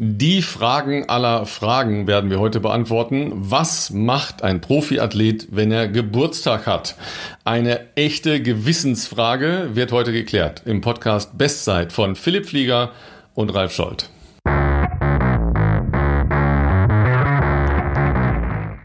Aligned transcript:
Die 0.00 0.42
Fragen 0.42 1.08
aller 1.08 1.44
Fragen 1.44 2.06
werden 2.06 2.30
wir 2.30 2.38
heute 2.38 2.60
beantworten. 2.60 3.32
Was 3.34 3.90
macht 3.90 4.44
ein 4.44 4.60
Profiathlet, 4.60 5.48
wenn 5.50 5.72
er 5.72 5.88
Geburtstag 5.88 6.68
hat? 6.68 6.94
Eine 7.44 7.80
echte 7.96 8.40
Gewissensfrage 8.40 9.70
wird 9.72 9.90
heute 9.90 10.12
geklärt 10.12 10.62
im 10.66 10.82
Podcast 10.82 11.36
Bestzeit 11.36 11.92
von 11.92 12.14
Philipp 12.14 12.46
Flieger 12.46 12.92
und 13.34 13.50
Ralf 13.50 13.72
Scholz. 13.72 14.08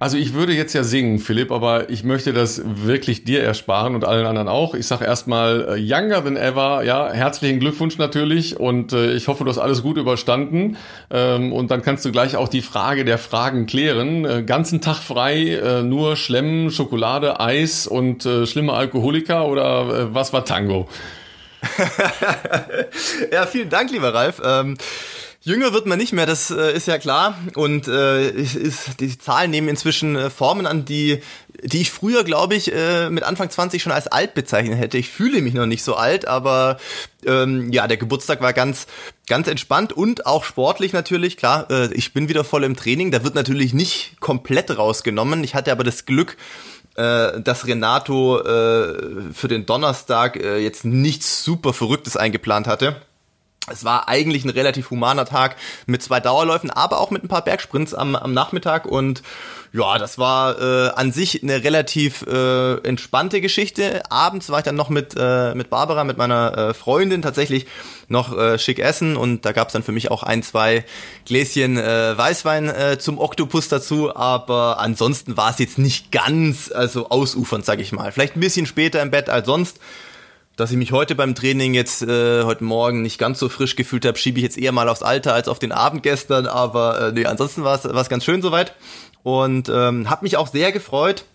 Also 0.03 0.17
ich 0.17 0.33
würde 0.33 0.51
jetzt 0.51 0.73
ja 0.73 0.83
singen, 0.83 1.17
Philipp, 1.17 1.49
aber 1.49 1.89
ich 1.89 2.03
möchte 2.03 2.33
das 2.33 2.61
wirklich 2.65 3.23
dir 3.23 3.41
ersparen 3.41 3.95
und 3.95 4.03
allen 4.03 4.25
anderen 4.25 4.49
auch. 4.49 4.75
Ich 4.75 4.85
sage 4.85 5.05
erstmal 5.05 5.77
äh, 5.77 5.77
Younger 5.77 6.21
than 6.21 6.35
ever, 6.35 6.83
ja, 6.83 7.09
herzlichen 7.09 7.61
Glückwunsch 7.61 7.97
natürlich 7.97 8.59
und 8.59 8.91
äh, 8.91 9.13
ich 9.13 9.29
hoffe, 9.29 9.45
du 9.45 9.49
hast 9.49 9.59
alles 9.59 9.81
gut 9.81 9.95
überstanden 9.95 10.75
ähm, 11.09 11.53
und 11.53 11.71
dann 11.71 11.83
kannst 11.83 12.03
du 12.03 12.11
gleich 12.11 12.35
auch 12.35 12.49
die 12.49 12.61
Frage 12.61 13.05
der 13.05 13.17
Fragen 13.17 13.65
klären. 13.65 14.25
Äh, 14.25 14.43
ganzen 14.43 14.81
Tag 14.81 14.97
frei, 14.97 15.51
äh, 15.51 15.83
nur 15.83 16.17
Schlemmen, 16.17 16.69
Schokolade, 16.69 17.39
Eis 17.39 17.87
und 17.87 18.25
äh, 18.25 18.45
schlimme 18.45 18.73
Alkoholiker 18.73 19.47
oder 19.47 19.87
äh, 19.87 20.13
was 20.13 20.33
war 20.33 20.43
Tango? 20.43 20.89
ja, 23.31 23.45
vielen 23.45 23.69
Dank, 23.69 23.89
lieber 23.89 24.13
Ralf. 24.13 24.41
Ähm 24.43 24.75
Jünger 25.45 25.73
wird 25.73 25.85
man 25.87 25.97
nicht 25.97 26.13
mehr, 26.13 26.25
das 26.25 26.51
äh, 26.51 26.71
ist 26.73 26.87
ja 26.87 26.97
klar. 26.97 27.37
Und 27.55 27.89
äh, 27.89 28.29
ist, 28.29 29.01
die 29.01 29.17
Zahlen 29.17 29.51
nehmen 29.51 29.67
inzwischen 29.67 30.15
äh, 30.15 30.29
Formen 30.29 30.65
an, 30.65 30.85
die, 30.85 31.19
die 31.61 31.81
ich 31.81 31.91
früher, 31.91 32.23
glaube 32.23 32.55
ich, 32.55 32.73
äh, 32.73 33.09
mit 33.09 33.23
Anfang 33.23 33.49
20 33.49 33.83
schon 33.83 33.91
als 33.91 34.07
alt 34.07 34.35
bezeichnet 34.35 34.79
hätte. 34.79 34.97
Ich 34.97 35.09
fühle 35.09 35.41
mich 35.41 35.53
noch 35.53 35.65
nicht 35.65 35.83
so 35.83 35.95
alt, 35.95 36.25
aber 36.29 36.77
ähm, 37.25 37.73
ja, 37.73 37.87
der 37.87 37.97
Geburtstag 37.97 38.39
war 38.39 38.53
ganz, 38.53 38.87
ganz 39.27 39.49
entspannt 39.49 39.91
und 39.91 40.25
auch 40.25 40.45
sportlich 40.45 40.93
natürlich. 40.93 41.35
Klar, 41.35 41.69
äh, 41.69 41.93
ich 41.93 42.13
bin 42.13 42.29
wieder 42.29 42.45
voll 42.45 42.63
im 42.63 42.77
Training. 42.77 43.11
Da 43.11 43.25
wird 43.25 43.35
natürlich 43.35 43.73
nicht 43.73 44.21
komplett 44.21 44.77
rausgenommen. 44.77 45.43
Ich 45.43 45.55
hatte 45.55 45.73
aber 45.73 45.83
das 45.83 46.05
Glück, 46.05 46.37
äh, 46.95 47.41
dass 47.41 47.67
Renato 47.67 48.39
äh, 48.39 49.33
für 49.33 49.49
den 49.49 49.65
Donnerstag 49.65 50.41
äh, 50.41 50.59
jetzt 50.59 50.85
nichts 50.85 51.43
super 51.43 51.73
Verrücktes 51.73 52.15
eingeplant 52.15 52.65
hatte 52.65 52.95
es 53.71 53.85
war 53.85 54.09
eigentlich 54.09 54.43
ein 54.43 54.49
relativ 54.49 54.89
humaner 54.89 55.25
Tag 55.25 55.55
mit 55.85 56.03
zwei 56.03 56.19
Dauerläufen, 56.19 56.69
aber 56.69 56.99
auch 56.99 57.11
mit 57.11 57.23
ein 57.23 57.29
paar 57.29 57.43
Bergsprints 57.43 57.93
am, 57.93 58.15
am 58.15 58.33
Nachmittag 58.33 58.85
und 58.85 59.23
ja, 59.71 59.97
das 59.97 60.19
war 60.19 60.61
äh, 60.61 60.89
an 60.89 61.11
sich 61.11 61.41
eine 61.41 61.63
relativ 61.63 62.21
äh, 62.27 62.75
entspannte 62.87 63.41
Geschichte. 63.41 64.03
Abends 64.11 64.49
war 64.49 64.59
ich 64.59 64.65
dann 64.65 64.75
noch 64.75 64.89
mit, 64.89 65.15
äh, 65.17 65.55
mit 65.55 65.71
Barbara, 65.71 66.03
mit 66.03 66.17
meiner 66.17 66.57
äh, 66.57 66.73
Freundin 66.75 67.23
tatsächlich 67.23 67.65
noch 68.07 68.37
äh, 68.37 68.59
schick 68.59 68.77
essen 68.77 69.15
und 69.15 69.45
da 69.45 69.51
gab's 69.51 69.73
dann 69.73 69.81
für 69.81 69.91
mich 69.91 70.11
auch 70.11 70.21
ein, 70.21 70.43
zwei 70.43 70.85
Gläschen 71.25 71.77
äh, 71.77 72.15
Weißwein 72.15 72.69
äh, 72.69 72.97
zum 72.99 73.17
Oktopus 73.17 73.69
dazu, 73.69 74.15
aber 74.15 74.79
ansonsten 74.79 75.37
war 75.37 75.49
es 75.49 75.57
jetzt 75.57 75.79
nicht 75.79 76.11
ganz 76.11 76.71
also 76.71 77.09
ausufernd, 77.09 77.65
sag 77.65 77.79
ich 77.79 77.93
mal. 77.93 78.11
Vielleicht 78.11 78.35
ein 78.35 78.41
bisschen 78.41 78.65
später 78.65 79.01
im 79.01 79.09
Bett 79.09 79.29
als 79.29 79.47
sonst 79.47 79.79
dass 80.55 80.71
ich 80.71 80.77
mich 80.77 80.91
heute 80.91 81.15
beim 81.15 81.35
Training 81.35 81.73
jetzt 81.73 82.03
äh, 82.03 82.43
heute 82.43 82.63
Morgen 82.63 83.01
nicht 83.01 83.17
ganz 83.17 83.39
so 83.39 83.49
frisch 83.49 83.75
gefühlt 83.75 84.05
habe, 84.05 84.17
schiebe 84.17 84.39
ich 84.39 84.43
jetzt 84.43 84.57
eher 84.57 84.71
mal 84.71 84.87
aufs 84.87 85.01
Alter 85.01 85.33
als 85.33 85.47
auf 85.47 85.59
den 85.59 85.71
Abend 85.71 86.03
gestern. 86.03 86.45
Aber 86.45 87.07
äh, 87.07 87.11
nee, 87.11 87.25
ansonsten 87.25 87.63
war 87.63 87.83
es 87.83 88.09
ganz 88.09 88.23
schön 88.23 88.41
soweit 88.41 88.75
und 89.23 89.69
ähm, 89.69 90.09
habe 90.09 90.25
mich 90.25 90.37
auch 90.37 90.47
sehr 90.47 90.71
gefreut 90.71 91.25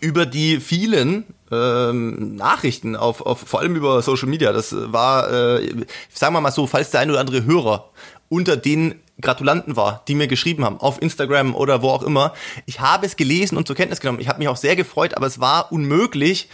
über 0.00 0.26
die 0.26 0.58
vielen 0.60 1.24
ähm, 1.52 2.34
Nachrichten 2.36 2.96
auf, 2.96 3.20
auf 3.20 3.40
vor 3.40 3.60
allem 3.60 3.76
über 3.76 4.02
Social 4.02 4.28
Media. 4.28 4.52
Das 4.52 4.74
war, 4.74 5.30
äh, 5.30 5.84
sagen 6.12 6.34
wir 6.34 6.40
mal 6.40 6.50
so, 6.50 6.66
falls 6.66 6.90
der 6.90 7.00
ein 7.00 7.10
oder 7.10 7.20
andere 7.20 7.44
Hörer 7.44 7.90
unter 8.28 8.56
den 8.56 9.00
Gratulanten 9.20 9.76
war, 9.76 10.02
die 10.08 10.14
mir 10.14 10.26
geschrieben 10.26 10.64
haben, 10.64 10.78
auf 10.78 11.00
Instagram 11.00 11.54
oder 11.54 11.80
wo 11.80 11.88
auch 11.88 12.02
immer. 12.02 12.34
Ich 12.66 12.80
habe 12.80 13.06
es 13.06 13.16
gelesen 13.16 13.56
und 13.56 13.66
zur 13.66 13.76
Kenntnis 13.76 14.00
genommen. 14.00 14.20
Ich 14.20 14.28
habe 14.28 14.40
mich 14.40 14.48
auch 14.48 14.56
sehr 14.56 14.76
gefreut, 14.76 15.16
aber 15.16 15.26
es 15.26 15.40
war 15.40 15.72
unmöglich, 15.72 16.48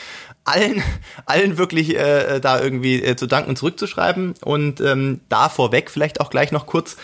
allen, 0.45 0.83
allen 1.27 1.59
wirklich 1.59 1.97
äh, 1.97 2.41
da 2.41 2.61
irgendwie 2.61 3.03
äh, 3.03 3.17
zu 3.17 3.27
danken 3.27 3.51
und 3.51 3.57
zurückzuschreiben. 3.57 4.35
Und 4.43 4.81
ähm, 4.81 5.21
da 5.29 5.49
vorweg 5.49 5.91
vielleicht 5.91 6.21
auch 6.21 6.31
gleich 6.31 6.53
noch 6.53 6.67
kurz, 6.67 6.97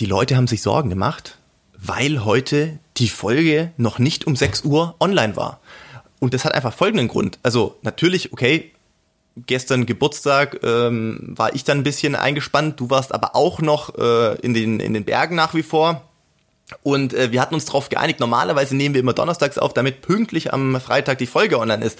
die 0.00 0.06
Leute 0.06 0.36
haben 0.36 0.48
sich 0.48 0.62
Sorgen 0.62 0.90
gemacht, 0.90 1.38
weil 1.76 2.24
heute 2.24 2.78
die 2.96 3.08
Folge 3.08 3.72
noch 3.76 3.98
nicht 3.98 4.26
um 4.26 4.36
6 4.36 4.64
Uhr 4.64 4.94
online 5.00 5.36
war. 5.36 5.60
Und 6.18 6.34
das 6.34 6.44
hat 6.44 6.54
einfach 6.54 6.72
folgenden 6.72 7.08
Grund. 7.08 7.38
Also 7.42 7.76
natürlich, 7.82 8.32
okay, 8.32 8.72
gestern 9.36 9.86
Geburtstag 9.86 10.60
ähm, 10.62 11.34
war 11.36 11.54
ich 11.54 11.64
dann 11.64 11.78
ein 11.78 11.82
bisschen 11.84 12.14
eingespannt, 12.14 12.78
du 12.78 12.90
warst 12.90 13.12
aber 13.14 13.34
auch 13.34 13.60
noch 13.60 13.96
äh, 13.98 14.34
in, 14.40 14.54
den, 14.54 14.80
in 14.80 14.94
den 14.94 15.04
Bergen 15.04 15.34
nach 15.34 15.54
wie 15.54 15.62
vor. 15.62 16.08
Und 16.82 17.14
äh, 17.14 17.32
wir 17.32 17.40
hatten 17.40 17.54
uns 17.54 17.64
darauf 17.64 17.88
geeinigt, 17.88 18.20
normalerweise 18.20 18.76
nehmen 18.76 18.94
wir 18.94 19.00
immer 19.00 19.12
donnerstags 19.12 19.58
auf, 19.58 19.74
damit 19.74 20.02
pünktlich 20.02 20.52
am 20.52 20.80
Freitag 20.80 21.18
die 21.18 21.26
Folge 21.26 21.58
online 21.58 21.84
ist. 21.84 21.98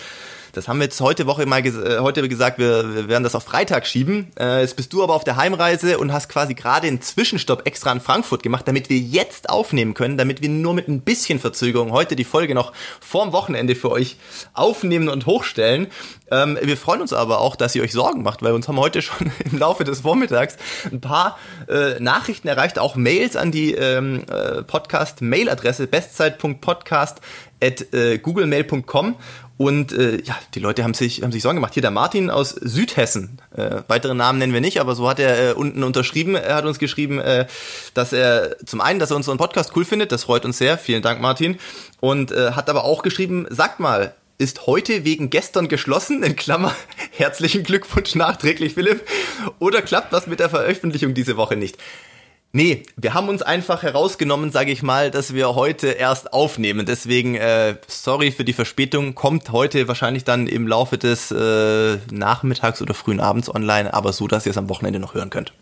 Das 0.53 0.69
haben 0.69 0.79
wir 0.79 0.85
jetzt 0.85 1.01
heute 1.01 1.27
Woche 1.27 1.47
mal 1.47 1.63
ges 1.63 1.79
äh, 1.79 1.99
heute 2.01 2.29
gesagt, 2.29 2.59
wir, 2.59 2.95
wir 2.95 3.09
werden 3.09 3.25
das 3.25 3.35
auf 3.35 3.45
Freitag 3.45 3.87
schieben. 3.87 4.31
Äh, 4.39 4.61
jetzt 4.61 4.77
bist 4.77 4.93
du 4.93 5.03
aber 5.03 5.15
auf 5.15 5.25
der 5.25 5.37
Heimreise 5.37 5.99
und 5.99 6.13
hast 6.13 6.29
quasi 6.29 6.53
gerade 6.53 6.89
einen 6.89 7.01
Zwischenstopp 7.01 7.67
extra 7.67 7.91
in 7.91 8.01
Frankfurt 8.01 8.43
gemacht, 8.43 8.69
damit 8.69 8.91
wir 8.91 8.99
jetzt 8.99 9.49
aufnehmen 9.49 9.95
können, 9.95 10.19
damit 10.19 10.43
wir 10.43 10.51
nur 10.51 10.75
mit 10.75 10.89
ein 10.89 11.01
bisschen 11.01 11.39
Verzögerung 11.39 11.91
heute 11.91 12.17
die 12.17 12.25
Folge 12.25 12.55
noch 12.55 12.75
vorm 13.01 13.33
Wochenende 13.33 13.75
für 13.75 13.91
euch 13.91 14.17
aufnehmen 14.53 15.09
und 15.09 15.25
hochstellen. 15.25 15.87
Ähm, 16.31 16.59
wir 16.61 16.77
freuen 16.77 17.01
uns 17.01 17.15
aber 17.15 17.41
auch, 17.41 17.57
dass 17.57 17.75
ihr 17.75 17.83
euch 17.83 17.93
Sorgen 17.93 18.23
macht, 18.23 18.43
weil 18.43 18.53
uns 18.53 18.69
haben 18.69 18.79
heute 18.79 19.01
schon 19.01 19.33
im 19.51 19.59
Laufe 19.59 19.85
des 19.85 20.01
Vormittags 20.01 20.59
ein 20.85 21.01
paar 21.01 21.39
äh, 21.67 21.99
Nachrichten 21.99 22.49
erreicht, 22.49 22.79
auch 22.79 22.95
Mails 22.95 23.37
an 23.37 23.53
die 23.53 23.73
ähm, 23.73 24.25
äh, 24.31 24.63
Podcast-Mail-Adresse 24.63 25.87
bestzeit.podcast 25.87 27.23
at 27.63 27.95
äh, 27.95 28.19
googlemail.com 28.19 29.17
und 29.63 29.93
äh, 29.93 30.21
ja, 30.25 30.37
die 30.57 30.59
Leute 30.59 30.83
haben 30.83 30.93
sich, 30.93 31.23
haben 31.23 31.31
sich 31.31 31.41
Sorgen 31.41 31.59
gemacht. 31.59 31.75
Hier 31.75 31.83
der 31.83 31.93
Martin 31.93 32.31
aus 32.31 32.51
Südhessen. 32.51 33.41
Äh, 33.57 33.83
weitere 33.87 34.13
Namen 34.13 34.41
nennen 34.41 34.53
wir 34.53 34.61
nicht, 34.61 34.81
aber 34.81 34.97
so 34.97 35.09
hat 35.09 35.21
er 35.21 35.51
äh, 35.51 35.53
unten 35.53 35.85
unterschrieben. 35.85 36.35
Er 36.35 36.57
hat 36.57 36.65
uns 36.65 36.81
geschrieben, 36.81 37.21
äh, 37.21 37.47
dass 37.95 38.13
er 38.13 38.57
zum 38.67 38.81
einen, 38.81 38.99
dass 38.99 39.13
er 39.13 39.17
unseren 39.17 39.39
Podcast 39.39 39.71
cool 39.77 39.85
findet. 39.85 40.11
Das 40.11 40.25
freut 40.25 40.45
uns 40.45 40.59
sehr. 40.59 40.79
Vielen 40.79 41.01
Dank, 41.01 41.21
Martin. 41.21 41.61
Und 42.01 42.33
äh, 42.33 42.53
hat 42.53 42.69
aber 42.69 42.83
auch 42.83 43.05
geschrieben, 43.05 43.47
sagt 43.51 43.79
mal, 43.79 44.17
ist 44.37 44.67
heute 44.67 45.05
wegen 45.05 45.31
gestern 45.31 45.69
geschlossen, 45.69 46.25
in 46.25 46.35
Klammer, 46.35 46.75
herzlichen 47.13 47.63
Glückwunsch 47.63 48.17
nachträglich, 48.17 48.75
Philipp, 48.75 49.07
oder 49.61 49.81
klappt 49.81 50.13
was 50.13 50.27
mit 50.27 50.41
der 50.41 50.51
Veröffentlichung 50.51 51.15
diese 51.15 51.37
Woche 51.37 51.55
nicht? 51.55 51.79
Nee, 52.55 52.83
wir 52.97 53.15
haben 53.15 53.31
uns 53.31 53.41
einfach 53.41 53.83
herausgenommen, 53.83 54.51
sage 54.51 54.73
ich 54.73 54.83
mal, 54.83 55.11
dass 55.11 55.33
wir 55.33 55.55
heute 55.55 55.89
erst 55.89 56.35
aufnehmen. 56.35 56.85
Deswegen, 56.85 57.35
äh, 57.35 57.77
sorry 57.87 58.31
für 58.31 58.45
die 58.45 58.53
Verspätung, 58.53 59.15
kommt 59.15 59.53
heute 59.53 59.89
wahrscheinlich 59.89 60.25
dann 60.25 60.47
im 60.47 60.69
Laufe 60.69 60.99
des 60.99 61.31
äh, 61.31 61.97
Nachmittags 62.11 62.83
oder 62.83 62.93
frühen 62.93 63.21
Abends 63.21 63.49
online, 63.49 63.95
aber 63.95 64.13
so, 64.13 64.29
dass 64.29 64.45
ihr 64.45 64.51
es 64.51 64.59
am 64.59 64.69
Wochenende 64.69 64.99
noch 64.99 65.15
hören 65.15 65.31
könnt. 65.31 65.55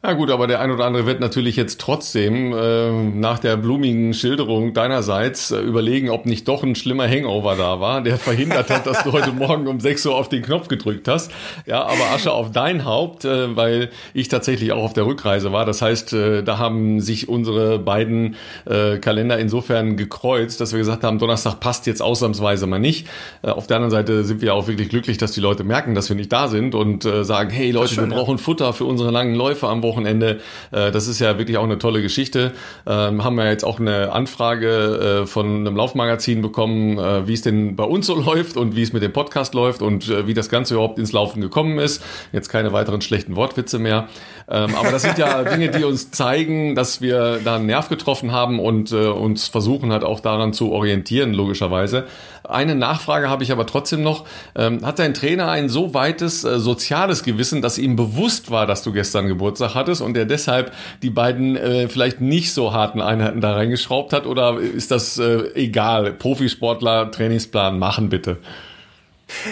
Ja 0.00 0.12
gut, 0.12 0.30
aber 0.30 0.46
der 0.46 0.60
ein 0.60 0.70
oder 0.70 0.84
andere 0.84 1.06
wird 1.06 1.18
natürlich 1.18 1.56
jetzt 1.56 1.80
trotzdem 1.80 2.52
äh, 2.56 2.92
nach 2.92 3.40
der 3.40 3.56
blumigen 3.56 4.14
Schilderung 4.14 4.72
deinerseits 4.72 5.50
äh, 5.50 5.58
überlegen, 5.58 6.08
ob 6.10 6.24
nicht 6.24 6.46
doch 6.46 6.62
ein 6.62 6.76
schlimmer 6.76 7.08
Hangover 7.08 7.56
da 7.56 7.80
war, 7.80 8.00
der 8.00 8.16
verhindert 8.16 8.70
hat, 8.70 8.86
dass 8.86 9.02
du 9.02 9.10
heute 9.10 9.32
Morgen 9.32 9.66
um 9.66 9.80
6 9.80 10.06
Uhr 10.06 10.14
auf 10.14 10.28
den 10.28 10.42
Knopf 10.42 10.68
gedrückt 10.68 11.08
hast. 11.08 11.32
Ja, 11.66 11.82
aber 11.82 12.12
Asche 12.14 12.30
auf 12.30 12.52
dein 12.52 12.84
Haupt, 12.84 13.24
äh, 13.24 13.56
weil 13.56 13.90
ich 14.14 14.28
tatsächlich 14.28 14.70
auch 14.70 14.84
auf 14.84 14.92
der 14.92 15.04
Rückreise 15.04 15.50
war. 15.50 15.64
Das 15.66 15.82
heißt, 15.82 16.12
äh, 16.12 16.42
da 16.44 16.58
haben 16.58 17.00
sich 17.00 17.28
unsere 17.28 17.80
beiden 17.80 18.36
äh, 18.66 18.98
Kalender 18.98 19.40
insofern 19.40 19.96
gekreuzt, 19.96 20.60
dass 20.60 20.70
wir 20.70 20.78
gesagt 20.78 21.02
haben, 21.02 21.18
Donnerstag 21.18 21.58
passt 21.58 21.88
jetzt 21.88 22.02
ausnahmsweise 22.02 22.68
mal 22.68 22.78
nicht. 22.78 23.08
Äh, 23.42 23.48
auf 23.48 23.66
der 23.66 23.78
anderen 23.78 23.90
Seite 23.90 24.22
sind 24.22 24.42
wir 24.42 24.54
auch 24.54 24.68
wirklich 24.68 24.90
glücklich, 24.90 25.18
dass 25.18 25.32
die 25.32 25.40
Leute 25.40 25.64
merken, 25.64 25.96
dass 25.96 26.08
wir 26.08 26.14
nicht 26.14 26.32
da 26.32 26.46
sind 26.46 26.76
und 26.76 27.04
äh, 27.04 27.24
sagen, 27.24 27.50
hey 27.50 27.72
Leute, 27.72 27.94
schön, 27.94 28.10
wir 28.10 28.16
brauchen 28.16 28.36
ja. 28.36 28.42
Futter 28.44 28.72
für 28.72 28.84
unsere 28.84 29.10
langen 29.10 29.34
Läufe 29.34 29.66
am 29.66 29.82
Wochenende. 29.82 29.87
Äh, 29.96 30.90
das 30.90 31.08
ist 31.08 31.20
ja 31.20 31.38
wirklich 31.38 31.56
auch 31.58 31.64
eine 31.64 31.78
tolle 31.78 32.02
Geschichte. 32.02 32.52
Ähm, 32.86 33.24
haben 33.24 33.36
wir 33.36 33.48
jetzt 33.48 33.64
auch 33.64 33.80
eine 33.80 34.12
Anfrage 34.12 35.22
äh, 35.22 35.26
von 35.26 35.46
einem 35.66 35.76
Laufmagazin 35.76 36.42
bekommen, 36.42 36.98
äh, 36.98 37.26
wie 37.26 37.34
es 37.34 37.42
denn 37.42 37.76
bei 37.76 37.84
uns 37.84 38.06
so 38.06 38.14
läuft 38.20 38.56
und 38.56 38.76
wie 38.76 38.82
es 38.82 38.92
mit 38.92 39.02
dem 39.02 39.12
Podcast 39.12 39.54
läuft 39.54 39.82
und 39.82 40.08
wie 40.26 40.34
das 40.34 40.48
Ganze 40.48 40.74
überhaupt 40.74 40.98
ins 40.98 41.12
Laufen 41.12 41.40
gekommen 41.40 41.78
ist. 41.78 42.02
Jetzt 42.32 42.48
keine 42.48 42.72
weiteren 42.72 43.00
schlechten 43.00 43.36
Wortwitze 43.36 43.78
mehr. 43.78 44.08
Ähm, 44.50 44.74
aber 44.74 44.90
das 44.90 45.02
sind 45.02 45.18
ja 45.18 45.42
Dinge, 45.44 45.70
die 45.70 45.84
uns 45.84 46.10
zeigen, 46.10 46.74
dass 46.74 47.00
wir 47.00 47.40
da 47.44 47.56
einen 47.56 47.66
Nerv 47.66 47.88
getroffen 47.88 48.32
haben 48.32 48.60
und 48.60 48.92
uns 48.92 49.48
versuchen 49.48 49.92
halt 49.92 50.04
auch 50.04 50.20
daran 50.20 50.52
zu 50.52 50.72
orientieren, 50.72 51.34
logischerweise. 51.34 52.06
Eine 52.48 52.74
Nachfrage 52.74 53.28
habe 53.28 53.44
ich 53.44 53.52
aber 53.52 53.66
trotzdem 53.66 54.02
noch. 54.02 54.24
Ähm, 54.56 54.84
hat 54.84 54.98
dein 54.98 55.14
Trainer 55.14 55.50
ein 55.50 55.68
so 55.68 55.94
weites 55.94 56.40
soziales 56.40 57.22
Gewissen, 57.22 57.62
dass 57.62 57.78
ihm 57.78 57.96
bewusst 57.96 58.50
war, 58.50 58.66
dass 58.66 58.82
du 58.82 58.92
gestern 58.92 59.28
Geburtstag 59.28 59.74
hattest 59.74 60.00
und 60.00 60.14
der 60.14 60.24
deshalb 60.24 60.72
die 61.02 61.10
beiden 61.10 61.56
äh, 61.56 61.88
vielleicht 61.88 62.20
nicht 62.20 62.52
so 62.52 62.72
harten 62.72 63.00
Einheiten 63.00 63.40
da 63.40 63.54
reingeschraubt 63.54 64.12
hat? 64.12 64.26
Oder 64.26 64.58
ist 64.58 64.90
das 64.90 65.18
äh, 65.18 65.52
egal? 65.54 66.12
Profisportler, 66.12 67.10
Trainingsplan 67.10 67.78
machen 67.78 68.08
bitte. 68.08 68.38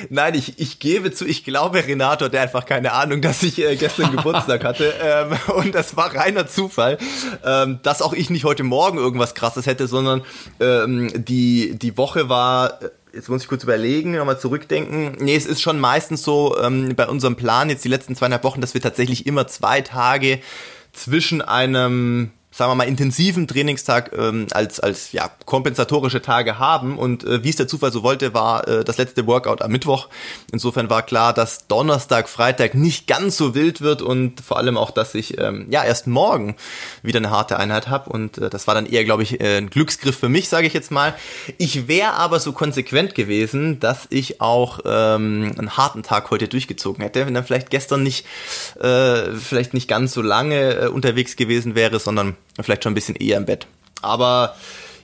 Nein, 0.08 0.34
ich, 0.34 0.58
ich 0.58 0.78
gebe 0.78 1.12
zu, 1.12 1.26
ich 1.26 1.44
glaube, 1.44 1.86
Renato 1.86 2.24
hat 2.24 2.34
einfach 2.34 2.66
keine 2.66 2.92
Ahnung, 2.92 3.20
dass 3.20 3.42
ich 3.42 3.58
äh, 3.62 3.76
gestern 3.76 4.10
Geburtstag 4.12 4.64
hatte. 4.64 4.94
Ähm, 5.06 5.36
und 5.54 5.74
das 5.74 5.96
war 5.96 6.14
reiner 6.14 6.48
Zufall, 6.48 6.98
ähm, 7.44 7.80
dass 7.82 8.02
auch 8.02 8.12
ich 8.12 8.30
nicht 8.30 8.44
heute 8.44 8.62
Morgen 8.62 8.98
irgendwas 8.98 9.34
krasses 9.34 9.66
hätte, 9.66 9.86
sondern 9.86 10.22
ähm, 10.58 11.10
die, 11.24 11.76
die 11.78 11.96
Woche 11.96 12.28
war 12.28 12.82
äh, 12.82 12.90
jetzt 13.12 13.28
muss 13.28 13.42
ich 13.42 13.48
kurz 13.48 13.62
überlegen, 13.62 14.12
nochmal 14.12 14.38
zurückdenken. 14.38 15.16
Nee, 15.20 15.36
es 15.36 15.46
ist 15.46 15.60
schon 15.60 15.78
meistens 15.78 16.22
so 16.22 16.56
ähm, 16.60 16.94
bei 16.96 17.08
unserem 17.08 17.36
Plan 17.36 17.70
jetzt 17.70 17.84
die 17.84 17.88
letzten 17.88 18.14
zweieinhalb 18.14 18.44
Wochen, 18.44 18.60
dass 18.60 18.74
wir 18.74 18.80
tatsächlich 18.80 19.26
immer 19.26 19.46
zwei 19.46 19.80
Tage 19.80 20.40
zwischen 20.92 21.42
einem 21.42 22.30
sagen 22.56 22.70
wir 22.70 22.74
mal, 22.74 22.88
intensiven 22.88 23.46
Trainingstag 23.46 24.12
ähm, 24.16 24.46
als, 24.52 24.80
als 24.80 25.12
ja, 25.12 25.30
kompensatorische 25.44 26.22
Tage 26.22 26.58
haben. 26.58 26.98
Und 26.98 27.22
äh, 27.22 27.44
wie 27.44 27.50
es 27.50 27.56
der 27.56 27.68
Zufall 27.68 27.92
so 27.92 28.02
wollte, 28.02 28.32
war 28.32 28.66
äh, 28.66 28.82
das 28.82 28.96
letzte 28.96 29.26
Workout 29.26 29.60
am 29.60 29.70
Mittwoch. 29.70 30.08
Insofern 30.52 30.88
war 30.88 31.02
klar, 31.02 31.34
dass 31.34 31.66
Donnerstag, 31.66 32.30
Freitag 32.30 32.74
nicht 32.74 33.06
ganz 33.06 33.36
so 33.36 33.54
wild 33.54 33.82
wird 33.82 34.00
und 34.00 34.40
vor 34.40 34.56
allem 34.56 34.78
auch, 34.78 34.90
dass 34.90 35.14
ich 35.14 35.38
ähm, 35.38 35.66
ja 35.68 35.84
erst 35.84 36.06
morgen 36.06 36.56
wieder 37.02 37.18
eine 37.18 37.30
harte 37.30 37.58
Einheit 37.58 37.88
habe. 37.88 38.08
Und 38.08 38.38
äh, 38.38 38.48
das 38.48 38.66
war 38.66 38.74
dann 38.74 38.86
eher, 38.86 39.04
glaube 39.04 39.22
ich, 39.22 39.38
äh, 39.38 39.58
ein 39.58 39.68
Glücksgriff 39.68 40.16
für 40.16 40.30
mich, 40.30 40.48
sage 40.48 40.66
ich 40.66 40.72
jetzt 40.72 40.90
mal. 40.90 41.14
Ich 41.58 41.88
wäre 41.88 42.14
aber 42.14 42.40
so 42.40 42.52
konsequent 42.52 43.14
gewesen, 43.14 43.80
dass 43.80 44.06
ich 44.08 44.40
auch 44.40 44.80
ähm, 44.86 45.52
einen 45.58 45.76
harten 45.76 46.02
Tag 46.02 46.30
heute 46.30 46.48
durchgezogen 46.48 47.02
hätte, 47.02 47.26
wenn 47.26 47.34
dann 47.34 47.44
vielleicht 47.44 47.68
gestern 47.68 48.02
nicht, 48.02 48.24
äh, 48.80 49.32
vielleicht 49.32 49.74
nicht 49.74 49.88
ganz 49.88 50.14
so 50.14 50.22
lange 50.22 50.74
äh, 50.76 50.88
unterwegs 50.88 51.36
gewesen 51.36 51.74
wäre, 51.74 52.00
sondern 52.00 52.34
vielleicht 52.64 52.84
schon 52.84 52.92
ein 52.92 52.94
bisschen 52.94 53.16
eher 53.16 53.36
im 53.36 53.46
Bett. 53.46 53.66
Aber 54.02 54.54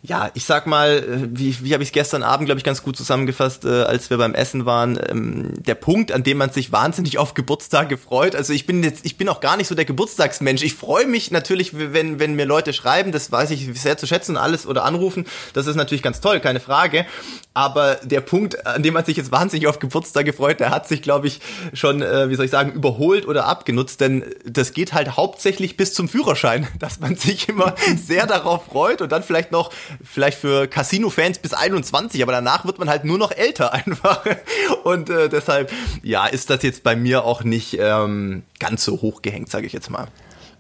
ja, 0.05 0.33
ich 0.35 0.45
sag 0.45 0.67
mal, 0.67 0.99
äh, 0.99 1.29
wie, 1.31 1.65
wie 1.65 1.73
habe 1.75 1.85
ich 1.85 1.91
es 1.91 1.93
gestern 1.93 2.25
Abend, 2.25 2.47
glaube 2.47 2.59
ich, 2.59 2.65
ganz 2.65 2.83
gut 2.83 2.97
zusammengefasst, 2.97 3.65
äh, 3.65 3.83
als 3.83 4.11
wir 4.11 4.19
beim 4.19 4.35
Essen 4.35 4.67
waren. 4.67 4.99
Ähm, 5.09 5.55
der 5.63 5.77
Punkt, 5.77 6.11
an 6.11 6.25
dem 6.25 6.39
man 6.39 6.51
sich 6.51 6.73
wahnsinnig 6.73 7.19
auf 7.19 7.35
Geburtstage 7.35 7.97
freut. 7.97 8.35
Also 8.35 8.53
ich 8.53 8.67
bin 8.67 8.83
jetzt, 8.83 9.07
ich 9.07 9.17
bin 9.17 9.29
auch 9.29 9.41
gar 9.41 9.57
nicht 9.57 9.69
so 9.69 9.77
der 9.77 9.85
Geburtstagsmensch. 9.85 10.65
Ich 10.65 10.75
freue 10.75 11.07
mich 11.07 11.31
natürlich, 11.31 11.79
wenn, 11.79 12.19
wenn 12.19 12.35
mir 12.35 12.47
Leute 12.47 12.73
schreiben, 12.73 13.13
das 13.13 13.31
weiß 13.31 13.53
ich 13.53 13.81
sehr 13.81 13.97
zu 13.97 14.09
schätzen, 14.09 14.37
alles 14.37 14.67
oder 14.67 14.85
anrufen. 14.85 15.25
Das 15.53 15.69
ist 15.69 15.77
natürlich 15.77 16.03
ganz 16.03 16.21
toll, 16.21 16.41
keine 16.41 16.59
Frage. 16.59 17.07
Aber 17.55 17.97
der 18.03 18.23
Punkt, 18.23 18.67
an 18.67 18.83
dem 18.83 18.95
man 18.95 19.05
sich 19.05 19.17
jetzt 19.17 19.31
wahnsinnig 19.31 19.69
auf 19.69 19.79
Geburtstage 19.79 20.33
freut, 20.33 20.59
der 20.59 20.71
hat 20.71 20.89
sich, 20.89 21.03
glaube 21.03 21.29
ich, 21.29 21.41
schon, 21.75 22.03
äh, 22.03 22.29
wie 22.29 22.35
soll 22.35 22.47
ich 22.47 22.51
sagen, 22.51 22.73
überholt 22.73 23.29
oder 23.29 23.45
abgenutzt. 23.47 24.01
Denn 24.01 24.25
das 24.45 24.73
geht 24.73 24.95
halt 24.95 25.17
hauptsächlich 25.17 25.77
bis 25.77 25.95
zum 25.95 26.09
Führerschein, 26.09 26.67
dass 26.81 26.99
man 26.99 27.15
sich 27.15 27.49
immer 27.49 27.77
sehr 28.05 28.27
darauf 28.27 28.65
freut 28.65 29.01
und 29.01 29.13
dann 29.13 29.23
vielleicht 29.23 29.53
noch 29.53 29.71
vielleicht 30.03 30.39
für 30.39 30.67
Casino-Fans 30.67 31.39
bis 31.39 31.53
21, 31.53 32.23
aber 32.23 32.33
danach 32.33 32.65
wird 32.65 32.79
man 32.79 32.89
halt 32.89 33.05
nur 33.05 33.19
noch 33.19 33.33
älter 33.33 33.73
einfach. 33.75 34.25
Und 34.85 35.11
äh, 35.11 35.29
deshalb, 35.29 35.73
ja, 36.03 36.27
ist 36.27 36.51
das 36.51 36.63
jetzt 36.63 36.83
bei 36.83 36.97
mir 36.97 37.25
auch 37.25 37.45
nicht 37.45 37.77
ähm, 37.79 38.43
ganz 38.59 38.85
so 38.85 39.01
hoch 39.01 39.23
gehängt, 39.23 39.51
sage 39.51 39.67
ich 39.67 39.73
jetzt 39.73 39.91
mal. 39.91 40.09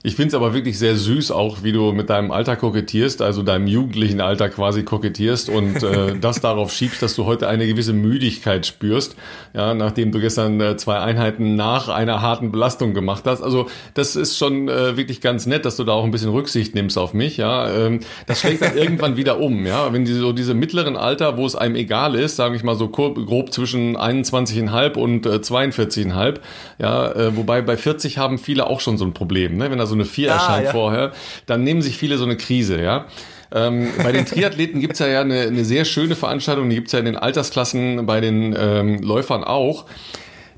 Ich 0.04 0.16
finde 0.16 0.28
es 0.28 0.34
aber 0.34 0.52
wirklich 0.52 0.80
sehr 0.80 0.96
süß, 0.96 1.30
auch 1.30 1.62
wie 1.62 1.70
du 1.70 1.92
mit 1.92 2.10
deinem 2.10 2.32
Alter 2.32 2.56
kokettierst, 2.56 3.22
also 3.22 3.44
deinem 3.44 3.68
jugendlichen 3.68 4.20
Alter 4.20 4.48
quasi 4.48 4.82
kokettierst 4.82 5.48
und 5.48 5.80
äh, 5.84 6.16
das 6.20 6.40
darauf 6.40 6.72
schiebst, 6.72 7.00
dass 7.02 7.14
du 7.14 7.24
heute 7.24 7.46
eine 7.46 7.68
gewisse 7.68 7.92
Müdigkeit 7.92 8.66
spürst, 8.66 9.14
ja, 9.54 9.74
nachdem 9.74 10.10
du 10.10 10.18
gestern 10.18 10.60
äh, 10.60 10.76
zwei 10.76 10.98
Einheiten 10.98 11.54
nach 11.54 11.88
einer 11.88 12.20
harten 12.20 12.50
Belastung 12.50 12.94
gemacht 12.94 13.24
hast. 13.26 13.42
Also 13.42 13.68
das 13.94 14.16
ist 14.16 14.36
schon 14.36 14.68
äh, 14.68 14.96
wirklich 14.96 15.20
ganz 15.20 15.46
nett, 15.46 15.64
dass 15.64 15.76
du 15.76 15.84
da 15.84 15.92
auch 15.92 16.02
ein 16.02 16.10
bisschen 16.10 16.30
Rücksicht 16.30 16.74
nimmst 16.74 16.98
auf 16.98 17.14
mich, 17.14 17.36
ja. 17.36 17.70
Ähm, 17.72 18.00
das 18.26 18.40
schlägt 18.40 18.62
dann 18.62 18.76
irgendwann 18.76 19.16
wieder 19.16 19.38
um, 19.38 19.66
ja. 19.66 19.92
Wenn 19.92 20.04
die, 20.04 20.14
so 20.14 20.32
diese 20.32 20.54
mittleren 20.54 20.96
Alter, 20.96 21.36
wo 21.36 21.46
es 21.46 21.54
einem 21.54 21.76
egal 21.76 22.16
ist, 22.16 22.34
sage 22.34 22.56
ich 22.56 22.64
mal 22.64 22.74
so 22.74 22.88
grob 22.88 23.52
zwischen 23.52 23.96
21,5 23.96 24.96
und 24.96 25.26
äh, 25.26 25.36
42,5, 25.36 26.40
ja, 26.80 27.12
äh, 27.12 27.36
wobei 27.36 27.62
bei 27.62 27.76
40 27.76 28.18
haben 28.18 28.38
viele 28.38 28.66
auch 28.66 28.80
schon 28.80 28.98
so 28.98 29.04
ein 29.04 29.12
Problem, 29.12 29.56
ne? 29.56 29.70
Wenn 29.70 29.78
das 29.78 29.91
so 29.92 29.96
eine 29.96 30.04
4 30.04 30.30
ah, 30.30 30.34
erscheint 30.34 30.64
ja. 30.66 30.72
vorher, 30.72 31.12
dann 31.46 31.62
nehmen 31.62 31.82
sich 31.82 31.96
viele 31.96 32.18
so 32.18 32.24
eine 32.24 32.36
Krise, 32.36 32.80
ja. 32.80 33.06
Ähm, 33.54 33.88
bei 34.02 34.12
den 34.12 34.24
Triathleten 34.24 34.80
gibt's 34.80 34.98
ja, 34.98 35.06
ja 35.06 35.20
eine, 35.20 35.42
eine 35.42 35.64
sehr 35.64 35.84
schöne 35.84 36.16
Veranstaltung, 36.16 36.70
die 36.70 36.76
gibt's 36.76 36.92
ja 36.92 36.98
in 36.98 37.04
den 37.04 37.16
Altersklassen 37.16 38.06
bei 38.06 38.20
den 38.20 38.56
ähm, 38.58 39.02
Läufern 39.02 39.44
auch 39.44 39.84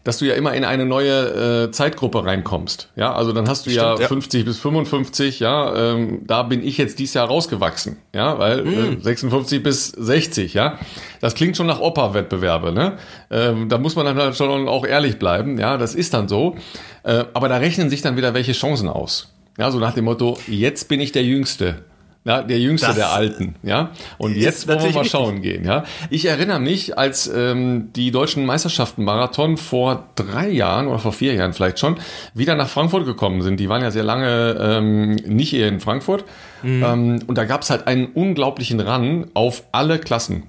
dass 0.04 0.18
du 0.18 0.26
ja 0.26 0.34
immer 0.34 0.52
in 0.54 0.64
eine 0.64 0.84
neue 0.84 1.64
äh, 1.64 1.70
Zeitgruppe 1.70 2.24
reinkommst. 2.24 2.90
Ja, 2.94 3.14
also 3.14 3.32
dann 3.32 3.48
hast 3.48 3.66
du 3.66 3.70
Stimmt, 3.70 3.98
ja, 3.98 4.00
ja 4.00 4.06
50 4.06 4.44
bis 4.44 4.58
55, 4.58 5.40
ja, 5.40 5.94
ähm, 5.94 6.20
da 6.26 6.42
bin 6.42 6.62
ich 6.62 6.78
jetzt 6.78 6.98
dieses 6.98 7.14
Jahr 7.14 7.26
rausgewachsen, 7.26 7.96
ja, 8.14 8.38
weil 8.38 8.64
mm. 8.64 8.98
äh, 8.98 9.02
56 9.02 9.62
bis 9.62 9.88
60, 9.88 10.54
ja. 10.54 10.78
Das 11.20 11.34
klingt 11.34 11.56
schon 11.56 11.66
nach 11.66 11.80
Opa-Wettbewerbe, 11.80 12.72
ne? 12.72 12.98
Ähm, 13.30 13.68
da 13.70 13.78
muss 13.78 13.96
man 13.96 14.04
dann 14.04 14.16
halt 14.18 14.36
schon 14.36 14.68
auch 14.68 14.86
ehrlich 14.86 15.18
bleiben, 15.18 15.58
ja, 15.58 15.78
das 15.78 15.94
ist 15.94 16.12
dann 16.12 16.28
so. 16.28 16.56
Äh, 17.02 17.24
aber 17.32 17.48
da 17.48 17.56
rechnen 17.56 17.88
sich 17.88 18.02
dann 18.02 18.16
wieder 18.16 18.34
welche 18.34 18.52
Chancen 18.52 18.88
aus. 18.88 19.32
Ja, 19.58 19.70
so 19.70 19.78
nach 19.78 19.94
dem 19.94 20.04
Motto, 20.04 20.38
jetzt 20.46 20.88
bin 20.88 21.00
ich 21.00 21.12
der 21.12 21.24
Jüngste. 21.24 21.84
Ja, 22.24 22.42
der 22.42 22.58
jüngste 22.58 22.86
das 22.86 22.96
der 22.96 23.10
Alten, 23.10 23.56
ja. 23.62 23.90
Und 24.16 24.34
jetzt 24.34 24.66
wollen 24.66 24.82
wir 24.82 24.92
mal 24.92 25.04
schauen 25.04 25.42
gehen, 25.42 25.66
ja. 25.66 25.84
Ich 26.08 26.24
erinnere 26.24 26.58
mich, 26.58 26.96
als 26.96 27.26
ähm, 27.26 27.90
die 27.94 28.10
deutschen 28.10 28.46
Meisterschaften 28.46 29.04
Marathon 29.04 29.58
vor 29.58 30.08
drei 30.14 30.48
Jahren 30.48 30.86
oder 30.86 30.98
vor 30.98 31.12
vier 31.12 31.34
Jahren 31.34 31.52
vielleicht 31.52 31.78
schon 31.78 31.96
wieder 32.32 32.54
nach 32.54 32.70
Frankfurt 32.70 33.04
gekommen 33.04 33.42
sind. 33.42 33.60
Die 33.60 33.68
waren 33.68 33.82
ja 33.82 33.90
sehr 33.90 34.04
lange 34.04 34.56
ähm, 34.58 35.16
nicht 35.16 35.52
eher 35.52 35.68
in 35.68 35.80
Frankfurt. 35.80 36.24
Mhm. 36.62 36.82
Ähm, 36.82 37.22
und 37.26 37.36
da 37.36 37.44
gab's 37.44 37.68
halt 37.68 37.86
einen 37.86 38.06
unglaublichen 38.06 38.80
Run 38.80 39.30
auf 39.34 39.64
alle 39.72 39.98
Klassen. 39.98 40.44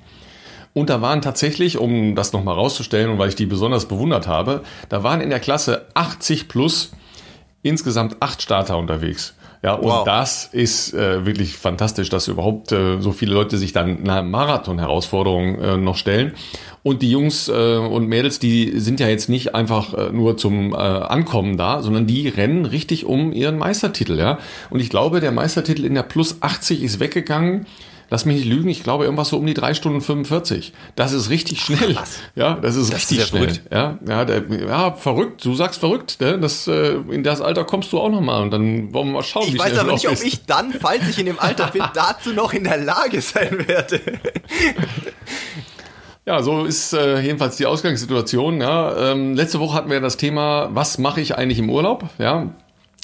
Und 0.72 0.90
da 0.90 1.02
waren 1.02 1.22
tatsächlich, 1.22 1.78
um 1.78 2.16
das 2.16 2.32
nochmal 2.32 2.56
rauszustellen 2.56 3.10
und 3.10 3.18
weil 3.18 3.30
ich 3.30 3.36
die 3.36 3.46
besonders 3.46 3.86
bewundert 3.88 4.28
habe, 4.28 4.62
da 4.88 5.04
waren 5.04 5.20
in 5.20 5.30
der 5.30 5.40
Klasse 5.42 5.88
80 5.94 6.48
plus 6.48 6.94
insgesamt 7.64 8.18
acht 8.22 8.42
Starter 8.42 8.78
unterwegs. 8.78 9.36
Ja, 9.66 9.74
und 9.74 9.90
wow. 9.90 10.04
das 10.04 10.48
ist 10.52 10.94
äh, 10.94 11.26
wirklich 11.26 11.58
fantastisch, 11.58 12.10
dass 12.10 12.28
überhaupt 12.28 12.72
äh, 12.72 13.02
so 13.02 13.12
viele 13.12 13.34
Leute 13.34 13.58
sich 13.58 13.74
dann 13.74 14.04
einer 14.04 14.22
Marathon-Herausforderung 14.22 15.60
äh, 15.60 15.78
noch 15.78 15.98
stellen. 15.98 16.34
Und 16.84 17.02
die 17.02 17.10
Jungs 17.10 17.48
äh, 17.50 17.78
und 17.78 18.08
Mädels, 18.08 18.38
die 18.38 18.80
sind 18.80 19.00
ja 19.00 19.08
jetzt 19.08 19.28
nicht 19.28 19.56
einfach 19.56 19.96
äh, 19.96 20.12
nur 20.12 20.38
zum 20.38 20.74
äh, 20.74 20.76
Ankommen 20.76 21.58
da, 21.58 21.82
sondern 21.82 22.06
die 22.06 22.28
rennen 22.28 22.68
richtig 22.68 23.06
um 23.06 23.34
ihren 23.34 23.58
Meistertitel, 23.58 24.20
ja. 24.20 24.38
Und 24.70 24.82
ich 24.82 24.92
glaube, 24.92 25.20
der 25.20 25.32
Meistertitel 25.32 25.84
in 25.84 25.96
der 25.96 26.04
Plus 26.04 26.44
80 26.44 26.84
ist 26.84 27.00
weggegangen 27.00 27.66
lass 28.10 28.26
mich 28.26 28.38
nicht 28.38 28.48
lügen, 28.48 28.70
ich 28.70 28.84
glaube 28.84 29.06
irgendwas 29.06 29.30
so 29.30 29.38
um 29.38 29.46
die 29.46 29.54
drei 29.54 29.74
Stunden 29.74 30.02
45. 30.02 30.74
Das 30.96 31.12
ist 31.12 31.30
richtig 31.30 31.62
schnell. 31.62 31.98
Ach, 31.98 32.08
ja, 32.36 32.56
das 32.56 32.76
ist 32.76 32.92
das 32.92 33.00
richtig 33.00 33.20
ist 33.20 33.30
schnell. 33.30 33.50
Verrückt. 33.50 33.72
Ja, 33.72 34.00
ja, 34.08 34.26
der, 34.26 34.44
ja, 34.68 34.92
verrückt. 34.94 35.44
Du 35.44 35.56
sagst 35.56 35.80
verrückt. 35.80 36.20
Ne? 36.22 36.40
Das, 36.40 36.68
äh, 36.68 36.96
in 37.10 37.24
das 37.24 37.42
Alter 37.42 37.64
kommst 37.64 37.92
du 37.94 38.00
auch 38.00 38.10
noch 38.10 38.22
mal 38.22 38.42
und 38.42 38.52
dann 38.52 38.94
wollen 38.94 39.08
wir 39.08 39.14
mal 39.14 39.24
schauen, 39.24 39.48
ich 39.48 39.56
wie 39.56 39.60
weiß 39.60 39.78
aber 39.78 39.94
nicht, 39.94 40.08
ob 40.08 40.24
ich 40.24 40.46
dann, 40.46 40.74
falls 40.74 41.08
ich 41.10 41.20
in 41.20 41.26
dem 41.26 41.40
Alter 41.40 41.68
bin, 41.68 41.84
dazu 41.94 42.32
noch 42.34 42.54
in 42.54 42.64
der 42.64 42.78
Lage 42.78 43.22
sein 43.22 43.68
werde. 43.68 44.02
Ja, 46.26 46.42
so 46.42 46.66
ist 46.66 46.94
äh, 46.94 47.20
jedenfalls 47.20 47.58
die 47.58 47.68
Ausgangssituation. 47.68 48.60
Ja. 48.60 49.12
Ähm, 49.12 49.36
letzte 49.36 49.60
Woche 49.60 49.76
hatten 49.76 49.92
wir 49.92 50.02
das 50.02 50.18
Thema, 50.18 50.70
was 50.72 50.98
mache 50.98 51.22
ich 51.22 51.38
eigentlich 51.38 51.60
im 51.60 51.70
Urlaub? 51.70 52.06
Ja, 52.18 52.50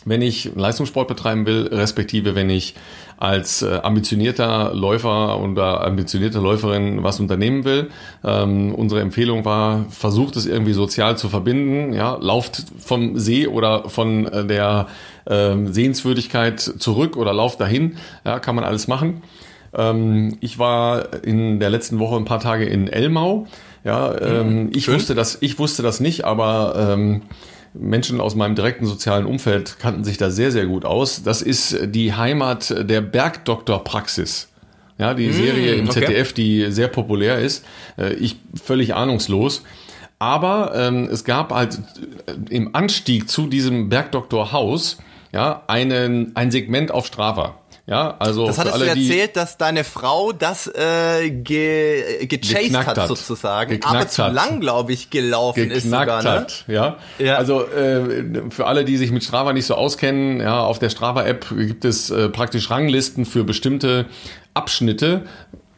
wenn 0.05 0.21
ich 0.23 0.51
Leistungssport 0.55 1.07
betreiben 1.07 1.45
will, 1.45 1.67
respektive 1.71 2.33
wenn 2.33 2.49
ich 2.49 2.73
als 3.21 3.61
äh, 3.61 3.79
ambitionierter 3.83 4.73
Läufer 4.73 5.39
oder 5.39 5.85
ambitionierte 5.85 6.39
Läuferin 6.39 7.03
was 7.03 7.19
unternehmen 7.19 7.65
will. 7.65 7.91
Ähm, 8.23 8.73
unsere 8.73 9.01
Empfehlung 9.01 9.45
war, 9.45 9.85
versucht 9.89 10.35
es 10.37 10.47
irgendwie 10.47 10.73
sozial 10.73 11.19
zu 11.19 11.29
verbinden. 11.29 11.93
Ja, 11.93 12.17
lauft 12.19 12.63
vom 12.79 13.19
See 13.19 13.45
oder 13.45 13.87
von 13.89 14.25
äh, 14.25 14.45
der 14.45 14.87
äh, 15.25 15.55
Sehenswürdigkeit 15.67 16.59
zurück 16.59 17.15
oder 17.15 17.31
lauft 17.31 17.61
dahin. 17.61 17.97
Ja, 18.25 18.39
kann 18.39 18.55
man 18.55 18.63
alles 18.63 18.87
machen. 18.87 19.21
Ähm, 19.77 20.37
ich 20.41 20.57
war 20.57 21.23
in 21.23 21.59
der 21.59 21.69
letzten 21.69 21.99
Woche 21.99 22.15
ein 22.15 22.25
paar 22.25 22.39
Tage 22.39 22.65
in 22.65 22.87
Elmau. 22.87 23.45
Ja, 23.83 24.19
ähm, 24.19 24.63
mhm, 24.63 24.69
ich 24.73 24.91
wusste 24.91 25.13
das, 25.13 25.37
ich 25.41 25.59
wusste 25.59 25.83
das 25.83 25.99
nicht, 25.99 26.25
aber 26.25 26.73
ähm, 26.75 27.21
Menschen 27.73 28.19
aus 28.19 28.35
meinem 28.35 28.55
direkten 28.55 28.85
sozialen 28.85 29.25
Umfeld 29.25 29.79
kannten 29.79 30.03
sich 30.03 30.17
da 30.17 30.29
sehr, 30.29 30.51
sehr 30.51 30.65
gut 30.65 30.85
aus. 30.85 31.23
Das 31.23 31.41
ist 31.41 31.77
die 31.85 32.13
Heimat 32.13 32.75
der 32.89 33.01
Bergdoktorpraxis. 33.01 34.49
Ja, 34.97 35.13
die 35.13 35.27
mm, 35.27 35.33
Serie 35.33 35.73
im 35.75 35.89
okay. 35.89 36.01
ZDF, 36.01 36.33
die 36.33 36.71
sehr 36.71 36.87
populär 36.87 37.39
ist. 37.39 37.65
Äh, 37.97 38.13
ich 38.13 38.37
völlig 38.61 38.93
ahnungslos. 38.93 39.63
Aber 40.19 40.73
ähm, 40.75 41.09
es 41.11 41.23
gab 41.23 41.51
halt 41.51 41.79
äh, 42.27 42.53
im 42.53 42.75
Anstieg 42.75 43.27
zu 43.27 43.47
diesem 43.47 43.89
Bergdoktorhaus 43.89 44.97
ja, 45.31 45.63
einen, 45.67 46.35
ein 46.35 46.51
Segment 46.51 46.91
auf 46.91 47.07
Strava. 47.07 47.55
Ja, 47.87 48.15
also 48.19 48.45
das 48.45 48.57
hattest 48.57 48.75
alle, 48.75 48.85
du 48.85 48.91
erzählt, 48.91 49.35
dass 49.35 49.57
deine 49.57 49.83
Frau 49.83 50.31
das 50.31 50.67
äh, 50.67 51.29
ge, 51.31 52.25
gechased 52.27 52.77
hat, 52.77 52.97
hat, 52.97 53.07
sozusagen, 53.07 53.71
geknackt 53.71 53.95
aber 53.95 54.07
zu 54.07 54.27
lang, 54.27 54.59
glaube 54.59 54.93
ich, 54.93 55.09
gelaufen 55.09 55.69
geknackt 55.69 55.77
ist 55.77 55.89
sogar. 55.89 56.23
Ne? 56.23 56.29
Hat, 56.29 56.63
ja. 56.67 56.97
ja. 57.17 57.35
Also 57.35 57.65
äh, 57.67 58.49
für 58.49 58.67
alle, 58.67 58.85
die 58.85 58.97
sich 58.97 59.11
mit 59.11 59.23
Strava 59.23 59.51
nicht 59.51 59.65
so 59.65 59.75
auskennen, 59.75 60.39
ja, 60.39 60.61
auf 60.61 60.79
der 60.79 60.89
Strava-App 60.89 61.47
gibt 61.49 61.83
es 61.83 62.11
äh, 62.11 62.29
praktisch 62.29 62.69
Ranglisten 62.69 63.25
für 63.25 63.43
bestimmte 63.43 64.05
Abschnitte 64.53 65.23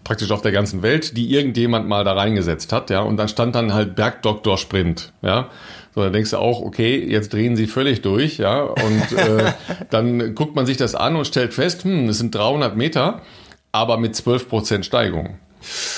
praktisch 0.04 0.32
auf 0.32 0.42
der 0.42 0.52
ganzen 0.52 0.82
Welt, 0.82 1.16
die 1.16 1.34
irgendjemand 1.34 1.88
mal 1.88 2.04
da 2.04 2.14
reingesetzt 2.14 2.74
hat, 2.74 2.90
ja. 2.90 3.02
Und 3.02 3.18
dann 3.18 3.30
stand 3.30 3.56
dann 3.56 3.74
halt 3.74 3.96
Bergdoktor 3.96 4.58
Sprint, 4.58 5.14
ja. 5.22 5.50
So, 5.94 6.02
dann 6.02 6.14
denkst 6.14 6.32
du 6.32 6.38
auch, 6.38 6.62
okay, 6.62 7.06
jetzt 7.08 7.34
drehen 7.34 7.56
sie 7.56 7.68
völlig 7.68 8.02
durch, 8.02 8.38
ja. 8.38 8.62
Und 8.62 9.18
äh, 9.18 9.54
dann 9.92 10.34
guckt 10.34 10.56
man 10.56 10.66
sich 10.66 10.78
das 10.78 10.96
an 10.96 11.16
und 11.16 11.26
stellt 11.26 11.54
fest, 11.54 11.84
hm, 11.84 12.10
es 12.10 12.18
sind 12.18 12.34
300 12.34 12.76
Meter, 12.76 13.22
aber 13.72 13.98
mit 13.98 14.16
12 14.16 14.50
Prozent 14.50 14.86
Steigung. 14.86 15.38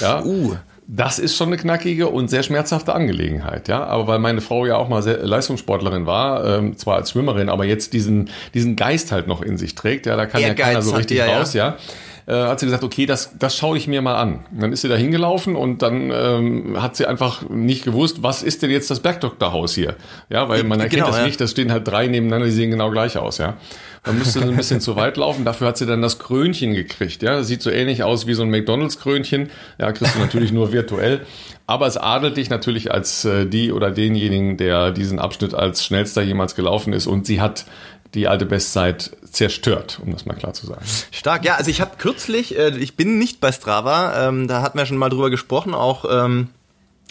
Ja. 0.02 0.24
Uh. 0.24 0.56
Das 0.88 1.18
ist 1.18 1.36
schon 1.36 1.48
eine 1.48 1.58
knackige 1.58 2.10
und 2.10 2.30
sehr 2.30 2.44
schmerzhafte 2.44 2.94
Angelegenheit, 2.94 3.68
ja. 3.68 3.84
Aber 3.86 4.06
weil 4.06 4.20
meine 4.20 4.42
Frau 4.42 4.68
ja 4.68 4.76
auch 4.76 4.88
mal 4.88 5.02
sehr 5.02 5.18
Leistungssportlerin 5.26 6.06
war, 6.06 6.46
ähm, 6.46 6.78
zwar 6.78 6.98
als 6.98 7.10
Schwimmerin, 7.10 7.50
aber 7.50 7.66
jetzt 7.66 7.94
diesen, 7.94 8.30
diesen 8.54 8.76
Geist 8.76 9.12
halt 9.12 9.28
noch 9.28 9.42
in 9.42 9.58
sich 9.58 9.74
trägt, 9.74 10.06
ja, 10.06 10.16
da 10.16 10.28
kann 10.28 10.42
Ehrgeiz 10.42 10.60
ja 10.60 10.66
keiner 10.66 10.82
so 10.84 10.94
richtig 10.94 11.22
raus, 11.22 11.54
ja. 11.54 11.70
ja 11.70 11.78
äh, 12.28 12.34
hat 12.34 12.60
sie 12.60 12.66
gesagt, 12.66 12.84
okay, 12.84 13.06
das, 13.06 13.38
das 13.38 13.56
schaue 13.56 13.78
ich 13.78 13.88
mir 13.88 14.02
mal 14.02 14.16
an. 14.16 14.46
Und 14.52 14.62
dann 14.62 14.74
ist 14.74 14.82
sie 14.82 14.88
da 14.88 14.96
hingelaufen 14.96 15.56
und 15.56 15.82
dann 15.82 16.12
ähm, 16.12 16.82
hat 16.82 16.96
sie 16.96 17.06
einfach 17.06 17.50
nicht 17.50 17.84
gewusst, 17.84 18.24
was 18.24 18.44
ist 18.44 18.64
denn 18.64 18.72
jetzt 18.72 18.90
das 18.90 19.00
Bergdoktorhaus 19.00 19.74
hier? 19.74 19.96
Ja, 20.30 20.50
weil 20.50 20.64
man 20.64 20.80
erkennt 20.80 21.04
genau, 21.04 21.08
das 21.08 21.18
ja. 21.18 21.26
nicht, 21.26 21.40
da 21.40 21.48
stehen 21.48 21.72
halt 21.72 21.88
drei 21.88 22.08
nebeneinander, 22.08 22.48
die 22.48 22.52
sehen 22.52 22.72
genau 22.72 22.90
gleich 22.92 23.18
aus, 23.18 23.38
ja. 23.38 23.56
Dann 24.06 24.20
müsste 24.20 24.40
sie 24.40 24.46
ein 24.46 24.56
bisschen 24.56 24.82
zu 24.82 24.96
weit 24.96 25.18
laufen. 25.18 25.46
Dafür 25.46 25.68
hat 25.68 25.78
sie 25.78 25.88
dann 25.88 26.02
das 26.04 26.20
Krönchen 26.20 26.76
gekriegt. 26.76 27.24
Ja, 27.24 27.38
das 27.38 27.48
sieht 27.48 27.64
so 27.64 27.72
ähnlich 27.72 28.04
aus 28.04 28.28
wie 28.28 28.36
so 28.36 28.44
ein 28.44 28.52
McDonalds-Krönchen. 28.52 29.50
Ja, 29.80 29.92
kriegst 29.92 30.16
du 30.16 30.20
natürlich 30.20 30.52
nur 30.52 30.72
virtuell. 30.72 31.22
Aber 31.66 31.88
es 31.88 31.98
adelt 31.98 32.38
dich 32.38 32.52
natürlich 32.52 32.92
als 32.92 33.26
äh, 33.26 33.48
die 33.48 33.72
oder 33.72 33.90
denjenigen, 33.90 34.58
der 34.58 34.92
diesen 34.92 35.18
Abschnitt 35.18 35.56
als 35.56 35.84
schnellster 35.84 36.22
jemals 36.22 36.54
gelaufen 36.54 36.94
ist. 36.94 37.08
Und 37.08 37.26
sie 37.26 37.42
hat 37.42 37.66
die 38.16 38.28
alte 38.28 38.46
Bestzeit 38.46 39.12
zerstört, 39.30 40.00
um 40.04 40.12
das 40.12 40.26
mal 40.26 40.34
klar 40.34 40.54
zu 40.54 40.66
sagen. 40.66 40.82
Stark, 41.12 41.46
ja, 41.46 41.56
also 41.56 41.70
ich 41.70 41.82
habe 41.82 41.98
kürzlich, 41.98 42.58
äh, 42.58 42.76
ich 42.78 42.96
bin 42.96 43.20
nicht 43.20 43.40
bei 43.42 43.52
Strava, 43.52 44.28
ähm, 44.28 44.48
da 44.48 44.62
hatten 44.62 44.78
wir 44.78 44.86
schon 44.86 44.98
mal 44.98 45.10
drüber 45.10 45.30
gesprochen, 45.30 45.74
auch 45.74 46.06
ähm, 46.10 46.50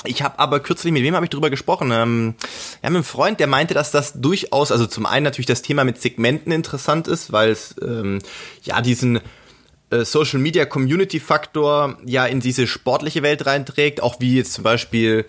ich 0.07 0.23
habe 0.23 0.39
aber 0.39 0.61
kürzlich, 0.61 0.93
mit 0.93 1.03
wem 1.03 1.15
habe 1.15 1.25
ich 1.25 1.31
drüber 1.31 1.51
gesprochen? 1.51 1.91
Ähm, 1.91 2.35
ja, 2.83 2.91
mit 2.91 2.97
einem 2.97 3.05
Freund, 3.05 3.41
der 3.41 3.47
meinte, 3.47 3.73
dass 3.73 3.91
das 3.91 4.21
durchaus, 4.21 4.71
also 4.71 4.87
zum 4.87 5.07
einen 5.07 5.25
natürlich 5.25 5.47
das 5.47 5.63
Thema 5.63 5.85
mit 5.85 6.01
Segmenten 6.01 6.53
interessant 6.53 7.09
ist, 7.09 7.33
weil 7.33 7.51
es 7.51 7.75
ähm, 7.81 8.19
ja 8.63 8.83
diesen 8.83 9.21
äh, 9.95 10.05
Social 10.05 10.41
Media 10.41 10.65
Community 10.65 11.21
Faktor 11.21 11.97
ja 12.05 12.27
in 12.27 12.41
diese 12.41 12.67
sportliche 12.67 13.23
Welt 13.23 13.47
reinträgt, 13.47 14.03
auch 14.03 14.21
wie 14.21 14.37
jetzt 14.37 14.53
zum 14.53 14.65
Beispiel, 14.65 15.25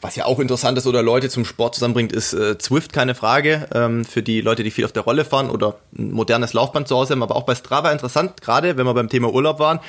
was 0.00 0.16
ja 0.16 0.24
auch 0.24 0.40
interessant 0.40 0.76
ist 0.78 0.86
oder 0.86 1.02
Leute 1.02 1.28
zum 1.28 1.44
Sport 1.44 1.74
zusammenbringt, 1.74 2.12
ist 2.12 2.32
äh, 2.32 2.58
Zwift 2.58 2.92
keine 2.92 3.14
Frage 3.14 3.68
ähm, 3.74 4.04
für 4.04 4.22
die 4.22 4.40
Leute, 4.40 4.64
die 4.64 4.70
viel 4.70 4.84
auf 4.84 4.92
der 4.92 5.02
Rolle 5.02 5.24
fahren 5.24 5.50
oder 5.50 5.78
ein 5.96 6.12
modernes 6.12 6.52
Laufband 6.52 6.88
zu 6.88 6.96
Hause 6.96 7.12
haben, 7.12 7.22
aber 7.22 7.36
auch 7.36 7.44
bei 7.44 7.54
Strava 7.54 7.92
interessant, 7.92 8.40
gerade 8.40 8.76
wenn 8.76 8.86
wir 8.86 8.94
beim 8.94 9.08
Thema 9.08 9.32
Urlaub 9.32 9.58
waren. 9.58 9.80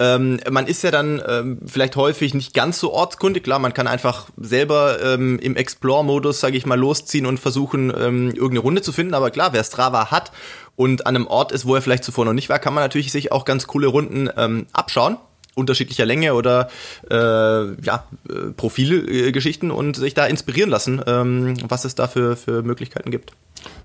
Ähm, 0.00 0.40
man 0.50 0.66
ist 0.66 0.82
ja 0.82 0.90
dann 0.90 1.22
ähm, 1.26 1.58
vielleicht 1.66 1.96
häufig 1.96 2.34
nicht 2.34 2.52
ganz 2.54 2.80
so 2.80 2.92
ortskundig. 2.92 3.44
Klar, 3.44 3.58
man 3.58 3.74
kann 3.74 3.86
einfach 3.86 4.26
selber 4.36 5.00
ähm, 5.02 5.38
im 5.38 5.56
Explore-Modus, 5.56 6.40
sage 6.40 6.56
ich 6.56 6.66
mal, 6.66 6.78
losziehen 6.78 7.26
und 7.26 7.38
versuchen, 7.38 7.90
ähm, 7.90 8.28
irgendeine 8.28 8.60
Runde 8.60 8.82
zu 8.82 8.92
finden. 8.92 9.14
Aber 9.14 9.30
klar, 9.30 9.52
wer 9.52 9.62
Strava 9.62 10.10
hat 10.10 10.32
und 10.76 11.06
an 11.06 11.14
einem 11.14 11.26
Ort 11.26 11.52
ist, 11.52 11.66
wo 11.66 11.74
er 11.74 11.82
vielleicht 11.82 12.04
zuvor 12.04 12.24
noch 12.24 12.32
nicht 12.32 12.48
war, 12.48 12.58
kann 12.58 12.74
man 12.74 12.82
natürlich 12.82 13.12
sich 13.12 13.30
auch 13.30 13.44
ganz 13.44 13.66
coole 13.66 13.86
Runden 13.86 14.28
ähm, 14.36 14.66
abschauen 14.72 15.16
unterschiedlicher 15.54 16.06
Länge 16.06 16.34
oder 16.34 16.68
äh, 17.10 17.14
ja, 17.14 18.04
äh, 18.28 18.50
Profilgeschichten 18.56 19.70
und 19.70 19.96
sich 19.96 20.14
da 20.14 20.26
inspirieren 20.26 20.70
lassen, 20.70 21.02
ähm, 21.06 21.54
was 21.68 21.84
es 21.84 21.94
da 21.94 22.08
für, 22.08 22.36
für 22.36 22.62
Möglichkeiten 22.62 23.10
gibt. 23.10 23.32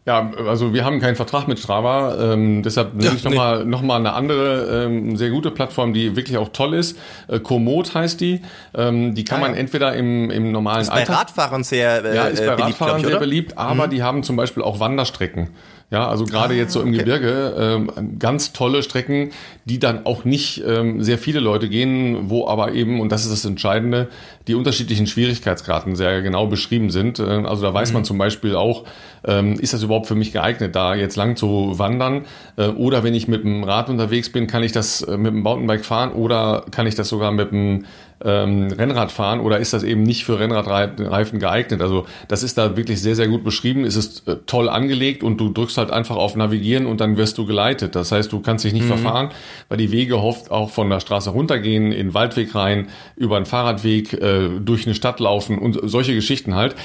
Ja, 0.05 0.31
also 0.47 0.73
wir 0.73 0.83
haben 0.85 0.99
keinen 0.99 1.15
Vertrag 1.15 1.47
mit 1.47 1.59
Strava, 1.59 2.33
ähm, 2.33 2.63
deshalb 2.63 2.95
nehme 2.95 3.11
ja, 3.11 3.13
ich 3.15 3.23
nochmal 3.23 3.59
nee. 3.59 3.69
noch 3.69 3.81
mal 3.81 3.97
eine 3.97 4.13
andere 4.13 4.85
ähm, 4.85 5.15
sehr 5.15 5.29
gute 5.29 5.51
Plattform, 5.51 5.93
die 5.93 6.15
wirklich 6.15 6.37
auch 6.37 6.49
toll 6.49 6.73
ist. 6.73 6.97
Äh, 7.27 7.39
Komoot 7.39 7.93
heißt 7.93 8.19
die. 8.19 8.41
Ähm, 8.73 9.13
die 9.13 9.23
kann 9.23 9.39
ah, 9.39 9.47
man 9.47 9.55
entweder 9.55 9.93
im, 9.93 10.31
im 10.31 10.51
normalen 10.51 10.81
ist 10.81 10.91
bei 10.91 11.03
Radfahrern 11.03 11.63
sehr 11.63 12.03
äh, 12.03 12.15
ja, 12.15 12.23
ist 12.25 12.39
bei 12.39 12.55
beliebt, 12.55 12.81
Radfahrern 12.81 13.01
ich, 13.01 13.07
sehr 13.07 13.19
beliebt, 13.19 13.57
aber 13.57 13.87
mhm. 13.87 13.91
die 13.91 14.03
haben 14.03 14.23
zum 14.23 14.35
Beispiel 14.35 14.63
auch 14.63 14.79
Wanderstrecken. 14.79 15.49
Ja, 15.91 16.07
also 16.07 16.25
gerade 16.25 16.53
ah, 16.53 16.57
jetzt 16.57 16.73
so 16.73 16.81
im 16.81 16.89
okay. 16.89 16.99
Gebirge 16.99 17.55
ähm, 17.57 18.19
ganz 18.19 18.53
tolle 18.53 18.83
Strecken, 18.83 19.31
die 19.65 19.79
dann 19.79 20.05
auch 20.05 20.23
nicht 20.23 20.63
ähm, 20.63 21.01
sehr 21.01 21.17
viele 21.17 21.39
Leute 21.39 21.67
gehen, 21.67 22.29
wo 22.29 22.47
aber 22.47 22.73
eben, 22.73 23.01
und 23.01 23.11
das 23.11 23.23
ist 23.23 23.31
das 23.31 23.43
Entscheidende, 23.43 24.07
die 24.47 24.53
unterschiedlichen 24.53 25.07
Schwierigkeitsgraden 25.07 25.95
sehr 25.95 26.21
genau 26.21 26.45
beschrieben 26.45 26.91
sind. 26.91 27.17
Äh, 27.17 27.23
also 27.23 27.63
da 27.63 27.73
weiß 27.73 27.89
mhm. 27.89 27.93
man 27.95 28.03
zum 28.05 28.19
Beispiel 28.19 28.55
auch, 28.55 28.83
ähm, 29.25 29.53
ist 29.53 29.73
das 29.73 29.81
überhaupt 29.81 30.05
für 30.05 30.13
mich 30.13 30.31
geeignet, 30.31 30.75
da 30.75 30.93
jetzt 30.93 31.15
lang 31.15 31.35
zu 31.35 31.79
wandern? 31.79 32.25
Äh, 32.55 32.67
oder 32.67 33.03
wenn 33.03 33.15
ich 33.15 33.27
mit 33.27 33.43
dem 33.43 33.63
Rad 33.63 33.89
unterwegs 33.89 34.31
bin, 34.31 34.45
kann 34.45 34.61
ich 34.61 34.71
das 34.71 35.01
äh, 35.01 35.17
mit 35.17 35.33
dem 35.33 35.41
Mountainbike 35.41 35.85
fahren 35.85 36.11
oder 36.11 36.65
kann 36.69 36.85
ich 36.85 36.93
das 36.93 37.09
sogar 37.09 37.31
mit 37.31 37.51
dem 37.51 37.85
ähm, 38.23 38.71
Rennrad 38.71 39.11
fahren 39.11 39.39
oder 39.39 39.59
ist 39.59 39.73
das 39.73 39.83
eben 39.83 40.03
nicht 40.03 40.25
für 40.25 40.39
Rennradreifen 40.39 41.39
geeignet? 41.39 41.81
Also 41.81 42.05
das 42.27 42.43
ist 42.43 42.57
da 42.57 42.75
wirklich 42.75 43.01
sehr, 43.01 43.15
sehr 43.15 43.27
gut 43.27 43.43
beschrieben. 43.43 43.85
Es 43.85 43.95
ist 43.95 44.27
äh, 44.27 44.37
toll 44.45 44.69
angelegt 44.69 45.23
und 45.23 45.37
du 45.37 45.49
drückst 45.49 45.77
halt 45.77 45.91
einfach 45.91 46.15
auf 46.15 46.35
Navigieren 46.35 46.85
und 46.85 47.01
dann 47.01 47.17
wirst 47.17 47.37
du 47.37 47.45
geleitet. 47.45 47.95
Das 47.95 48.11
heißt, 48.11 48.31
du 48.31 48.39
kannst 48.41 48.65
dich 48.65 48.73
nicht 48.73 48.85
mhm. 48.85 48.97
verfahren, 48.97 49.29
weil 49.67 49.77
die 49.77 49.91
Wege 49.91 50.17
oft 50.17 50.51
auch 50.51 50.69
von 50.69 50.89
der 50.89 50.99
Straße 50.99 51.29
runtergehen, 51.29 51.91
in 51.91 52.07
den 52.07 52.13
Waldweg 52.13 52.53
rein, 52.55 52.89
über 53.15 53.37
einen 53.37 53.45
Fahrradweg, 53.45 54.13
äh, 54.13 54.49
durch 54.59 54.85
eine 54.85 54.95
Stadt 54.95 55.19
laufen 55.19 55.57
und 55.57 55.79
solche 55.83 56.13
Geschichten 56.13 56.55
halt 56.55 56.75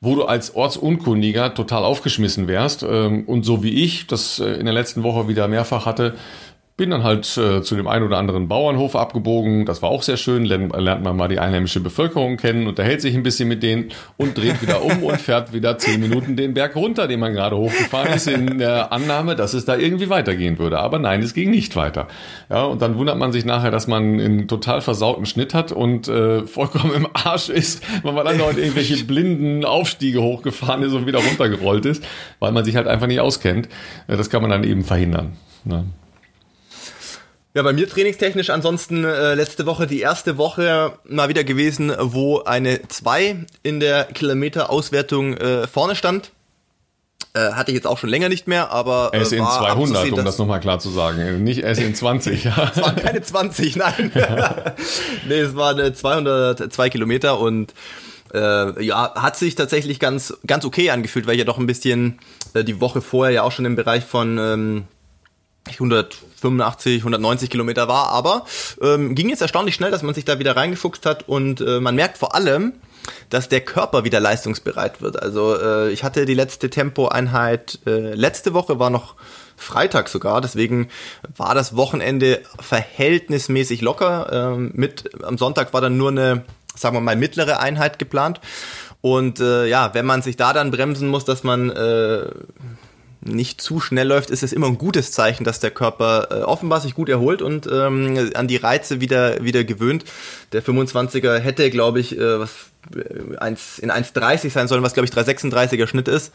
wo 0.00 0.14
du 0.14 0.24
als 0.24 0.54
Ortsunkundiger 0.54 1.54
total 1.54 1.84
aufgeschmissen 1.84 2.46
wärst. 2.46 2.84
Ähm, 2.88 3.24
und 3.24 3.44
so 3.44 3.62
wie 3.62 3.84
ich 3.84 4.06
das 4.06 4.38
äh, 4.38 4.52
in 4.52 4.64
der 4.64 4.74
letzten 4.74 5.02
Woche 5.02 5.28
wieder 5.28 5.48
mehrfach 5.48 5.86
hatte, 5.86 6.14
bin 6.78 6.90
dann 6.90 7.02
halt 7.02 7.36
äh, 7.36 7.60
zu 7.60 7.74
dem 7.74 7.88
einen 7.88 8.04
oder 8.04 8.18
anderen 8.18 8.46
Bauernhof 8.46 8.94
abgebogen. 8.94 9.66
Das 9.66 9.82
war 9.82 9.90
auch 9.90 10.04
sehr 10.04 10.16
schön. 10.16 10.44
Lernt, 10.44 10.74
lernt 10.76 11.02
man 11.02 11.16
mal 11.16 11.26
die 11.26 11.40
einheimische 11.40 11.80
Bevölkerung 11.80 12.36
kennen, 12.36 12.68
unterhält 12.68 13.00
sich 13.00 13.16
ein 13.16 13.24
bisschen 13.24 13.48
mit 13.48 13.64
denen 13.64 13.90
und 14.16 14.38
dreht 14.38 14.62
wieder 14.62 14.82
um 14.82 15.02
und 15.02 15.20
fährt 15.20 15.52
wieder 15.52 15.76
zehn 15.78 16.00
Minuten 16.00 16.36
den 16.36 16.54
Berg 16.54 16.76
runter, 16.76 17.08
den 17.08 17.18
man 17.18 17.32
gerade 17.32 17.56
hochgefahren 17.56 18.14
ist, 18.14 18.28
in 18.28 18.58
der 18.58 18.92
Annahme, 18.92 19.34
dass 19.34 19.54
es 19.54 19.64
da 19.64 19.76
irgendwie 19.76 20.08
weitergehen 20.08 20.60
würde. 20.60 20.78
Aber 20.78 21.00
nein, 21.00 21.20
es 21.20 21.34
ging 21.34 21.50
nicht 21.50 21.74
weiter. 21.74 22.06
Ja, 22.48 22.62
und 22.62 22.80
dann 22.80 22.96
wundert 22.96 23.18
man 23.18 23.32
sich 23.32 23.44
nachher, 23.44 23.72
dass 23.72 23.88
man 23.88 24.20
einen 24.20 24.46
total 24.46 24.80
versauten 24.80 25.26
Schnitt 25.26 25.54
hat 25.54 25.72
und 25.72 26.06
äh, 26.06 26.46
vollkommen 26.46 26.94
im 26.94 27.08
Arsch 27.12 27.48
ist, 27.48 27.82
weil 28.04 28.12
man 28.12 28.24
dann 28.24 28.38
dort 28.38 28.56
irgendwelche 28.56 29.04
blinden 29.04 29.64
Aufstiege 29.64 30.22
hochgefahren 30.22 30.84
ist 30.84 30.92
und 30.92 31.06
wieder 31.06 31.18
runtergerollt 31.18 31.86
ist, 31.86 32.04
weil 32.38 32.52
man 32.52 32.64
sich 32.64 32.76
halt 32.76 32.86
einfach 32.86 33.08
nicht 33.08 33.18
auskennt. 33.18 33.68
Das 34.06 34.30
kann 34.30 34.42
man 34.42 34.52
dann 34.52 34.62
eben 34.62 34.84
verhindern. 34.84 35.32
Ja. 35.64 35.82
Ja, 37.58 37.64
bei 37.64 37.72
mir 37.72 37.88
trainingstechnisch 37.88 38.50
ansonsten 38.50 39.02
äh, 39.02 39.34
letzte 39.34 39.66
Woche 39.66 39.88
die 39.88 39.98
erste 39.98 40.38
Woche 40.38 40.92
mal 41.08 41.28
wieder 41.28 41.42
gewesen, 41.42 41.92
wo 41.98 42.38
eine 42.44 42.86
2 42.86 43.46
in 43.64 43.80
der 43.80 44.04
Kilometerauswertung 44.04 45.36
äh, 45.36 45.66
vorne 45.66 45.96
stand. 45.96 46.30
Äh, 47.34 47.54
hatte 47.54 47.72
ich 47.72 47.74
jetzt 47.74 47.88
auch 47.88 47.98
schon 47.98 48.10
länger 48.10 48.28
nicht 48.28 48.46
mehr, 48.46 48.70
aber. 48.70 49.10
Äh, 49.12 49.24
SN 49.24 49.38
200, 49.38 50.12
um 50.12 50.24
das 50.24 50.38
nochmal 50.38 50.60
klar 50.60 50.78
zu 50.78 50.88
sagen. 50.88 51.42
Nicht 51.42 51.64
SN 51.64 51.96
20. 51.96 52.44
Ja. 52.44 52.70
es 52.72 52.80
waren 52.80 52.94
keine 52.94 53.22
20, 53.22 53.74
nein. 53.74 54.12
nee, 55.28 55.40
es 55.40 55.56
waren 55.56 55.80
äh, 55.80 55.92
202 55.92 56.90
Kilometer 56.90 57.40
und 57.40 57.74
äh, 58.32 58.84
ja, 58.84 59.16
hat 59.16 59.36
sich 59.36 59.56
tatsächlich 59.56 59.98
ganz, 59.98 60.38
ganz 60.46 60.64
okay 60.64 60.90
angefühlt, 60.90 61.26
weil 61.26 61.34
ich 61.34 61.40
ja 61.40 61.44
doch 61.44 61.58
ein 61.58 61.66
bisschen 61.66 62.20
äh, 62.54 62.62
die 62.62 62.80
Woche 62.80 63.00
vorher 63.00 63.34
ja 63.34 63.42
auch 63.42 63.50
schon 63.50 63.64
im 63.64 63.74
Bereich 63.74 64.04
von 64.04 64.38
ähm, 64.38 64.84
185, 66.38 67.00
190 67.00 67.50
Kilometer 67.50 67.88
war, 67.88 68.08
aber 68.10 68.44
ähm, 68.82 69.14
ging 69.14 69.28
jetzt 69.28 69.42
erstaunlich 69.42 69.74
schnell, 69.74 69.90
dass 69.90 70.02
man 70.02 70.14
sich 70.14 70.24
da 70.24 70.38
wieder 70.38 70.56
reingefuchst 70.56 71.06
hat 71.06 71.28
und 71.28 71.60
äh, 71.60 71.80
man 71.80 71.94
merkt 71.94 72.18
vor 72.18 72.34
allem, 72.34 72.72
dass 73.30 73.48
der 73.48 73.60
Körper 73.60 74.04
wieder 74.04 74.20
leistungsbereit 74.20 75.00
wird. 75.00 75.22
Also 75.22 75.56
äh, 75.56 75.90
ich 75.90 76.04
hatte 76.04 76.26
die 76.26 76.34
letzte 76.34 76.70
Tempoeinheit 76.70 77.78
äh, 77.86 78.14
letzte 78.14 78.54
Woche, 78.54 78.78
war 78.78 78.90
noch 78.90 79.14
Freitag 79.56 80.08
sogar, 80.08 80.40
deswegen 80.40 80.88
war 81.36 81.54
das 81.54 81.76
Wochenende 81.76 82.40
verhältnismäßig 82.60 83.80
locker. 83.80 84.30
Ähm, 84.32 84.70
mit 84.74 85.22
am 85.22 85.36
Sonntag 85.36 85.72
war 85.72 85.80
dann 85.80 85.96
nur 85.96 86.10
eine, 86.10 86.44
sagen 86.74 86.96
wir 86.96 87.00
mal, 87.00 87.16
mittlere 87.16 87.58
Einheit 87.58 87.98
geplant. 87.98 88.40
Und 89.00 89.40
äh, 89.40 89.66
ja, 89.66 89.94
wenn 89.94 90.06
man 90.06 90.22
sich 90.22 90.36
da 90.36 90.52
dann 90.52 90.70
bremsen 90.70 91.08
muss, 91.08 91.24
dass 91.24 91.44
man 91.44 91.70
äh, 91.70 92.26
nicht 93.20 93.60
zu 93.60 93.80
schnell 93.80 94.06
läuft, 94.06 94.30
ist 94.30 94.42
es 94.42 94.52
immer 94.52 94.66
ein 94.66 94.78
gutes 94.78 95.12
Zeichen, 95.12 95.44
dass 95.44 95.60
der 95.60 95.70
Körper 95.70 96.28
äh, 96.30 96.42
offenbar 96.42 96.80
sich 96.80 96.94
gut 96.94 97.08
erholt 97.08 97.42
und 97.42 97.68
ähm, 97.70 98.30
an 98.34 98.48
die 98.48 98.56
Reize 98.56 99.00
wieder, 99.00 99.42
wieder 99.44 99.64
gewöhnt. 99.64 100.04
Der 100.52 100.62
25er 100.62 101.38
hätte, 101.38 101.70
glaube 101.70 102.00
ich, 102.00 102.16
äh, 102.16 102.38
was, 102.40 102.50
äh, 102.94 103.36
1, 103.36 103.80
in 103.80 103.90
1,30 103.90 104.50
sein 104.50 104.68
sollen, 104.68 104.82
was, 104.82 104.94
glaube 104.94 105.06
ich, 105.06 105.12
3,36er 105.12 105.86
Schnitt 105.86 106.08
ist. 106.08 106.32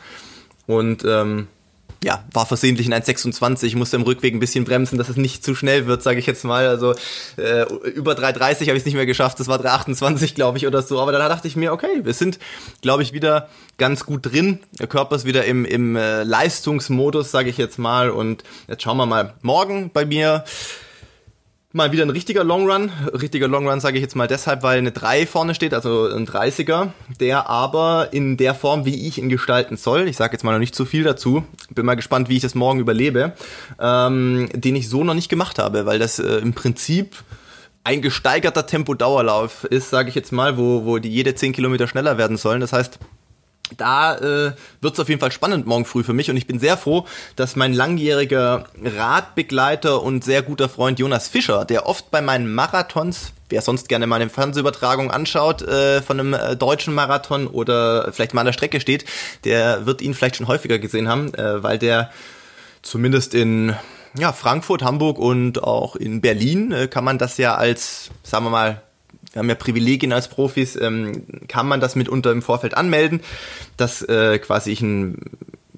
Und 0.67 1.03
ähm, 1.05 1.47
ja, 2.03 2.23
war 2.31 2.45
versehentlich 2.45 2.88
in 2.88 2.93
1,26, 2.93 3.75
musste 3.77 3.95
im 3.95 4.03
Rückweg 4.03 4.33
ein 4.33 4.39
bisschen 4.39 4.65
bremsen, 4.65 4.97
dass 4.97 5.09
es 5.09 5.15
nicht 5.15 5.43
zu 5.43 5.55
schnell 5.55 5.88
wird, 5.88 6.03
sage 6.03 6.19
ich 6.19 6.25
jetzt 6.25 6.43
mal. 6.43 6.67
Also 6.67 6.93
äh, 7.38 7.63
über 7.89 8.13
3,30 8.13 8.67
habe 8.67 8.77
ich 8.77 8.81
es 8.81 8.85
nicht 8.85 8.95
mehr 8.95 9.05
geschafft, 9.05 9.39
das 9.39 9.47
war 9.47 9.59
3,28, 9.59 10.35
glaube 10.35 10.57
ich, 10.57 10.67
oder 10.67 10.81
so. 10.81 11.00
Aber 11.00 11.12
da 11.12 11.29
dachte 11.29 11.47
ich 11.47 11.55
mir, 11.55 11.73
okay, 11.73 12.01
wir 12.03 12.13
sind, 12.13 12.39
glaube 12.81 13.03
ich, 13.03 13.13
wieder 13.13 13.50
ganz 13.77 14.05
gut 14.05 14.31
drin. 14.31 14.59
Der 14.79 14.88
Körper 14.88 15.15
ist 15.15 15.25
wieder 15.25 15.45
im, 15.45 15.65
im 15.65 15.95
äh, 15.95 16.23
Leistungsmodus, 16.23 17.31
sage 17.31 17.50
ich 17.50 17.57
jetzt 17.57 17.79
mal. 17.79 18.09
Und 18.09 18.43
jetzt 18.67 18.83
schauen 18.83 18.97
wir 18.97 19.05
mal 19.05 19.33
morgen 19.41 19.91
bei 19.91 20.05
mir 20.05 20.43
mal 21.73 21.91
wieder 21.91 22.03
ein 22.03 22.11
richtiger 22.11 22.43
Long 22.43 22.69
Run. 22.69 22.91
Richtiger 23.19 23.47
Long 23.47 23.67
Run 23.67 23.79
sage 23.79 23.97
ich 23.97 24.03
jetzt 24.03 24.15
mal 24.15 24.27
deshalb, 24.27 24.61
weil 24.63 24.77
eine 24.77 24.91
3 24.91 25.25
vorne 25.25 25.55
steht, 25.55 25.73
also 25.73 26.07
ein 26.07 26.27
30er, 26.27 26.91
der 27.19 27.49
aber 27.49 28.09
in 28.11 28.37
der 28.37 28.53
Form, 28.53 28.85
wie 28.85 29.07
ich 29.07 29.17
ihn 29.17 29.27
gestalten 29.27 29.75
soll, 29.75 30.07
ich 30.07 30.15
sage 30.15 30.33
jetzt 30.33 30.43
mal 30.43 30.51
noch 30.51 30.59
nicht 30.59 30.75
zu 30.75 30.85
viel 30.85 31.03
dazu, 31.03 31.43
bin 31.71 31.85
mal 31.85 31.95
gespannt, 31.95 32.29
wie 32.29 32.37
ich 32.37 32.43
das 32.43 32.55
morgen 32.55 32.79
überlebe, 32.79 33.33
ähm, 33.79 34.49
den 34.53 34.75
ich 34.75 34.87
so 34.87 35.03
noch 35.03 35.15
nicht 35.15 35.29
gemacht 35.29 35.57
habe, 35.57 35.87
weil 35.87 35.97
das 35.97 36.19
äh, 36.19 36.37
im 36.37 36.53
Prinzip 36.53 37.15
ein 37.83 38.01
gesteigerter 38.01 38.65
Tempo-Dauerlauf 38.65 39.65
ist, 39.65 39.89
sage 39.89 40.09
ich 40.09 40.15
jetzt 40.15 40.31
mal, 40.31 40.57
wo, 40.57 40.85
wo 40.85 40.99
die 40.99 41.09
jede 41.09 41.35
10 41.35 41.53
Kilometer 41.53 41.87
schneller 41.87 42.17
werden 42.17 42.37
sollen. 42.37 42.61
Das 42.61 42.71
heißt, 42.71 42.99
da 43.77 44.15
äh, 44.17 44.53
wird 44.82 44.93
es 44.93 45.00
auf 45.00 45.10
jeden 45.10 45.22
Fall 45.22 45.32
spannend 45.32 45.65
morgen 45.65 45.86
früh 45.86 46.03
für 46.03 46.13
mich 46.13 46.29
und 46.29 46.38
ich 46.38 46.48
bin 46.48 46.60
sehr 46.60 46.77
froh, 46.77 47.05
dass 47.36 47.55
mein 47.55 47.74
langjähriger 47.74 48.65
Radbegleiter 48.84 50.01
und 50.01 50.24
sehr 50.24 50.41
guter 50.41 50.70
Freund 50.70 51.00
Jonas 51.00 51.27
Fischer, 51.27 51.65
der 51.65 51.88
oft 51.88 52.12
bei 52.12 52.22
meinen 52.22 52.53
Marathons, 52.53 53.34
wer 53.50 53.62
sonst 53.62 53.89
gerne 53.89 54.08
mal 54.08 54.22
eine 54.22 54.29
Fernsehübertragung 54.29 55.12
anschaut 55.12 55.62
äh, 55.62 56.01
von 56.01 56.20
einem 56.20 56.34
äh, 56.34 56.55
deutschen 56.55 56.93
Marathon 56.93 57.48
oder 57.48 58.12
vielleicht 58.12 58.34
mal 58.34 58.41
an 58.41 58.48
der 58.48 58.53
Strecke 58.53 58.79
steht, 58.79 59.05
der 59.43 59.86
wird 59.86 60.01
ihn 60.01 60.13
vielleicht 60.13 60.36
schon 60.38 60.48
häufiger 60.48 60.79
gesehen 60.79 61.08
haben, 61.08 61.34
äh, 61.34 61.63
weil 61.63 61.79
der 61.79 62.12
zumindest 62.82 63.34
in 63.34 63.75
ja, 64.17 64.32
Frankfurt, 64.32 64.84
Hamburg 64.84 65.17
und 65.17 65.63
auch 65.63 65.96
in 65.96 66.22
Berlin 66.22 66.72
äh, 66.72 66.88
kann 66.88 67.03
man 67.03 67.17
das 67.17 67.38
ja 67.38 67.55
als, 67.55 68.12
sagen 68.24 68.46
wir 68.46 68.51
mal, 68.51 68.82
wir 69.33 69.39
haben 69.39 69.49
ja 69.49 69.55
Privilegien 69.55 70.13
als 70.13 70.27
Profis, 70.27 70.75
ähm, 70.79 71.25
kann 71.47 71.67
man 71.67 71.79
das 71.79 71.95
mitunter 71.95 72.31
im 72.31 72.41
Vorfeld 72.41 72.77
anmelden, 72.77 73.21
dass 73.77 74.01
äh, 74.03 74.39
quasi 74.39 74.71
ich 74.71 74.81
einen 74.81 75.17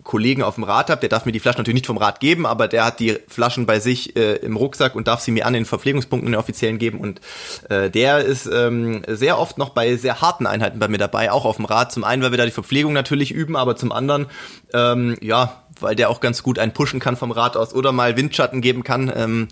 Kollegen 0.05 0.43
auf 0.43 0.55
dem 0.55 0.63
Rad 0.63 0.89
habe, 0.89 1.01
der 1.01 1.09
darf 1.09 1.25
mir 1.25 1.31
die 1.31 1.39
Flaschen 1.39 1.59
natürlich 1.59 1.81
nicht 1.81 1.87
vom 1.87 1.97
Rad 1.97 2.19
geben, 2.19 2.45
aber 2.45 2.67
der 2.67 2.85
hat 2.85 2.99
die 2.99 3.17
Flaschen 3.27 3.65
bei 3.65 3.79
sich 3.79 4.15
äh, 4.15 4.35
im 4.35 4.55
Rucksack 4.55 4.95
und 4.95 5.07
darf 5.07 5.19
sie 5.19 5.31
mir 5.31 5.45
an 5.45 5.53
den 5.53 5.65
Verpflegungspunkten 5.65 6.27
in 6.27 6.33
den 6.33 6.39
offiziellen 6.39 6.77
geben 6.77 6.99
und 6.99 7.19
äh, 7.69 7.89
der 7.89 8.19
ist 8.19 8.45
ähm, 8.45 9.01
sehr 9.07 9.39
oft 9.39 9.57
noch 9.57 9.69
bei 9.69 9.95
sehr 9.97 10.21
harten 10.21 10.45
Einheiten 10.45 10.79
bei 10.79 10.87
mir 10.87 10.99
dabei, 10.99 11.31
auch 11.31 11.43
auf 11.43 11.57
dem 11.57 11.65
Rad. 11.65 11.91
Zum 11.91 12.03
einen, 12.03 12.21
weil 12.21 12.31
wir 12.31 12.37
da 12.37 12.45
die 12.45 12.51
Verpflegung 12.51 12.93
natürlich 12.93 13.31
üben, 13.31 13.55
aber 13.55 13.75
zum 13.75 13.91
anderen, 13.91 14.27
ähm, 14.73 15.17
ja, 15.21 15.63
weil 15.79 15.95
der 15.95 16.09
auch 16.09 16.21
ganz 16.21 16.43
gut 16.43 16.59
einen 16.59 16.71
pushen 16.71 16.99
kann 16.99 17.17
vom 17.17 17.31
Rad 17.31 17.57
aus 17.57 17.73
oder 17.73 17.91
mal 17.91 18.15
Windschatten 18.15 18.61
geben 18.61 18.83
kann. 18.83 19.11
Ähm, 19.13 19.47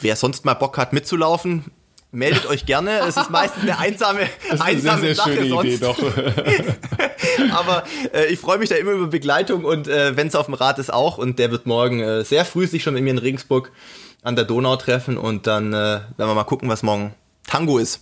wer 0.00 0.16
sonst 0.16 0.44
mal 0.44 0.54
Bock 0.54 0.78
hat 0.78 0.92
mitzulaufen, 0.92 1.64
meldet 2.12 2.46
euch 2.46 2.66
gerne. 2.66 3.00
Es 3.00 3.16
ist 3.16 3.30
meistens 3.30 3.62
eine 3.62 3.78
einsame, 3.78 4.20
das 4.48 4.54
ist 4.54 4.60
eine 4.60 4.62
einsame 4.62 5.00
sehr, 5.00 5.14
sehr 5.14 5.14
Sache 5.14 5.34
schöne 5.34 5.48
sonst. 5.48 5.66
Idee, 5.66 5.78
doch. 5.78 5.98
Aber 7.56 7.84
äh, 8.12 8.26
ich 8.26 8.38
freue 8.38 8.58
mich 8.58 8.68
da 8.68 8.76
immer 8.76 8.92
über 8.92 9.06
Begleitung 9.08 9.64
und 9.64 9.88
äh, 9.88 10.16
wenn 10.16 10.28
es 10.28 10.34
auf 10.34 10.46
dem 10.46 10.54
Rad 10.54 10.78
ist 10.78 10.92
auch. 10.92 11.18
Und 11.18 11.38
der 11.38 11.50
wird 11.50 11.66
morgen 11.66 12.00
äh, 12.00 12.24
sehr 12.24 12.44
früh 12.44 12.66
sich 12.66 12.82
schon 12.82 12.94
mit 12.94 13.02
mir 13.02 13.10
in 13.10 13.18
Regensburg 13.18 13.72
an 14.22 14.36
der 14.36 14.44
Donau 14.44 14.76
treffen 14.76 15.18
und 15.18 15.46
dann 15.46 15.72
äh, 15.72 15.76
werden 15.76 16.04
wir 16.16 16.34
mal 16.34 16.44
gucken, 16.44 16.68
was 16.68 16.82
morgen 16.82 17.14
Tango 17.46 17.78
ist. 17.78 18.00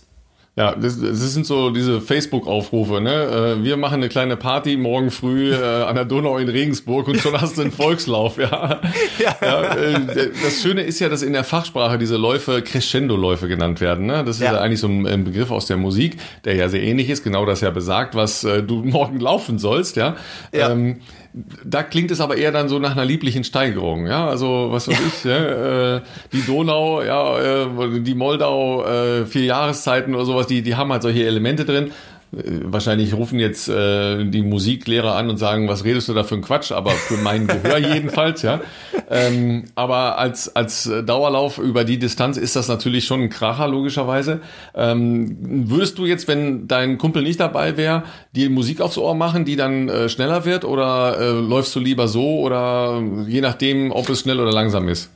Ja, 0.57 0.75
das, 0.75 0.99
das 0.99 1.33
sind 1.33 1.45
so 1.45 1.69
diese 1.69 2.01
Facebook-Aufrufe, 2.01 2.99
ne? 2.99 3.55
Äh, 3.59 3.63
wir 3.63 3.77
machen 3.77 3.95
eine 3.95 4.09
kleine 4.09 4.35
Party 4.35 4.75
morgen 4.75 5.09
früh 5.09 5.53
äh, 5.53 5.83
an 5.83 5.95
der 5.95 6.03
Donau 6.03 6.37
in 6.39 6.49
Regensburg 6.49 7.07
und 7.07 7.19
schon 7.19 7.39
hast 7.39 7.57
du 7.57 7.61
einen 7.61 7.71
Volkslauf, 7.71 8.37
ja. 8.37 8.81
ja. 9.17 9.35
ja 9.41 9.75
äh, 9.75 10.29
das 10.43 10.61
Schöne 10.61 10.81
ist 10.81 10.99
ja, 10.99 11.07
dass 11.07 11.21
in 11.21 11.31
der 11.31 11.45
Fachsprache 11.45 11.97
diese 11.97 12.17
Läufe 12.17 12.61
Crescendo-Läufe 12.61 13.47
genannt 13.47 13.79
werden. 13.79 14.07
Ne? 14.07 14.25
Das 14.25 14.37
ist 14.37 14.41
ja. 14.41 14.53
ja 14.53 14.59
eigentlich 14.59 14.81
so 14.81 14.87
ein, 14.87 15.23
Begriff 15.23 15.51
aus 15.51 15.67
der 15.67 15.77
Musik, 15.77 16.17
der 16.43 16.55
ja 16.55 16.67
sehr 16.67 16.83
ähnlich 16.83 17.09
ist, 17.09 17.23
genau 17.23 17.45
das 17.45 17.61
ja 17.61 17.69
besagt, 17.69 18.15
was 18.15 18.43
äh, 18.43 18.61
du 18.61 18.83
morgen 18.83 19.21
laufen 19.21 19.57
sollst, 19.57 19.95
ja. 19.95 20.17
ja. 20.53 20.69
Ähm, 20.69 20.99
da 21.33 21.83
klingt 21.83 22.11
es 22.11 22.19
aber 22.19 22.35
eher 22.35 22.51
dann 22.51 22.67
so 22.67 22.79
nach 22.79 22.91
einer 22.91 23.05
lieblichen 23.05 23.43
Steigerung, 23.43 24.05
ja, 24.07 24.27
also 24.27 24.67
was 24.71 24.87
weiß 24.87 24.99
ich, 24.99 25.23
ja, 25.23 25.95
äh, 25.95 26.01
die 26.33 26.41
Donau, 26.45 27.01
ja, 27.01 27.63
äh, 27.63 28.01
die 28.01 28.15
Moldau, 28.15 28.85
äh, 28.85 29.25
vier 29.25 29.45
Jahreszeiten 29.45 30.13
oder 30.13 30.25
sowas, 30.25 30.47
die, 30.47 30.61
die 30.61 30.75
haben 30.75 30.91
halt 30.91 31.03
solche 31.03 31.25
Elemente 31.25 31.63
drin 31.63 31.91
wahrscheinlich 32.31 33.13
rufen 33.13 33.39
jetzt 33.39 33.67
äh, 33.67 34.23
die 34.23 34.41
Musiklehrer 34.41 35.15
an 35.15 35.29
und 35.29 35.37
sagen, 35.37 35.67
was 35.67 35.83
redest 35.83 36.07
du 36.07 36.13
da 36.13 36.23
für 36.23 36.35
ein 36.35 36.41
Quatsch, 36.41 36.71
aber 36.71 36.91
für 36.91 37.17
mein 37.17 37.45
Gehör 37.45 37.77
jedenfalls, 37.93 38.41
ja. 38.41 38.61
Ähm, 39.09 39.65
aber 39.75 40.17
als, 40.17 40.55
als 40.55 40.89
Dauerlauf 41.05 41.57
über 41.57 41.83
die 41.83 41.99
Distanz 41.99 42.37
ist 42.37 42.55
das 42.55 42.69
natürlich 42.69 43.05
schon 43.05 43.23
ein 43.23 43.29
Kracher, 43.29 43.67
logischerweise. 43.67 44.39
Ähm, 44.73 45.67
würdest 45.69 45.97
du 45.97 46.05
jetzt, 46.05 46.29
wenn 46.29 46.69
dein 46.69 46.97
Kumpel 46.97 47.23
nicht 47.23 47.41
dabei 47.41 47.75
wäre, 47.75 48.03
die 48.31 48.47
Musik 48.47 48.79
aufs 48.79 48.97
Ohr 48.97 49.13
machen, 49.13 49.43
die 49.43 49.57
dann 49.57 49.89
äh, 49.89 50.07
schneller 50.07 50.45
wird 50.45 50.63
oder 50.63 51.19
äh, 51.19 51.31
läufst 51.31 51.75
du 51.75 51.81
lieber 51.81 52.07
so 52.07 52.39
oder 52.39 53.03
je 53.27 53.41
nachdem, 53.41 53.91
ob 53.91 54.07
es 54.09 54.21
schnell 54.21 54.39
oder 54.39 54.53
langsam 54.53 54.87
ist? 54.87 55.09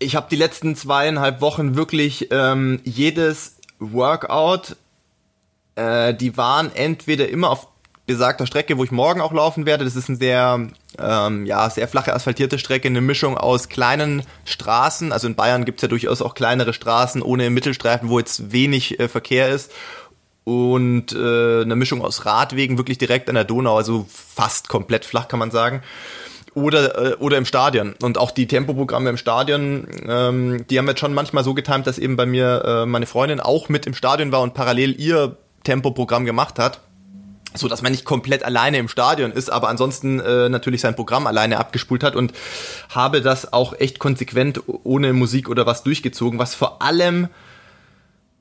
Ich 0.00 0.16
habe 0.16 0.26
die 0.30 0.36
letzten 0.36 0.74
zweieinhalb 0.74 1.40
Wochen 1.42 1.76
wirklich 1.76 2.28
ähm, 2.32 2.80
jedes 2.84 3.56
Workout 3.78 4.76
äh, 5.74 6.14
die 6.14 6.36
waren 6.36 6.74
entweder 6.74 7.28
immer 7.28 7.50
auf 7.50 7.68
besagter 8.06 8.46
Strecke, 8.46 8.76
wo 8.76 8.82
ich 8.82 8.90
morgen 8.90 9.20
auch 9.20 9.32
laufen 9.32 9.66
werde. 9.66 9.84
Das 9.84 9.94
ist 9.94 10.08
eine 10.08 10.18
sehr, 10.18 10.68
ähm, 10.98 11.46
ja, 11.46 11.70
sehr 11.70 11.86
flache 11.86 12.12
asphaltierte 12.12 12.58
Strecke, 12.58 12.88
eine 12.88 13.00
Mischung 13.00 13.38
aus 13.38 13.68
kleinen 13.68 14.24
Straßen. 14.44 15.12
Also 15.12 15.28
in 15.28 15.36
Bayern 15.36 15.64
gibt's 15.64 15.82
ja 15.82 15.88
durchaus 15.88 16.20
auch 16.20 16.34
kleinere 16.34 16.72
Straßen 16.72 17.22
ohne 17.22 17.50
Mittelstreifen, 17.50 18.08
wo 18.08 18.18
jetzt 18.18 18.52
wenig 18.52 18.98
äh, 18.98 19.08
Verkehr 19.08 19.48
ist. 19.50 19.70
Und 20.42 21.12
äh, 21.12 21.62
eine 21.62 21.76
Mischung 21.76 22.02
aus 22.02 22.26
Radwegen, 22.26 22.78
wirklich 22.78 22.98
direkt 22.98 23.28
an 23.28 23.36
der 23.36 23.44
Donau, 23.44 23.76
also 23.76 24.06
fast 24.08 24.68
komplett 24.68 25.04
flach, 25.04 25.28
kann 25.28 25.38
man 25.38 25.52
sagen 25.52 25.82
oder, 26.54 27.12
äh, 27.12 27.14
oder 27.16 27.38
im 27.38 27.44
Stadion. 27.44 27.94
Und 28.02 28.18
auch 28.18 28.30
die 28.30 28.46
Tempoprogramme 28.46 29.10
im 29.10 29.16
Stadion, 29.16 29.86
ähm, 30.06 30.64
die 30.68 30.78
haben 30.78 30.88
jetzt 30.88 31.00
schon 31.00 31.14
manchmal 31.14 31.44
so 31.44 31.54
getimt, 31.54 31.86
dass 31.86 31.98
eben 31.98 32.16
bei 32.16 32.26
mir 32.26 32.62
äh, 32.64 32.86
meine 32.86 33.06
Freundin 33.06 33.40
auch 33.40 33.68
mit 33.68 33.86
im 33.86 33.94
Stadion 33.94 34.32
war 34.32 34.42
und 34.42 34.54
parallel 34.54 34.98
ihr 35.00 35.36
Tempoprogramm 35.64 36.24
gemacht 36.24 36.58
hat 36.58 36.80
so 37.54 37.68
dass 37.68 37.82
man 37.82 37.92
nicht 37.92 38.04
komplett 38.04 38.44
alleine 38.44 38.78
im 38.78 38.88
Stadion 38.88 39.32
ist, 39.32 39.50
aber 39.50 39.68
ansonsten 39.68 40.20
äh, 40.20 40.48
natürlich 40.48 40.80
sein 40.80 40.94
Programm 40.94 41.26
alleine 41.26 41.58
abgespult 41.58 42.04
hat 42.04 42.14
und 42.14 42.32
habe 42.90 43.22
das 43.22 43.52
auch 43.52 43.74
echt 43.78 43.98
konsequent 43.98 44.62
ohne 44.84 45.12
Musik 45.12 45.48
oder 45.48 45.66
was 45.66 45.82
durchgezogen, 45.82 46.38
was 46.38 46.54
vor 46.54 46.80
allem 46.80 47.28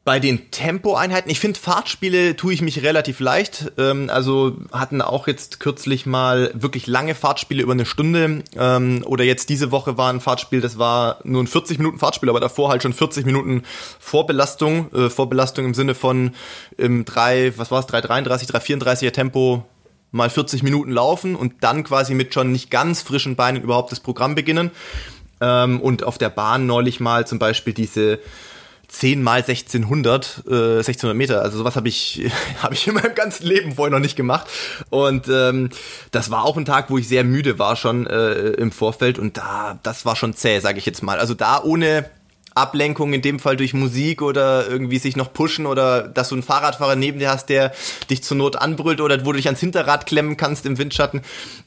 bei 0.10 0.20
den 0.20 0.50
Tempoeinheiten, 0.50 1.30
ich 1.30 1.40
finde 1.40 1.60
Fahrtspiele 1.60 2.36
tue 2.36 2.52
ich 2.52 2.64
mich 2.64 2.82
relativ 2.82 3.20
leicht. 3.20 3.72
Ähm, 3.78 4.10
also 4.10 4.58
hatten 4.72 5.04
auch 5.04 5.28
jetzt 5.28 5.60
kürzlich 5.60 6.08
mal 6.08 6.50
wirklich 6.56 6.88
lange 6.88 7.14
Fahrtspiele 7.14 7.62
über 7.62 7.74
eine 7.74 7.86
Stunde. 7.86 8.44
Ähm, 8.58 9.04
oder 9.06 9.24
jetzt 9.24 9.50
diese 9.50 9.70
Woche 9.70 10.00
war 10.00 10.12
ein 10.12 10.20
Fahrtspiel, 10.20 10.62
das 10.62 10.80
war 10.80 11.20
nur 11.26 11.44
ein 11.44 11.46
40 11.46 11.78
Minuten 11.78 12.00
Fahrtspiel, 12.00 12.28
aber 12.28 12.40
davor 12.40 12.72
halt 12.72 12.82
schon 12.82 12.94
40 12.94 13.28
Minuten 13.28 13.62
Vorbelastung. 14.00 14.92
Äh, 14.96 15.12
Vorbelastung 15.12 15.66
im 15.66 15.76
Sinne 15.76 15.94
von 15.94 16.32
im 16.76 17.06
3, 17.06 17.54
was 17.58 17.70
war 17.70 17.82
es, 17.82 17.86
333, 17.86 18.50
334er 18.50 19.12
Tempo 19.12 19.64
mal 20.10 20.32
40 20.32 20.64
Minuten 20.64 20.90
laufen 20.90 21.36
und 21.36 21.54
dann 21.60 21.84
quasi 21.84 22.16
mit 22.16 22.34
schon 22.34 22.52
nicht 22.52 22.72
ganz 22.72 23.04
frischen 23.04 23.36
Beinen 23.36 23.62
überhaupt 23.62 23.92
das 23.92 24.00
Programm 24.00 24.34
beginnen. 24.34 24.72
Ähm, 25.40 25.80
und 25.80 26.04
auf 26.04 26.18
der 26.18 26.30
Bahn 26.30 26.66
neulich 26.66 27.00
mal 27.00 27.28
zum 27.28 27.38
Beispiel 27.38 27.74
diese 27.74 28.18
10 28.90 29.24
mal 29.24 29.38
1600, 29.38 30.44
äh, 30.48 30.78
1600 30.80 31.16
Meter. 31.16 31.42
Also 31.42 31.58
sowas 31.58 31.76
habe 31.76 31.88
ich, 31.88 32.30
hab 32.62 32.74
ich 32.74 32.88
in 32.88 32.96
meinem 32.96 33.16
ganzen 33.16 33.46
Leben 33.46 33.76
vorher 33.76 33.92
noch 33.92 34.02
nicht 34.04 34.16
gemacht. 34.16 34.48
Und 34.90 35.28
ähm, 35.30 35.70
das 36.12 36.32
war 36.32 36.44
auch 36.44 36.58
ein 36.58 36.66
Tag, 36.66 36.90
wo 36.90 36.98
ich 36.98 37.08
sehr 37.08 37.24
müde 37.24 37.60
war 37.60 37.76
schon 37.76 38.08
äh, 38.08 38.34
im 38.52 38.72
Vorfeld. 38.72 39.20
Und 39.20 39.38
da, 39.38 39.80
das 39.84 40.06
war 40.06 40.16
schon 40.16 40.34
zäh, 40.34 40.60
sage 40.60 40.80
ich 40.80 40.86
jetzt 40.86 41.04
mal. 41.04 41.20
Also 41.20 41.34
da 41.34 41.64
ohne 41.64 42.10
Ablenkung, 42.60 43.14
in 43.14 43.22
dem 43.22 43.40
Fall 43.40 43.58
durch 43.58 43.74
Musik 43.74 44.22
oder 44.22 44.68
irgendwie 44.68 45.00
sich 45.00 45.16
noch 45.16 45.34
pushen 45.34 45.66
oder 45.66 46.08
dass 46.08 46.30
du 46.30 46.36
einen 46.36 46.44
Fahrradfahrer 46.44 46.96
neben 46.96 47.20
dir 47.20 47.30
hast, 47.30 47.50
der 47.50 47.72
dich 48.10 48.24
zur 48.24 48.38
Not 48.38 48.56
anbrüllt 48.56 49.02
oder 49.02 49.26
wo 49.26 49.32
du 49.32 49.38
dich 49.38 49.48
ans 49.48 49.60
Hinterrad 49.60 50.06
klemmen 50.06 50.38
kannst 50.38 50.66
im 50.66 50.78
Windschatten. 50.78 51.22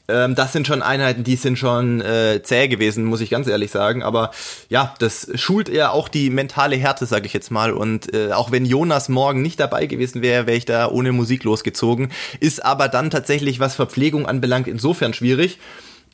Ähm, 0.07 0.35
das 0.35 0.53
sind 0.53 0.67
schon 0.67 0.81
Einheiten, 0.81 1.23
die 1.23 1.35
sind 1.35 1.57
schon 1.57 2.01
äh, 2.01 2.41
zäh 2.43 2.67
gewesen, 2.67 3.05
muss 3.05 3.21
ich 3.21 3.29
ganz 3.29 3.47
ehrlich 3.47 3.71
sagen. 3.71 4.03
Aber 4.03 4.31
ja, 4.69 4.93
das 4.99 5.27
schult 5.35 5.69
eher 5.69 5.93
auch 5.93 6.07
die 6.07 6.29
mentale 6.29 6.75
Härte, 6.75 7.05
sage 7.05 7.25
ich 7.25 7.33
jetzt 7.33 7.51
mal. 7.51 7.71
Und 7.71 8.13
äh, 8.13 8.31
auch 8.31 8.51
wenn 8.51 8.65
Jonas 8.65 9.09
morgen 9.09 9.41
nicht 9.41 9.59
dabei 9.59 9.85
gewesen 9.85 10.21
wäre, 10.21 10.47
wäre 10.47 10.57
ich 10.57 10.65
da 10.65 10.89
ohne 10.89 11.11
Musik 11.11 11.43
losgezogen. 11.43 12.11
Ist 12.39 12.63
aber 12.63 12.87
dann 12.87 13.09
tatsächlich, 13.09 13.59
was 13.59 13.75
Verpflegung 13.75 14.25
anbelangt, 14.25 14.67
insofern 14.67 15.13
schwierig 15.13 15.57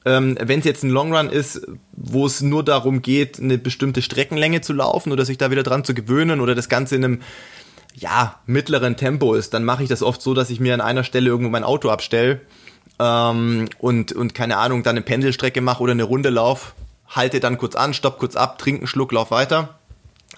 ähm, 0.06 0.38
wenn 0.42 0.60
es 0.60 0.66
jetzt 0.66 0.84
ein 0.84 0.90
Long 0.90 1.14
Run 1.16 1.30
ist, 1.30 1.68
wo 1.92 2.26
es 2.26 2.42
nur 2.42 2.64
darum 2.64 3.02
geht, 3.02 3.40
eine 3.40 3.58
bestimmte 3.58 4.02
Streckenlänge 4.02 4.62
zu 4.62 4.74
laufen 4.74 5.12
oder 5.12 5.26
sich 5.26 5.38
da 5.38 5.52
wieder 5.52 5.64
dran 5.64 5.84
zu 5.84 5.94
gewöhnen 5.94 6.40
oder 6.40 6.56
das 6.56 6.70
Ganze 6.70 6.96
in 6.96 7.04
einem 7.04 7.22
ja, 7.96 8.40
mittleren 8.46 8.96
Tempo 8.96 9.34
ist, 9.34 9.54
dann 9.54 9.66
mache 9.66 9.84
ich 9.84 9.90
das 9.90 10.04
oft 10.04 10.22
so, 10.22 10.34
dass 10.34 10.50
ich 10.50 10.60
mir 10.60 10.74
an 10.74 10.82
einer 10.82 11.04
Stelle 11.04 11.30
irgendwo 11.30 11.50
mein 11.50 11.64
Auto 11.64 11.90
abstelle 11.90 12.42
ähm, 13.00 13.68
und, 13.80 14.14
und 14.14 14.34
keine 14.34 14.58
Ahnung, 14.58 14.84
dann 14.84 14.96
eine 14.96 15.02
Pendelstrecke 15.02 15.62
mache 15.62 15.84
oder 15.84 15.92
eine 15.92 16.04
Runde 16.04 16.30
lauf, 16.30 16.76
halte 17.08 17.40
dann 17.40 17.58
kurz 17.58 17.76
an, 17.76 17.94
stopp 17.94 18.20
kurz 18.20 18.36
ab, 18.36 18.58
trinke 18.58 18.82
einen 18.82 18.88
Schluck, 18.88 19.12
lauf 19.12 19.32
weiter. 19.32 19.80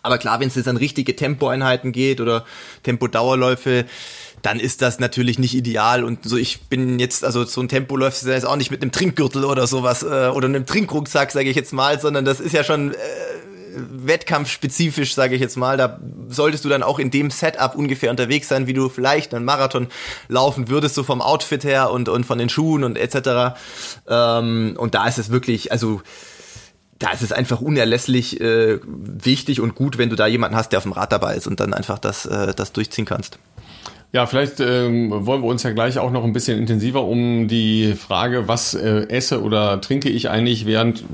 Aber 0.03 0.17
klar, 0.17 0.39
wenn 0.39 0.47
es 0.47 0.55
jetzt 0.55 0.67
an 0.67 0.77
richtige 0.77 1.15
Tempoeinheiten 1.15 1.91
geht 1.91 2.21
oder 2.21 2.45
Tempodauerläufe, 2.83 3.85
dann 4.41 4.59
ist 4.59 4.81
das 4.81 4.99
natürlich 4.99 5.39
nicht 5.39 5.53
ideal. 5.53 6.03
Und 6.03 6.27
so, 6.27 6.37
ich 6.37 6.61
bin 6.61 6.99
jetzt, 6.99 7.23
also 7.23 7.43
so 7.43 7.61
ein 7.61 7.69
Tempo 7.69 7.95
läuft 7.95 8.23
jetzt 8.23 8.45
auch 8.45 8.55
nicht 8.55 8.71
mit 8.71 8.81
einem 8.81 8.91
Trinkgürtel 8.91 9.45
oder 9.45 9.67
sowas 9.67 10.03
äh, 10.03 10.29
oder 10.33 10.47
einem 10.47 10.65
Trinkrucksack, 10.65 11.31
sage 11.31 11.49
ich 11.49 11.55
jetzt 11.55 11.73
mal, 11.73 11.99
sondern 11.99 12.25
das 12.25 12.39
ist 12.39 12.53
ja 12.53 12.63
schon 12.63 12.93
äh, 12.93 12.97
wettkampfspezifisch, 13.75 15.13
sage 15.13 15.35
ich 15.35 15.41
jetzt 15.41 15.57
mal. 15.57 15.77
Da 15.77 15.99
solltest 16.29 16.65
du 16.65 16.69
dann 16.69 16.83
auch 16.83 16.99
in 16.99 17.11
dem 17.11 17.29
Setup 17.29 17.75
ungefähr 17.75 18.09
unterwegs 18.09 18.47
sein, 18.47 18.67
wie 18.67 18.73
du 18.73 18.89
vielleicht 18.89 19.33
einen 19.33 19.45
Marathon 19.45 19.87
laufen 20.27 20.69
würdest, 20.69 20.95
so 20.95 21.03
vom 21.03 21.21
Outfit 21.21 21.63
her 21.63 21.91
und, 21.91 22.09
und 22.09 22.25
von 22.25 22.37
den 22.37 22.49
Schuhen 22.49 22.83
und 22.83 22.97
etc. 22.97 23.57
Ähm, 24.07 24.75
und 24.77 24.95
da 24.95 25.07
ist 25.07 25.17
es 25.17 25.29
wirklich, 25.29 25.71
also 25.71 26.01
da 26.99 27.11
ist 27.11 27.23
es 27.23 27.31
einfach 27.31 27.61
unerlässlich 27.61 28.39
äh, 28.41 28.79
wichtig 28.85 29.59
und 29.59 29.75
gut, 29.75 29.97
wenn 29.97 30.09
du 30.09 30.15
da 30.15 30.27
jemanden 30.27 30.55
hast, 30.55 30.71
der 30.71 30.77
auf 30.77 30.83
dem 30.83 30.91
Rad 30.91 31.11
dabei 31.11 31.35
ist 31.35 31.47
und 31.47 31.59
dann 31.59 31.73
einfach 31.73 31.97
das, 31.97 32.25
äh, 32.25 32.53
das 32.53 32.73
durchziehen 32.73 33.05
kannst. 33.05 33.39
Ja, 34.13 34.25
vielleicht 34.25 34.59
ähm, 34.59 35.25
wollen 35.25 35.41
wir 35.41 35.47
uns 35.47 35.63
ja 35.63 35.71
gleich 35.71 35.97
auch 35.97 36.11
noch 36.11 36.25
ein 36.25 36.33
bisschen 36.33 36.59
intensiver 36.59 37.05
um 37.05 37.47
die 37.47 37.93
Frage, 37.93 38.49
was 38.49 38.73
äh, 38.73 39.07
esse 39.07 39.41
oder 39.41 39.79
trinke 39.79 40.09
ich 40.09 40.29
eigentlich 40.29 40.65
während 40.65 41.05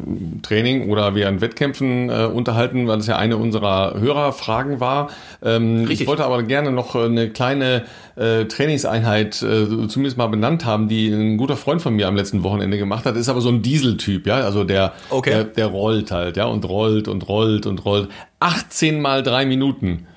Training 0.41 0.89
oder 0.89 1.13
während 1.13 1.39
Wettkämpfen 1.39 2.09
äh, 2.09 2.25
unterhalten, 2.25 2.87
weil 2.87 2.97
das 2.97 3.05
ja 3.05 3.15
eine 3.15 3.37
unserer 3.37 3.99
Hörerfragen 3.99 4.79
war. 4.79 5.11
Ähm, 5.43 5.87
ich 5.91 6.07
wollte 6.07 6.25
aber 6.25 6.41
gerne 6.41 6.71
noch 6.71 6.95
eine 6.95 7.29
kleine 7.29 7.83
äh, 8.15 8.45
Trainingseinheit 8.45 9.43
äh, 9.43 9.87
zumindest 9.87 10.17
mal 10.17 10.25
benannt 10.25 10.65
haben, 10.65 10.87
die 10.87 11.09
ein 11.09 11.37
guter 11.37 11.55
Freund 11.55 11.83
von 11.83 11.95
mir 11.95 12.07
am 12.07 12.15
letzten 12.15 12.41
Wochenende 12.41 12.79
gemacht 12.79 13.05
hat. 13.05 13.15
Ist 13.15 13.29
aber 13.29 13.41
so 13.41 13.49
ein 13.49 13.61
Dieseltyp, 13.61 14.25
ja, 14.25 14.37
also 14.37 14.63
der, 14.63 14.93
okay. 15.11 15.29
der, 15.29 15.43
der 15.43 15.67
rollt 15.67 16.09
halt, 16.09 16.35
ja, 16.35 16.45
und 16.45 16.67
rollt 16.67 17.07
und 17.07 17.29
rollt 17.29 17.67
und 17.67 17.85
rollt. 17.85 18.09
18 18.39 18.99
mal 18.99 19.21
drei 19.21 19.45
Minuten. 19.45 20.07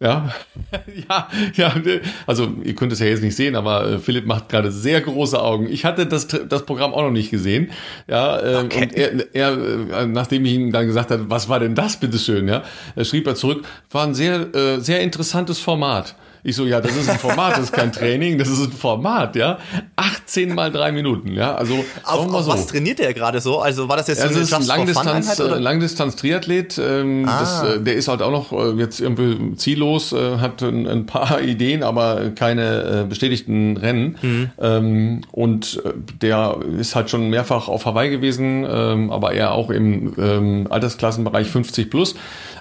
Ja, 0.00 0.32
ja, 1.08 1.28
ja, 1.54 1.74
also 2.26 2.54
ihr 2.62 2.76
könnt 2.76 2.92
es 2.92 3.00
ja 3.00 3.06
jetzt 3.06 3.22
nicht 3.22 3.34
sehen, 3.34 3.56
aber 3.56 3.84
äh, 3.84 3.98
Philipp 3.98 4.26
macht 4.26 4.48
gerade 4.48 4.70
sehr 4.70 5.00
große 5.00 5.40
Augen. 5.40 5.68
Ich 5.68 5.84
hatte 5.84 6.06
das, 6.06 6.28
das 6.28 6.64
Programm 6.66 6.94
auch 6.94 7.02
noch 7.02 7.10
nicht 7.10 7.30
gesehen. 7.30 7.72
Ja, 8.06 8.38
äh, 8.38 8.64
okay. 8.64 8.82
und 8.82 8.92
er, 8.94 9.34
er, 9.34 10.02
äh, 10.02 10.06
nachdem 10.06 10.44
ich 10.44 10.52
ihm 10.52 10.70
dann 10.70 10.86
gesagt 10.86 11.10
habe, 11.10 11.28
was 11.28 11.48
war 11.48 11.58
denn 11.58 11.74
das, 11.74 11.98
bitteschön, 11.98 12.46
ja, 12.46 12.62
schrieb 13.02 13.26
er 13.26 13.34
zurück, 13.34 13.66
war 13.90 14.06
ein 14.06 14.14
sehr, 14.14 14.54
äh, 14.54 14.78
sehr 14.78 15.00
interessantes 15.00 15.58
Format. 15.58 16.14
Ich 16.42 16.56
so, 16.56 16.64
ja, 16.64 16.80
das 16.80 16.96
ist 16.96 17.08
ein 17.08 17.18
Format, 17.18 17.52
das 17.52 17.64
ist 17.64 17.72
kein 17.72 17.92
Training, 17.92 18.38
das 18.38 18.48
ist 18.48 18.60
ein 18.60 18.72
Format, 18.72 19.36
ja. 19.36 19.58
18 19.96 20.54
mal 20.54 20.70
drei 20.70 20.92
Minuten, 20.92 21.32
ja. 21.32 21.54
Also 21.54 21.84
auf, 22.04 22.32
auf 22.32 22.44
so. 22.44 22.50
was 22.50 22.66
trainiert 22.66 22.98
der 22.98 23.12
gerade 23.14 23.40
so? 23.40 23.60
Also 23.60 23.88
war 23.88 23.96
das 23.96 24.08
jetzt 24.08 24.18
ja, 24.18 24.28
so 24.28 24.30
eine 24.30 24.40
das 24.40 24.48
ist 24.48 24.54
ein 24.54 24.66
Langdistanz, 24.66 25.38
äh, 25.38 25.42
Langdistanz 25.42 26.16
Triathlet. 26.16 26.78
Ähm, 26.78 27.24
ah. 27.26 27.40
das, 27.40 27.62
äh, 27.62 27.80
der 27.80 27.94
ist 27.94 28.08
halt 28.08 28.22
auch 28.22 28.30
noch 28.30 28.52
äh, 28.52 28.78
jetzt 28.78 29.00
irgendwie 29.00 29.56
ziellos, 29.56 30.12
äh, 30.12 30.38
hat 30.38 30.62
ein, 30.62 30.86
ein, 30.86 31.06
paar 31.06 31.40
Ideen, 31.42 31.82
aber 31.82 32.30
keine 32.34 33.02
äh, 33.02 33.04
bestätigten 33.08 33.76
Rennen. 33.76 34.16
Mhm. 34.22 34.50
Ähm, 34.60 35.20
und 35.32 35.82
äh, 35.84 35.92
der 36.22 36.58
ist 36.78 36.94
halt 36.94 37.10
schon 37.10 37.30
mehrfach 37.30 37.68
auf 37.68 37.86
Hawaii 37.86 38.10
gewesen, 38.10 38.66
ähm, 38.68 39.10
aber 39.10 39.32
er 39.32 39.52
auch 39.52 39.70
im 39.70 40.14
ähm, 40.18 40.66
Altersklassenbereich 40.70 41.48
50 41.48 41.90
plus. 41.90 42.14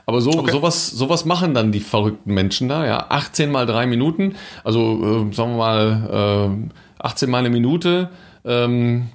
Aber 0.09 0.21
so 0.21 0.31
okay. 0.31 0.51
sowas 0.51 0.87
sowas 0.89 1.25
machen 1.25 1.53
dann 1.53 1.73
die 1.73 1.81
verrückten 1.81 2.33
Menschen 2.33 2.69
da, 2.69 2.85
ja. 2.85 3.07
18 3.09 3.51
mal 3.51 3.66
drei 3.67 3.85
Minuten, 3.85 4.35
also 4.63 5.27
äh, 5.29 5.33
sagen 5.33 5.51
wir 5.51 5.57
mal 5.57 6.69
äh, 6.99 7.03
18 7.03 7.29
mal 7.29 7.39
eine 7.39 7.49
Minute. 7.49 8.09
Ähm, 8.45 9.09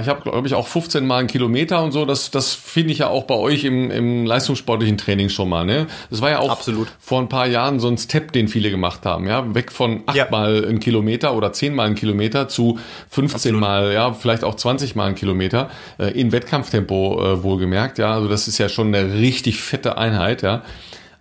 ich 0.00 0.08
habe, 0.08 0.22
glaube 0.22 0.46
ich, 0.46 0.54
auch 0.54 0.66
15 0.66 1.06
Mal 1.06 1.18
einen 1.18 1.28
Kilometer 1.28 1.82
und 1.82 1.92
so. 1.92 2.04
Das, 2.04 2.30
das 2.30 2.54
finde 2.54 2.92
ich 2.92 2.98
ja 2.98 3.08
auch 3.08 3.24
bei 3.24 3.34
euch 3.34 3.64
im, 3.64 3.90
im 3.90 4.24
leistungssportlichen 4.24 4.98
Training 4.98 5.28
schon 5.28 5.48
mal. 5.48 5.64
Ne? 5.64 5.86
Das 6.10 6.20
war 6.20 6.30
ja 6.30 6.38
auch 6.40 6.50
Absolut. 6.50 6.88
vor 6.98 7.20
ein 7.20 7.28
paar 7.28 7.46
Jahren 7.46 7.78
so 7.78 7.88
ein 7.88 7.98
Step, 7.98 8.32
den 8.32 8.48
viele 8.48 8.70
gemacht 8.70 9.04
haben. 9.04 9.26
Ja, 9.28 9.54
weg 9.54 9.70
von 9.70 10.02
acht 10.06 10.16
ja. 10.16 10.26
Mal 10.30 10.64
einen 10.66 10.80
Kilometer 10.80 11.34
oder 11.34 11.52
zehn 11.52 11.74
Mal 11.74 11.86
einen 11.86 11.94
Kilometer 11.94 12.48
zu 12.48 12.78
15 13.10 13.34
Absolut. 13.36 13.60
Mal, 13.60 13.92
ja, 13.92 14.12
vielleicht 14.12 14.42
auch 14.42 14.54
20 14.56 14.96
Mal 14.96 15.06
einen 15.06 15.14
Kilometer 15.14 15.70
äh, 15.98 16.18
in 16.18 16.32
Wettkampftempo 16.32 17.22
äh, 17.22 17.42
wohlgemerkt. 17.42 17.98
Ja, 17.98 18.14
also 18.14 18.28
das 18.28 18.48
ist 18.48 18.58
ja 18.58 18.68
schon 18.68 18.94
eine 18.94 19.14
richtig 19.14 19.60
fette 19.60 19.96
Einheit. 19.96 20.42
Ja. 20.42 20.62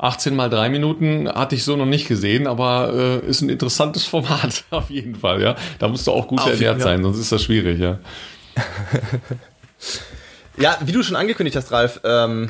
18 0.03 0.35
mal 0.35 0.49
drei 0.49 0.69
Minuten 0.69 1.29
hatte 1.29 1.55
ich 1.55 1.63
so 1.63 1.77
noch 1.77 1.85
nicht 1.85 2.07
gesehen, 2.07 2.45
aber 2.45 3.21
äh, 3.23 3.25
ist 3.25 3.41
ein 3.41 3.49
interessantes 3.49 4.05
Format 4.05 4.65
auf 4.69 4.89
jeden 4.89 5.15
Fall. 5.15 5.41
Ja, 5.41 5.55
da 5.79 5.87
musst 5.87 6.05
du 6.07 6.11
auch 6.11 6.27
gut 6.27 6.41
auf 6.41 6.47
ernährt 6.47 6.81
sein, 6.81 7.03
sonst 7.03 7.19
ist 7.19 7.31
das 7.31 7.41
schwierig. 7.41 7.79
Ja. 7.79 7.99
ja, 10.57 10.77
wie 10.83 10.91
du 10.91 11.03
schon 11.03 11.15
angekündigt 11.15 11.55
hast, 11.55 11.71
Ralf, 11.71 12.01
ähm, 12.03 12.49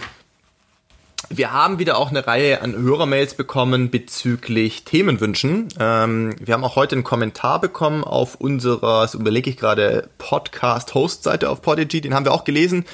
wir 1.30 1.54
haben 1.54 1.80
wieder 1.80 1.98
auch 1.98 2.10
eine 2.10 2.26
Reihe 2.26 2.62
an 2.62 2.76
Hörermails 2.76 3.36
bekommen 3.36 3.92
bezüglich 3.92 4.84
Themenwünschen. 4.84 5.70
Ähm, 5.80 6.36
wir 6.40 6.56
haben 6.56 6.64
auch 6.64 6.76
heute 6.76 6.96
einen 6.96 7.04
Kommentar 7.04 7.62
bekommen 7.62 8.04
auf 8.04 8.36
unserer, 8.36 9.08
so 9.08 9.20
überlege 9.20 9.50
ich 9.50 9.58
gerade, 9.58 10.10
Podcast-Host-Seite 10.18 11.50
auf 11.50 11.62
Podigy. 11.62 12.02
Den 12.02 12.14
haben 12.14 12.26
wir 12.26 12.34
auch 12.34 12.44
gelesen. 12.44 12.86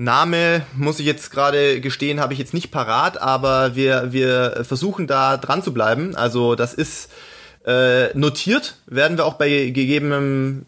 Name, 0.00 0.64
muss 0.74 0.98
ich 0.98 1.06
jetzt 1.06 1.30
gerade 1.30 1.80
gestehen, 1.80 2.20
habe 2.20 2.32
ich 2.32 2.38
jetzt 2.38 2.54
nicht 2.54 2.70
parat, 2.70 3.20
aber 3.20 3.76
wir, 3.76 4.12
wir 4.12 4.64
versuchen 4.66 5.06
da 5.06 5.36
dran 5.36 5.62
zu 5.62 5.74
bleiben. 5.74 6.16
Also 6.16 6.54
das 6.54 6.72
ist 6.72 7.10
äh, 7.66 8.16
notiert 8.16 8.76
werden 8.86 9.18
wir 9.18 9.26
auch 9.26 9.34
bei 9.34 9.68
gegebenem 9.68 10.64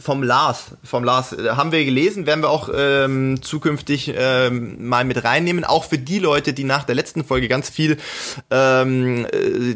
vom 0.00 0.22
Lars, 0.22 0.66
vom 0.84 1.02
Lars 1.02 1.32
äh, 1.32 1.48
haben 1.56 1.72
wir 1.72 1.84
gelesen, 1.84 2.26
werden 2.26 2.44
wir 2.44 2.50
auch 2.50 2.70
ähm, 2.72 3.42
zukünftig 3.42 4.14
ähm, 4.16 4.86
mal 4.86 5.04
mit 5.04 5.24
reinnehmen. 5.24 5.64
Auch 5.64 5.82
für 5.82 5.98
die 5.98 6.20
Leute, 6.20 6.52
die 6.52 6.62
nach 6.62 6.84
der 6.84 6.94
letzten 6.94 7.24
Folge 7.24 7.48
ganz 7.48 7.70
viel 7.70 7.96
ähm, 8.52 9.26
äh, 9.32 9.74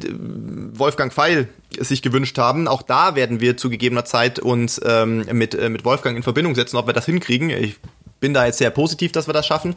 Wolfgang 0.79 1.12
Pfeil 1.12 1.49
sich 1.81 2.01
gewünscht 2.01 2.38
haben. 2.38 2.68
Auch 2.68 2.83
da 2.83 3.16
werden 3.16 3.40
wir 3.40 3.57
zu 3.57 3.68
gegebener 3.68 4.05
Zeit 4.05 4.38
uns 4.38 4.81
ähm, 4.85 5.27
mit, 5.33 5.57
äh, 5.57 5.68
mit 5.68 5.85
Wolfgang 5.85 6.16
in 6.16 6.22
Verbindung 6.22 6.55
setzen, 6.55 6.77
ob 6.77 6.87
wir 6.87 6.94
das 6.94 7.07
hinkriegen. 7.07 7.51
Ich 7.51 7.81
bin 8.21 8.35
da 8.35 8.47
jetzt 8.47 8.59
sehr 8.59 8.71
positiv, 8.71 9.13
dass 9.13 9.29
wir 9.29 9.35
das 9.35 9.47
schaffen. 9.47 9.75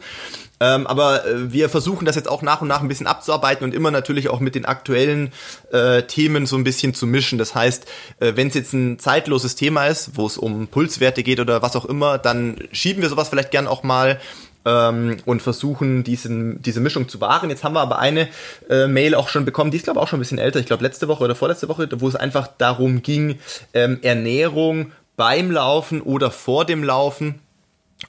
Ähm, 0.60 0.86
aber 0.86 1.26
äh, 1.26 1.52
wir 1.52 1.68
versuchen 1.68 2.04
das 2.04 2.16
jetzt 2.16 2.28
auch 2.28 2.42
nach 2.42 2.60
und 2.60 2.68
nach 2.68 2.82
ein 2.82 2.88
bisschen 2.88 3.06
abzuarbeiten 3.06 3.64
und 3.64 3.74
immer 3.74 3.90
natürlich 3.90 4.28
auch 4.28 4.40
mit 4.40 4.54
den 4.54 4.66
aktuellen 4.66 5.32
äh, 5.72 6.02
Themen 6.02 6.46
so 6.46 6.56
ein 6.56 6.64
bisschen 6.64 6.92
zu 6.92 7.06
mischen. 7.06 7.38
Das 7.38 7.54
heißt, 7.54 7.86
äh, 8.20 8.32
wenn 8.36 8.48
es 8.48 8.54
jetzt 8.54 8.74
ein 8.74 8.98
zeitloses 8.98 9.54
Thema 9.54 9.86
ist, 9.86 10.16
wo 10.16 10.26
es 10.26 10.36
um 10.36 10.68
Pulswerte 10.68 11.22
geht 11.22 11.40
oder 11.40 11.62
was 11.62 11.76
auch 11.76 11.86
immer, 11.86 12.18
dann 12.18 12.56
schieben 12.72 13.02
wir 13.02 13.08
sowas 13.08 13.30
vielleicht 13.30 13.50
gern 13.50 13.66
auch 13.66 13.82
mal 13.82 14.20
ähm, 14.66 15.16
und 15.24 15.40
versuchen 15.40 16.04
diesen, 16.04 16.60
diese 16.62 16.80
Mischung 16.80 17.08
zu 17.08 17.20
wahren. 17.20 17.50
Jetzt 17.50 17.64
haben 17.64 17.74
wir 17.74 17.80
aber 17.80 17.98
eine 17.98 18.28
äh, 18.68 18.86
Mail 18.86 19.14
auch 19.14 19.28
schon 19.28 19.44
bekommen, 19.44 19.70
die 19.70 19.78
ist 19.78 19.84
glaube 19.84 19.98
ich 19.98 20.02
auch 20.02 20.08
schon 20.08 20.18
ein 20.18 20.22
bisschen 20.22 20.38
älter, 20.38 20.60
ich 20.60 20.66
glaube 20.66 20.82
letzte 20.82 21.08
Woche 21.08 21.24
oder 21.24 21.34
vorletzte 21.34 21.68
Woche, 21.68 21.88
wo 21.96 22.08
es 22.08 22.16
einfach 22.16 22.48
darum 22.58 23.02
ging, 23.02 23.38
ähm, 23.72 23.98
Ernährung 24.02 24.92
beim 25.16 25.50
Laufen 25.50 26.02
oder 26.02 26.30
vor 26.30 26.64
dem 26.64 26.84
Laufen 26.84 27.40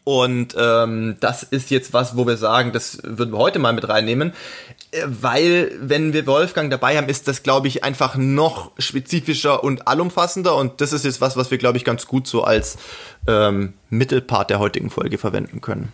und 0.04 0.56
ähm, 0.58 1.18
das 1.20 1.44
ist 1.44 1.70
jetzt 1.70 1.94
was, 1.94 2.18
wo 2.18 2.26
wir 2.26 2.38
sagen, 2.38 2.72
das 2.72 3.00
würden 3.04 3.34
wir 3.34 3.38
heute 3.38 3.60
mal 3.60 3.74
mit 3.74 3.88
reinnehmen, 3.88 4.34
äh, 4.92 5.04
weil 5.06 5.72
wenn 5.80 6.12
wir 6.14 6.26
Wolfgang 6.26 6.72
dabei 6.72 6.98
haben, 6.98 7.08
ist 7.08 7.28
das, 7.28 7.44
glaube 7.44 7.68
ich, 7.68 7.84
einfach 7.84 8.16
noch 8.16 8.72
spezifischer 8.80 9.64
und 9.64 9.88
allumfassender. 9.88 10.56
Und 10.56 10.82
das 10.82 10.92
ist 10.92 11.06
jetzt 11.06 11.22
was, 11.22 11.38
was 11.38 11.52
wir, 11.52 11.60
glaube 11.60 11.78
ich, 11.78 11.86
ganz 11.86 12.08
gut 12.08 12.26
so 12.28 12.44
als 12.44 12.78
ähm, 13.28 13.74
Mittelpart 13.90 14.50
der 14.50 14.60
heutigen 14.60 14.90
Folge 14.90 15.20
verwenden 15.20 15.62
können. 15.62 15.92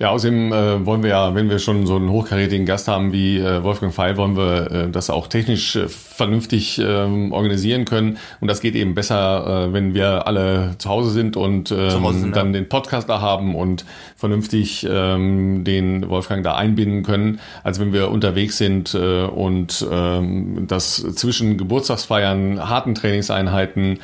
Ja, 0.00 0.10
außerdem 0.10 0.52
äh, 0.52 0.86
wollen 0.86 1.02
wir 1.02 1.10
ja, 1.10 1.34
wenn 1.36 1.48
wir 1.48 1.60
schon 1.60 1.86
so 1.86 1.94
einen 1.94 2.10
hochkarätigen 2.10 2.66
Gast 2.66 2.88
haben 2.88 3.12
wie 3.12 3.38
äh, 3.38 3.62
Wolfgang 3.62 3.94
Feil, 3.94 4.16
wollen 4.16 4.36
wir 4.36 4.70
äh, 4.70 4.90
das 4.90 5.08
auch 5.08 5.28
technisch 5.28 5.76
äh, 5.76 5.88
vernünftig 5.88 6.80
ähm, 6.84 7.32
organisieren 7.32 7.84
können. 7.84 8.18
Und 8.40 8.48
das 8.48 8.60
geht 8.60 8.74
eben 8.74 8.94
besser, 8.94 9.68
äh, 9.68 9.72
wenn 9.72 9.94
wir 9.94 10.26
alle 10.26 10.74
zu 10.78 10.88
Hause 10.88 11.10
sind 11.10 11.36
und 11.36 11.70
ähm, 11.70 12.02
Hause, 12.02 12.30
dann 12.32 12.48
ja. 12.48 12.52
den 12.54 12.68
Podcast 12.68 13.08
da 13.08 13.20
haben 13.20 13.54
und 13.54 13.84
vernünftig 14.16 14.86
ähm, 14.88 15.62
den 15.64 16.08
Wolfgang 16.08 16.42
da 16.42 16.56
einbinden 16.56 17.04
können, 17.04 17.40
als 17.62 17.78
wenn 17.78 17.92
wir 17.92 18.10
unterwegs 18.10 18.58
sind 18.58 18.94
äh, 18.94 19.24
und 19.24 19.86
das 20.68 20.96
zwischen 21.14 21.56
Geburtstagsfeiern, 21.56 22.68
harten 22.68 22.94
Trainingseinheiten 22.94 23.98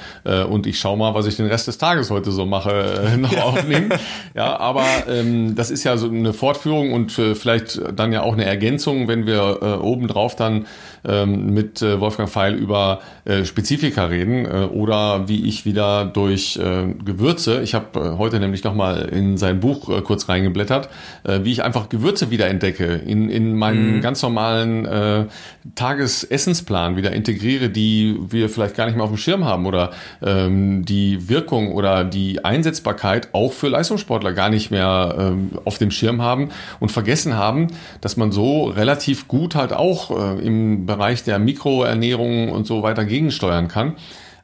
und 0.49 0.67
ich 0.67 0.79
schau 0.79 0.97
mal, 0.97 1.15
was 1.15 1.27
ich 1.27 1.37
den 1.37 1.47
Rest 1.47 1.69
des 1.69 1.79
Tages 1.79 2.11
heute 2.11 2.31
so 2.33 2.47
mache, 2.47 3.17
noch 3.19 3.37
aufnehmen. 3.43 3.91
Ja, 4.35 4.59
aber 4.59 4.85
ähm, 5.09 5.55
das 5.61 5.71
ist 5.71 5.85
ja 5.85 5.99
so 5.99 6.09
eine 6.09 6.33
Fortführung 6.33 6.95
und 6.95 7.19
äh, 7.19 7.35
vielleicht 7.35 7.83
dann 7.95 8.13
ja 8.13 8.23
auch 8.23 8.33
eine 8.33 8.47
Ergänzung, 8.47 9.09
wenn 9.09 9.27
wir 9.27 9.59
äh, 9.61 9.67
obendrauf 9.75 10.35
dann 10.35 10.67
ähm, 11.05 11.53
mit 11.55 11.83
äh, 11.83 12.01
Wolfgang 12.01 12.29
Feil 12.29 12.55
über 12.55 13.01
äh, 13.25 13.45
Spezifika 13.45 14.05
reden 14.07 14.45
äh, 14.45 14.67
oder 14.67 15.29
wie 15.29 15.47
ich 15.47 15.65
wieder 15.65 16.05
durch 16.05 16.59
Gewürze, 16.61 17.63
ich 17.63 17.75
habe 17.75 18.19
heute 18.19 18.41
nämlich 18.41 18.65
nochmal 18.65 19.09
in 19.13 19.37
sein 19.37 19.61
Buch 19.61 20.03
kurz 20.05 20.29
reingeblättert, 20.29 20.89
wie 21.25 21.53
ich 21.53 21.63
einfach 21.63 21.89
Gewürze 21.89 22.31
wieder 22.31 22.49
entdecke, 22.49 22.85
in, 22.85 23.31
in 23.31 23.55
meinen 23.55 23.97
mhm. 23.97 24.01
ganz 24.01 24.23
normalen 24.23 25.29
Tagesessensplan 25.75 26.97
wieder 26.97 27.13
integriere, 27.13 27.69
die 27.69 28.17
wir 28.29 28.49
vielleicht 28.49 28.77
gar 28.77 28.87
nicht 28.87 28.95
mehr 28.95 29.05
auf 29.05 29.11
dem 29.11 29.19
Schirm 29.19 29.45
haben 29.45 29.67
oder 29.67 29.91
ähm, 30.23 30.85
die 30.85 31.29
Wirkung 31.29 31.73
oder 31.73 32.05
die 32.05 32.45
Einsetzbarkeit 32.45 33.29
auch 33.33 33.53
für 33.53 33.69
Leistungssportler 33.69 34.33
gar 34.33 34.49
nicht 34.49 34.71
mehr 34.71 35.15
ähm, 35.19 35.51
auf 35.65 35.79
dem 35.79 35.91
Schirm 35.91 36.23
haben 36.23 36.51
und 36.81 36.91
vergessen 36.91 37.37
haben, 37.37 37.69
dass 38.01 38.17
man 38.17 38.33
so 38.33 38.65
relativ 38.65 39.29
gut 39.29 39.55
halt 39.55 39.73
auch 39.73 40.11
äh, 40.11 40.41
im 40.41 40.87
Bereich 40.91 41.23
der 41.23 41.39
Mikroernährung 41.39 42.51
und 42.51 42.67
so 42.67 42.83
weiter 42.83 43.05
gegensteuern 43.05 43.69
kann. 43.69 43.95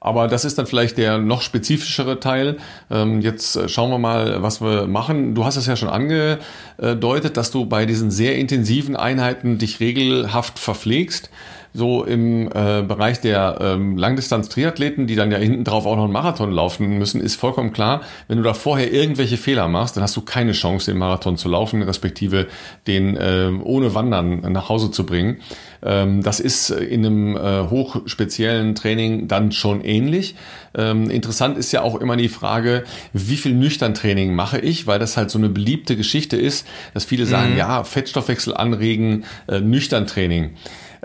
Aber 0.00 0.28
das 0.28 0.44
ist 0.44 0.56
dann 0.56 0.66
vielleicht 0.66 0.98
der 0.98 1.18
noch 1.18 1.42
spezifischere 1.42 2.20
Teil. 2.20 2.58
Ähm, 2.90 3.20
jetzt 3.22 3.56
äh, 3.56 3.68
schauen 3.68 3.90
wir 3.90 3.98
mal, 3.98 4.40
was 4.40 4.60
wir 4.60 4.86
machen. 4.86 5.34
Du 5.34 5.44
hast 5.44 5.56
es 5.56 5.66
ja 5.66 5.74
schon 5.74 5.88
angedeutet, 5.88 7.36
dass 7.36 7.50
du 7.50 7.66
bei 7.66 7.86
diesen 7.86 8.12
sehr 8.12 8.36
intensiven 8.36 8.94
Einheiten 8.94 9.58
dich 9.58 9.80
regelhaft 9.80 10.58
verpflegst 10.60 11.30
so 11.76 12.04
im 12.04 12.46
äh, 12.46 12.82
Bereich 12.82 13.20
der 13.20 13.58
ähm, 13.60 13.98
Langdistanz-Triathleten, 13.98 15.06
die 15.06 15.14
dann 15.14 15.30
ja 15.30 15.38
hinten 15.38 15.62
drauf 15.62 15.84
auch 15.86 15.96
noch 15.96 16.04
einen 16.04 16.12
Marathon 16.12 16.50
laufen 16.50 16.98
müssen, 16.98 17.20
ist 17.20 17.36
vollkommen 17.36 17.72
klar, 17.72 18.00
wenn 18.28 18.38
du 18.38 18.42
da 18.42 18.54
vorher 18.54 18.92
irgendwelche 18.92 19.36
Fehler 19.36 19.68
machst, 19.68 19.96
dann 19.96 20.02
hast 20.02 20.16
du 20.16 20.22
keine 20.22 20.52
Chance, 20.52 20.90
den 20.90 20.98
Marathon 20.98 21.36
zu 21.36 21.48
laufen, 21.48 21.82
respektive 21.82 22.46
den 22.86 23.16
äh, 23.16 23.50
ohne 23.62 23.94
Wandern 23.94 24.40
nach 24.52 24.68
Hause 24.70 24.90
zu 24.90 25.04
bringen. 25.04 25.38
Ähm, 25.86 26.22
das 26.22 26.40
ist 26.40 26.70
in 26.70 27.06
einem 27.06 27.36
äh, 27.36 27.70
hochspeziellen 27.70 28.74
Training 28.74 29.28
dann 29.28 29.52
schon 29.52 29.82
ähnlich. 29.82 30.34
Ähm, 30.76 31.08
interessant 31.08 31.56
ist 31.56 31.72
ja 31.72 31.82
auch 31.82 31.94
immer 32.00 32.16
die 32.16 32.28
Frage, 32.28 32.84
wie 33.12 33.36
viel 33.36 33.54
Nüchtern-Training 33.54 34.34
mache 34.34 34.58
ich, 34.58 34.86
weil 34.86 34.98
das 34.98 35.16
halt 35.16 35.30
so 35.30 35.38
eine 35.38 35.48
beliebte 35.48 35.96
Geschichte 35.96 36.36
ist, 36.36 36.66
dass 36.92 37.04
viele 37.04 37.24
sagen, 37.24 37.52
mhm. 37.52 37.58
ja, 37.58 37.84
Fettstoffwechsel 37.84 38.54
anregen, 38.54 39.24
äh, 39.48 39.60
Nüchtern-Training. 39.60 40.50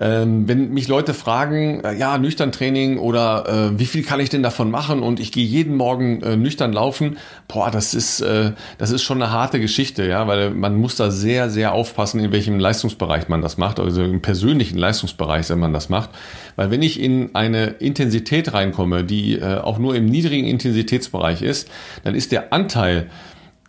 Ähm, 0.01 0.47
wenn 0.47 0.73
mich 0.73 0.87
Leute 0.87 1.13
fragen, 1.13 1.83
äh, 1.83 1.93
ja, 1.93 2.17
nüchtern 2.17 2.51
Training 2.51 2.97
oder 2.97 3.69
äh, 3.71 3.79
wie 3.79 3.85
viel 3.85 4.01
kann 4.01 4.19
ich 4.19 4.29
denn 4.29 4.41
davon 4.41 4.71
machen 4.71 5.03
und 5.03 5.19
ich 5.19 5.31
gehe 5.31 5.45
jeden 5.45 5.75
Morgen 5.75 6.23
äh, 6.23 6.35
nüchtern 6.35 6.73
laufen, 6.73 7.17
boah, 7.47 7.69
das 7.69 7.93
ist, 7.93 8.19
äh, 8.19 8.53
das 8.79 8.89
ist 8.89 9.03
schon 9.03 9.21
eine 9.21 9.31
harte 9.31 9.59
Geschichte, 9.59 10.07
ja, 10.07 10.25
weil 10.25 10.49
man 10.49 10.75
muss 10.75 10.95
da 10.95 11.11
sehr, 11.11 11.51
sehr 11.51 11.73
aufpassen, 11.73 12.19
in 12.19 12.31
welchem 12.31 12.57
Leistungsbereich 12.57 13.27
man 13.27 13.43
das 13.43 13.59
macht, 13.59 13.79
also 13.79 14.03
im 14.03 14.23
persönlichen 14.23 14.79
Leistungsbereich, 14.79 15.47
wenn 15.51 15.59
man 15.59 15.71
das 15.71 15.89
macht. 15.89 16.09
Weil 16.55 16.71
wenn 16.71 16.81
ich 16.81 16.99
in 16.99 17.35
eine 17.35 17.67
Intensität 17.67 18.53
reinkomme, 18.53 19.03
die 19.03 19.35
äh, 19.35 19.59
auch 19.59 19.77
nur 19.77 19.93
im 19.93 20.07
niedrigen 20.07 20.47
Intensitätsbereich 20.47 21.43
ist, 21.43 21.69
dann 22.03 22.15
ist 22.15 22.31
der 22.31 22.51
Anteil 22.51 23.07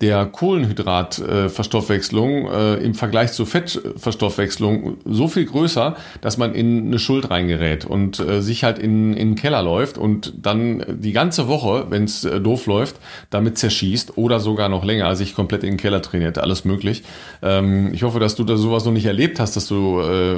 der 0.03 0.27
Kohlenhydratverstoffwechslung 0.27 2.51
äh, 2.51 2.75
im 2.75 2.93
Vergleich 2.95 3.33
zur 3.33 3.47
Fettverstoffwechslung 3.47 4.99
so 5.05 5.29
viel 5.29 5.47
größer, 5.47 5.97
dass 6.21 6.37
man 6.39 6.55
in 6.55 6.89
eine 6.89 6.99
Schuld 6.99 7.31
reingerät 7.31 7.85
und 7.85 8.19
äh, 8.19 8.43
sich 8.43 8.65
halt 8.65 8.81
in, 8.81 9.15
in 9.15 9.29
den 9.31 9.37
Keller 9.37 9.63
läuft 9.63 9.99
und 9.99 10.33
dann 10.43 10.85
die 10.89 11.13
ganze 11.13 11.47
Woche, 11.47 11.87
wenn 11.91 12.03
es 12.05 12.25
äh, 12.25 12.41
doof 12.41 12.67
läuft, 12.67 12.97
damit 13.31 13.59
zerschießt 13.59 14.19
oder 14.19 14.41
sogar 14.41 14.69
noch 14.69 14.85
länger, 14.85 15.15
sich 15.15 15.37
komplett 15.37 15.63
in 15.63 15.71
den 15.71 15.79
Keller 15.79 16.03
trainiert, 16.03 16.37
alles 16.37 16.65
möglich. 16.65 17.05
Ähm, 17.41 17.95
ich 17.95 18.03
hoffe, 18.03 18.19
dass 18.19 18.35
du 18.35 18.43
da 18.43 18.57
sowas 18.57 18.85
noch 18.85 18.93
nicht 18.93 19.07
erlebt 19.07 19.39
hast, 19.39 19.55
dass 19.55 19.69
du 19.69 20.01
äh, 20.01 20.35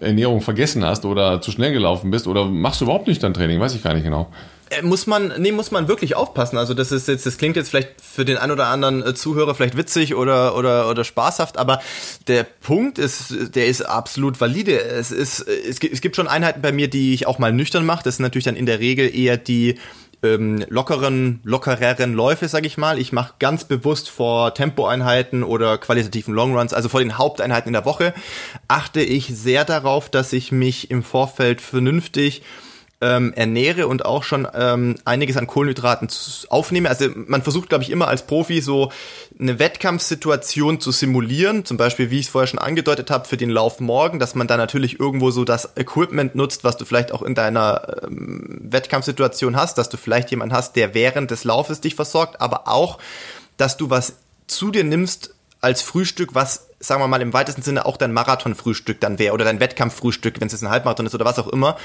Ernährung 0.00 0.40
vergessen 0.40 0.84
hast 0.84 1.04
oder 1.04 1.40
zu 1.40 1.50
schnell 1.50 1.72
gelaufen 1.72 2.12
bist 2.12 2.28
oder 2.28 2.44
machst 2.44 2.80
du 2.80 2.84
überhaupt 2.84 3.08
nicht 3.08 3.24
dein 3.24 3.34
Training, 3.34 3.58
weiß 3.58 3.74
ich 3.74 3.82
gar 3.82 3.94
nicht 3.94 4.04
genau. 4.04 4.28
Äh, 4.70 4.82
muss 4.82 5.06
man, 5.06 5.32
nee, 5.38 5.52
muss 5.52 5.70
man 5.70 5.88
wirklich 5.88 6.16
aufpassen. 6.16 6.58
Also 6.58 6.74
das 6.74 6.92
ist 6.92 7.08
jetzt, 7.08 7.26
das 7.26 7.38
klingt 7.38 7.56
jetzt 7.56 7.70
vielleicht 7.70 8.00
für 8.00 8.24
den 8.24 8.36
ein 8.36 8.50
oder 8.50 8.66
anderen 8.66 9.04
äh, 9.04 9.14
Zuhörer 9.14 9.54
vielleicht 9.54 9.76
witzig 9.76 10.14
oder, 10.14 10.56
oder, 10.56 10.90
oder 10.90 11.04
spaßhaft, 11.04 11.56
aber 11.56 11.80
der 12.26 12.44
Punkt 12.44 12.98
ist, 12.98 13.54
der 13.54 13.66
ist 13.66 13.82
absolut 13.82 14.40
valide. 14.40 14.80
Es 14.80 15.10
ist, 15.10 15.46
gibt, 15.80 15.94
es 15.94 16.00
gibt 16.00 16.16
schon 16.16 16.28
Einheiten 16.28 16.62
bei 16.62 16.72
mir, 16.72 16.88
die 16.88 17.14
ich 17.14 17.26
auch 17.26 17.38
mal 17.38 17.52
nüchtern 17.52 17.86
mache. 17.86 18.02
Das 18.04 18.16
sind 18.16 18.24
natürlich 18.24 18.44
dann 18.44 18.56
in 18.56 18.66
der 18.66 18.80
Regel 18.80 19.14
eher 19.14 19.36
die 19.36 19.76
ähm, 20.22 20.64
lockeren, 20.68 21.40
lockereren 21.44 22.12
Läufe, 22.12 22.48
sag 22.48 22.66
ich 22.66 22.76
mal. 22.76 22.98
Ich 22.98 23.12
mache 23.12 23.34
ganz 23.38 23.64
bewusst 23.64 24.10
vor 24.10 24.52
Tempoeinheiten 24.54 25.44
oder 25.44 25.78
qualitativen 25.78 26.34
Longruns, 26.34 26.74
also 26.74 26.88
vor 26.88 27.00
den 27.00 27.18
Haupteinheiten 27.18 27.68
in 27.68 27.74
der 27.74 27.84
Woche, 27.84 28.14
achte 28.66 29.00
ich 29.00 29.26
sehr 29.26 29.64
darauf, 29.64 30.10
dass 30.10 30.32
ich 30.32 30.50
mich 30.50 30.90
im 30.90 31.02
Vorfeld 31.02 31.60
vernünftig 31.60 32.42
ähm, 33.00 33.32
ernähre 33.34 33.86
und 33.86 34.04
auch 34.04 34.24
schon 34.24 34.48
ähm, 34.54 34.96
einiges 35.04 35.36
an 35.36 35.46
Kohlenhydraten 35.46 36.08
aufnehme. 36.48 36.88
Also 36.88 37.08
man 37.14 37.42
versucht, 37.42 37.68
glaube 37.68 37.84
ich, 37.84 37.90
immer 37.90 38.08
als 38.08 38.26
Profi 38.26 38.60
so 38.60 38.90
eine 39.38 39.60
Wettkampfsituation 39.60 40.80
zu 40.80 40.90
simulieren. 40.90 41.64
Zum 41.64 41.76
Beispiel, 41.76 42.10
wie 42.10 42.18
ich 42.18 42.26
es 42.26 42.32
vorher 42.32 42.48
schon 42.48 42.58
angedeutet 42.58 43.10
habe, 43.10 43.28
für 43.28 43.36
den 43.36 43.50
Lauf 43.50 43.78
morgen, 43.78 44.18
dass 44.18 44.34
man 44.34 44.48
da 44.48 44.56
natürlich 44.56 44.98
irgendwo 44.98 45.30
so 45.30 45.44
das 45.44 45.76
Equipment 45.76 46.34
nutzt, 46.34 46.64
was 46.64 46.76
du 46.76 46.84
vielleicht 46.84 47.12
auch 47.12 47.22
in 47.22 47.36
deiner 47.36 48.02
ähm, 48.02 48.58
Wettkampfsituation 48.62 49.54
hast, 49.54 49.78
dass 49.78 49.88
du 49.88 49.96
vielleicht 49.96 50.32
jemanden 50.32 50.54
hast, 50.54 50.74
der 50.74 50.94
während 50.94 51.30
des 51.30 51.44
Laufes 51.44 51.80
dich 51.80 51.94
versorgt, 51.94 52.40
aber 52.40 52.66
auch, 52.66 52.98
dass 53.56 53.76
du 53.76 53.90
was 53.90 54.14
zu 54.48 54.72
dir 54.72 54.82
nimmst 54.82 55.34
als 55.60 55.82
Frühstück, 55.82 56.34
was, 56.34 56.66
sagen 56.80 57.00
wir 57.00 57.08
mal, 57.08 57.22
im 57.22 57.32
weitesten 57.32 57.62
Sinne 57.62 57.86
auch 57.86 57.96
dein 57.96 58.12
Marathonfrühstück 58.12 59.00
dann 59.00 59.20
wäre 59.20 59.34
oder 59.34 59.44
dein 59.44 59.60
Wettkampffrühstück, 59.60 60.40
wenn 60.40 60.46
es 60.46 60.52
jetzt 60.52 60.62
ein 60.62 60.70
Halbmarathon 60.70 61.06
ist 61.06 61.14
oder 61.14 61.24
was 61.24 61.38
auch 61.38 61.48
immer 61.48 61.76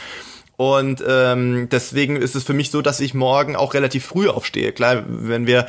und 0.56 1.04
ähm, 1.08 1.68
deswegen 1.72 2.16
ist 2.16 2.36
es 2.36 2.44
für 2.44 2.54
mich 2.54 2.70
so, 2.70 2.84
dass 2.84 3.00
ich 3.00 3.16
morgen 3.16 3.56
auch 3.56 3.74
relativ 3.74 4.06
früh 4.06 4.30
aufstehe. 4.30 4.72
Klar, 4.72 5.04
wenn 5.08 5.48
wir 5.48 5.66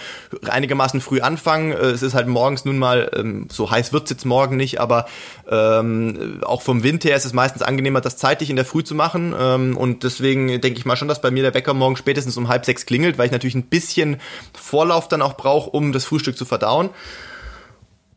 einigermaßen 0.47 1.01
früh 1.01 1.21
anfangen, 1.21 1.73
äh, 1.73 1.87
es 1.87 2.03
ist 2.03 2.13
halt 2.13 2.27
morgens 2.27 2.67
nun 2.67 2.79
mal, 2.79 3.11
ähm, 3.17 3.49
so 3.51 3.71
heiß 3.71 3.95
wird's 3.95 4.11
jetzt 4.11 4.27
morgen 4.27 4.57
nicht, 4.57 4.81
aber 4.81 5.07
ähm, 5.51 6.41
auch 6.45 6.61
vom 6.61 6.83
Wind 6.83 7.05
her 7.05 7.17
ist 7.17 7.25
es 7.25 7.33
meistens 7.33 7.63
angenehmer, 7.63 8.03
das 8.03 8.19
zeitig 8.19 8.51
in 8.51 8.57
der 8.57 8.67
Früh 8.67 8.85
zu 8.85 8.95
machen. 8.95 9.35
Ähm, 9.39 9.77
und 9.79 10.03
deswegen 10.03 10.61
denke 10.61 10.79
ich 10.79 10.85
mal 10.85 10.97
schon, 10.97 11.09
dass 11.09 11.23
bei 11.23 11.31
mir 11.31 11.43
der 11.43 11.55
Wecker 11.55 11.73
morgen 11.73 11.97
spätestens 11.97 12.37
um 12.37 12.49
halb 12.49 12.67
sechs 12.67 12.85
klingelt, 12.85 13.17
weil 13.17 13.27
ich 13.27 13.33
natürlich 13.33 13.55
ein 13.55 13.65
bisschen 13.65 14.21
Vorlauf 14.53 15.09
dann 15.09 15.23
auch 15.23 15.39
brauche, 15.39 15.71
um 15.71 15.93
das 15.93 16.05
Frühstück 16.05 16.37
zu 16.37 16.45
verdauen. 16.45 16.91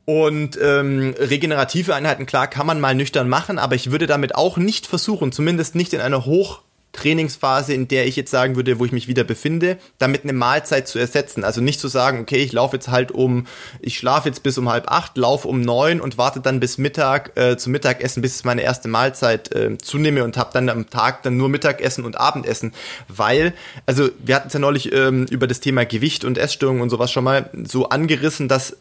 Und 0.10 0.58
ähm, 0.62 1.16
regenerative 1.20 1.94
Einheiten, 1.94 2.26
klar, 2.26 2.48
kann 2.48 2.66
man 2.66 2.80
mal 2.80 2.96
nüchtern 2.96 3.28
machen, 3.28 3.60
aber 3.60 3.76
ich 3.76 3.92
würde 3.92 4.08
damit 4.08 4.36
auch 4.36 4.56
nicht 4.56 4.88
versuchen, 4.88 5.34
zumindest 5.34 5.76
nicht 5.76 5.92
in 5.92 6.00
einer 6.00 6.26
Hochtrainingsphase, 6.26 7.74
in 7.74 7.90
der 7.90 8.08
ich 8.08 8.16
jetzt 8.16 8.32
sagen 8.32 8.56
würde, 8.56 8.80
wo 8.80 8.86
ich 8.86 8.94
mich 8.94 9.10
wieder 9.10 9.26
befinde, 9.26 9.78
damit 9.98 10.24
eine 10.24 10.32
Mahlzeit 10.32 10.88
zu 10.88 10.98
ersetzen. 10.98 11.44
Also 11.44 11.60
nicht 11.60 11.82
zu 11.82 11.90
sagen, 11.90 12.22
okay, 12.22 12.38
ich 12.38 12.54
laufe 12.54 12.78
jetzt 12.78 12.88
halt 12.88 13.12
um, 13.12 13.48
ich 13.82 13.98
schlafe 13.98 14.30
jetzt 14.30 14.44
bis 14.44 14.58
um 14.58 14.70
halb 14.70 14.90
acht, 14.90 15.18
laufe 15.18 15.46
um 15.46 15.60
neun 15.60 16.00
und 16.00 16.18
warte 16.18 16.40
dann 16.40 16.62
bis 16.62 16.78
Mittag 16.78 17.38
äh, 17.38 17.58
zum 17.58 17.74
Mittagessen, 17.74 18.22
bis 18.22 18.40
ich 18.40 18.46
meine 18.46 18.62
erste 18.62 18.88
Mahlzeit 18.88 19.54
äh, 19.54 19.78
zunehme 19.78 20.24
und 20.24 20.38
habe 20.38 20.52
dann 20.54 20.70
am 20.70 20.90
Tag 20.90 21.24
dann 21.24 21.36
nur 21.36 21.50
Mittagessen 21.50 22.06
und 22.06 22.18
Abendessen. 22.18 22.74
Weil, 23.10 23.54
also 23.86 24.08
wir 24.20 24.36
hatten 24.36 24.48
es 24.48 24.54
ja 24.54 24.60
neulich 24.60 24.94
ähm, 24.94 25.26
über 25.30 25.48
das 25.48 25.60
Thema 25.60 25.84
Gewicht 25.84 26.24
und 26.24 26.38
Essstörungen 26.38 26.82
und 26.82 26.92
sowas 26.92 27.12
schon 27.12 27.26
mal 27.26 27.50
so 27.66 27.90
angerissen, 27.90 28.48
dass 28.48 28.78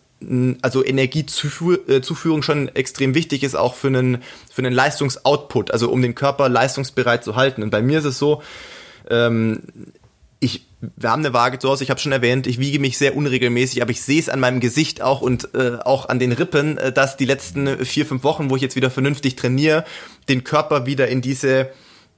also 0.62 0.84
Energiezuführung 0.84 2.42
schon 2.42 2.68
extrem 2.74 3.14
wichtig 3.14 3.42
ist, 3.42 3.54
auch 3.54 3.74
für 3.74 3.88
einen, 3.88 4.22
für 4.50 4.62
einen 4.62 4.72
Leistungsoutput, 4.72 5.70
also 5.70 5.90
um 5.90 6.00
den 6.00 6.14
Körper 6.14 6.48
leistungsbereit 6.48 7.22
zu 7.22 7.36
halten. 7.36 7.62
Und 7.62 7.70
bei 7.70 7.82
mir 7.82 7.98
ist 7.98 8.06
es 8.06 8.18
so, 8.18 8.42
ähm, 9.10 9.62
ich, 10.40 10.66
wir 10.80 11.10
haben 11.10 11.24
eine 11.24 11.34
Waage 11.34 11.58
zu 11.58 11.68
Hause, 11.68 11.84
ich 11.84 11.90
habe 11.90 12.00
schon 12.00 12.12
erwähnt, 12.12 12.46
ich 12.46 12.58
wiege 12.58 12.78
mich 12.78 12.98
sehr 12.98 13.16
unregelmäßig, 13.16 13.82
aber 13.82 13.90
ich 13.90 14.02
sehe 14.02 14.20
es 14.20 14.28
an 14.28 14.40
meinem 14.40 14.60
Gesicht 14.60 15.02
auch 15.02 15.20
und 15.20 15.54
äh, 15.54 15.78
auch 15.84 16.08
an 16.08 16.18
den 16.18 16.32
Rippen, 16.32 16.78
äh, 16.78 16.92
dass 16.92 17.16
die 17.16 17.24
letzten 17.24 17.84
vier, 17.84 18.06
fünf 18.06 18.24
Wochen, 18.24 18.50
wo 18.50 18.56
ich 18.56 18.62
jetzt 18.62 18.76
wieder 18.76 18.90
vernünftig 18.90 19.36
trainiere, 19.36 19.84
den 20.28 20.44
Körper 20.44 20.86
wieder 20.86 21.08
in 21.08 21.20
diese, 21.20 21.70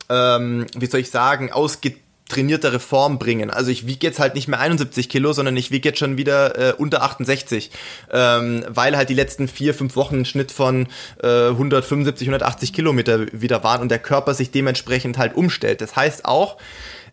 ähm, 0.09 0.67
wie 0.77 0.87
soll 0.87 1.01
ich 1.01 1.11
sagen, 1.11 1.53
ausge 1.53 1.95
trainiertere 2.29 2.81
Form 2.81 3.19
bringen. 3.19 3.51
Also 3.51 3.71
ich 3.71 3.87
wiege 3.87 4.07
jetzt 4.07 4.19
halt 4.19 4.35
nicht 4.35 4.49
mehr 4.49 4.61
71 4.61 5.09
Kilo, 5.09 5.33
sondern 5.33 5.57
ich 5.57 5.71
wiege 5.71 5.89
jetzt 5.89 5.99
schon 5.99 6.17
wieder 6.17 6.59
äh, 6.59 6.73
unter 6.75 7.03
68, 7.03 7.71
ähm, 8.13 8.65
weil 8.69 8.97
halt 8.97 9.09
die 9.09 9.15
letzten 9.15 9.49
vier, 9.49 9.75
fünf 9.75 9.97
Wochen 9.97 10.21
ein 10.21 10.25
Schnitt 10.25 10.53
von 10.53 10.89
äh, 11.23 11.49
175, 11.49 12.29
180 12.29 12.73
Kilometer 12.73 13.27
wieder 13.33 13.65
waren 13.65 13.83
und 13.83 13.91
der 13.91 13.99
Körper 13.99 14.35
sich 14.35 14.51
dementsprechend 14.51 15.19
halt 15.19 15.35
umstellt. 15.35 15.81
Das 15.81 15.97
heißt 15.97 16.25
auch, 16.25 16.59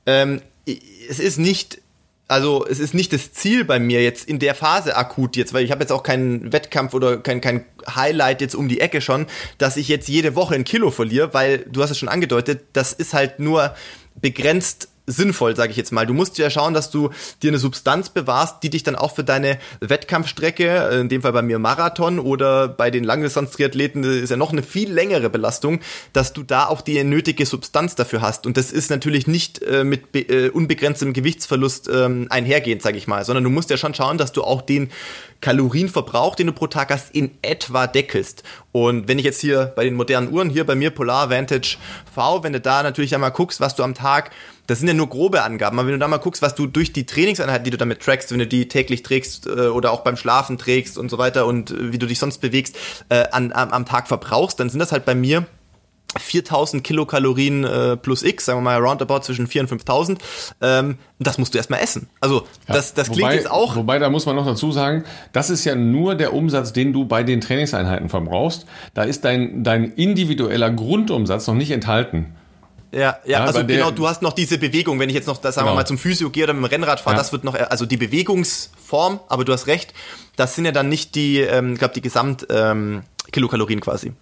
ähm, 0.05 0.41
es 0.65 1.19
ist 1.19 1.37
nicht 1.37 1.79
also 2.27 2.65
es 2.67 2.79
ist 2.79 2.93
nicht 2.95 3.13
das 3.13 3.33
Ziel 3.33 3.65
bei 3.65 3.79
mir 3.79 4.01
jetzt 4.01 4.27
in 4.27 4.39
der 4.39 4.55
Phase 4.55 4.95
akut 4.95 5.35
jetzt, 5.35 5.53
weil 5.53 5.63
ich 5.63 5.71
habe 5.71 5.81
jetzt 5.81 5.91
auch 5.91 6.01
keinen 6.01 6.51
Wettkampf 6.51 6.93
oder 6.95 7.17
kein, 7.17 7.39
kein 7.39 7.65
Highlight 7.87 8.41
jetzt 8.41 8.55
um 8.55 8.67
die 8.67 8.79
Ecke 8.79 9.01
schon, 9.01 9.27
dass 9.59 9.77
ich 9.77 9.87
jetzt 9.87 10.07
jede 10.07 10.35
Woche 10.35 10.55
ein 10.55 10.63
Kilo 10.63 10.89
verliere, 10.89 11.35
weil 11.35 11.59
du 11.59 11.83
hast 11.83 11.91
es 11.91 11.99
schon 11.99 12.09
angedeutet, 12.09 12.63
das 12.73 12.93
ist 12.93 13.13
halt 13.13 13.39
nur 13.39 13.75
begrenzt 14.15 14.89
sinnvoll, 15.07 15.55
sage 15.55 15.71
ich 15.71 15.77
jetzt 15.77 15.91
mal. 15.91 16.05
Du 16.05 16.13
musst 16.13 16.37
ja 16.37 16.49
schauen, 16.49 16.73
dass 16.73 16.89
du 16.89 17.09
dir 17.41 17.49
eine 17.49 17.59
Substanz 17.59 18.09
bewahrst, 18.09 18.63
die 18.63 18.69
dich 18.69 18.83
dann 18.83 18.95
auch 18.95 19.15
für 19.15 19.23
deine 19.23 19.59
Wettkampfstrecke, 19.79 20.67
äh, 20.67 20.99
in 20.99 21.09
dem 21.09 21.21
Fall 21.21 21.33
bei 21.33 21.41
mir 21.41 21.59
Marathon 21.59 22.19
oder 22.19 22.67
bei 22.67 22.91
den 22.91 23.03
Langdistanz-Triathleten 23.03 24.03
ist 24.03 24.29
ja 24.29 24.37
noch 24.37 24.51
eine 24.51 24.63
viel 24.63 24.91
längere 24.91 25.29
Belastung, 25.29 25.79
dass 26.13 26.33
du 26.33 26.43
da 26.43 26.67
auch 26.67 26.81
die 26.81 27.03
nötige 27.03 27.45
Substanz 27.45 27.95
dafür 27.95 28.21
hast. 28.21 28.45
Und 28.45 28.57
das 28.57 28.71
ist 28.71 28.89
natürlich 28.89 29.27
nicht 29.27 29.61
äh, 29.61 29.83
mit 29.83 30.15
äh, 30.15 30.49
unbegrenztem 30.49 31.13
Gewichtsverlust 31.13 31.89
ähm, 31.93 32.27
einhergehend, 32.29 32.81
sage 32.81 32.97
ich 32.97 33.07
mal, 33.07 33.25
sondern 33.25 33.43
du 33.43 33.49
musst 33.49 33.69
ja 33.69 33.77
schon 33.77 33.93
schauen, 33.93 34.17
dass 34.17 34.31
du 34.31 34.43
auch 34.43 34.61
den 34.61 34.89
Kalorienverbrauch, 35.41 36.35
den 36.35 36.47
du 36.47 36.53
pro 36.53 36.67
Tag 36.67 36.89
hast, 36.91 37.13
in 37.13 37.31
etwa 37.41 37.87
deckelst. 37.87 38.43
Und 38.71 39.07
wenn 39.07 39.19
ich 39.19 39.25
jetzt 39.25 39.41
hier 39.41 39.73
bei 39.75 39.83
den 39.83 39.93
modernen 39.93 40.31
Uhren, 40.31 40.49
hier 40.49 40.65
bei 40.65 40.75
mir 40.75 40.89
Polar 40.89 41.29
Vantage 41.29 41.77
V, 42.13 42.43
wenn 42.43 42.53
du 42.53 42.59
da 42.59 42.81
natürlich 42.81 43.13
einmal 43.13 43.31
guckst, 43.31 43.59
was 43.59 43.75
du 43.75 43.83
am 43.83 43.93
Tag 43.93 44.31
das 44.67 44.79
sind 44.79 44.87
ja 44.87 44.93
nur 44.93 45.09
grobe 45.09 45.43
Angaben, 45.43 45.77
aber 45.79 45.87
wenn 45.87 45.93
du 45.93 45.99
da 45.99 46.07
mal 46.07 46.17
guckst, 46.17 46.41
was 46.41 46.55
du 46.55 46.67
durch 46.67 46.93
die 46.93 47.05
Trainingseinheiten, 47.05 47.63
die 47.63 47.71
du 47.71 47.77
damit 47.77 48.01
trackst, 48.01 48.31
wenn 48.31 48.39
du 48.39 48.47
die 48.47 48.67
täglich 48.67 49.03
trägst 49.03 49.47
äh, 49.47 49.67
oder 49.67 49.91
auch 49.91 50.01
beim 50.01 50.17
Schlafen 50.17 50.57
trägst 50.57 50.97
und 50.97 51.09
so 51.09 51.17
weiter 51.17 51.45
und 51.45 51.71
äh, 51.71 51.91
wie 51.91 51.97
du 51.97 52.07
dich 52.07 52.19
sonst 52.19 52.39
bewegst, 52.39 52.75
äh, 53.09 53.25
an, 53.31 53.51
am, 53.51 53.71
am 53.71 53.85
Tag 53.85 54.07
verbrauchst, 54.07 54.59
dann 54.59 54.69
sind 54.69 54.79
das 54.79 54.91
halt 54.91 55.05
bei 55.05 55.15
mir 55.15 55.45
4000 56.17 56.83
Kilokalorien 56.83 57.63
äh, 57.63 57.97
plus 57.97 58.23
X, 58.23 58.45
sagen 58.45 58.59
wir 58.59 58.63
mal 58.63 58.79
roundabout 58.79 59.21
zwischen 59.21 59.47
4 59.47 59.61
und 59.61 59.67
5000. 59.67 60.19
Ähm, 60.61 60.97
das 61.19 61.37
musst 61.37 61.53
du 61.53 61.57
erstmal 61.57 61.81
essen. 61.81 62.07
Also 62.19 62.47
das, 62.67 62.93
das 62.93 63.07
klingt 63.07 63.23
wobei, 63.23 63.35
jetzt 63.35 63.51
auch. 63.51 63.75
Wobei, 63.75 63.99
da 63.99 64.09
muss 64.09 64.25
man 64.25 64.35
noch 64.35 64.45
dazu 64.45 64.71
sagen, 64.71 65.03
das 65.33 65.49
ist 65.49 65.65
ja 65.65 65.75
nur 65.75 66.15
der 66.15 66.33
Umsatz, 66.33 66.73
den 66.73 66.93
du 66.93 67.05
bei 67.05 67.23
den 67.23 67.41
Trainingseinheiten 67.41 68.09
verbrauchst. 68.09 68.65
Da 68.93 69.03
ist 69.03 69.25
dein, 69.25 69.63
dein 69.63 69.91
individueller 69.91 70.71
Grundumsatz 70.71 71.47
noch 71.47 71.55
nicht 71.55 71.71
enthalten. 71.71 72.35
Ja, 72.91 72.99
ja, 72.99 73.17
Ja, 73.25 73.39
also 73.45 73.65
genau, 73.65 73.91
du 73.91 74.07
hast 74.07 74.21
noch 74.21 74.33
diese 74.33 74.57
Bewegung, 74.57 74.99
wenn 74.99 75.09
ich 75.09 75.15
jetzt 75.15 75.27
noch, 75.27 75.37
das, 75.37 75.55
sagen 75.55 75.65
wir 75.65 75.71
Genau. 75.71 75.81
mal, 75.81 75.85
zum 75.85 75.97
Physio 75.97 76.29
gehe 76.29 76.43
oder 76.45 76.53
mit 76.53 76.63
dem 76.63 76.69
Rennrad 76.71 76.99
fahre, 77.01 77.15
Ja. 77.15 77.21
das 77.21 77.31
wird 77.31 77.43
noch, 77.43 77.55
also 77.55 77.85
die 77.85 77.97
Bewegungsform, 77.97 79.19
aber 79.27 79.43
du 79.45 79.53
hast 79.53 79.67
recht, 79.67 79.93
das 80.35 80.55
sind 80.55 80.65
ja 80.65 80.71
dann 80.71 80.89
nicht 80.89 81.15
die, 81.15 81.39
ähm, 81.39 81.73
ich 81.73 81.79
glaube, 81.79 81.93
die 81.93 82.01
Gesamt 82.01 82.45
ähm, 82.49 83.03
Kilokalorien 83.31 83.81
quasi. 83.81 84.13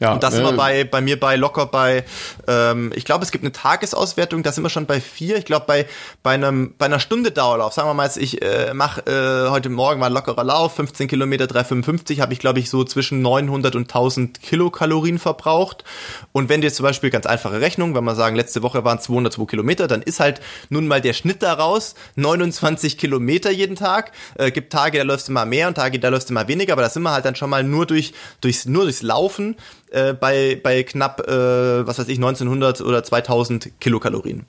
Ja, 0.00 0.12
Und 0.12 0.22
das 0.22 0.34
äh, 0.34 0.42
wir 0.42 0.52
bei, 0.52 0.84
bei 0.84 1.00
mir 1.00 1.18
bei 1.18 1.36
locker 1.36 1.66
bei, 1.66 2.04
ähm, 2.46 2.92
ich 2.94 3.04
glaube, 3.04 3.24
es 3.24 3.32
gibt 3.32 3.42
eine 3.44 3.52
Tagesauswertung, 3.52 4.42
da 4.42 4.52
sind 4.52 4.62
wir 4.62 4.70
schon 4.70 4.86
bei 4.86 5.00
vier. 5.00 5.36
Ich 5.36 5.44
glaube, 5.44 5.66
bei, 5.66 5.86
bei, 6.22 6.34
einem, 6.34 6.74
bei 6.78 6.86
einer 6.86 7.00
Stunde 7.00 7.32
Dauerlauf, 7.32 7.72
sagen 7.72 7.88
wir 7.88 7.94
mal, 7.94 8.08
ich 8.16 8.42
äh, 8.42 8.72
mache 8.74 9.00
äh, 9.06 9.50
heute 9.50 9.68
Morgen 9.70 10.00
mal 10.00 10.06
ein 10.06 10.12
lockerer 10.12 10.44
Lauf, 10.44 10.76
15 10.76 11.08
Kilometer, 11.08 11.46
3,55, 11.46 12.20
habe 12.20 12.32
ich, 12.32 12.38
glaube 12.38 12.60
ich, 12.60 12.70
so 12.70 12.84
zwischen 12.84 13.22
900 13.22 13.74
und 13.74 13.82
1000 13.82 14.40
Kilokalorien 14.40 15.18
verbraucht. 15.18 15.84
Und 16.32 16.48
wenn 16.48 16.60
du 16.60 16.68
jetzt 16.68 16.76
zum 16.76 16.84
Beispiel 16.84 17.10
ganz 17.10 17.26
einfache 17.26 17.60
Rechnung, 17.60 17.94
wenn 17.94 18.04
wir 18.04 18.14
sagen, 18.14 18.36
letzte 18.36 18.62
Woche 18.62 18.84
waren 18.84 19.00
202 19.00 19.46
Kilometer, 19.46 19.88
dann 19.88 20.02
ist 20.02 20.20
halt 20.20 20.40
nun 20.68 20.86
mal 20.86 21.00
der 21.00 21.12
Schnitt 21.12 21.42
daraus 21.42 21.94
29 22.14 22.98
Kilometer 22.98 23.50
jeden 23.50 23.74
Tag. 23.74 24.12
Äh, 24.36 24.52
gibt 24.52 24.72
Tage, 24.72 24.98
da 24.98 25.04
läufst 25.04 25.28
du 25.28 25.32
mal 25.32 25.46
mehr 25.46 25.66
und 25.66 25.74
Tage, 25.74 25.98
da 25.98 26.08
läufst 26.08 26.30
du 26.30 26.34
mal 26.34 26.46
weniger, 26.46 26.74
aber 26.74 26.82
da 26.82 26.88
sind 26.88 27.02
wir 27.02 27.12
halt 27.12 27.24
dann 27.24 27.34
schon 27.34 27.50
mal 27.50 27.64
nur 27.64 27.84
durch, 27.86 28.12
durchs, 28.40 28.66
nur 28.66 28.84
durchs 28.84 29.02
Laufen 29.02 29.56
äh, 29.90 30.14
bei, 30.14 30.60
bei 30.62 30.82
knapp, 30.82 31.26
äh, 31.28 31.86
was 31.86 31.98
weiß 31.98 32.08
ich, 32.08 32.18
1900 32.18 32.80
oder 32.80 33.02
2000 33.02 33.80
Kilokalorien. 33.80 34.44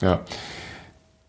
Ja. 0.00 0.24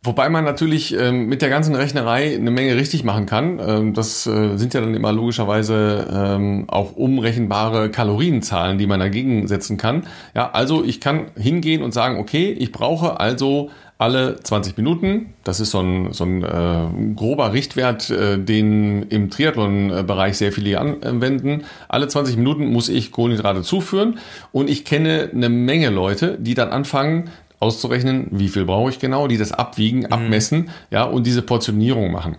Wobei 0.05 0.29
man 0.29 0.43
natürlich 0.43 0.95
ähm, 0.97 1.27
mit 1.27 1.41
der 1.41 1.49
ganzen 1.49 1.75
Rechnerei 1.75 2.35
eine 2.35 2.51
Menge 2.51 2.75
richtig 2.75 3.03
machen 3.03 3.25
kann. 3.25 3.59
Ähm, 3.59 3.93
das 3.93 4.27
äh, 4.27 4.57
sind 4.57 4.73
ja 4.73 4.81
dann 4.81 4.93
immer 4.93 5.11
logischerweise 5.11 6.07
ähm, 6.11 6.65
auch 6.67 6.95
umrechenbare 6.95 7.89
Kalorienzahlen, 7.89 8.77
die 8.77 8.87
man 8.87 8.99
dagegen 8.99 9.47
setzen 9.47 9.77
kann. 9.77 10.07
Ja, 10.35 10.51
also 10.51 10.83
ich 10.83 11.01
kann 11.01 11.27
hingehen 11.35 11.81
und 11.81 11.93
sagen, 11.93 12.19
okay, 12.19 12.51
ich 12.51 12.71
brauche 12.71 13.19
also 13.19 13.71
alle 13.97 14.35
20 14.41 14.75
Minuten, 14.75 15.33
das 15.45 15.61
ist 15.61 15.71
so 15.71 15.79
ein, 15.79 16.11
so 16.11 16.25
ein 16.25 16.43
äh, 16.43 17.15
grober 17.15 17.53
Richtwert, 17.53 18.09
äh, 18.09 18.37
den 18.37 19.03
im 19.03 19.29
Triathlon-Bereich 19.29 20.37
sehr 20.37 20.51
viele 20.51 20.79
anwenden. 20.81 21.63
Alle 21.87 22.09
20 22.09 22.35
Minuten 22.35 22.67
muss 22.67 22.89
ich 22.89 23.13
Kohlenhydrate 23.13 23.61
zuführen 23.61 24.19
und 24.51 24.69
ich 24.69 24.83
kenne 24.83 25.29
eine 25.33 25.47
Menge 25.47 25.89
Leute, 25.89 26.37
die 26.39 26.55
dann 26.55 26.69
anfangen, 26.69 27.29
auszurechnen, 27.59 28.27
wie 28.31 28.49
viel 28.49 28.65
brauche 28.65 28.89
ich 28.89 28.99
genau, 28.99 29.27
die 29.27 29.37
das 29.37 29.51
abwiegen, 29.51 30.05
abmessen, 30.07 30.69
ja, 30.91 31.03
und 31.03 31.25
diese 31.25 31.41
Portionierung 31.41 32.11
machen. 32.11 32.37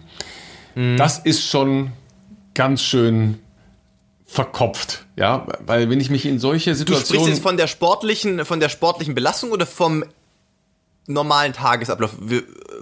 Das 0.99 1.19
ist 1.19 1.49
schon 1.49 1.93
ganz 2.53 2.83
schön 2.83 3.39
verkopft, 4.27 5.07
ja, 5.17 5.47
weil 5.65 5.89
wenn 5.89 6.01
ich 6.01 6.11
mich 6.11 6.27
in 6.27 6.39
solche 6.39 6.73
Du 6.73 6.77
sprichst 6.77 7.07
Situationen 7.07 7.35
jetzt 7.35 7.43
von 7.43 7.57
der 7.57 7.67
sportlichen, 7.67 8.45
von 8.45 8.61
der 8.61 8.69
sportlichen 8.69 9.15
Belastung 9.15 9.53
oder 9.53 9.65
vom 9.65 10.05
normalen 11.07 11.53
Tagesablauf? 11.53 12.17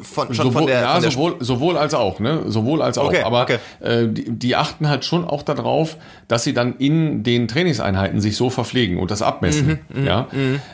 Von, 0.03 0.35
schon 0.35 0.47
sowohl, 0.47 0.53
von 0.53 0.67
der, 0.67 0.81
ja, 0.81 0.93
von 0.95 1.03
der 1.03 1.11
sowohl, 1.13 1.37
sowohl 1.39 1.79
als 1.79 1.95
auch, 1.95 2.19
ne? 2.19 2.43
Sowohl 2.47 2.83
als 2.83 2.99
auch. 2.99 3.09
Okay, 3.09 3.23
Aber 3.23 3.43
okay. 3.43 3.59
äh, 3.81 4.09
die, 4.09 4.31
die 4.31 4.57
achten 4.57 4.89
halt 4.89 5.05
schon 5.05 5.25
auch 5.25 5.43
darauf, 5.43 5.97
dass 6.27 6.43
sie 6.43 6.53
dann 6.53 6.77
in 6.79 7.23
den 7.23 7.47
Trainingseinheiten 7.47 8.21
sich 8.21 8.37
so 8.37 8.51
verpflegen 8.51 8.99
und 8.99 9.11
das 9.11 9.23
abmessen. 9.23 9.81
Mhm, 9.89 10.07
ja. 10.07 10.29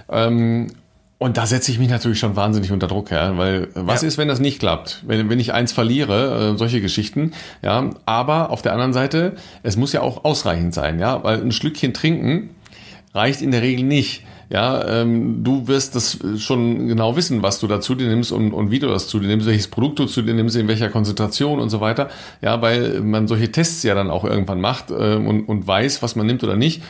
Ähm, 0.09 0.69
und 1.21 1.37
da 1.37 1.47
setze 1.47 1.71
ich 1.71 1.79
mich 1.79 1.91
natürlich 1.91 2.19
schon 2.19 2.35
wahnsinnig 2.35 2.73
unter 2.73 2.89
Druck, 2.89 3.11
ja, 3.13 3.37
weil 3.37 3.65
äh, 3.65 3.69
was 3.75 4.01
Ja. 4.03 4.09
ist, 4.09 4.19
wenn 4.19 4.27
das 4.27 4.41
nicht 4.41 4.59
klappt? 4.59 5.05
Wenn, 5.07 5.29
wenn 5.29 5.39
ich 5.39 5.53
eins 5.53 5.71
verliere, 5.71 6.55
äh, 6.55 6.59
solche 6.59 6.81
Geschichten, 6.81 7.33
ja, 7.63 7.91
aber 8.07 8.51
auf 8.51 8.63
der 8.63 8.73
anderen 8.73 8.95
Seite, 8.95 9.35
es 9.63 9.77
muss 9.77 9.93
ja 9.93 10.01
auch 10.01 10.25
ausreichend 10.25 10.75
sein, 10.75 10.99
ja, 10.99 11.23
weil 11.23 11.41
ein 11.41 11.53
Schlückchen 11.53 11.93
trinken 11.95 12.51
reicht 13.15 13.43
in 13.43 13.51
der 13.51 13.61
Regel 13.63 13.85
nicht. 13.85 14.25
Ja, 14.49 14.85
ähm, 15.03 15.45
du 15.45 15.69
wirst 15.69 15.95
das 15.95 16.19
schon 16.39 16.89
genau 16.89 17.15
wissen, 17.15 17.41
was 17.43 17.61
du 17.61 17.69
da 17.69 17.81
zu 17.81 17.95
dir 17.95 18.09
nimmst 18.09 18.33
und, 18.33 18.53
und 18.53 18.73
wie 18.73 18.81
du 18.81 18.89
das 18.89 19.07
zu 19.07 19.21
dir 19.21 19.29
nimmst, 19.29 19.47
welches 19.47 19.69
Produkt 19.69 20.01
du 20.01 20.07
zu 20.07 20.23
dir 20.23 20.35
nimmst, 20.35 20.57
in 20.57 20.67
welcher 20.67 20.89
Konzentration 20.89 21.61
und 21.61 21.71
so 21.71 21.81
weiter. 21.81 22.09
Ja, 22.43 22.61
weil 22.61 23.01
man 23.01 23.29
solche 23.29 23.53
Tests 23.53 23.85
ja 23.85 23.95
dann 23.95 24.11
auch 24.11 24.25
irgendwann 24.25 24.61
macht 24.61 24.87
ähm, 24.91 25.29
und, 25.29 25.45
und 25.45 25.69
weiß, 25.69 26.03
was 26.03 26.17
man 26.17 26.27
nimmt 26.27 26.43
oder 26.43 26.57
nicht 26.57 26.83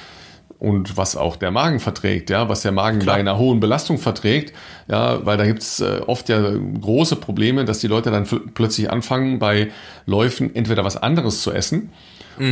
und 0.61 0.96
was 0.96 1.16
auch 1.16 1.37
der 1.37 1.51
Magen 1.51 1.81
verträgt, 1.81 2.31
ja, 2.31 2.49
was 2.49 2.62
der 2.62 2.70
Magen 2.70 3.05
bei 3.05 3.14
einer 3.14 3.38
hohen 3.38 3.59
Belastung 3.61 3.99
verträgt, 3.99 4.55
ja, 4.88 5.25
weil 5.25 5.37
da 5.38 5.46
gibt's 5.46 5.81
äh, 5.81 6.03
oft 6.07 6.29
ja 6.29 6.40
große 6.81 7.16
Probleme, 7.16 7.64
dass 7.64 7.81
die 7.81 7.88
Leute 7.88 8.11
dann 8.11 8.27
plötzlich 8.55 8.90
anfangen, 8.90 9.38
bei 9.38 9.70
Läufen 10.07 10.55
entweder 10.55 10.85
was 10.85 10.96
anderes 10.96 11.42
zu 11.42 11.51
essen 11.51 11.90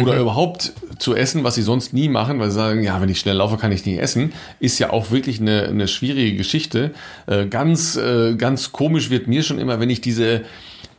oder 0.02 0.18
überhaupt 0.18 0.72
zu 0.98 1.14
essen, 1.14 1.44
was 1.44 1.54
sie 1.54 1.62
sonst 1.62 1.94
nie 1.94 2.08
machen, 2.08 2.40
weil 2.40 2.50
sie 2.50 2.56
sagen, 2.56 2.82
ja, 2.82 3.00
wenn 3.00 3.08
ich 3.08 3.20
schnell 3.20 3.36
laufe, 3.36 3.56
kann 3.56 3.72
ich 3.72 3.86
nicht 3.86 3.98
essen, 3.98 4.32
ist 4.60 4.78
ja 4.78 4.90
auch 4.90 5.10
wirklich 5.10 5.40
eine, 5.40 5.66
eine 5.68 5.88
schwierige 5.88 6.36
Geschichte. 6.36 6.92
Äh, 7.26 7.46
ganz, 7.46 7.96
äh, 7.96 8.34
ganz 8.34 8.72
komisch 8.72 9.08
wird 9.08 9.28
mir 9.28 9.42
schon 9.42 9.58
immer, 9.58 9.80
wenn 9.80 9.88
ich 9.88 10.00
diese 10.02 10.42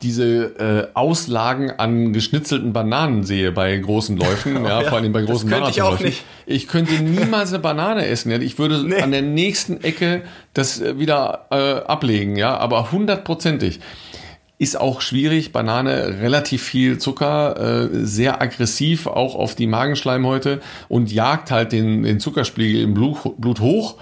diese 0.01 0.43
äh, 0.59 0.87
Auslagen 0.93 1.71
an 1.77 2.13
geschnitzelten 2.13 2.73
Bananen 2.73 3.23
sehe 3.23 3.51
bei 3.51 3.75
großen 3.77 4.17
Läufen, 4.17 4.63
ja, 4.65 4.81
vor 4.81 4.97
allem 4.99 5.11
bei 5.11 5.21
das 5.21 5.29
großen 5.29 5.49
könnte 5.49 5.69
ich 5.69 5.81
auch 5.81 5.91
Marathonläufen. 5.91 6.05
nicht. 6.05 6.23
Ich 6.45 6.67
könnte 6.67 6.93
niemals 7.03 7.49
eine 7.53 7.59
Banane 7.59 8.05
essen. 8.05 8.31
Ja. 8.31 8.39
Ich 8.39 8.57
würde 8.57 8.83
Nee. 8.83 9.01
an 9.01 9.11
der 9.11 9.21
nächsten 9.21 9.83
Ecke 9.83 10.23
das 10.53 10.81
äh, 10.81 10.97
wieder 10.99 11.45
äh, 11.51 11.85
ablegen, 11.89 12.35
ja, 12.35 12.57
aber 12.57 12.91
hundertprozentig. 12.91 13.79
Ist 14.61 14.77
auch 14.77 14.99
schwierig. 14.99 15.53
Banane 15.53 16.19
relativ 16.21 16.61
viel 16.63 16.97
Zucker, 16.97 17.85
äh, 17.91 18.05
sehr 18.05 18.41
aggressiv 18.41 19.07
auch 19.07 19.35
auf 19.35 19.55
die 19.55 19.67
Magenschleimhäute 19.67 20.59
und 20.89 21.11
jagt 21.13 21.49
halt 21.49 21.71
den, 21.71 22.03
den 22.03 22.19
Zuckerspiegel 22.19 22.81
im 22.81 22.93
Blut, 22.93 23.19
Blut 23.37 23.61
hoch. 23.61 23.95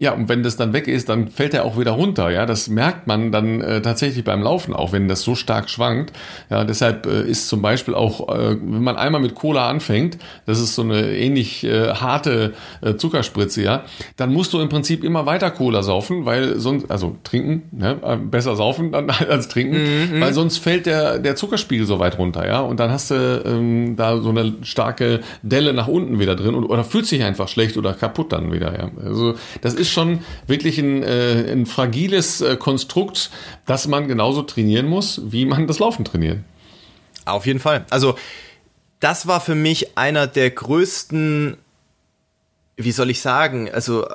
Ja, 0.00 0.12
und 0.12 0.28
wenn 0.28 0.44
das 0.44 0.56
dann 0.56 0.72
weg 0.72 0.86
ist, 0.86 1.08
dann 1.08 1.26
fällt 1.26 1.54
er 1.54 1.64
auch 1.64 1.76
wieder 1.76 1.90
runter. 1.90 2.30
Ja, 2.30 2.46
das 2.46 2.68
merkt 2.68 3.08
man 3.08 3.32
dann 3.32 3.60
äh, 3.60 3.82
tatsächlich 3.82 4.22
beim 4.22 4.42
Laufen 4.42 4.72
auch, 4.72 4.92
wenn 4.92 5.08
das 5.08 5.22
so 5.22 5.34
stark 5.34 5.68
schwankt. 5.68 6.12
Ja, 6.50 6.62
deshalb 6.62 7.06
äh, 7.06 7.22
ist 7.22 7.48
zum 7.48 7.62
Beispiel 7.62 7.94
auch, 7.94 8.28
äh, 8.28 8.50
wenn 8.50 8.82
man 8.84 8.96
einmal 8.96 9.20
mit 9.20 9.34
Cola 9.34 9.68
anfängt, 9.68 10.18
das 10.46 10.60
ist 10.60 10.76
so 10.76 10.82
eine 10.82 11.16
ähnlich 11.16 11.64
äh, 11.64 11.94
harte 11.94 12.54
äh, 12.80 12.94
Zuckerspritze, 12.94 13.62
ja, 13.62 13.84
dann 14.16 14.32
musst 14.32 14.52
du 14.52 14.60
im 14.60 14.68
Prinzip 14.68 15.02
immer 15.02 15.26
weiter 15.26 15.50
Cola 15.50 15.82
saufen, 15.82 16.24
weil 16.24 16.60
sonst, 16.60 16.88
also 16.92 17.16
trinken, 17.24 17.64
ne, 17.72 17.98
äh, 18.00 18.16
besser 18.16 18.54
saufen 18.54 18.92
dann 18.92 19.10
als 19.28 19.48
trinken, 19.48 20.20
weil 20.20 20.32
sonst 20.32 20.58
fällt 20.58 20.86
der 20.86 21.18
der 21.18 21.34
Zuckerspiegel 21.34 21.86
so 21.86 21.98
weit 21.98 22.18
runter, 22.18 22.46
ja, 22.46 22.60
und 22.60 22.78
dann 22.78 22.92
hast 22.92 23.10
du 23.10 23.42
ähm, 23.44 23.96
da 23.96 24.18
so 24.18 24.30
eine 24.30 24.54
starke 24.62 25.20
Delle 25.42 25.72
nach 25.72 25.88
unten 25.88 26.20
wieder 26.20 26.36
drin 26.36 26.54
und, 26.54 26.66
oder 26.66 26.84
fühlt 26.84 27.06
sich 27.06 27.24
einfach 27.24 27.48
schlecht 27.48 27.76
oder 27.76 27.94
kaputt 27.94 28.32
dann 28.32 28.52
wieder, 28.52 28.78
ja. 28.78 28.90
Also 29.04 29.34
das 29.60 29.74
ist 29.74 29.87
schon 29.90 30.24
wirklich 30.46 30.78
ein, 30.78 31.02
äh, 31.02 31.52
ein 31.52 31.66
fragiles 31.66 32.40
äh, 32.40 32.56
Konstrukt, 32.56 33.30
das 33.66 33.88
man 33.88 34.08
genauso 34.08 34.42
trainieren 34.42 34.86
muss, 34.86 35.20
wie 35.24 35.44
man 35.44 35.66
das 35.66 35.78
Laufen 35.78 36.04
trainiert. 36.04 36.38
Auf 37.24 37.46
jeden 37.46 37.60
Fall. 37.60 37.84
Also, 37.90 38.16
das 39.00 39.26
war 39.26 39.40
für 39.40 39.54
mich 39.54 39.96
einer 39.96 40.26
der 40.26 40.50
größten, 40.50 41.56
wie 42.76 42.92
soll 42.92 43.10
ich 43.10 43.20
sagen, 43.20 43.70
also 43.70 44.06
äh, 44.06 44.12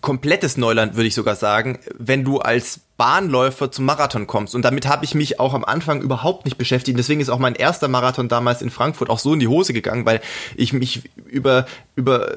komplettes 0.00 0.56
Neuland, 0.56 0.96
würde 0.96 1.08
ich 1.08 1.14
sogar 1.14 1.36
sagen, 1.36 1.78
wenn 1.98 2.24
du 2.24 2.38
als 2.38 2.80
Bahnläufer 3.00 3.72
zum 3.72 3.86
Marathon 3.86 4.26
kommst. 4.26 4.54
Und 4.54 4.60
damit 4.60 4.86
habe 4.86 5.06
ich 5.06 5.14
mich 5.14 5.40
auch 5.40 5.54
am 5.54 5.64
Anfang 5.64 6.02
überhaupt 6.02 6.44
nicht 6.44 6.58
beschäftigt. 6.58 6.98
Deswegen 6.98 7.22
ist 7.22 7.30
auch 7.30 7.38
mein 7.38 7.54
erster 7.54 7.88
Marathon 7.88 8.28
damals 8.28 8.60
in 8.60 8.68
Frankfurt 8.68 9.08
auch 9.08 9.18
so 9.18 9.32
in 9.32 9.40
die 9.40 9.48
Hose 9.48 9.72
gegangen, 9.72 10.04
weil 10.04 10.20
ich 10.54 10.74
mich 10.74 11.04
über, 11.26 11.64
über 11.96 12.30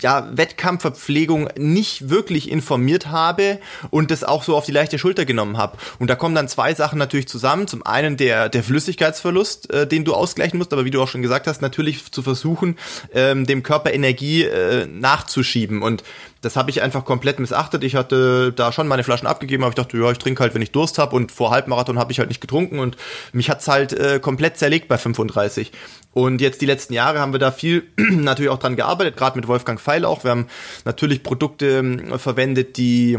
ja, 0.00 0.28
Wettkampfverpflegung 0.32 1.50
nicht 1.56 2.10
wirklich 2.10 2.50
informiert 2.50 3.06
habe 3.12 3.60
und 3.90 4.10
das 4.10 4.24
auch 4.24 4.42
so 4.42 4.56
auf 4.56 4.66
die 4.66 4.72
leichte 4.72 4.98
Schulter 4.98 5.24
genommen 5.24 5.56
habe. 5.56 5.78
Und 6.00 6.10
da 6.10 6.16
kommen 6.16 6.34
dann 6.34 6.48
zwei 6.48 6.74
Sachen 6.74 6.98
natürlich 6.98 7.28
zusammen. 7.28 7.68
Zum 7.68 7.86
einen 7.86 8.16
der, 8.16 8.48
der 8.48 8.64
Flüssigkeitsverlust, 8.64 9.72
äh, 9.72 9.86
den 9.86 10.04
du 10.04 10.14
ausgleichen 10.14 10.58
musst, 10.58 10.72
aber 10.72 10.84
wie 10.84 10.90
du 10.90 11.00
auch 11.00 11.06
schon 11.06 11.22
gesagt 11.22 11.46
hast, 11.46 11.62
natürlich 11.62 12.10
zu 12.10 12.22
versuchen, 12.24 12.76
ähm, 13.14 13.46
dem 13.46 13.62
Körper 13.62 13.92
Energie 13.92 14.42
äh, 14.42 14.84
nachzuschieben. 14.86 15.80
Und 15.80 16.02
das 16.40 16.56
habe 16.56 16.70
ich 16.70 16.82
einfach 16.82 17.04
komplett 17.04 17.40
missachtet. 17.40 17.82
Ich 17.82 17.96
hatte 17.96 18.52
da 18.52 18.70
schon 18.70 18.86
meine 18.86 19.02
Flaschen 19.02 19.26
abgegeben, 19.26 19.64
aber 19.64 19.70
ich 19.70 19.74
dachte, 19.76 19.98
ja, 19.98 20.07
ich 20.12 20.18
trinke 20.18 20.42
halt, 20.42 20.54
wenn 20.54 20.62
ich 20.62 20.72
Durst 20.72 20.98
habe. 20.98 21.14
Und 21.16 21.32
vor 21.32 21.50
Halbmarathon 21.50 21.98
habe 21.98 22.12
ich 22.12 22.18
halt 22.18 22.28
nicht 22.28 22.40
getrunken 22.40 22.78
und 22.78 22.96
mich 23.32 23.50
hat's 23.50 23.68
halt 23.68 23.92
äh, 23.92 24.20
komplett 24.20 24.56
zerlegt 24.56 24.88
bei 24.88 24.98
35. 24.98 25.72
Und 26.12 26.40
jetzt 26.40 26.60
die 26.60 26.66
letzten 26.66 26.94
Jahre 26.94 27.20
haben 27.20 27.32
wir 27.32 27.38
da 27.38 27.52
viel 27.52 27.84
natürlich 27.96 28.50
auch 28.50 28.58
dran 28.58 28.76
gearbeitet, 28.76 29.16
gerade 29.16 29.36
mit 29.36 29.48
Wolfgang 29.48 29.80
Feil 29.80 30.04
auch. 30.04 30.24
Wir 30.24 30.32
haben 30.32 30.46
natürlich 30.84 31.22
Produkte 31.22 31.66
ähm, 31.78 32.18
verwendet, 32.18 32.76
die 32.76 33.18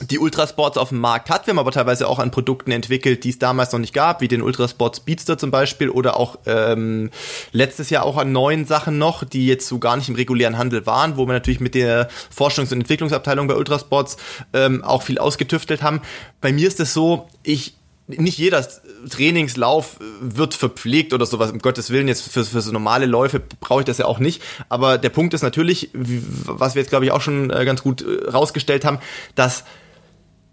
die 0.00 0.18
Ultrasports 0.18 0.78
auf 0.78 0.90
dem 0.90 0.98
Markt 0.98 1.30
hat. 1.30 1.46
Wir 1.46 1.52
haben 1.52 1.58
aber 1.58 1.72
teilweise 1.72 2.08
auch 2.08 2.18
an 2.18 2.30
Produkten 2.30 2.72
entwickelt, 2.72 3.24
die 3.24 3.30
es 3.30 3.38
damals 3.38 3.72
noch 3.72 3.78
nicht 3.78 3.92
gab, 3.92 4.20
wie 4.20 4.28
den 4.28 4.42
Ultrasport 4.42 4.96
Speedster 4.96 5.36
zum 5.38 5.50
Beispiel 5.50 5.90
oder 5.90 6.16
auch 6.16 6.38
ähm, 6.46 7.10
letztes 7.52 7.90
Jahr 7.90 8.04
auch 8.04 8.16
an 8.16 8.32
neuen 8.32 8.64
Sachen 8.64 8.98
noch, 8.98 9.24
die 9.24 9.46
jetzt 9.46 9.68
so 9.68 9.78
gar 9.78 9.96
nicht 9.96 10.08
im 10.08 10.14
regulären 10.14 10.58
Handel 10.58 10.86
waren, 10.86 11.16
wo 11.16 11.26
wir 11.26 11.32
natürlich 11.32 11.60
mit 11.60 11.74
der 11.74 12.08
Forschungs- 12.34 12.72
und 12.72 12.80
Entwicklungsabteilung 12.80 13.46
bei 13.46 13.56
Ultrasports 13.56 14.16
ähm, 14.52 14.82
auch 14.82 15.02
viel 15.02 15.18
ausgetüftelt 15.18 15.82
haben. 15.82 16.00
Bei 16.40 16.52
mir 16.52 16.66
ist 16.66 16.80
es 16.80 16.94
so, 16.94 17.28
ich 17.42 17.74
nicht 18.18 18.38
jeder 18.38 18.66
Trainingslauf 19.08 19.96
wird 20.20 20.54
verpflegt 20.54 21.12
oder 21.12 21.26
sowas, 21.26 21.52
um 21.52 21.58
Gottes 21.58 21.90
Willen, 21.90 22.08
jetzt 22.08 22.30
für, 22.30 22.44
für 22.44 22.60
so 22.60 22.72
normale 22.72 23.06
Läufe 23.06 23.40
brauche 23.60 23.80
ich 23.80 23.86
das 23.86 23.98
ja 23.98 24.06
auch 24.06 24.18
nicht. 24.18 24.42
Aber 24.68 24.98
der 24.98 25.10
Punkt 25.10 25.34
ist 25.34 25.42
natürlich, 25.42 25.90
was 25.92 26.74
wir 26.74 26.82
jetzt 26.82 26.90
glaube 26.90 27.04
ich 27.04 27.12
auch 27.12 27.20
schon 27.20 27.50
äh, 27.50 27.64
ganz 27.64 27.82
gut 27.82 28.02
äh, 28.02 28.28
rausgestellt 28.28 28.84
haben, 28.84 28.98
dass 29.34 29.64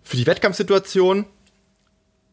für 0.08 0.18
die 0.18 0.26
Wettkampfsituation 0.26 1.26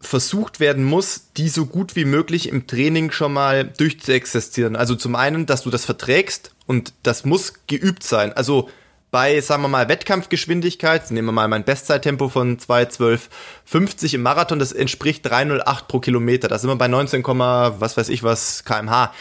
versucht 0.00 0.60
werden 0.60 0.84
muss, 0.84 1.32
die 1.36 1.48
so 1.48 1.66
gut 1.66 1.96
wie 1.96 2.04
möglich 2.04 2.48
im 2.48 2.66
Training 2.66 3.10
schon 3.10 3.32
mal 3.32 3.64
durchzuexistieren. 3.64 4.76
Also 4.76 4.94
zum 4.94 5.16
einen, 5.16 5.46
dass 5.46 5.62
du 5.62 5.70
das 5.70 5.84
verträgst 5.84 6.54
und 6.66 6.92
das 7.02 7.24
muss 7.24 7.54
geübt 7.66 8.04
sein. 8.04 8.32
Also 8.32 8.68
bei, 9.10 9.40
sagen 9.40 9.62
wir 9.62 9.68
mal, 9.68 9.88
Wettkampfgeschwindigkeit, 9.88 11.10
nehmen 11.10 11.28
wir 11.28 11.32
mal 11.32 11.48
mein 11.48 11.64
Bestzeittempo 11.64 12.28
von 12.28 12.58
2,12,50 12.58 14.14
im 14.14 14.22
Marathon, 14.22 14.58
das 14.58 14.72
entspricht 14.72 15.26
3,08 15.26 15.86
pro 15.86 16.00
Kilometer. 16.00 16.48
Da 16.48 16.58
sind 16.58 16.68
wir 16.68 16.76
bei 16.76 16.88
19, 16.88 17.24
was 17.24 17.96
weiß 17.96 18.08
ich 18.08 18.22
was 18.22 18.64
kmh. 18.64 19.12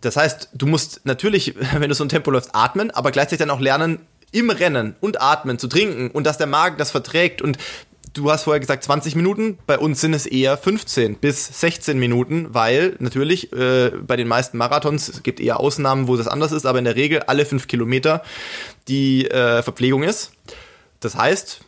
Das 0.00 0.16
heißt, 0.16 0.50
du 0.54 0.66
musst 0.66 1.02
natürlich, 1.04 1.54
wenn 1.78 1.88
du 1.88 1.94
so 1.94 2.04
ein 2.04 2.08
Tempo 2.08 2.30
läufst, 2.30 2.54
atmen, 2.54 2.90
aber 2.90 3.10
gleichzeitig 3.10 3.40
dann 3.40 3.50
auch 3.50 3.60
lernen, 3.60 4.00
im 4.30 4.50
Rennen 4.50 4.96
und 5.00 5.20
Atmen 5.20 5.58
zu 5.58 5.68
trinken 5.68 6.10
und 6.10 6.24
dass 6.24 6.38
der 6.38 6.46
Magen 6.46 6.76
das 6.76 6.90
verträgt 6.90 7.42
und 7.42 7.58
du 8.12 8.30
hast 8.30 8.44
vorher 8.44 8.60
gesagt 8.60 8.84
20 8.84 9.14
Minuten, 9.14 9.58
bei 9.66 9.78
uns 9.78 10.00
sind 10.00 10.14
es 10.14 10.26
eher 10.26 10.56
15 10.56 11.16
bis 11.16 11.60
16 11.60 11.98
Minuten, 11.98 12.48
weil 12.50 12.96
natürlich 12.98 13.52
äh, 13.52 13.90
bei 14.06 14.16
den 14.16 14.28
meisten 14.28 14.58
Marathons, 14.58 15.08
es 15.08 15.22
gibt 15.22 15.40
eher 15.40 15.60
Ausnahmen, 15.60 16.08
wo 16.08 16.16
das 16.16 16.28
anders 16.28 16.52
ist, 16.52 16.66
aber 16.66 16.78
in 16.78 16.84
der 16.84 16.96
Regel 16.96 17.20
alle 17.20 17.44
5 17.44 17.66
Kilometer 17.66 18.22
die 18.88 19.30
äh, 19.30 19.62
Verpflegung 19.62 20.02
ist. 20.02 20.32
Das 21.00 21.14
heißt, 21.14 21.60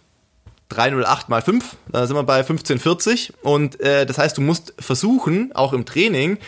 308 0.71 1.29
mal 1.29 1.43
5, 1.43 1.77
da 1.89 2.07
sind 2.07 2.17
wir 2.17 2.23
bei 2.23 2.39
1540 2.39 3.33
und 3.43 3.81
äh, 3.81 4.07
das 4.07 4.19
heißt, 4.19 4.39
du 4.39 4.41
musst 4.41 4.75
versuchen, 4.79 5.53
auch 5.55 5.73
im 5.73 5.85
Training, 5.85 6.39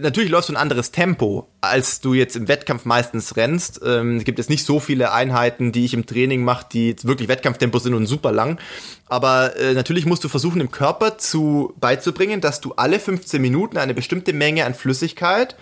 natürlich 0.00 0.30
läufst 0.30 0.48
du 0.48 0.54
ein 0.54 0.56
anderes 0.56 0.90
Tempo, 0.90 1.48
als 1.60 2.00
du 2.00 2.14
jetzt 2.14 2.36
im 2.36 2.48
Wettkampf 2.48 2.84
meistens 2.84 3.36
rennst. 3.36 3.80
Ähm, 3.84 4.16
es 4.16 4.24
gibt 4.24 4.38
jetzt 4.38 4.50
nicht 4.50 4.64
so 4.64 4.80
viele 4.80 5.12
Einheiten, 5.12 5.72
die 5.72 5.84
ich 5.84 5.94
im 5.94 6.06
Training 6.06 6.44
mache, 6.44 6.66
die 6.72 6.96
wirklich 7.02 7.28
Wettkampftempo 7.28 7.78
sind 7.78 7.94
und 7.94 8.06
super 8.06 8.32
lang. 8.32 8.58
Aber 9.06 9.56
äh, 9.56 9.74
natürlich 9.74 10.06
musst 10.06 10.24
du 10.24 10.28
versuchen, 10.28 10.58
dem 10.58 10.70
Körper 10.70 11.18
zu 11.18 11.74
beizubringen, 11.78 12.40
dass 12.40 12.60
du 12.60 12.72
alle 12.72 12.98
15 12.98 13.42
Minuten 13.42 13.76
eine 13.76 13.94
bestimmte 13.94 14.32
Menge 14.32 14.64
an 14.64 14.74
Flüssigkeit 14.74 15.56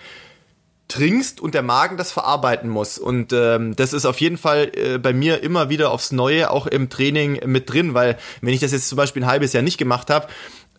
trinkst 0.91 1.41
und 1.41 1.55
der 1.55 1.62
Magen 1.62 1.97
das 1.97 2.12
verarbeiten 2.12 2.68
muss. 2.68 2.99
Und 2.99 3.33
ähm, 3.33 3.74
das 3.76 3.93
ist 3.93 4.05
auf 4.05 4.20
jeden 4.20 4.37
Fall 4.37 4.72
äh, 4.74 4.99
bei 4.99 5.12
mir 5.12 5.43
immer 5.43 5.68
wieder 5.68 5.91
aufs 5.91 6.12
Neue, 6.12 6.51
auch 6.51 6.66
im 6.66 6.91
Training 6.91 7.41
mit 7.47 7.72
drin, 7.72 7.95
weil 7.95 8.18
wenn 8.41 8.53
ich 8.53 8.61
das 8.61 8.72
jetzt 8.72 8.89
zum 8.89 8.97
Beispiel 8.97 9.22
ein 9.22 9.28
halbes 9.28 9.53
Jahr 9.53 9.62
nicht 9.62 9.78
gemacht 9.78 10.11
habe, 10.11 10.26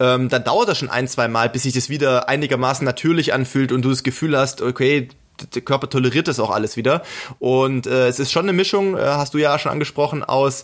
ähm, 0.01 0.29
dann 0.29 0.43
dauert 0.43 0.67
das 0.67 0.79
schon 0.79 0.89
ein, 0.89 1.07
zwei 1.07 1.27
Mal, 1.27 1.49
bis 1.49 1.63
sich 1.63 1.73
das 1.73 1.87
wieder 1.87 2.27
einigermaßen 2.27 2.83
natürlich 2.83 3.33
anfühlt 3.33 3.71
und 3.71 3.83
du 3.83 3.89
das 3.89 4.01
Gefühl 4.01 4.35
hast, 4.35 4.61
okay, 4.61 5.09
der 5.53 5.61
Körper 5.61 5.89
toleriert 5.89 6.27
das 6.27 6.39
auch 6.39 6.49
alles 6.49 6.75
wieder. 6.75 7.03
Und 7.37 7.85
äh, 7.85 8.07
es 8.07 8.19
ist 8.19 8.31
schon 8.31 8.45
eine 8.45 8.53
Mischung, 8.53 8.97
äh, 8.97 9.01
hast 9.01 9.35
du 9.35 9.37
ja 9.37 9.57
schon 9.59 9.71
angesprochen, 9.71 10.23
aus 10.23 10.63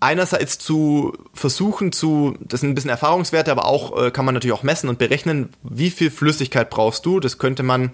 einerseits 0.00 0.58
zu 0.58 1.16
versuchen 1.32 1.92
zu, 1.92 2.36
das 2.40 2.60
sind 2.60 2.70
ein 2.70 2.74
bisschen 2.74 2.90
Erfahrungswerte, 2.90 3.50
aber 3.50 3.64
auch 3.64 4.00
äh, 4.00 4.10
kann 4.10 4.26
man 4.26 4.34
natürlich 4.34 4.54
auch 4.54 4.62
messen 4.62 4.88
und 4.88 4.98
berechnen, 4.98 5.50
wie 5.62 5.90
viel 5.90 6.10
Flüssigkeit 6.10 6.68
brauchst 6.68 7.06
du. 7.06 7.20
Das 7.20 7.38
könnte 7.38 7.62
man 7.62 7.92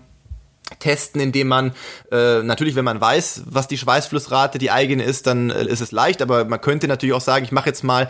testen, 0.81 1.20
indem 1.20 1.49
man 1.49 1.72
äh, 2.11 2.43
natürlich, 2.43 2.75
wenn 2.75 2.85
man 2.85 3.01
weiß, 3.01 3.45
was 3.47 3.68
die 3.68 3.79
Schweißflussrate 3.79 4.59
die 4.59 4.70
eigene 4.72 5.05
ist, 5.05 5.27
dann 5.27 5.51
äh, 5.51 5.64
ist 5.66 5.81
es 5.81 5.93
leicht, 5.93 6.20
aber 6.20 6.45
man 6.45 6.61
könnte 6.61 6.89
natürlich 6.89 7.14
auch 7.14 7.20
sagen, 7.20 7.45
ich 7.45 7.53
mache 7.53 7.68
jetzt 7.68 7.85
mal 7.85 8.09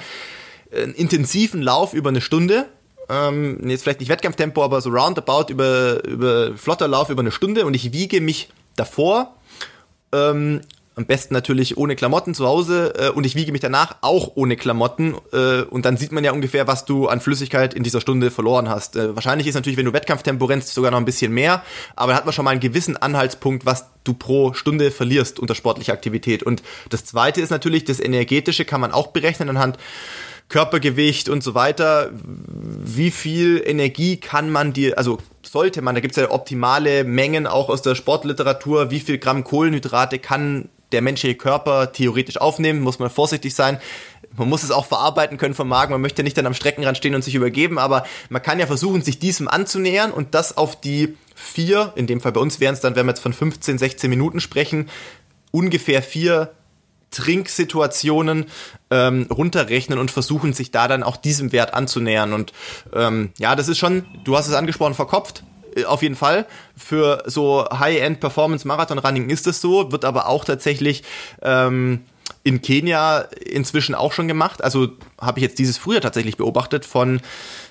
einen 0.75 0.95
intensiven 0.95 1.63
Lauf 1.63 1.95
über 1.95 2.11
eine 2.11 2.21
Stunde. 2.21 2.67
Ähm, 3.09 3.69
jetzt 3.69 3.83
vielleicht 3.83 4.01
nicht 4.01 4.09
Wettkampftempo, 4.09 4.63
aber 4.63 4.81
so 4.81 4.91
roundabout 4.91 5.53
über, 5.53 6.03
über 6.05 6.57
flotter 6.57 6.89
Lauf 6.89 7.11
über 7.11 7.21
eine 7.21 7.33
Stunde 7.33 7.67
und 7.67 7.75
ich 7.75 7.93
wiege 7.93 8.21
mich 8.21 8.49
davor. 8.77 9.37
Ähm, 10.13 10.61
am 10.97 11.07
besten 11.07 11.35
natürlich 11.35 11.77
ohne 11.77 11.97
Klamotten 11.97 12.35
zu 12.35 12.47
Hause 12.47 12.95
äh, 12.97 13.11
und 13.11 13.27
ich 13.27 13.35
wiege 13.35 13.51
mich 13.51 13.61
danach 13.61 13.97
auch 14.01 14.33
ohne 14.37 14.57
Klamotten 14.57 15.17
äh, 15.33 15.63
und 15.63 15.85
dann 15.85 15.97
sieht 15.97 16.13
man 16.13 16.23
ja 16.23 16.33
ungefähr, 16.33 16.69
was 16.69 16.85
du 16.85 17.09
an 17.09 17.21
Flüssigkeit 17.21 17.75
in 17.75 17.83
dieser 17.83 18.01
Stunde 18.01 18.31
verloren 18.31 18.69
hast. 18.69 18.95
Äh, 18.95 19.15
wahrscheinlich 19.15 19.49
ist 19.49 19.55
natürlich, 19.55 19.77
wenn 19.77 19.87
du 19.87 19.93
Wettkampftempo 19.93 20.45
rennst, 20.45 20.73
sogar 20.73 20.93
noch 20.93 20.99
ein 20.99 21.05
bisschen 21.05 21.33
mehr, 21.33 21.65
aber 21.97 22.13
dann 22.13 22.19
hat 22.19 22.27
man 22.27 22.33
schon 22.33 22.45
mal 22.45 22.53
einen 22.53 22.61
gewissen 22.61 22.97
Anhaltspunkt, 22.97 23.67
was 23.67 23.87
du 24.05 24.15
pro 24.15 24.55
Stunde 24.55 24.91
verlierst 24.93 25.41
unter 25.41 25.57
sportlicher 25.57 25.93
Aktivität. 25.93 26.45
Und 26.45 26.63
das 26.91 27.05
zweite 27.05 27.41
ist 27.41 27.51
natürlich, 27.51 27.85
das 27.85 27.99
Energetische 27.99 28.65
kann 28.65 28.81
man 28.81 28.93
auch 28.93 29.09
berechnen 29.09 29.49
anhand 29.49 29.79
Körpergewicht 30.49 31.29
und 31.29 31.43
so 31.43 31.55
weiter. 31.55 32.11
Wie 32.13 33.11
viel 33.11 33.63
Energie 33.65 34.17
kann 34.19 34.51
man 34.51 34.73
dir, 34.73 34.99
also 34.99 35.19
sollte 35.43 35.83
man, 35.83 35.95
da 35.95 36.01
gibt 36.01 36.17
es 36.17 36.23
ja 36.23 36.31
optimale 36.31 37.05
Mengen 37.05 37.47
auch 37.47 37.69
aus 37.69 37.83
der 37.83 37.95
Sportliteratur, 37.95 38.91
wie 38.91 39.01
viel 39.01 39.19
Gramm 39.19 39.45
Kohlenhydrate 39.45 40.19
kann 40.19 40.69
der 40.93 41.03
menschliche 41.03 41.35
Körper 41.35 41.93
theoretisch 41.93 42.37
aufnehmen, 42.37 42.81
muss 42.81 42.99
man 42.99 43.11
vorsichtig 43.11 43.55
sein. 43.55 43.79
Man 44.37 44.49
muss 44.49 44.63
es 44.63 44.71
auch 44.71 44.87
verarbeiten 44.87 45.39
können 45.39 45.55
vom 45.55 45.69
Magen. 45.69 45.93
Man 45.93 46.01
möchte 46.01 46.23
nicht 46.23 46.37
dann 46.37 46.47
am 46.47 46.55
Streckenrand 46.55 46.97
stehen 46.97 47.15
und 47.15 47.23
sich 47.23 47.35
übergeben, 47.35 47.79
aber 47.79 48.05
man 48.31 48.43
kann 48.43 48.59
ja 48.59 48.67
versuchen, 48.67 49.03
sich 49.03 49.19
diesem 49.19 49.49
anzunähern 49.49 50.13
und 50.13 50.35
das 50.35 50.57
auf 50.57 50.81
die 50.81 51.17
vier, 51.35 51.93
in 51.97 52.07
dem 52.07 52.21
Fall 52.21 52.33
bei 52.33 52.41
uns 52.41 52.61
wären 52.61 52.75
es 52.75 52.81
dann, 52.81 52.97
wenn 52.97 53.07
wir 53.07 53.11
jetzt 53.11 53.23
von 53.23 53.33
15, 53.33 53.79
16 53.79 54.11
Minuten 54.11 54.41
sprechen, 54.41 54.89
ungefähr 55.51 56.03
vier 56.03 56.53
Trinksituationen 57.11 58.47
ähm, 58.95 59.27
runterrechnen 59.29 59.99
und 59.99 60.13
versuchen, 60.13 60.53
sich 60.53 60.71
da 60.71 60.87
dann 60.87 61.03
auch 61.03 61.17
diesem 61.17 61.51
Wert 61.51 61.75
anzunähern. 61.75 62.33
Und 62.33 62.53
ähm, 62.95 63.33
ja, 63.39 63.57
das 63.57 63.67
ist 63.67 63.79
schon, 63.79 64.05
du 64.23 64.37
hast 64.37 64.47
es 64.47 64.55
angesprochen, 64.55 64.95
verkopft. 64.95 65.43
Äh, 65.75 65.85
auf 65.85 66.03
jeden 66.03 66.15
Fall. 66.15 66.47
Für 66.77 67.25
so 67.27 67.67
High-End 67.69 68.21
Performance 68.21 68.67
Marathon 68.67 69.01
Running 69.01 69.31
ist 69.31 69.49
es 69.49 69.61
so, 69.61 69.91
wird 69.91 70.05
aber 70.05 70.29
auch 70.29 70.45
tatsächlich 70.45 71.03
ähm, 71.43 72.03
in 72.45 72.63
Kenia 72.63 73.23
inzwischen 73.45 73.97
auch 73.97 74.13
schon 74.13 74.29
gemacht. 74.29 74.63
Also 74.63 74.89
habe 75.21 75.41
ich 75.41 75.43
jetzt 75.43 75.59
dieses 75.59 75.77
Frühjahr 75.77 76.03
tatsächlich 76.03 76.37
beobachtet 76.37 76.85
von 76.85 77.21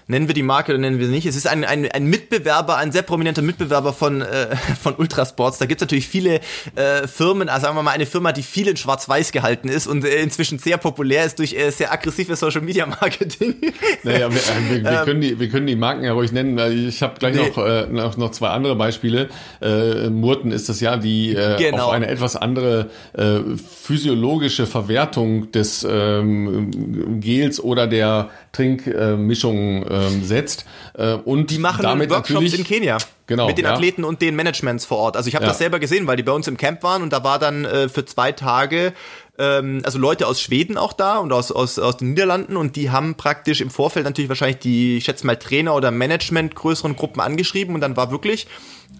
nennen 0.07 0.27
wir 0.27 0.33
die 0.33 0.43
Marke 0.43 0.71
oder 0.71 0.79
nennen 0.79 0.99
wir 0.99 1.07
sie 1.07 1.11
nicht. 1.11 1.25
Es 1.25 1.35
ist 1.35 1.47
ein, 1.47 1.63
ein, 1.63 1.89
ein 1.89 2.05
Mitbewerber, 2.05 2.77
ein 2.77 2.91
sehr 2.91 3.01
prominenter 3.01 3.41
Mitbewerber 3.41 3.93
von, 3.93 4.21
äh, 4.21 4.55
von 4.81 4.95
Ultrasports. 4.95 5.57
Da 5.57 5.65
gibt 5.65 5.81
es 5.81 5.85
natürlich 5.85 6.07
viele 6.07 6.41
äh, 6.75 7.07
Firmen, 7.07 7.49
also 7.49 7.63
sagen 7.63 7.77
wir 7.77 7.83
mal 7.83 7.91
eine 7.91 8.05
Firma, 8.05 8.31
die 8.31 8.43
viel 8.43 8.67
in 8.67 8.77
Schwarz-Weiß 8.77 9.31
gehalten 9.31 9.69
ist 9.69 9.87
und 9.87 10.05
äh, 10.05 10.21
inzwischen 10.21 10.59
sehr 10.59 10.77
populär 10.77 11.25
ist 11.25 11.39
durch 11.39 11.53
äh, 11.53 11.71
sehr 11.71 11.91
aggressives 11.91 12.39
Social-Media-Marketing. 12.39 13.55
Naja, 14.03 14.29
wir, 14.29 14.37
äh, 14.37 14.69
wir, 14.69 14.83
wir, 14.83 14.91
ähm, 14.91 15.05
können 15.05 15.21
die, 15.21 15.39
wir 15.39 15.49
können 15.49 15.67
die 15.67 15.75
Marken 15.75 16.03
ja 16.03 16.13
ruhig 16.13 16.31
nennen. 16.31 16.57
Ich 16.87 17.01
habe 17.01 17.13
gleich 17.19 17.35
nee. 17.35 17.47
noch, 17.47 17.65
äh, 17.65 17.87
noch, 17.87 18.17
noch 18.17 18.31
zwei 18.31 18.49
andere 18.49 18.75
Beispiele. 18.75 19.29
Äh, 19.61 20.09
Murten 20.09 20.51
ist 20.51 20.67
das 20.69 20.79
ja, 20.79 20.97
die 20.97 21.35
äh, 21.35 21.57
genau. 21.57 21.85
auf 21.85 21.91
eine 21.91 22.07
etwas 22.07 22.35
andere 22.35 22.89
äh, 23.13 23.39
physiologische 23.55 24.65
Verwertung 24.65 25.51
des 25.51 25.85
ähm, 25.89 27.19
Gels 27.19 27.61
oder 27.63 27.87
der 27.87 28.29
Trinkmischung 28.51 29.83
ähm, 29.93 30.23
setzt. 30.23 30.65
Äh, 30.93 31.13
und 31.13 31.49
die 31.49 31.59
machen 31.59 31.83
damit 31.83 32.09
Workshops 32.09 32.53
in 32.53 32.63
Kenia. 32.63 32.97
Genau, 33.25 33.47
mit 33.47 33.57
den 33.57 33.65
ja. 33.65 33.73
Athleten 33.73 34.03
und 34.03 34.21
den 34.21 34.35
Managements 34.35 34.85
vor 34.85 34.97
Ort. 34.97 35.15
Also 35.15 35.29
ich 35.29 35.35
habe 35.35 35.45
ja. 35.45 35.49
das 35.49 35.57
selber 35.57 35.79
gesehen, 35.79 36.07
weil 36.07 36.17
die 36.17 36.23
bei 36.23 36.33
uns 36.33 36.47
im 36.47 36.57
Camp 36.57 36.83
waren 36.83 37.01
und 37.01 37.13
da 37.13 37.23
war 37.23 37.39
dann 37.39 37.63
äh, 37.63 37.87
für 37.87 38.03
zwei 38.05 38.33
Tage 38.33 38.93
ähm, 39.37 39.81
also 39.83 39.97
Leute 39.97 40.27
aus 40.27 40.41
Schweden 40.41 40.77
auch 40.77 40.93
da 40.93 41.17
und 41.17 41.31
aus, 41.31 41.51
aus, 41.51 41.79
aus 41.79 41.97
den 41.97 42.09
Niederlanden 42.09 42.57
und 42.57 42.75
die 42.75 42.91
haben 42.91 43.15
praktisch 43.15 43.61
im 43.61 43.69
Vorfeld 43.69 44.05
natürlich 44.05 44.29
wahrscheinlich 44.29 44.59
die, 44.59 44.97
ich 44.97 45.05
schätze 45.05 45.25
mal, 45.25 45.37
Trainer 45.37 45.73
oder 45.73 45.91
Management 45.91 46.55
größeren 46.55 46.95
Gruppen 46.95 47.21
angeschrieben 47.21 47.73
und 47.75 47.81
dann 47.81 47.97
war 47.97 48.11
wirklich 48.11 48.47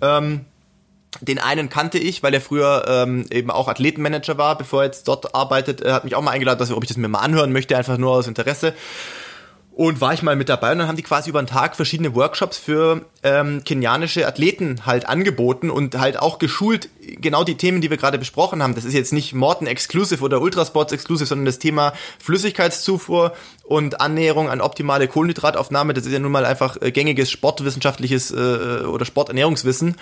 ähm, 0.02 0.46
den 1.22 1.38
einen 1.40 1.70
kannte 1.70 2.00
ich, 2.00 2.24
weil 2.24 2.34
er 2.34 2.42
früher 2.42 2.86
ähm, 2.88 3.26
eben 3.30 3.52
auch 3.52 3.68
Athletenmanager 3.68 4.38
war, 4.38 4.58
bevor 4.58 4.82
er 4.82 4.86
jetzt 4.86 5.08
dort 5.08 5.36
arbeitet. 5.36 5.82
Er 5.82 5.94
hat 5.94 6.04
mich 6.04 6.16
auch 6.16 6.22
mal 6.22 6.32
eingeladen, 6.32 6.58
dass, 6.58 6.72
ob 6.72 6.84
ich 6.84 6.88
das 6.88 6.98
mir 6.98 7.08
mal 7.08 7.20
anhören 7.20 7.52
möchte, 7.52 7.78
einfach 7.78 7.98
nur 7.98 8.12
aus 8.12 8.28
Interesse. 8.28 8.74
Und 9.76 10.02
war 10.02 10.14
ich 10.14 10.22
mal 10.22 10.36
mit 10.36 10.50
dabei 10.50 10.72
und 10.72 10.78
dann 10.78 10.88
haben 10.88 10.98
die 10.98 11.04
quasi 11.04 11.32
über 11.32 11.42
den 11.42 11.48
Tag 11.48 11.76
verschiedene 11.76 12.14
Workshops 12.14 12.58
für 12.58 13.06
ähm, 13.24 13.64
kenianische 13.64 14.28
Athleten 14.28 14.86
halt 14.86 15.08
angeboten 15.10 15.72
und 15.72 15.98
halt 15.98 16.20
auch 16.20 16.38
geschult 16.38 16.90
genau 17.02 17.44
die 17.44 17.56
Themen, 17.56 17.82
die 17.82 17.90
wir 17.90 17.98
gerade 17.98 18.20
besprochen 18.20 18.62
haben. 18.62 18.76
Das 18.76 18.86
ist 18.86 18.94
jetzt 18.94 19.14
nicht 19.14 19.34
Morton 19.34 19.66
Exclusive 19.66 20.24
oder 20.24 20.42
Ultrasports 20.42 20.94
Exclusive, 20.94 21.26
sondern 21.26 21.46
das 21.46 21.58
Thema 21.58 21.94
Flüssigkeitszufuhr 22.20 23.34
und 23.74 24.02
Annäherung 24.02 24.50
an 24.50 24.62
optimale 24.62 25.08
Kohlenhydrataufnahme. 25.08 25.96
Das 25.96 26.06
ist 26.06 26.12
ja 26.12 26.20
nun 26.20 26.32
mal 26.32 26.46
einfach 26.46 26.78
äh, 26.80 26.92
gängiges 26.92 27.32
sportwissenschaftliches 27.32 28.30
äh, 28.30 28.86
oder 28.86 29.04
Sporternährungswissen. 29.04 29.96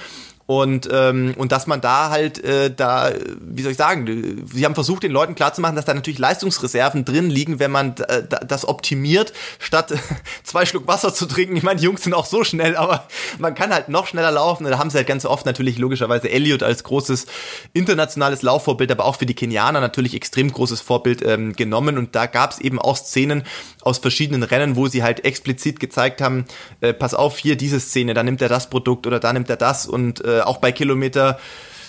Und, 0.51 0.89
ähm, 0.91 1.34
und 1.38 1.53
dass 1.53 1.65
man 1.65 1.80
da 1.80 2.09
halt, 2.09 2.43
äh, 2.43 2.74
da, 2.76 3.11
wie 3.39 3.61
soll 3.61 3.72
ich 3.72 3.78
sagen, 3.78 4.45
sie 4.51 4.65
haben 4.65 4.76
versucht, 4.76 5.03
den 5.03 5.11
Leuten 5.13 5.34
klarzumachen, 5.34 5.78
dass 5.78 5.86
da 5.86 5.93
natürlich 5.93 6.19
Leistungsreserven 6.19 7.05
drin 7.05 7.30
liegen, 7.30 7.59
wenn 7.59 7.72
man 7.72 7.95
äh, 8.09 8.24
das 8.45 8.67
optimiert, 8.67 9.32
statt 9.59 9.93
zwei 10.43 10.65
Schluck 10.65 10.88
Wasser 10.88 11.13
zu 11.13 11.26
trinken. 11.26 11.55
Ich 11.55 11.63
meine, 11.63 11.80
die 11.80 11.86
Jungs 11.86 12.03
sind 12.03 12.13
auch 12.13 12.26
so 12.26 12.43
schnell, 12.43 12.76
aber 12.76 13.07
man 13.39 13.55
kann 13.55 13.74
halt 13.74 13.88
noch 13.88 14.07
schneller 14.07 14.32
laufen. 14.32 14.65
Da 14.65 14.78
haben 14.78 14.89
sie 14.89 14.97
halt 14.97 15.07
ganz 15.07 15.26
oft 15.26 15.45
natürlich 15.45 15.78
logischerweise 15.78 16.30
Elliot 16.30 16.63
als 16.63 16.84
großes 16.84 17.28
internationales 17.72 18.41
Laufvorbild, 18.41 18.91
aber 18.91 19.05
auch 19.05 19.15
für 19.15 19.26
die 19.26 19.36
Kenianer 19.36 19.80
natürlich 19.80 20.15
extrem 20.15 20.51
großes 20.51 20.82
Vorbild 20.82 21.26
ähm, 21.26 21.53
genommen. 21.53 21.97
Und 21.97 22.13
da 22.13 22.26
gab 22.26 22.51
es 22.51 22.59
eben 22.59 22.78
auch 22.78 22.97
Szenen 22.97 23.43
aus 23.82 23.97
verschiedenen 23.99 24.43
Rennen, 24.43 24.76
wo 24.76 24.88
sie 24.88 25.03
halt 25.03 25.26
explizit 25.26 25.80
gezeigt 25.80 26.22
haben, 26.22 26.45
äh, 26.82 26.93
pass 26.93 27.14
auf, 27.14 27.38
hier 27.38 27.55
diese 27.55 27.80
Szene, 27.80 28.14
da 28.14 28.24
nimmt 28.24 28.41
er 28.41 28.49
das 28.49 28.70
Produkt 28.70 29.07
oder 29.07 29.20
da 29.20 29.34
nimmt 29.34 29.49
er 29.49 29.57
das 29.57 29.88
und 29.88 30.24
äh, 30.24 30.41
auch 30.41 30.57
bei 30.57 30.72
Kilometer, 30.72 31.39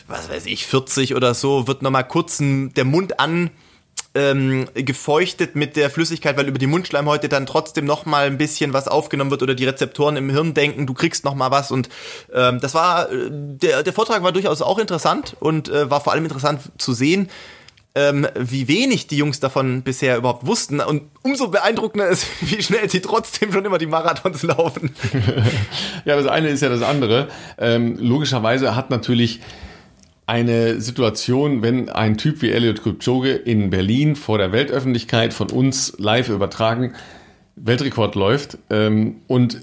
was 0.08 0.30
weiß 0.30 0.46
ich, 0.46 0.66
40 0.66 1.14
oder 1.14 1.34
so, 1.34 1.66
wird 1.66 1.82
nochmal 1.82 2.06
kurz 2.06 2.40
ein, 2.40 2.72
der 2.74 2.84
Mund 2.84 3.20
an 3.20 3.50
ähm, 4.14 4.68
gefeuchtet 4.74 5.56
mit 5.56 5.76
der 5.76 5.88
Flüssigkeit, 5.88 6.36
weil 6.36 6.48
über 6.48 6.58
die 6.58 6.66
Mundschleimhäute 6.66 7.28
dann 7.28 7.46
trotzdem 7.46 7.86
noch 7.86 8.04
mal 8.04 8.26
ein 8.26 8.36
bisschen 8.36 8.72
was 8.72 8.88
aufgenommen 8.88 9.30
wird 9.30 9.42
oder 9.42 9.54
die 9.54 9.64
Rezeptoren 9.64 10.16
im 10.16 10.28
Hirn 10.28 10.54
denken, 10.54 10.86
du 10.86 10.94
kriegst 10.94 11.24
noch 11.24 11.34
mal 11.34 11.50
was 11.50 11.70
und 11.70 11.88
ähm, 12.32 12.60
das 12.60 12.74
war 12.74 13.10
äh, 13.10 13.28
der 13.30 13.82
der 13.82 13.92
Vortrag 13.92 14.22
war 14.22 14.32
durchaus 14.32 14.60
auch 14.60 14.78
interessant 14.78 15.36
und 15.40 15.68
äh, 15.68 15.88
war 15.90 16.02
vor 16.02 16.12
allem 16.12 16.24
interessant 16.24 16.60
zu 16.76 16.92
sehen, 16.92 17.30
ähm, 17.94 18.26
wie 18.34 18.68
wenig 18.68 19.06
die 19.06 19.16
Jungs 19.16 19.40
davon 19.40 19.82
bisher 19.82 20.16
überhaupt 20.16 20.46
wussten. 20.46 20.80
Und 20.80 21.02
umso 21.22 21.48
beeindruckender 21.48 22.08
ist, 22.08 22.26
wie 22.40 22.62
schnell 22.62 22.88
sie 22.88 23.00
trotzdem 23.00 23.52
schon 23.52 23.64
immer 23.64 23.78
die 23.78 23.86
Marathons 23.86 24.42
laufen. 24.42 24.94
ja, 26.04 26.16
das 26.16 26.26
eine 26.26 26.48
ist 26.48 26.62
ja 26.62 26.68
das 26.68 26.82
andere. 26.82 27.28
Ähm, 27.58 27.96
logischerweise 27.98 28.74
hat 28.74 28.90
natürlich 28.90 29.40
eine 30.26 30.80
Situation, 30.80 31.62
wenn 31.62 31.88
ein 31.88 32.16
Typ 32.16 32.40
wie 32.42 32.50
Elliot 32.50 32.82
Kipchoge 32.82 33.32
in 33.32 33.70
Berlin 33.70 34.16
vor 34.16 34.38
der 34.38 34.52
Weltöffentlichkeit 34.52 35.34
von 35.34 35.50
uns 35.50 35.94
live 35.98 36.28
übertragen 36.28 36.94
Weltrekord 37.56 38.14
läuft 38.14 38.56
ähm, 38.70 39.16
und 39.26 39.60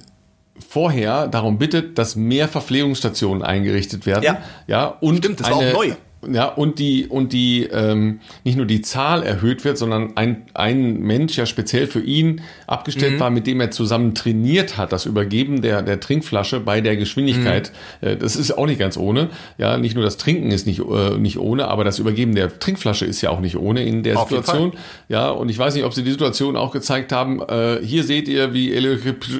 vorher 0.67 1.27
darum 1.27 1.57
bittet, 1.57 1.97
dass 1.97 2.15
mehr 2.15 2.47
Verpflegungsstationen 2.47 3.41
eingerichtet 3.41 4.05
werden. 4.05 4.23
Ja, 4.23 4.41
ja 4.67 4.85
und 4.85 5.17
Stimmt, 5.17 5.39
das 5.39 5.47
eine, 5.47 5.55
war 5.55 5.67
auch 5.67 5.73
neu 5.73 5.95
ja, 6.27 6.45
und 6.47 6.79
die, 6.79 7.07
und 7.07 7.31
die, 7.31 7.63
ähm, 7.63 8.19
nicht 8.43 8.57
nur 8.57 8.65
die 8.65 8.81
Zahl 8.81 9.23
erhöht 9.23 9.63
wird, 9.63 9.77
sondern 9.77 10.17
ein, 10.17 10.43
ein 10.53 10.99
Mensch 10.99 11.37
ja 11.37 11.45
speziell 11.45 11.87
für 11.87 12.01
ihn 12.01 12.41
abgestellt 12.67 13.13
mhm. 13.13 13.19
war, 13.19 13.29
mit 13.29 13.47
dem 13.47 13.61
er 13.61 13.71
zusammen 13.71 14.15
trainiert 14.15 14.77
hat, 14.77 14.91
das 14.91 15.05
Übergeben 15.05 15.61
der, 15.61 15.81
der 15.81 15.99
Trinkflasche 15.99 16.59
bei 16.59 16.81
der 16.81 16.97
Geschwindigkeit. 16.97 17.71
Mhm. 18.01 18.07
Äh, 18.07 18.17
das 18.17 18.35
ist 18.35 18.51
auch 18.51 18.65
nicht 18.65 18.79
ganz 18.79 18.97
ohne. 18.97 19.29
Ja, 19.57 19.77
nicht 19.77 19.95
nur 19.95 20.03
das 20.03 20.17
Trinken 20.17 20.51
ist 20.51 20.67
nicht, 20.67 20.79
äh, 20.79 21.17
nicht 21.17 21.39
ohne, 21.39 21.67
aber 21.67 21.83
das 21.83 21.99
Übergeben 21.99 22.35
der 22.35 22.59
Trinkflasche 22.59 23.05
ist 23.05 23.21
ja 23.21 23.29
auch 23.29 23.39
nicht 23.39 23.55
ohne 23.55 23.83
in 23.83 24.03
der 24.03 24.19
Auf 24.19 24.29
Situation. 24.29 24.73
Ja, 25.07 25.29
und 25.29 25.49
ich 25.49 25.57
weiß 25.57 25.73
nicht, 25.75 25.85
ob 25.85 25.93
sie 25.93 26.03
die 26.03 26.11
Situation 26.11 26.57
auch 26.57 26.71
gezeigt 26.71 27.13
haben. 27.13 27.41
Äh, 27.41 27.79
hier 27.81 28.03
seht 28.03 28.27
ihr, 28.27 28.53
wie 28.53 28.73
Elio 28.73 28.97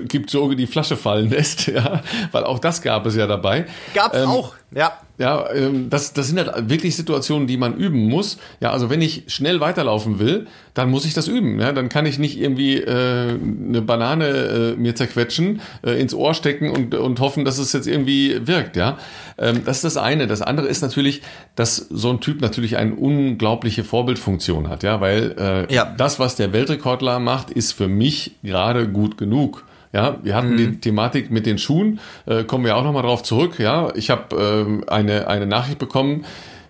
Kipchoge 0.08 0.56
die 0.56 0.68
Flasche 0.68 0.96
fallen 0.96 1.30
lässt. 1.30 1.70
Ja, 1.80 2.02
weil 2.32 2.46
auch 2.46 2.58
das 2.58 2.82
gab 2.82 3.06
es 3.06 3.16
ja 3.16 3.28
dabei. 3.28 3.66
Gab's 3.94 4.18
ähm, 4.18 4.30
auch, 4.30 4.56
ja. 4.74 4.94
Ja, 5.18 5.52
ähm, 5.54 5.90
das, 5.90 6.14
das 6.14 6.30
sind 6.30 6.40
halt 6.40 6.70
wirklich 6.70 6.96
Situationen, 6.96 7.46
die 7.46 7.58
man 7.58 7.76
üben 7.76 8.08
muss. 8.08 8.38
Ja, 8.62 8.72
also 8.72 8.90
wenn 8.90 9.02
ich 9.02 9.24
schnell 9.28 9.60
weiterlaufen 9.60 10.18
will, 10.18 10.48
dann 10.74 10.90
muss 10.90 11.04
ich 11.04 11.14
das 11.14 11.28
üben. 11.28 11.60
Ja, 11.60 11.74
dann 11.74 11.90
kann 11.90 12.06
ich 12.06 12.20
nicht 12.20 12.40
irgendwie 12.40 12.78
äh, 12.78 13.38
eine 13.38 13.82
Banane 13.82 14.28
äh, 14.28 14.76
mir 14.78 14.96
zerquetschen, 14.96 15.60
äh, 15.86 16.00
ins 16.00 16.14
Ohr 16.14 16.34
stecken 16.34 16.70
und, 16.70 16.96
und 16.96 17.20
hoffen, 17.20 17.44
dass 17.44 17.58
es 17.58 17.74
jetzt 17.74 17.86
irgendwie 17.86 18.48
wirkt. 18.48 18.78
Ja, 18.78 18.98
ähm, 19.38 19.64
das 19.66 19.78
ist 19.78 19.84
das 19.84 19.98
eine. 19.98 20.26
Das 20.26 20.42
andere 20.42 20.68
ist 20.68 20.82
natürlich, 20.82 21.22
dass 21.56 21.76
so 21.76 22.12
ein 22.12 22.22
Typ 22.22 22.40
natürlich 22.40 22.78
eine 22.78 22.96
unglaubliche 22.96 23.84
Vorbildfunktion 23.84 24.70
hat. 24.70 24.84
Ja, 24.84 25.02
weil 25.02 25.36
äh, 25.38 25.74
ja. 25.74 25.94
das, 25.98 26.20
was 26.20 26.38
der 26.38 26.54
Weltrekordler 26.54 27.20
macht, 27.20 27.52
ist 27.52 27.74
für 27.74 27.90
mich 27.90 28.36
gerade 28.42 28.88
gut 28.88 29.18
genug. 29.18 29.66
Ja, 29.92 30.20
wir 30.22 30.36
hatten 30.36 30.52
mhm. 30.52 30.58
die 30.58 30.80
Thematik 30.80 31.32
mit 31.32 31.46
den 31.46 31.58
Schuhen, 31.58 32.00
äh, 32.28 32.44
kommen 32.44 32.64
wir 32.64 32.78
auch 32.78 32.84
nochmal 32.84 33.04
drauf 33.04 33.24
zurück. 33.24 33.60
Ja, 33.60 33.92
ich 33.96 34.10
habe 34.10 34.36
ähm, 34.36 34.84
eine, 34.88 35.28
eine 35.28 35.48
Nachricht 35.48 35.80
bekommen, 35.80 36.26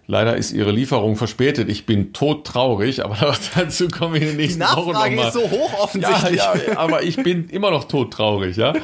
Leider 0.10 0.36
ist 0.36 0.52
ihre 0.54 0.72
Lieferung 0.72 1.18
verspätet. 1.18 1.70
Ich 1.70 1.86
bin 1.86 2.14
todtraurig, 2.14 3.06
aber 3.06 3.16
dazu 3.56 3.90
komme 3.90 4.18
ich 4.18 4.24
in 4.24 4.30
den 4.30 4.38
nächsten 4.38 4.62
Wochen 4.62 4.88
nochmal. 4.88 5.08
Die 5.12 5.16
Nachfrage 5.18 5.44
ist 5.44 5.52
so 5.52 5.56
hoch 5.56 5.84
offensichtlich. 5.84 6.38
Ja, 6.38 6.56
ja, 6.56 6.78
aber 6.80 7.04
ich 7.04 7.18
bin 7.18 7.48
immer 7.50 7.70
noch 7.70 7.84
todtraurig, 7.84 8.58
ja. 8.58 8.74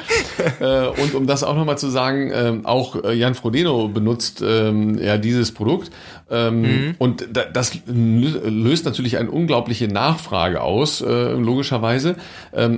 Äh, 0.60 0.88
und 1.02 1.16
um 1.16 1.26
das 1.26 1.44
auch 1.44 1.56
nochmal 1.56 1.78
zu 1.78 1.90
sagen, 1.90 2.32
ähm, 2.34 2.66
auch 2.66 3.04
äh, 3.04 3.14
Jan 3.14 3.34
Frodeno 3.34 3.88
benutzt 3.88 4.44
ähm, 4.46 5.02
ja 5.02 5.18
dieses 5.18 5.54
Produkt. 5.54 5.90
Ähm, 6.30 6.62
mhm. 6.62 6.96
Und 7.00 7.28
das 7.32 7.80
löst 7.88 8.86
natürlich 8.86 9.18
eine 9.18 9.32
unglaubliche 9.32 9.88
Nachfrage 9.88 10.62
aus, 10.62 11.02
äh, 11.02 11.32
logischerweise. 11.32 12.16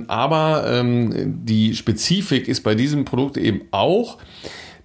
Aber 0.06 0.82
die 0.82 1.74
Spezifik 1.74 2.48
ist 2.48 2.62
bei 2.62 2.74
diesem 2.74 3.04
Produkt 3.04 3.36
eben 3.36 3.62
auch, 3.70 4.18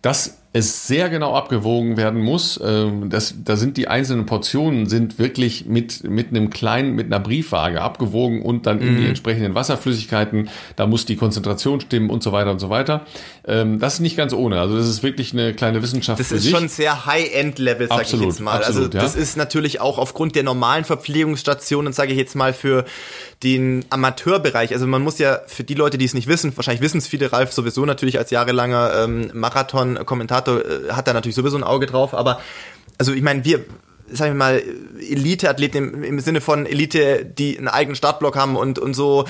dass 0.01 0.43
es 0.56 0.86
sehr 0.88 1.10
genau 1.10 1.34
abgewogen 1.34 1.97
werden 1.97 2.22
muss. 2.22 2.60
Ähm, 2.64 3.10
das, 3.10 3.34
da 3.43 3.56
sind 3.56 3.76
die 3.76 3.88
einzelnen 3.88 4.28
Portionen 4.28 4.86
sind 4.86 5.18
wirklich 5.18 5.66
mit, 5.66 6.04
mit 6.04 6.30
einem 6.30 6.51
kleinen, 6.51 6.93
mit 6.93 7.08
einer 7.08 7.20
Briefwaage 7.20 7.82
abgewogen 7.82 8.43
und 8.43 8.68
dann 8.68 8.80
in 8.80 8.95
die 8.95 9.01
mhm. 9.01 9.08
entsprechenden 9.10 9.56
Wasserflüssigkeiten. 9.56 10.49
Da 10.76 10.86
muss 10.86 11.06
die 11.06 11.16
Konzentration 11.16 11.82
stimmen 11.82 12.12
und 12.12 12.22
so 12.22 12.32
weiter 12.32 12.51
und 12.51 12.60
so 12.60 12.70
weiter. 12.70 13.08
Ähm, 13.46 13.80
das 13.80 13.96
ist 13.96 14.00
nicht 14.00 14.16
ganz 14.16 14.34
ohne. 14.34 14.60
Also 14.60 14.78
das 14.78 14.88
ist 14.88 15.04
wirklich 15.04 15.34
eine 15.34 15.54
kleine 15.54 15.82
Wissenschaft. 15.82 16.20
Das 16.20 16.32
ist 16.32 16.44
sich. 16.44 16.52
schon 16.52 16.70
sehr 16.70 17.06
High-End-Level, 17.06 17.89
sage 17.89 18.04
ich 18.04 18.12
jetzt 18.14 18.39
mal. 18.39 18.58
Absolut, 18.58 18.84
also 18.84 18.88
das 18.88 19.16
ja. 19.16 19.22
ist 19.22 19.36
natürlich 19.36 19.82
auch 19.82 19.98
aufgrund 19.98 20.36
der 20.36 20.44
normalen 20.44 20.86
Verpflegungsstationen, 20.86 21.91
sage 21.91 22.14
ich 22.14 22.18
jetzt 22.18 22.36
mal, 22.36 22.54
für 22.54 22.86
den 23.44 23.84
Amateurbereich. 23.89 24.72
Also 24.72 24.88
man 24.88 25.02
muss 25.02 25.20
ja 25.20 25.41
für 25.48 25.66
die 25.66 25.74
Leute, 25.74 25.98
die 25.98 26.06
es 26.06 26.14
nicht 26.14 26.28
wissen, 26.28 26.56
wahrscheinlich 26.56 26.82
wissen 26.82 27.00
es 27.00 27.08
viele, 27.08 27.34
Ralf 27.34 27.52
sowieso 27.52 27.86
natürlich 27.86 28.18
als 28.18 28.32
jahrelanger 28.32 29.04
ähm, 29.04 29.30
Marathon-Kommentator 29.34 30.24
Kommentator 30.24 30.62
äh, 30.66 30.91
hat 30.94 31.08
da 31.08 31.14
natürlich 31.14 31.36
sowieso 31.36 31.58
ein 31.58 31.64
Auge 31.64 31.86
drauf, 31.86 32.14
aber 32.14 32.39
also 32.98 33.14
ich 33.14 33.22
meine, 33.22 33.44
wir, 33.46 33.66
sagen 34.12 34.34
wir 34.34 34.38
mal, 34.38 34.64
Elite-Athleten 35.00 35.94
im, 35.94 36.04
im, 36.04 36.20
Sinne 36.20 36.41
von 36.41 36.66
Elite, 36.66 37.26
die 37.26 37.58
einen 37.58 37.68
eigenen 37.68 37.96
Startblock 37.96 38.36
haben 38.36 38.56
und, 38.56 38.80
und 38.80 38.94
so, 38.94 39.26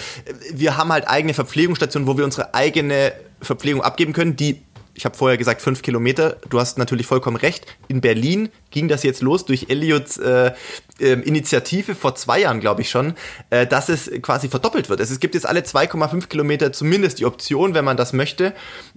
wir 0.51 0.77
haben 0.77 0.91
halt 0.91 1.07
eigene 1.07 1.33
Verpflegungsstationen, 1.33 2.07
wo 2.07 2.17
wir 2.17 2.25
unsere 2.25 2.53
eigene 2.53 3.13
Verpflegung 3.43 3.81
abgeben 3.81 4.13
können, 4.13 4.35
die 4.35 4.63
ich 4.95 5.05
habe 5.05 5.17
vorher 5.17 5.37
gesagt 5.37 5.61
fünf 5.61 5.81
Kilometer. 5.81 6.37
Du 6.49 6.59
hast 6.59 6.77
natürlich 6.77 7.07
vollkommen 7.07 7.37
recht. 7.37 7.65
In 7.87 8.01
Berlin 8.01 8.49
ging 8.69 8.87
das 8.87 9.03
jetzt 9.03 9.21
los 9.21 9.45
durch 9.45 9.67
Elliots 9.69 10.17
äh, 10.17 10.53
äh, 10.99 11.13
Initiative 11.13 11.95
vor 11.95 12.15
zwei 12.15 12.41
Jahren, 12.41 12.59
glaube 12.59 12.81
ich 12.81 12.89
schon, 12.89 13.15
äh, 13.49 13.65
dass 13.65 13.89
es 13.89 14.11
quasi 14.21 14.49
verdoppelt 14.49 14.89
wird. 14.89 14.99
Es 14.99 15.19
gibt 15.19 15.33
jetzt 15.33 15.47
alle 15.47 15.61
2,5 15.61 16.27
Kilometer 16.27 16.71
zumindest 16.71 17.19
die 17.19 17.25
Option, 17.25 17.73
wenn 17.73 17.85
man 17.85 17.97
das 17.97 18.13
möchte, 18.13 18.53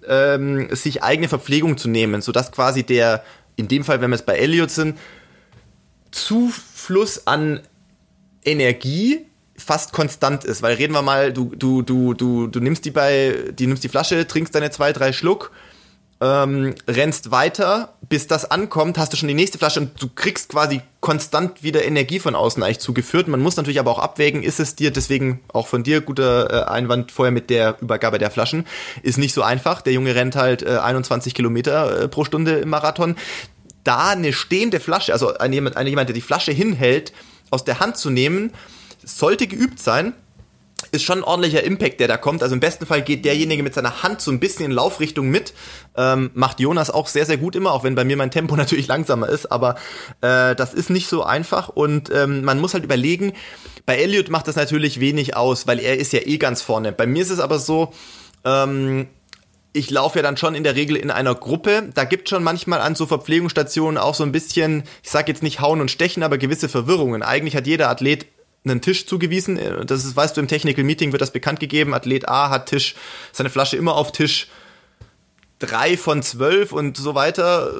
ähm, 0.07 0.69
sich 0.75 1.03
eigene 1.03 1.29
Verpflegung 1.29 1.79
zu 1.79 1.89
nehmen, 1.89 2.21
sodass 2.21 2.53
quasi 2.53 2.83
der, 2.83 3.25
in 3.57 3.69
dem 3.69 3.83
Fall, 3.83 4.01
wenn 4.01 4.11
wir 4.11 4.17
es 4.17 4.23
bei 4.23 4.37
Elliot 4.37 4.71
sind, 4.71 4.99
Zufluss 6.11 7.27
an 7.27 7.61
Energie 8.45 9.27
fast 9.59 9.93
konstant 9.93 10.45
ist, 10.45 10.63
weil 10.63 10.77
reden 10.77 10.93
wir 10.93 11.03
mal, 11.03 11.33
du, 11.33 11.53
du, 11.57 11.83
du, 11.83 12.15
du, 12.15 12.47
du 12.47 12.61
nimmst 12.61 12.85
die 12.85 12.91
bei, 12.91 13.53
die 13.53 13.67
nimmst 13.67 13.85
die 13.85 13.89
Flasche, 13.89 14.27
trinkst 14.27 14.55
deine 14.55 14.71
zwei, 14.71 14.93
drei 14.93 15.13
Schluck 15.13 15.51
ähm, 16.21 16.75
rennst 16.89 17.31
weiter, 17.31 17.95
bis 18.09 18.27
das 18.27 18.51
ankommt, 18.51 18.97
hast 18.97 19.13
du 19.13 19.17
schon 19.17 19.29
die 19.29 19.35
nächste 19.35 19.59
Flasche 19.59 19.81
und 19.81 20.03
du 20.03 20.09
kriegst 20.15 20.49
quasi 20.49 20.81
konstant 21.01 21.63
wieder 21.63 21.85
Energie 21.85 22.19
von 22.19 22.35
außen 22.35 22.63
eigentlich 22.63 22.79
zugeführt. 22.79 23.29
Man 23.29 23.41
muss 23.41 23.57
natürlich 23.57 23.81
aber 23.81 23.91
auch 23.91 23.99
abwägen, 23.99 24.43
ist 24.43 24.59
es 24.59 24.75
dir, 24.75 24.91
deswegen 24.91 25.41
auch 25.53 25.67
von 25.67 25.83
dir 25.83 26.01
guter 26.01 26.51
äh, 26.51 26.71
Einwand 26.71 27.13
vorher 27.13 27.33
mit 27.33 27.51
der 27.51 27.77
Übergabe 27.81 28.19
der 28.19 28.31
Flaschen, 28.31 28.67
ist 29.03 29.19
nicht 29.19 29.35
so 29.35 29.43
einfach. 29.43 29.83
Der 29.83 29.93
Junge 29.93 30.15
rennt 30.15 30.37
halt 30.37 30.63
äh, 30.63 30.79
21 30.79 31.35
Kilometer 31.35 32.05
äh, 32.05 32.09
pro 32.09 32.25
Stunde 32.25 32.53
im 32.59 32.71
Marathon. 32.71 33.17
Da 33.85 34.09
eine 34.09 34.33
stehende 34.33 34.81
Flasche, 34.81 35.13
also 35.13 35.37
ein 35.37 35.53
jemand, 35.53 35.79
jemand, 35.79 36.09
der 36.09 36.15
die 36.15 36.23
Flasche 36.23 36.51
hinhält, 36.51 37.13
aus 37.51 37.65
der 37.65 37.79
Hand 37.79 37.99
zu 37.99 38.11
nehmen, 38.11 38.53
sollte 39.07 39.47
geübt 39.47 39.81
sein 39.81 40.13
ist 40.93 41.05
schon 41.05 41.21
ein 41.21 41.25
ordentlicher 41.25 41.63
Impact, 41.65 42.01
der 42.01 42.09
da 42.09 42.17
kommt. 42.17 42.43
Also 42.43 42.55
im 42.55 42.61
besten 42.61 42.87
Fall 42.87 43.03
geht 43.03 43.25
derjenige 43.25 43.63
mit 43.63 43.75
seiner 43.75 44.03
Hand 44.03 44.21
so 44.21 44.31
ein 44.31 44.41
bisschen 44.41 44.67
in 44.67 44.73
Laufrichtung 44.73 45.29
mit. 45.29 45.55
Ähm, 45.97 46.31
macht 46.35 46.61
Jonas 46.61 46.91
auch 46.91 47.09
sehr, 47.09 47.25
sehr 47.25 47.39
gut 47.39 47.57
immer, 47.57 47.73
auch 47.73 47.83
wenn 47.83 47.95
bei 47.95 48.05
mir 48.05 48.17
mein 48.17 48.31
Tempo 48.31 48.57
natürlich 48.57 48.87
langsamer 48.87 49.29
ist. 49.29 49.51
Aber 49.51 49.77
äh, 50.21 50.55
das 50.55 50.75
ist 50.75 50.91
nicht 50.91 51.09
so 51.09 51.23
einfach 51.23 51.69
und 51.69 52.11
ähm, 52.15 52.45
man 52.45 52.61
muss 52.61 52.75
halt 52.75 52.85
überlegen, 52.85 53.33
bei 53.85 53.97
Elliot 53.97 54.31
macht 54.31 54.49
das 54.49 54.57
natürlich 54.57 55.01
wenig 55.01 55.37
aus, 55.37 55.67
weil 55.67 55.79
er 55.79 55.97
ist 55.97 56.13
ja 56.13 56.21
eh 56.21 56.39
ganz 56.39 56.63
vorne. 56.63 56.93
Bei 56.93 57.07
mir 57.07 57.23
ist 57.23 57.31
es 57.31 57.41
aber 57.41 57.59
so, 57.59 57.93
ähm, 58.45 59.09
ich 59.73 59.91
laufe 59.91 60.19
ja 60.19 60.23
dann 60.23 60.37
schon 60.37 60.55
in 60.55 60.65
der 60.65 60.75
Regel 60.75 60.97
in 60.97 61.11
einer 61.11 61.35
Gruppe. 61.35 61.91
Da 61.95 62.05
gibt 62.05 62.29
schon 62.29 62.43
manchmal 62.43 62.81
an 62.81 62.95
so 62.95 63.07
Verpflegungsstationen 63.07 63.99
auch 63.99 64.15
so 64.15 64.25
ein 64.25 64.33
bisschen, 64.33 64.85
ich 65.03 65.11
sage 65.11 65.31
jetzt 65.31 65.43
nicht 65.43 65.61
hauen 65.61 65.81
und 65.81 65.91
stechen, 65.91 66.23
aber 66.23 66.39
gewisse 66.39 66.69
Verwirrungen. 66.69 67.23
Eigentlich 67.23 67.57
hat 67.57 67.67
jeder 67.67 67.91
Athlet 67.91 68.27
einen 68.71 68.81
Tisch 68.81 69.07
zugewiesen. 69.07 69.59
Das 69.87 70.05
ist, 70.05 70.17
weißt 70.17 70.37
du, 70.37 70.41
im 70.41 70.49
Technical 70.49 70.85
Meeting 70.85 71.12
wird 71.12 71.23
das 71.23 71.31
bekannt 71.31 71.61
gegeben. 71.61 71.95
Athlet 71.95 72.29
A 72.29 72.51
hat 72.51 72.67
Tisch, 72.67 72.95
seine 73.33 73.51
Flasche 73.51 73.77
immer 73.77 73.95
auf 73.95 74.12
Tisch 74.12 74.49
drei 75.59 75.97
von 75.97 76.23
zwölf 76.23 76.73
und 76.73 76.97
so 76.97 77.14
weiter. 77.14 77.73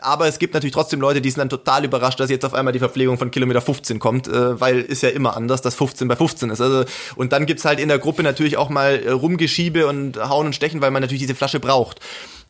Aber 0.00 0.26
es 0.26 0.38
gibt 0.38 0.54
natürlich 0.54 0.74
trotzdem 0.74 1.00
Leute, 1.00 1.20
die 1.20 1.30
sind 1.30 1.38
dann 1.38 1.48
total 1.48 1.84
überrascht, 1.84 2.18
dass 2.20 2.30
jetzt 2.30 2.44
auf 2.44 2.54
einmal 2.54 2.72
die 2.72 2.78
Verpflegung 2.78 3.18
von 3.18 3.30
Kilometer 3.30 3.60
15 3.60 3.98
kommt, 3.98 4.26
äh, 4.28 4.60
weil 4.60 4.80
ist 4.80 5.02
ja 5.02 5.10
immer 5.10 5.36
anders, 5.36 5.62
dass 5.62 5.74
15 5.74 6.08
bei 6.08 6.16
15 6.16 6.50
ist. 6.50 6.60
Also, 6.60 6.84
und 7.16 7.32
dann 7.32 7.46
gibt's 7.46 7.64
halt 7.64 7.78
in 7.78 7.88
der 7.88 7.98
Gruppe 7.98 8.22
natürlich 8.22 8.56
auch 8.56 8.68
mal 8.68 9.00
äh, 9.00 9.10
Rumgeschiebe 9.10 9.86
und 9.86 10.16
Hauen 10.28 10.46
und 10.46 10.54
Stechen, 10.54 10.80
weil 10.80 10.90
man 10.90 11.02
natürlich 11.02 11.22
diese 11.22 11.34
Flasche 11.34 11.60
braucht. 11.60 12.00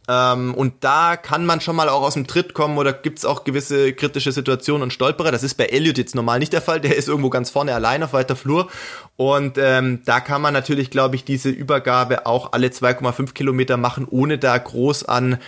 Ähm, 0.09 0.55
und 0.55 0.75
da 0.81 1.17
kann 1.17 1.47
man 1.47 1.61
schon 1.61 1.77
mal 1.77 1.89
auch 1.89 2.03
aus 2.03 2.15
dem 2.15 2.27
Tritt 2.27 2.55
kommen 2.55 2.77
oder 2.77 2.93
gibt's 2.93 3.25
auch 3.25 3.45
gewisse 3.45 3.93
kritische 3.93 4.33
Situationen 4.33 4.83
und 4.83 4.93
Stolperer. 4.93 5.31
Das 5.31 5.43
ist 5.43 5.55
bei 5.55 5.67
Elliot 5.67 5.99
jetzt 5.99 6.15
normal 6.15 6.41
nicht 6.41 6.53
der 6.53 6.63
Fall. 6.63 6.81
Der 6.81 6.97
ist 6.97 7.09
irgendwo 7.09 7.31
ganz 7.31 7.51
vorne 7.51 7.75
allein 7.75 8.03
auf 8.03 8.13
weiter 8.13 8.37
Flur. 8.37 8.69
Und 9.17 9.59
ähm, 9.59 10.01
da 10.05 10.21
kann 10.21 10.43
man 10.43 10.53
natürlich, 10.53 10.91
glaube 10.91 11.17
ich, 11.17 11.25
diese 11.25 11.51
Übergabe 11.51 12.27
auch 12.27 12.53
alle 12.53 12.69
2,5 12.69 13.33
Kilometer 13.33 13.77
machen, 13.77 14.07
ohne 14.11 14.39
da 14.39 14.59
groß 14.59 15.05
an 15.05 15.39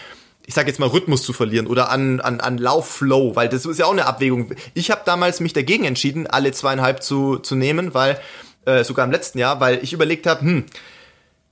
ich 0.47 0.55
sage 0.55 0.69
jetzt 0.69 0.79
mal 0.79 0.89
Rhythmus 0.89 1.23
zu 1.23 1.33
verlieren 1.33 1.67
oder 1.67 1.91
an, 1.91 2.21
an, 2.21 2.41
an 2.41 2.59
Laufflow, 2.59 3.35
weil 3.35 3.49
das 3.49 3.65
ist 3.65 3.79
ja 3.79 3.87
auch 3.87 3.93
eine 3.93 4.07
Abwägung. 4.07 4.51
Ich 4.75 4.91
habe 4.91 5.01
damals 5.05 5.41
mich 5.41 5.55
dagegen 5.55 5.85
entschieden, 5.85 6.27
alle 6.27 6.53
zweieinhalb 6.53 7.03
zu, 7.03 7.39
zu 7.39 7.55
nehmen, 7.55 7.95
weil 7.95 8.21
äh, 8.67 8.85
sogar 8.85 9.07
im 9.07 9.11
letzten 9.11 9.39
Jahr, 9.39 9.61
weil 9.61 9.83
ich 9.83 9.93
überlegt 9.93 10.27
habe, 10.27 10.43
hm, 10.43 10.65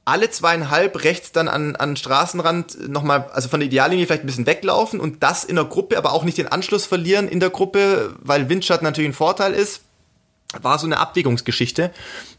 alle 0.05 0.31
zweieinhalb 0.31 1.05
rechts 1.05 1.33
dann 1.33 1.49
an, 1.49 1.77
an 1.77 1.97
Straßenrand 1.97 2.89
nochmal, 2.89 3.31
also 3.33 3.49
von 3.49 3.61
der 3.61 3.69
Ideallinie 3.69 4.07
vielleicht 4.07 4.25
ein 4.25 4.27
bisschen 4.27 4.47
weglaufen 4.47 4.99
und 4.99 5.23
das 5.23 5.45
in 5.45 5.57
der 5.57 5.65
Gruppe, 5.65 5.97
aber 5.97 6.13
auch 6.13 6.25
nicht 6.25 6.39
den 6.39 6.49
Anschluss 6.49 6.87
verlieren 6.87 7.29
in 7.29 7.41
der 7.41 7.51
Gruppe, 7.51 8.15
weil 8.21 8.49
Windschatten 8.49 8.85
natürlich 8.85 9.11
ein 9.11 9.15
Vorteil 9.15 9.53
ist. 9.53 9.83
War 10.61 10.79
so 10.79 10.87
eine 10.87 10.99
Abwägungsgeschichte. 10.99 11.93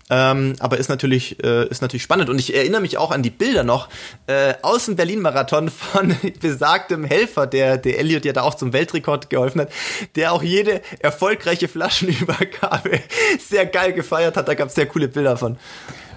Ähm, 0.09 0.55
aber 0.59 0.77
ist 0.77 0.89
natürlich, 0.89 1.41
äh, 1.43 1.67
ist 1.69 1.81
natürlich 1.81 2.03
spannend. 2.03 2.29
Und 2.29 2.37
ich 2.37 2.53
erinnere 2.53 2.81
mich 2.81 2.97
auch 2.97 3.11
an 3.11 3.23
die 3.23 3.29
Bilder 3.29 3.63
noch 3.63 3.87
äh, 4.27 4.53
aus 4.61 4.85
dem 4.85 4.95
Berlin-Marathon 4.95 5.69
von 5.69 6.15
besagtem 6.41 7.05
Helfer, 7.05 7.47
der, 7.47 7.77
der 7.77 7.97
Elliot 7.97 8.25
ja 8.25 8.33
da 8.33 8.43
auch 8.43 8.55
zum 8.55 8.73
Weltrekord 8.73 9.29
geholfen 9.29 9.61
hat, 9.61 9.71
der 10.15 10.33
auch 10.33 10.43
jede 10.43 10.81
erfolgreiche 10.99 11.67
Flaschenübergabe 11.67 12.99
sehr 13.39 13.65
geil 13.65 13.93
gefeiert 13.93 14.37
hat. 14.37 14.47
Da 14.47 14.53
gab 14.53 14.67
es 14.67 14.75
sehr 14.75 14.85
coole 14.85 15.07
Bilder 15.07 15.37
von. 15.37 15.57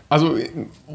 Also 0.09 0.37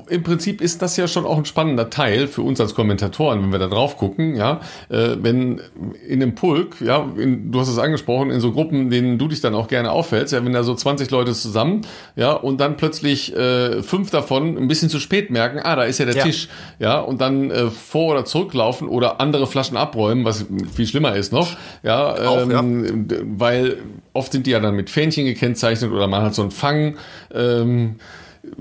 im 0.09 0.24
Prinzip 0.24 0.62
ist 0.62 0.82
das 0.82 0.95
ja 0.95 1.07
schon 1.07 1.26
auch 1.26 1.38
ein 1.38 1.45
spannender 1.45 1.89
Teil 1.89 2.28
für 2.28 2.41
uns 2.41 2.62
als 2.62 2.76
Kommentatoren, 2.76 3.41
wenn 3.41 3.51
wir 3.51 3.59
da 3.59 3.68
drauf 3.68 3.97
gucken, 3.97 4.36
ja, 4.36 4.62
äh, 4.89 5.18
wenn 5.20 5.62
in 6.07 6.22
einem 6.22 6.36
Pulk, 6.36 6.80
ja, 6.80 7.05
in, 7.18 7.51
du 7.51 7.59
hast 7.59 7.68
es 7.68 7.78
angesprochen, 7.78 8.32
in 8.32 8.39
so 8.39 8.51
Gruppen, 8.53 8.89
denen 8.89 9.18
du 9.18 9.28
dich 9.28 9.41
dann 9.41 9.53
auch 9.53 9.68
gerne 9.68 9.91
auffällst, 9.91 10.32
ja, 10.32 10.43
wenn 10.45 10.53
da 10.53 10.64
so 10.64 10.74
20 10.74 11.12
Leute 11.12 11.34
zusammen, 11.34 11.82
ja, 12.16 12.32
und 12.32 12.62
dann 12.62 12.78
plötzlich 12.78 13.36
äh, 13.36 13.84
fünf 13.84 14.12
davon 14.12 14.57
ein 14.57 14.68
bisschen 14.68 14.89
zu 14.89 14.99
spät 14.99 15.30
merken, 15.30 15.59
ah, 15.59 15.76
da 15.76 15.84
ist 15.84 15.97
ja 15.97 16.05
der 16.05 16.16
ja. 16.16 16.24
Tisch, 16.24 16.47
ja, 16.80 16.99
und 16.99 17.20
dann 17.20 17.51
äh, 17.51 17.70
vor 17.70 18.14
oder 18.14 18.24
zurücklaufen 18.24 18.88
oder 18.88 19.20
andere 19.20 19.45
Flaschen 19.45 19.76
abräumen, 19.76 20.24
was 20.24 20.45
viel 20.74 20.88
schlimmer 20.88 21.16
ist 21.16 21.34
noch, 21.34 21.57
ja, 21.84 22.14
auch, 22.16 22.49
ähm, 22.49 23.07
ja. 23.09 23.18
weil 23.24 23.78
oft 24.14 24.32
sind 24.32 24.47
die 24.47 24.51
ja 24.51 24.59
dann 24.62 24.76
mit 24.76 24.89
Fähnchen 24.89 25.26
gekennzeichnet 25.26 25.91
oder 25.91 26.07
man 26.07 26.24
hat 26.24 26.34
so 26.34 26.43
einen 26.43 26.51
Fang, 26.51 26.95
ähm, 27.34 27.95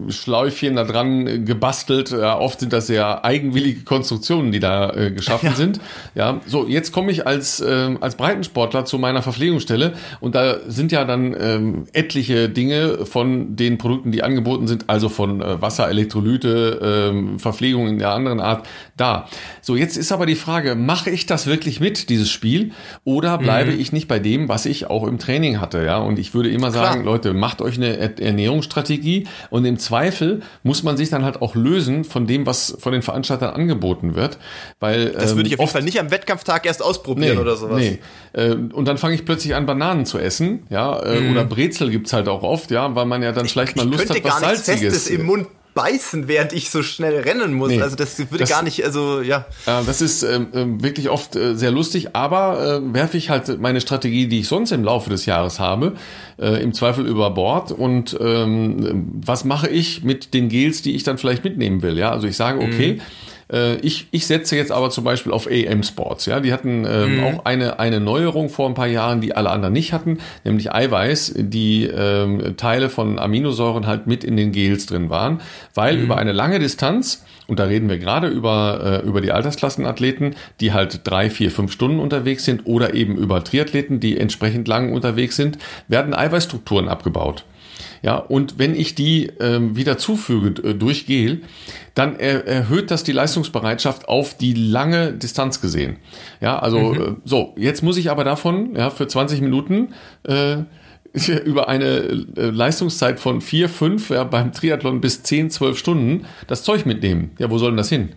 Schläufchen 0.09 0.77
da 0.77 0.85
dran 0.85 1.47
gebastelt. 1.47 2.11
Ja, 2.11 2.39
oft 2.39 2.61
sind 2.61 2.73
das 2.73 2.87
sehr 2.87 3.25
eigenwillige 3.25 3.83
Konstruktionen, 3.85 4.53
die 4.53 4.61
da 4.61 4.91
äh, 4.91 5.11
geschaffen 5.11 5.47
ja. 5.47 5.55
sind. 5.55 5.81
Ja, 6.15 6.41
so 6.47 6.69
jetzt 6.69 6.93
komme 6.93 7.11
ich 7.11 7.27
als 7.27 7.61
äh, 7.61 7.97
als 8.01 8.17
Breitensportler 8.17 8.85
zu 8.85 8.99
meiner 8.99 9.23
Verpflegungsstelle 9.23 9.95
und 10.21 10.35
da 10.35 10.59
sind 10.67 10.93
ja 10.93 11.07
dann 11.07 11.35
ähm, 11.39 11.87
etliche 11.95 12.51
Dinge 12.51 13.07
von 13.07 13.57
den 13.57 13.79
Produkten, 13.79 14.13
die 14.13 14.23
angeboten 14.23 14.67
sind, 14.67 14.91
also 14.91 15.09
von 15.09 15.41
äh, 15.41 15.63
Wasser, 15.63 15.89
Elektrolyte, 15.89 17.15
äh, 17.15 17.39
Verpflegung 17.39 17.89
in 17.89 17.99
der 17.99 18.11
anderen 18.11 18.41
Art 18.41 18.69
da. 18.99 19.29
So 19.63 19.77
jetzt 19.77 19.97
ist 19.97 20.13
aber 20.13 20.27
die 20.27 20.35
Frage: 20.35 20.75
Mache 20.75 21.09
ich 21.09 21.25
das 21.25 21.47
wirklich 21.47 21.81
mit 21.81 22.11
dieses 22.11 22.31
Spiel 22.31 22.73
oder 23.05 23.39
bleibe 23.39 23.73
mhm. 23.73 23.81
ich 23.81 23.93
nicht 23.93 24.09
bei 24.09 24.19
dem, 24.19 24.51
was 24.51 24.67
ich 24.67 24.91
auch 24.91 25.07
im 25.07 25.19
Training 25.19 25.59
hatte? 25.59 25.83
Ja, 25.83 25.99
und 25.99 26.19
ich 26.19 26.35
würde 26.35 26.51
immer 26.51 26.71
sagen, 26.71 27.03
Klar. 27.03 27.15
Leute, 27.15 27.33
macht 27.33 27.63
euch 27.63 27.77
eine 27.77 28.21
Ernährungsstrategie 28.21 29.27
und 29.49 29.70
im 29.71 29.79
Zweifel 29.79 30.43
muss 30.63 30.83
man 30.83 30.97
sich 30.97 31.09
dann 31.09 31.25
halt 31.25 31.41
auch 31.41 31.55
lösen 31.55 32.05
von 32.05 32.27
dem, 32.27 32.45
was 32.45 32.77
von 32.79 32.93
den 32.93 33.03
Veranstaltern 33.03 33.55
angeboten 33.55 34.15
wird. 34.15 34.39
Weil, 34.81 35.13
das 35.13 35.37
würde 35.37 35.49
ich 35.49 35.55
auf 35.55 35.61
ähm, 35.61 35.65
jeden 35.65 35.73
Fall 35.73 35.83
nicht 35.83 36.01
am 36.01 36.11
Wettkampftag 36.11 36.67
erst 36.67 36.83
ausprobieren 36.83 37.37
nee, 37.37 37.41
oder 37.41 37.57
sowas. 37.57 37.79
Nee. 37.79 38.01
Äh, 38.33 38.51
und 38.51 38.87
dann 38.87 38.99
fange 38.99 39.15
ich 39.15 39.25
plötzlich 39.25 39.55
an, 39.55 39.65
Bananen 39.65 40.05
zu 40.05 40.19
essen, 40.19 40.67
ja, 40.69 41.01
äh, 41.03 41.21
mhm. 41.21 41.31
oder 41.31 41.45
Brezel 41.45 41.91
gibt's 41.91 42.13
halt 42.13 42.29
auch 42.29 42.43
oft, 42.43 42.71
ja, 42.71 42.95
weil 42.95 43.07
man 43.07 43.23
ja 43.23 43.33
dann 43.33 43.47
vielleicht 43.47 43.77
mal 43.77 43.89
Lust 43.89 44.11
hat, 44.11 44.23
was 44.23 44.41
Salziges. 44.41 44.81
Festes 44.81 45.07
im 45.07 45.25
Mund 45.25 45.47
beißen, 45.75 46.29
während 46.29 46.53
ich 46.53 46.71
so 46.71 46.83
schnell 46.83 47.21
rennen 47.21 47.55
muss. 47.55 47.71
Nee, 47.71 47.83
also 47.83 47.97
das 47.97 48.19
würde 48.19 48.39
das, 48.39 48.51
gar 48.51 48.63
nicht, 48.63 48.85
also 48.85 49.21
ja. 49.21 49.47
Äh, 49.67 49.85
das 49.85 50.01
ist 50.01 50.23
ähm, 50.23 50.49
äh, 50.53 50.83
wirklich 50.83 51.09
oft 51.11 51.37
äh, 51.37 51.55
sehr 51.55 51.71
lustig, 51.71 52.15
aber 52.15 52.83
äh, 52.83 52.95
werfe 52.95 53.17
ich 53.17 53.31
halt 53.31 53.61
meine 53.61 53.81
Strategie, 53.81 54.27
die 54.27 54.41
ich 54.41 54.49
sonst 54.49 54.73
im 54.73 54.85
Laufe 54.85 55.11
des 55.11 55.27
Jahres 55.27 55.61
habe, 55.61 55.95
äh, 56.39 56.63
im 56.63 56.73
Zweifel 56.73 57.07
über 57.07 57.31
Bord. 57.31 57.73
Und 57.73 58.17
ähm, 58.21 59.09
was 59.25 59.45
mache 59.45 59.69
ich 59.69 60.03
mit 60.03 60.35
den 60.35 60.49
Gels, 60.49 60.83
die 60.83 60.95
ich 60.95 61.03
dann 61.03 61.19
vielleicht 61.19 61.45
mitnehmen 61.45 61.83
will? 61.83 61.99
Ja, 61.99 62.11
also 62.11 62.27
ich 62.27 62.37
sage, 62.37 62.61
okay. 62.61 62.95
Mhm 62.95 63.01
äh, 63.53 63.77
ich, 63.77 64.09
ich 64.11 64.27
setze 64.27 64.57
jetzt 64.57 64.73
aber 64.73 64.91
zum 64.91 65.05
Beispiel 65.05 65.33
auf 65.33 65.49
AM 65.51 65.83
Sports. 65.83 66.27
Ja, 66.27 66.41
die 66.41 66.53
hatten 66.53 66.85
ähm, 66.87 67.17
mhm. 67.17 67.25
auch 67.25 67.45
eine, 67.45 67.79
eine 67.79 68.01
Neuerung 68.01 68.49
vor 68.49 68.69
ein 68.69 68.75
paar 68.75 68.87
Jahren, 68.87 69.21
die 69.21 69.35
alle 69.35 69.51
anderen 69.51 69.73
nicht 69.73 69.93
hatten, 69.93 70.19
nämlich 70.45 70.73
Eiweiß, 70.73 71.35
die 71.37 71.85
ähm, 71.85 72.57
Teile 72.57 72.89
von 72.89 73.19
Aminosäuren 73.19 73.87
halt 73.87 74.07
mit 74.07 74.25
in 74.25 74.37
den 74.37 74.53
Gels 74.53 74.87
drin 74.87 75.11
waren, 75.11 75.41
weil 75.75 75.97
mhm. 75.97 76.05
über 76.05 76.17
eine 76.17 76.33
lange 76.33 76.59
Distanz 76.59 77.25
und 77.51 77.59
da 77.59 77.65
reden 77.65 77.89
wir 77.89 77.99
gerade 77.99 78.29
über, 78.29 79.03
äh, 79.03 79.07
über 79.07 79.21
die 79.21 79.33
Altersklassenathleten, 79.33 80.37
die 80.61 80.73
halt 80.73 81.01
drei, 81.03 81.31
vier, 81.31 81.51
fünf 81.51 81.73
Stunden 81.73 81.99
unterwegs 81.99 82.45
sind 82.45 82.63
oder 82.65 82.95
eben 82.95 83.17
über 83.17 83.43
Triathleten, 83.43 83.99
die 83.99 84.17
entsprechend 84.19 84.69
lang 84.69 84.93
unterwegs 84.93 85.35
sind, 85.35 85.59
werden 85.89 86.15
Eiweißstrukturen 86.15 86.89
abgebaut. 86.89 87.45
Ja, 88.03 88.17
und 88.17 88.59
wenn 88.59 88.75
ich 88.75 88.95
die 88.95 89.31
ähm, 89.41 89.77
wieder 89.77 89.99
zufüge 89.99 90.63
äh, 90.63 90.75
durch 90.75 91.07
Gel, 91.07 91.43
dann 91.95 92.19
er, 92.19 92.47
erhöht 92.47 92.91
das 92.91 93.05
die 93.05 93.13
Leistungsbereitschaft 93.13 94.09
auf 94.09 94.37
die 94.37 94.55
lange 94.55 95.13
Distanz 95.13 95.61
gesehen. 95.61 95.97
Ja, 96.41 96.59
also 96.59 96.79
mhm. 96.79 97.01
äh, 97.01 97.17
so, 97.25 97.55
jetzt 97.57 97.83
muss 97.83 97.97
ich 97.99 98.11
aber 98.11 98.25
davon 98.25 98.75
ja 98.75 98.91
für 98.91 99.07
20 99.07 99.43
Minuten 99.43 99.95
äh, 100.25 100.59
über 101.45 101.69
eine 101.69 102.27
äh, 102.37 102.51
Leistungszeit 102.51 103.21
von 103.21 103.41
vier, 103.41 103.69
fünf 103.69 104.11
ja, 104.11 104.25
beim 104.25 104.53
Triathlon 104.53 105.01
bis 105.01 105.23
zehn, 105.23 105.51
zwölf 105.51 105.77
Stunden 105.79 106.27
das 106.47 106.63
Zeug 106.63 106.87
mitnehmen. 106.87 107.33
Ja, 107.39 107.51
wo 107.51 107.59
soll 107.59 107.71
denn 107.71 107.77
das 107.77 107.89
hin? 107.89 108.11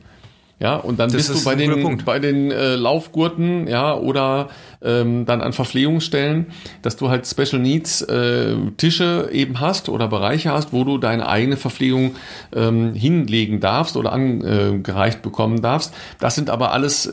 Ja, 0.64 0.78
und 0.78 0.98
dann 0.98 1.12
das 1.12 1.28
bist 1.28 1.42
du 1.42 1.44
bei 1.44 1.56
den, 1.56 1.98
bei 2.06 2.20
den 2.20 2.50
äh, 2.50 2.76
Laufgurten, 2.76 3.68
ja, 3.68 3.94
oder 3.96 4.48
ähm, 4.82 5.26
dann 5.26 5.42
an 5.42 5.52
Verpflegungsstellen, 5.52 6.46
dass 6.82 6.96
du 6.96 7.10
halt 7.10 7.28
Special 7.28 7.62
Needs 7.62 8.02
äh, 8.04 8.56
Tische 8.78 9.28
eben 9.34 9.60
hast 9.60 9.90
oder 9.90 10.08
Bereiche 10.08 10.54
hast, 10.54 10.72
wo 10.72 10.86
du 10.86 10.98
deine 10.98 11.28
eigene 11.28 11.58
Verpflegung 11.58 12.16
ähm, 12.56 12.94
hinlegen 12.94 13.60
darfst 13.60 13.98
oder 13.98 14.14
angereicht 14.14 15.22
bekommen 15.22 15.62
darfst. 15.62 15.94
Das 16.22 16.36
sind 16.36 16.50
aber 16.50 16.72
alles 16.72 17.12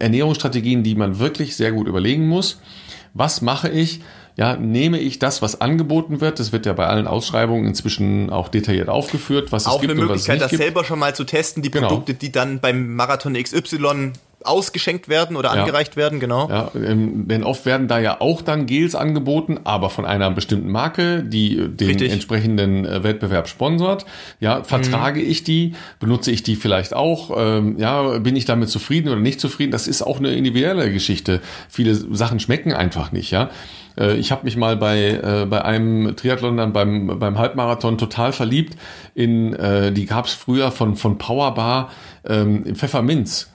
Ernährungsstrategien, 0.00 0.82
die 0.82 0.96
man 0.96 1.20
wirklich 1.20 1.54
sehr 1.54 1.70
gut 1.70 1.86
überlegen 1.86 2.26
muss. 2.26 2.60
Was 3.14 3.42
mache 3.42 3.68
ich? 3.68 4.00
Ja, 4.38 4.56
nehme 4.56 5.00
ich 5.00 5.18
das, 5.18 5.42
was 5.42 5.60
angeboten 5.60 6.20
wird, 6.20 6.38
das 6.38 6.52
wird 6.52 6.64
ja 6.64 6.72
bei 6.72 6.86
allen 6.86 7.08
Ausschreibungen 7.08 7.66
inzwischen 7.66 8.30
auch 8.30 8.48
detailliert 8.48 8.88
aufgeführt, 8.88 9.50
was 9.50 9.66
auch 9.66 9.74
es 9.74 9.80
gibt 9.80 9.90
eine 9.90 10.00
Möglichkeit, 10.00 10.36
und 10.36 10.42
was 10.42 10.52
es 10.52 10.58
das 10.58 10.64
selber 10.64 10.84
schon 10.84 11.00
mal 11.00 11.12
zu 11.12 11.24
testen, 11.24 11.60
die 11.60 11.72
genau. 11.72 11.88
Produkte, 11.88 12.14
die 12.14 12.30
dann 12.30 12.60
beim 12.60 12.94
Marathon 12.94 13.34
XY 13.34 14.12
ausgeschenkt 14.44 15.08
werden 15.08 15.36
oder 15.36 15.50
angereicht 15.50 15.94
ja. 15.94 16.02
werden, 16.02 16.20
genau. 16.20 16.48
Ja, 16.48 16.70
ähm, 16.76 17.26
denn 17.26 17.42
oft 17.42 17.66
werden 17.66 17.88
da 17.88 17.98
ja 17.98 18.20
auch 18.20 18.40
dann 18.40 18.66
Gels 18.66 18.94
angeboten, 18.94 19.58
aber 19.64 19.90
von 19.90 20.04
einer 20.04 20.30
bestimmten 20.30 20.70
Marke, 20.70 21.24
die 21.24 21.56
den 21.56 21.88
Richtig. 21.88 22.12
entsprechenden 22.12 22.84
äh, 22.84 23.02
Wettbewerb 23.02 23.48
sponsort. 23.48 24.06
Ja, 24.38 24.62
vertrage 24.62 25.20
mhm. 25.20 25.28
ich 25.28 25.42
die, 25.42 25.74
benutze 25.98 26.30
ich 26.30 26.44
die 26.44 26.54
vielleicht 26.54 26.94
auch, 26.94 27.36
ähm, 27.36 27.76
ja, 27.78 28.18
bin 28.18 28.36
ich 28.36 28.44
damit 28.44 28.68
zufrieden 28.68 29.08
oder 29.08 29.20
nicht 29.20 29.40
zufrieden? 29.40 29.72
Das 29.72 29.88
ist 29.88 30.02
auch 30.02 30.20
eine 30.20 30.32
individuelle 30.34 30.92
Geschichte. 30.92 31.40
Viele 31.68 31.94
Sachen 31.94 32.38
schmecken 32.38 32.72
einfach 32.72 33.10
nicht, 33.10 33.32
ja. 33.32 33.50
Äh, 33.98 34.16
ich 34.16 34.30
habe 34.30 34.44
mich 34.44 34.56
mal 34.56 34.76
bei, 34.76 35.10
äh, 35.10 35.46
bei 35.46 35.64
einem 35.64 36.14
Triathlon 36.16 36.56
dann 36.56 36.72
beim, 36.72 37.18
beim 37.18 37.38
Halbmarathon 37.38 37.98
total 37.98 38.32
verliebt 38.32 38.76
in, 39.14 39.54
äh, 39.54 39.92
die 39.92 40.06
gab 40.06 40.26
es 40.26 40.32
früher 40.32 40.70
von, 40.70 40.96
von 40.96 41.18
Powerbar 41.18 41.90
ähm, 42.26 42.74
Pfefferminz. 42.74 43.50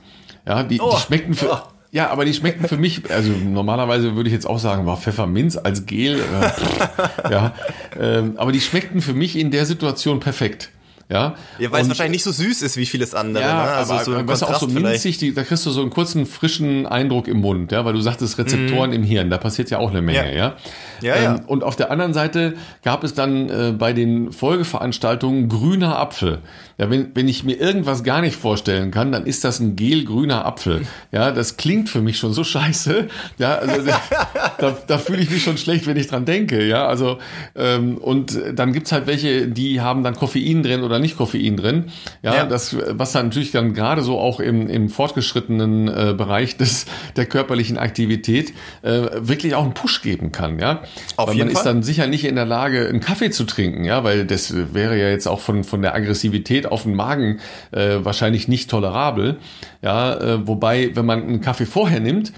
Ja, 0.45 0.63
die, 0.63 0.81
oh, 0.81 0.91
die 0.91 1.01
schmeckten 1.01 1.33
für. 1.33 1.51
Oh. 1.53 1.57
Ja, 1.91 2.09
aber 2.09 2.25
die 2.25 2.33
schmeckten 2.33 2.67
für 2.67 2.77
mich, 2.77 3.11
also 3.11 3.31
normalerweise 3.31 4.15
würde 4.15 4.27
ich 4.27 4.33
jetzt 4.33 4.47
auch 4.47 4.57
sagen, 4.57 4.87
war 4.87 4.97
Pfefferminz 4.97 5.57
als 5.57 5.85
Gel. 5.85 6.19
Äh, 6.19 7.31
ja, 7.31 7.53
äh, 7.99 8.23
aber 8.35 8.51
die 8.51 8.61
schmeckten 8.61 8.99
für 8.99 9.13
mich 9.13 9.37
in 9.37 9.51
der 9.51 9.67
Situation 9.67 10.19
perfekt. 10.19 10.71
Ja, 11.13 11.35
ja 11.59 11.71
weil 11.71 11.79
und, 11.79 11.83
es 11.83 11.87
wahrscheinlich 11.89 12.13
nicht 12.13 12.23
so 12.23 12.31
süß 12.31 12.61
ist 12.63 12.75
wie 12.75 12.85
vieles 12.85 13.13
andere. 13.13 13.43
Ja, 13.43 13.65
ne? 13.65 13.71
also 13.71 13.93
aber, 13.93 14.03
so 14.03 14.27
weißt 14.27 14.43
auch 14.43 14.59
so 14.59 14.67
minzig, 14.67 15.19
die, 15.19 15.33
da 15.33 15.43
kriegst 15.43 15.65
du 15.65 15.69
so 15.69 15.81
einen 15.81 15.91
kurzen, 15.91 16.25
frischen 16.25 16.87
Eindruck 16.87 17.27
im 17.27 17.41
Mund, 17.41 17.71
ja, 17.71 17.85
weil 17.85 17.93
du 17.93 18.01
sagtest 18.01 18.37
Rezeptoren 18.37 18.89
mm. 18.89 18.93
im 18.93 19.03
Hirn, 19.03 19.29
da 19.29 19.37
passiert 19.37 19.69
ja 19.69 19.77
auch 19.77 19.91
eine 19.91 20.01
Menge, 20.01 20.35
ja. 20.35 20.55
Ja, 21.01 21.15
ja. 21.15 21.21
ja. 21.21 21.35
Ähm, 21.35 21.41
und 21.45 21.63
auf 21.63 21.75
der 21.75 21.91
anderen 21.91 22.13
Seite 22.13 22.55
gab 22.83 23.03
es 23.03 23.13
dann 23.13 23.49
äh, 23.49 23.73
bei 23.77 23.93
den 23.93 24.31
Folgeveranstaltungen 24.31 25.49
grüner 25.49 25.99
Apfel. 25.99 26.39
Ja, 26.77 26.89
wenn, 26.89 27.15
wenn 27.15 27.27
ich 27.27 27.43
mir 27.43 27.55
irgendwas 27.59 28.03
gar 28.03 28.21
nicht 28.21 28.35
vorstellen 28.35 28.89
kann, 28.89 29.11
dann 29.11 29.25
ist 29.25 29.43
das 29.43 29.59
ein 29.59 29.75
gelgrüner 29.75 30.45
Apfel. 30.45 30.81
Ja, 31.11 31.31
das 31.31 31.57
klingt 31.57 31.89
für 31.89 32.01
mich 32.01 32.17
schon 32.17 32.33
so 32.33 32.43
scheiße. 32.43 33.07
Ja, 33.37 33.55
also 33.55 33.91
da, 34.57 34.77
da 34.87 34.97
fühle 34.97 35.21
ich 35.21 35.29
mich 35.29 35.43
schon 35.43 35.57
schlecht, 35.57 35.85
wenn 35.85 35.97
ich 35.97 36.07
dran 36.07 36.25
denke. 36.25 36.65
Ja, 36.65 36.87
also 36.87 37.19
ähm, 37.55 37.97
und 37.97 38.39
dann 38.53 38.73
gibt's 38.73 38.91
halt 38.91 39.05
welche, 39.05 39.47
die 39.47 39.81
haben 39.81 40.03
dann 40.03 40.15
Koffein 40.15 40.63
drin 40.63 40.81
oder 40.81 40.97
nicht 40.97 41.17
Koffein 41.17 41.57
drin. 41.57 41.85
Ja, 42.23 42.35
ja. 42.35 42.45
das, 42.45 42.75
was 42.89 43.11
dann 43.11 43.27
natürlich 43.27 43.51
dann 43.51 43.73
gerade 43.73 44.01
so 44.01 44.19
auch 44.19 44.39
im, 44.39 44.67
im 44.67 44.89
fortgeschrittenen 44.89 45.87
äh, 45.87 46.13
Bereich 46.17 46.57
des 46.57 46.85
der 47.15 47.27
körperlichen 47.27 47.77
Aktivität 47.77 48.53
äh, 48.81 49.09
wirklich 49.19 49.53
auch 49.53 49.63
einen 49.63 49.75
Push 49.75 50.01
geben 50.01 50.31
kann. 50.31 50.57
Ja, 50.57 50.81
Auf 51.17 51.29
weil 51.29 51.35
jeden 51.35 51.47
man 51.47 51.55
Fall. 51.55 51.61
ist 51.61 51.65
dann 51.65 51.83
sicher 51.83 52.07
nicht 52.07 52.25
in 52.25 52.35
der 52.35 52.45
Lage, 52.45 52.87
einen 52.87 52.99
Kaffee 52.99 53.29
zu 53.29 53.43
trinken. 53.43 53.83
Ja, 53.83 54.03
weil 54.03 54.25
das 54.25 54.53
wäre 54.73 54.97
ja 54.97 55.09
jetzt 55.09 55.27
auch 55.27 55.39
von 55.39 55.63
von 55.63 55.81
der 55.81 55.93
Aggressivität 55.93 56.62
auf 56.65 56.83
den 56.83 56.95
Magen 56.95 57.39
äh, 57.71 57.97
wahrscheinlich 58.03 58.47
nicht 58.47 58.69
tolerabel. 58.69 59.37
Ja, 59.81 60.15
äh, 60.15 60.47
wobei, 60.47 60.91
wenn 60.95 61.05
man 61.05 61.23
einen 61.23 61.41
Kaffee 61.41 61.65
vorher 61.65 61.99
nimmt, 61.99 62.33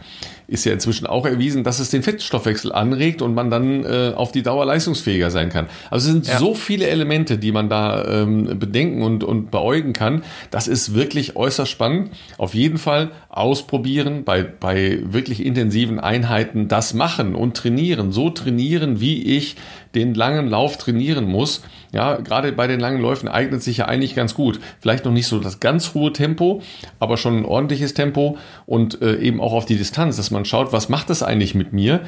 ist 0.47 0.65
ja 0.65 0.73
inzwischen 0.73 1.07
auch 1.07 1.25
erwiesen, 1.25 1.63
dass 1.63 1.79
es 1.79 1.89
den 1.89 2.03
Fettstoffwechsel 2.03 2.71
anregt 2.71 3.21
und 3.21 3.33
man 3.33 3.49
dann 3.49 3.83
äh, 3.83 4.13
auf 4.15 4.31
die 4.31 4.43
Dauer 4.43 4.65
leistungsfähiger 4.65 5.31
sein 5.31 5.49
kann. 5.49 5.67
Also 5.89 6.07
es 6.07 6.13
sind 6.13 6.27
ja. 6.27 6.37
so 6.37 6.53
viele 6.53 6.87
Elemente, 6.87 7.37
die 7.37 7.51
man 7.51 7.69
da 7.69 8.05
ähm, 8.05 8.59
bedenken 8.59 9.01
und, 9.01 9.23
und 9.23 9.51
beäugen 9.51 9.93
kann. 9.93 10.23
Das 10.51 10.67
ist 10.67 10.93
wirklich 10.93 11.35
äußerst 11.35 11.71
spannend. 11.71 12.11
Auf 12.37 12.53
jeden 12.53 12.77
Fall 12.77 13.11
ausprobieren, 13.29 14.23
bei, 14.23 14.43
bei 14.43 14.99
wirklich 15.03 15.43
intensiven 15.43 15.99
Einheiten 15.99 16.67
das 16.67 16.93
machen 16.93 17.35
und 17.35 17.57
trainieren. 17.57 18.11
So 18.11 18.29
trainieren, 18.29 19.01
wie 19.01 19.23
ich 19.23 19.55
den 19.95 20.13
langen 20.13 20.47
Lauf 20.47 20.77
trainieren 20.77 21.25
muss. 21.25 21.63
Ja, 21.95 22.17
gerade 22.17 22.51
bei 22.51 22.67
den 22.67 22.81
langen 22.81 23.01
Läufen 23.01 23.29
eignet 23.29 23.63
sich 23.63 23.77
ja 23.77 23.85
eigentlich 23.85 24.15
ganz 24.15 24.33
gut. 24.33 24.59
Vielleicht 24.81 25.05
noch 25.05 25.13
nicht 25.13 25.27
so 25.27 25.39
das 25.39 25.61
ganz 25.61 25.93
hohe 25.93 26.11
Tempo, 26.11 26.61
aber 26.99 27.15
schon 27.15 27.37
ein 27.37 27.45
ordentliches 27.45 27.93
Tempo 27.93 28.37
und 28.65 29.01
äh, 29.01 29.15
eben 29.15 29.39
auch 29.39 29.53
auf 29.53 29.65
die 29.65 29.77
Distanz, 29.77 30.17
dass 30.17 30.29
man 30.29 30.43
schaut, 30.43 30.73
was 30.73 30.89
macht 30.89 31.09
das 31.09 31.23
eigentlich 31.23 31.55
mit 31.55 31.71
mir? 31.71 32.01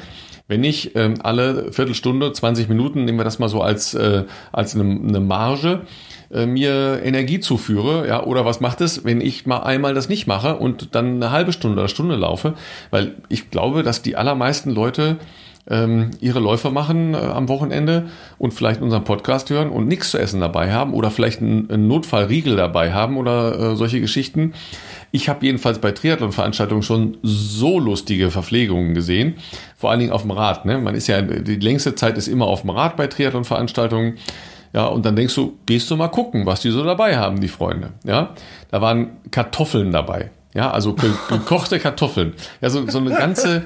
Wenn 0.46 0.62
ich 0.62 0.94
ähm, 0.94 1.14
alle 1.22 1.72
Viertelstunde, 1.72 2.30
20 2.30 2.68
Minuten, 2.68 3.06
nehmen 3.06 3.18
wir 3.18 3.24
das 3.24 3.38
mal 3.38 3.48
so 3.48 3.62
als, 3.62 3.94
äh, 3.94 4.24
als 4.52 4.74
eine, 4.74 4.84
eine 4.84 5.20
Marge, 5.20 5.86
äh, 6.30 6.44
mir 6.44 7.00
Energie 7.02 7.40
zuführe, 7.40 8.06
ja, 8.06 8.22
oder 8.22 8.44
was 8.44 8.60
macht 8.60 8.82
es, 8.82 9.06
wenn 9.06 9.22
ich 9.22 9.46
mal 9.46 9.60
einmal 9.60 9.94
das 9.94 10.10
nicht 10.10 10.26
mache 10.26 10.56
und 10.56 10.94
dann 10.94 11.14
eine 11.14 11.30
halbe 11.30 11.52
Stunde 11.52 11.78
oder 11.78 11.88
Stunde 11.88 12.16
laufe, 12.16 12.52
weil 12.90 13.14
ich 13.30 13.50
glaube, 13.50 13.82
dass 13.82 14.02
die 14.02 14.16
allermeisten 14.16 14.70
Leute 14.70 15.16
ähm, 15.70 16.10
ihre 16.20 16.40
Läufe 16.40 16.70
machen 16.70 17.14
äh, 17.14 17.18
am 17.18 17.48
Wochenende 17.48 18.08
und 18.38 18.54
vielleicht 18.54 18.80
unseren 18.80 19.04
Podcast 19.04 19.50
hören 19.50 19.70
und 19.70 19.86
nichts 19.86 20.10
zu 20.10 20.18
essen 20.18 20.40
dabei 20.40 20.72
haben 20.72 20.94
oder 20.94 21.10
vielleicht 21.10 21.40
einen, 21.40 21.70
einen 21.70 21.88
Notfallriegel 21.88 22.56
dabei 22.56 22.92
haben 22.92 23.16
oder 23.16 23.72
äh, 23.72 23.76
solche 23.76 24.00
Geschichten. 24.00 24.54
Ich 25.10 25.28
habe 25.28 25.44
jedenfalls 25.44 25.78
bei 25.78 25.92
Triathlon-Veranstaltungen 25.92 26.82
schon 26.82 27.18
so 27.22 27.78
lustige 27.78 28.30
Verpflegungen 28.30 28.94
gesehen, 28.94 29.34
vor 29.76 29.90
allen 29.90 30.00
Dingen 30.00 30.12
auf 30.12 30.22
dem 30.22 30.30
Rad. 30.30 30.64
Ne? 30.64 30.78
Man 30.78 30.94
ist 30.94 31.06
ja, 31.06 31.22
die 31.22 31.56
längste 31.56 31.94
Zeit 31.94 32.18
ist 32.18 32.28
immer 32.28 32.46
auf 32.46 32.62
dem 32.62 32.70
Rad 32.70 32.96
bei 32.96 33.06
Triathlon-Veranstaltungen. 33.06 34.18
Ja, 34.74 34.84
und 34.86 35.06
dann 35.06 35.16
denkst 35.16 35.34
du, 35.34 35.56
gehst 35.64 35.90
du 35.90 35.96
mal 35.96 36.08
gucken, 36.08 36.44
was 36.44 36.60
die 36.60 36.70
so 36.70 36.84
dabei 36.84 37.16
haben, 37.16 37.40
die 37.40 37.48
Freunde. 37.48 37.92
Ja, 38.04 38.34
da 38.70 38.82
waren 38.82 39.16
Kartoffeln 39.30 39.92
dabei. 39.92 40.30
Ja, 40.54 40.70
also 40.70 40.94
gekochte 41.28 41.78
Kartoffeln. 41.78 42.32
Ja, 42.62 42.70
so, 42.70 42.88
so 42.88 42.98
eine 42.98 43.10
ganze 43.10 43.64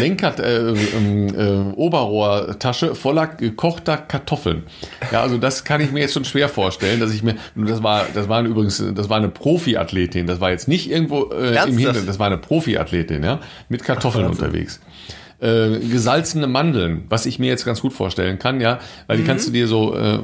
Lenker, 0.00 0.36
äh, 0.40 0.74
ähm, 0.96 1.28
äh, 1.28 1.72
Oberrohrtasche 1.76 2.96
voller 2.96 3.28
gekochter 3.28 3.96
Kartoffeln. 3.96 4.64
Ja, 5.12 5.22
also 5.22 5.38
das 5.38 5.62
kann 5.62 5.80
ich 5.80 5.92
mir 5.92 6.00
jetzt 6.00 6.12
schon 6.12 6.24
schwer 6.24 6.48
vorstellen, 6.48 6.98
dass 6.98 7.14
ich 7.14 7.22
mir, 7.22 7.36
das 7.54 7.84
war, 7.84 8.06
das 8.12 8.28
war 8.28 8.42
übrigens, 8.42 8.82
das 8.94 9.08
war 9.08 9.18
eine 9.18 9.28
Profiathletin. 9.28 10.26
Das 10.26 10.40
war 10.40 10.50
jetzt 10.50 10.66
nicht 10.66 10.90
irgendwo 10.90 11.30
äh, 11.30 11.54
im 11.68 11.78
Hintergrund, 11.78 12.08
das 12.08 12.18
war 12.18 12.26
eine 12.26 12.38
Profiathletin, 12.38 13.22
ja, 13.22 13.38
mit 13.68 13.84
Kartoffeln 13.84 14.26
Ach, 14.26 14.30
unterwegs. 14.30 14.80
Äh, 15.40 15.78
gesalzene 15.78 16.48
Mandeln, 16.48 17.04
was 17.08 17.26
ich 17.26 17.38
mir 17.38 17.46
jetzt 17.46 17.64
ganz 17.64 17.80
gut 17.80 17.92
vorstellen 17.92 18.40
kann, 18.40 18.60
ja, 18.60 18.80
weil 19.06 19.18
die 19.18 19.22
mhm. 19.22 19.28
kannst 19.28 19.46
du 19.46 19.52
dir 19.52 19.68
so 19.68 19.96
äh, 19.96 20.18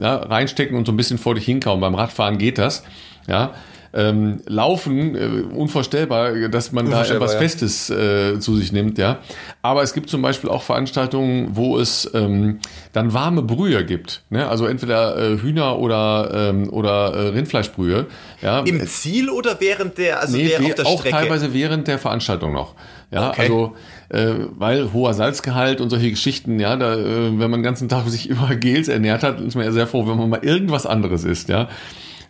ja, 0.00 0.16
reinstecken 0.16 0.76
und 0.76 0.84
so 0.84 0.92
ein 0.92 0.96
bisschen 0.98 1.16
vor 1.16 1.34
dich 1.34 1.46
hinkauen. 1.46 1.80
Beim 1.80 1.94
Radfahren 1.94 2.36
geht 2.36 2.58
das, 2.58 2.82
ja 3.26 3.54
ähm, 3.96 4.42
Laufen 4.46 5.14
äh, 5.14 5.54
unvorstellbar, 5.54 6.48
dass 6.48 6.70
man 6.72 6.90
da 6.90 7.04
etwas 7.04 7.32
ja. 7.32 7.38
Festes 7.38 7.88
äh, 7.88 8.38
zu 8.38 8.54
sich 8.56 8.70
nimmt, 8.70 8.98
ja. 8.98 9.20
Aber 9.62 9.82
es 9.82 9.94
gibt 9.94 10.10
zum 10.10 10.20
Beispiel 10.20 10.50
auch 10.50 10.62
Veranstaltungen, 10.62 11.56
wo 11.56 11.78
es 11.78 12.08
ähm, 12.12 12.60
dann 12.92 13.14
warme 13.14 13.42
Brühe 13.42 13.84
gibt, 13.86 14.22
ne? 14.28 14.48
Also 14.48 14.66
entweder 14.66 15.16
äh, 15.16 15.38
Hühner 15.38 15.78
oder 15.78 16.30
ähm, 16.50 16.68
oder 16.70 17.14
äh, 17.14 17.28
Rindfleischbrühe. 17.28 18.06
Ja. 18.42 18.60
Im 18.60 18.86
Ziel 18.86 19.30
oder 19.30 19.58
während 19.60 19.96
der, 19.96 20.20
also 20.20 20.36
nee, 20.36 20.48
der 20.48 20.60
auf 20.60 20.74
der 20.74 20.86
auch 20.86 20.98
Strecke? 21.00 21.16
teilweise 21.16 21.54
während 21.54 21.88
der 21.88 21.98
Veranstaltung 21.98 22.52
noch. 22.52 22.74
Ja, 23.10 23.30
okay. 23.30 23.42
also 23.42 23.76
äh, 24.08 24.34
weil 24.50 24.92
hoher 24.92 25.14
Salzgehalt 25.14 25.80
und 25.80 25.90
solche 25.90 26.10
Geschichten, 26.10 26.60
ja, 26.60 26.76
da, 26.76 26.94
äh, 26.94 27.38
wenn 27.38 27.50
man 27.50 27.60
den 27.60 27.62
ganzen 27.62 27.88
Tag 27.88 28.06
sich 28.08 28.28
über 28.28 28.54
Gels 28.56 28.88
ernährt 28.88 29.22
hat, 29.22 29.40
ist 29.40 29.54
man 29.54 29.64
ja 29.64 29.72
sehr 29.72 29.86
froh, 29.86 30.06
wenn 30.06 30.18
man 30.18 30.28
mal 30.28 30.44
irgendwas 30.44 30.84
anderes 30.84 31.24
isst, 31.24 31.48
ja. 31.48 31.68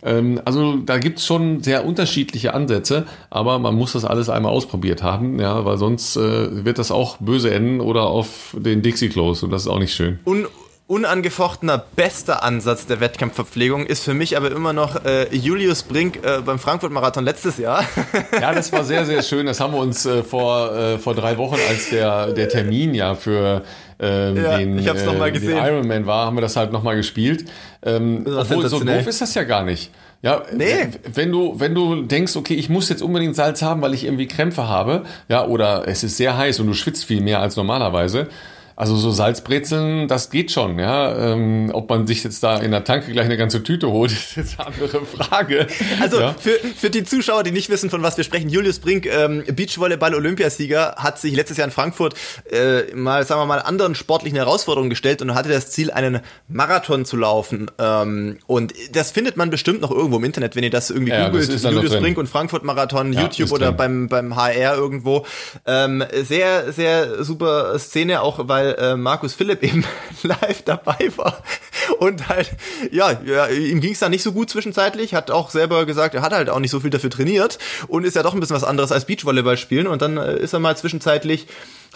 Ähm, 0.03 0.41
also 0.45 0.77
da 0.77 0.97
gibt's 0.97 1.25
schon 1.25 1.63
sehr 1.63 1.85
unterschiedliche 1.85 2.53
Ansätze, 2.53 3.05
aber 3.29 3.59
man 3.59 3.75
muss 3.75 3.93
das 3.93 4.05
alles 4.05 4.29
einmal 4.29 4.51
ausprobiert 4.51 5.03
haben, 5.03 5.39
ja, 5.39 5.65
weil 5.65 5.77
sonst 5.77 6.15
äh, 6.17 6.65
wird 6.65 6.79
das 6.79 6.91
auch 6.91 7.17
böse 7.17 7.53
enden 7.53 7.81
oder 7.81 8.03
auf 8.03 8.55
den 8.57 8.81
Dixie-Klos 8.81 9.43
und 9.43 9.51
das 9.51 9.63
ist 9.63 9.67
auch 9.67 9.79
nicht 9.79 9.93
schön. 9.93 10.19
Und 10.23 10.47
unangefochtener 10.87 11.77
bester 11.77 12.43
Ansatz 12.43 12.85
der 12.85 13.01
Wettkampfverpflegung 13.01 13.85
ist 13.85 14.03
für 14.03 14.13
mich 14.13 14.37
aber 14.37 14.51
immer 14.51 14.71
noch 14.71 15.03
äh, 15.03 15.27
Julius 15.35 15.83
Brink 15.83 16.23
äh, 16.23 16.39
beim 16.41 16.59
Frankfurt-Marathon 16.59 17.25
letztes 17.25 17.57
Jahr. 17.57 17.83
ja, 18.41 18.53
das 18.53 18.71
war 18.71 18.85
sehr, 18.85 19.05
sehr 19.05 19.21
schön. 19.21 19.45
Das 19.45 19.59
haben 19.59 19.73
wir 19.73 19.79
uns 19.79 20.05
äh, 20.05 20.23
vor, 20.23 20.73
äh, 20.73 20.97
vor 20.97 21.13
drei 21.13 21.37
Wochen, 21.37 21.57
als 21.67 21.89
der, 21.89 22.31
der 22.31 22.47
Termin 22.47 22.93
ja 22.93 23.15
für 23.15 23.63
ähm, 23.99 24.37
ja, 24.37 24.57
den, 24.57 24.77
ich 24.77 24.87
hab's 24.87 25.05
noch 25.05 25.17
mal 25.17 25.29
äh, 25.29 25.31
gesehen. 25.31 25.55
den 25.55 25.65
Ironman 25.65 26.05
war, 26.05 26.25
haben 26.25 26.37
wir 26.37 26.41
das 26.41 26.55
halt 26.55 26.71
nochmal 26.71 26.95
gespielt. 26.95 27.45
Ähm, 27.83 28.25
obwohl 28.25 28.67
so 28.67 28.83
doof 28.83 29.07
ist 29.07 29.21
das 29.21 29.33
ja 29.33 29.43
gar 29.43 29.63
nicht. 29.63 29.91
Ja, 30.21 30.43
nee. 30.51 30.87
wenn 31.13 31.31
du, 31.31 31.59
wenn 31.59 31.75
du 31.75 32.01
denkst, 32.01 32.35
okay, 32.35 32.55
ich 32.55 32.69
muss 32.69 32.89
jetzt 32.89 33.01
unbedingt 33.01 33.35
Salz 33.35 33.61
haben, 33.61 33.81
weil 33.81 33.93
ich 33.93 34.03
irgendwie 34.03 34.27
Krämpfe 34.27 34.67
habe, 34.67 35.03
ja, 35.29 35.45
oder 35.45 35.87
es 35.87 36.03
ist 36.03 36.17
sehr 36.17 36.37
heiß 36.37 36.59
und 36.59 36.67
du 36.67 36.73
schwitzt 36.73 37.05
viel 37.05 37.21
mehr 37.21 37.39
als 37.39 37.55
normalerweise, 37.55 38.27
also 38.77 38.95
so 38.95 39.09
Salzbrezeln, 39.09 40.07
das 40.07 40.29
geht 40.29 40.51
schon, 40.51 40.77
ja. 40.77 41.33
Ähm, 41.33 41.71
ob 41.73 41.89
man 41.89 42.05
sich 42.05 42.23
jetzt 42.23 42.43
da 42.43 42.57
in 42.57 42.69
der 42.69 42.83
Tanke 42.83 43.11
gleich 43.11 43.25
eine 43.25 43.35
ganze 43.35 43.63
Tüte 43.63 43.87
holt, 43.87 44.11
ist 44.11 44.35
jetzt 44.35 44.59
eine 44.59 44.67
andere 44.67 45.03
Frage. 45.03 45.65
Also 45.99 46.19
ja. 46.19 46.35
für, 46.37 46.51
für 46.51 46.91
die 46.91 47.03
Zuschauer, 47.03 47.41
die 47.41 47.49
nicht 47.49 47.69
wissen, 47.71 47.89
von 47.89 48.03
was 48.03 48.17
wir 48.17 48.23
sprechen, 48.23 48.49
Julius 48.49 48.77
Brink, 48.77 49.07
ähm, 49.07 49.43
Beachvolleyball-Olympiasieger, 49.51 50.93
hat 50.97 51.17
sich 51.17 51.35
letztes 51.35 51.57
Jahr 51.57 51.65
in 51.65 51.71
Frankfurt 51.71 52.13
äh, 52.51 52.93
mal, 52.93 53.25
sagen 53.25 53.41
wir 53.41 53.47
mal, 53.47 53.61
anderen 53.61 53.95
sportlichen 53.95 54.37
Herausforderungen 54.37 54.91
gestellt 54.91 55.23
und 55.23 55.33
hatte 55.33 55.49
das 55.49 55.71
Ziel, 55.71 55.89
einen 55.89 56.19
Marathon 56.47 57.03
zu 57.03 57.17
laufen. 57.17 57.71
Ähm, 57.79 58.37
und 58.45 58.75
das 58.91 59.09
findet 59.09 59.37
man 59.37 59.49
bestimmt 59.49 59.81
noch 59.81 59.89
irgendwo 59.89 60.17
im 60.17 60.23
Internet, 60.23 60.55
wenn 60.55 60.63
ihr 60.63 60.69
das 60.69 60.91
irgendwie 60.91 61.13
ja, 61.13 61.29
googelt. 61.29 61.51
Das 61.51 61.63
Julius 61.63 61.97
Brink 61.97 62.19
und 62.19 62.27
Frankfurt-Marathon, 62.27 63.11
ja, 63.13 63.23
YouTube 63.23 63.51
oder 63.51 63.71
beim, 63.71 64.07
beim 64.07 64.35
HR 64.35 64.75
irgendwo. 64.75 65.25
Ähm, 65.65 66.03
sehr, 66.13 66.71
sehr 66.71 67.23
super 67.23 67.79
Szene, 67.79 68.21
auch 68.21 68.47
weil 68.47 68.66
weil 68.67 68.91
äh, 68.91 68.95
Markus 68.95 69.33
Philipp 69.33 69.63
eben 69.63 69.85
live 70.23 70.63
dabei 70.63 71.11
war. 71.15 71.43
Und 71.99 72.27
halt, 72.27 72.51
ja, 72.91 73.19
ja 73.25 73.47
ihm 73.47 73.81
ging 73.81 73.93
es 73.93 73.99
da 73.99 74.09
nicht 74.09 74.23
so 74.23 74.31
gut 74.31 74.49
zwischenzeitlich, 74.49 75.13
hat 75.13 75.31
auch 75.31 75.49
selber 75.49 75.85
gesagt, 75.85 76.15
er 76.15 76.21
hat 76.21 76.33
halt 76.33 76.49
auch 76.49 76.59
nicht 76.59 76.71
so 76.71 76.79
viel 76.79 76.89
dafür 76.89 77.09
trainiert 77.09 77.57
und 77.87 78.03
ist 78.05 78.15
ja 78.15 78.23
doch 78.23 78.33
ein 78.33 78.39
bisschen 78.39 78.55
was 78.55 78.63
anderes 78.63 78.91
als 78.91 79.05
Beachvolleyball 79.05 79.57
spielen. 79.57 79.87
Und 79.87 80.01
dann 80.01 80.17
äh, 80.17 80.37
ist 80.37 80.53
er 80.53 80.59
mal 80.59 80.75
zwischenzeitlich 80.77 81.47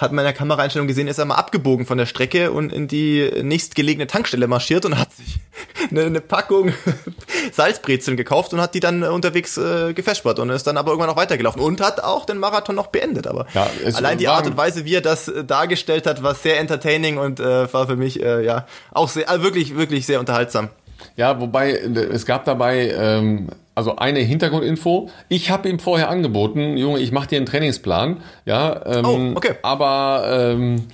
hat 0.02 0.12
man 0.12 0.24
in 0.24 0.28
der 0.28 0.34
Kameraeinstellung 0.34 0.88
gesehen, 0.88 1.08
ist 1.08 1.20
er 1.20 1.26
mal 1.26 1.36
abgebogen 1.36 1.86
von 1.86 1.98
der 1.98 2.08
Strecke 2.08 2.52
und 2.52 2.74
in 2.74 2.88
die 2.88 3.32
nächstgelegene 3.44 4.08
Tankstelle 4.08 4.48
marschiert 4.48 4.84
und 4.86 4.98
hat 4.98 5.14
sich 5.14 5.40
eine, 5.92 6.06
eine 6.06 6.22
Packung 6.22 6.74
Salzbrezeln 7.52 8.18
gekauft 8.18 8.54
und 8.54 8.60
hat 8.60 8.74
die 8.74 8.80
dann 8.80 9.04
unterwegs 9.04 9.58
äh, 9.58 9.94
gefespert 9.94 10.40
und 10.40 10.50
ist 10.50 10.66
dann 10.66 10.78
aber 10.78 10.92
irgendwann 10.92 11.10
noch 11.10 11.18
weitergelaufen 11.18 11.62
und 11.62 11.82
hat 11.82 12.04
auch 12.04 12.26
den 12.26 12.40
Marathon 12.40 12.76
noch 12.76 12.88
beendet. 12.88 13.28
Aber 13.28 13.46
ja, 13.54 13.68
allein 13.94 14.18
die 14.18 14.28
Art 14.28 14.48
und 14.48 14.58
Weise, 14.58 14.86
wie 14.86 14.96
er 14.96 15.02
das 15.02 15.28
äh, 15.28 15.44
dargestellt 15.44 16.08
hat, 16.08 16.24
war 16.24 16.34
sehr 16.34 16.60
entertaining 16.60 17.18
und 17.18 17.40
äh, 17.40 17.72
war 17.72 17.88
für 17.88 17.96
mich 17.96 18.22
äh, 18.22 18.44
ja 18.44 18.66
auch 18.92 19.10
sehr, 19.10 19.30
also 19.30 19.44
wirklich, 19.44 19.78
wirklich 19.78 20.08
sehr 20.08 20.20
unterhaltsam. 20.20 20.70
Ja, 21.16 21.40
wobei 21.40 21.72
es 21.74 22.26
gab 22.26 22.46
dabei 22.46 22.92
ähm, 22.96 23.50
also 23.76 23.96
eine 23.96 24.20
Hintergrundinfo. 24.20 25.10
Ich 25.30 25.50
habe 25.50 25.70
ihm 25.70 25.80
vorher 25.80 26.10
angeboten, 26.10 26.78
Junge, 26.78 27.00
ich 27.00 27.12
mache 27.12 27.28
dir 27.28 27.38
einen 27.38 27.46
Trainingsplan. 27.46 28.18
Ja, 28.46 28.82
ähm, 28.86 29.34
oh, 29.34 29.38
okay. 29.38 29.56
aber 29.62 30.56
ähm, 30.58 30.88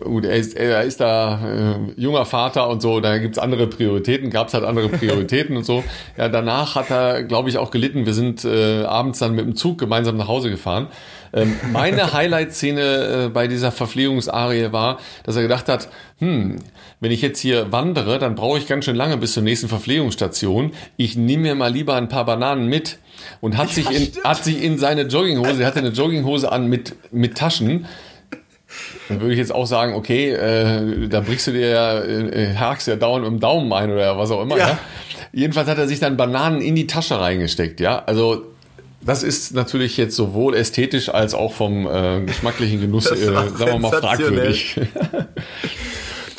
gut, 0.00 0.24
er 0.24 0.36
ist, 0.36 0.56
er 0.56 0.82
ist 0.82 1.00
da 1.00 1.40
äh, 1.46 2.00
junger 2.00 2.24
Vater 2.24 2.68
und 2.68 2.80
so, 2.80 3.00
da 3.00 3.18
gibt's 3.18 3.38
andere 3.38 3.66
Prioritäten, 3.66 4.30
gab's 4.30 4.54
halt 4.54 4.64
andere 4.64 4.88
Prioritäten 4.88 5.56
und 5.56 5.64
so. 5.64 5.84
Ja, 6.16 6.28
danach 6.28 6.74
hat 6.74 6.90
er, 6.90 7.24
glaube 7.24 7.48
ich, 7.48 7.58
auch 7.58 7.70
gelitten. 7.70 8.06
Wir 8.06 8.14
sind 8.14 8.44
äh, 8.44 8.84
abends 8.84 9.18
dann 9.18 9.34
mit 9.34 9.44
dem 9.44 9.56
Zug 9.56 9.78
gemeinsam 9.78 10.16
nach 10.16 10.28
Hause 10.28 10.50
gefahren. 10.50 10.88
Ähm, 11.32 11.54
meine 11.72 12.12
Highlight-Szene 12.12 13.26
äh, 13.26 13.28
bei 13.28 13.48
dieser 13.48 13.72
Verpflegungsarie 13.72 14.72
war, 14.72 14.98
dass 15.24 15.36
er 15.36 15.42
gedacht 15.42 15.68
hat, 15.68 15.88
hm, 16.18 16.56
wenn 17.04 17.12
ich 17.12 17.20
jetzt 17.20 17.38
hier 17.38 17.70
wandere, 17.70 18.18
dann 18.18 18.34
brauche 18.34 18.56
ich 18.56 18.66
ganz 18.66 18.86
schön 18.86 18.96
lange 18.96 19.18
bis 19.18 19.34
zur 19.34 19.42
nächsten 19.42 19.68
Verpflegungsstation. 19.68 20.72
Ich 20.96 21.16
nehme 21.16 21.42
mir 21.42 21.54
mal 21.54 21.70
lieber 21.70 21.96
ein 21.96 22.08
paar 22.08 22.24
Bananen 22.24 22.66
mit 22.66 22.96
und 23.42 23.58
hat 23.58 23.68
sich 23.68 23.90
in, 23.90 24.24
hat 24.24 24.42
sich 24.42 24.62
in 24.62 24.78
seine 24.78 25.02
Jogginghose, 25.02 25.60
er 25.60 25.66
hatte 25.66 25.80
eine 25.80 25.90
Jogginghose 25.90 26.50
an 26.50 26.66
mit, 26.66 26.96
mit 27.12 27.36
Taschen, 27.36 27.84
dann 29.10 29.20
würde 29.20 29.34
ich 29.34 29.38
jetzt 29.38 29.54
auch 29.54 29.66
sagen, 29.66 29.92
okay, 29.92 30.30
äh, 30.30 31.06
da 31.08 31.20
brichst 31.20 31.46
du 31.48 31.52
dir 31.52 31.68
ja, 31.68 32.00
äh, 32.00 32.54
hakst 32.54 32.88
ja 32.88 32.96
dauernd 32.96 33.26
dem 33.26 33.38
Daumen 33.38 33.70
ein 33.74 33.92
oder 33.92 34.16
was 34.16 34.30
auch 34.30 34.40
immer. 34.40 34.56
Ja. 34.56 34.68
ja. 34.68 34.78
Jedenfalls 35.30 35.68
hat 35.68 35.76
er 35.76 35.86
sich 35.86 36.00
dann 36.00 36.16
Bananen 36.16 36.62
in 36.62 36.74
die 36.74 36.86
Tasche 36.86 37.20
reingesteckt, 37.20 37.80
ja. 37.80 38.02
Also 38.06 38.46
das 39.02 39.22
ist 39.22 39.52
natürlich 39.52 39.98
jetzt 39.98 40.16
sowohl 40.16 40.54
ästhetisch 40.54 41.10
als 41.10 41.34
auch 41.34 41.52
vom 41.52 41.86
äh, 41.86 42.22
geschmacklichen 42.22 42.80
Genuss, 42.80 43.10
äh, 43.10 43.16
sagen 43.16 43.58
wir 43.58 43.78
mal, 43.78 43.92
fragwürdig. 43.92 44.80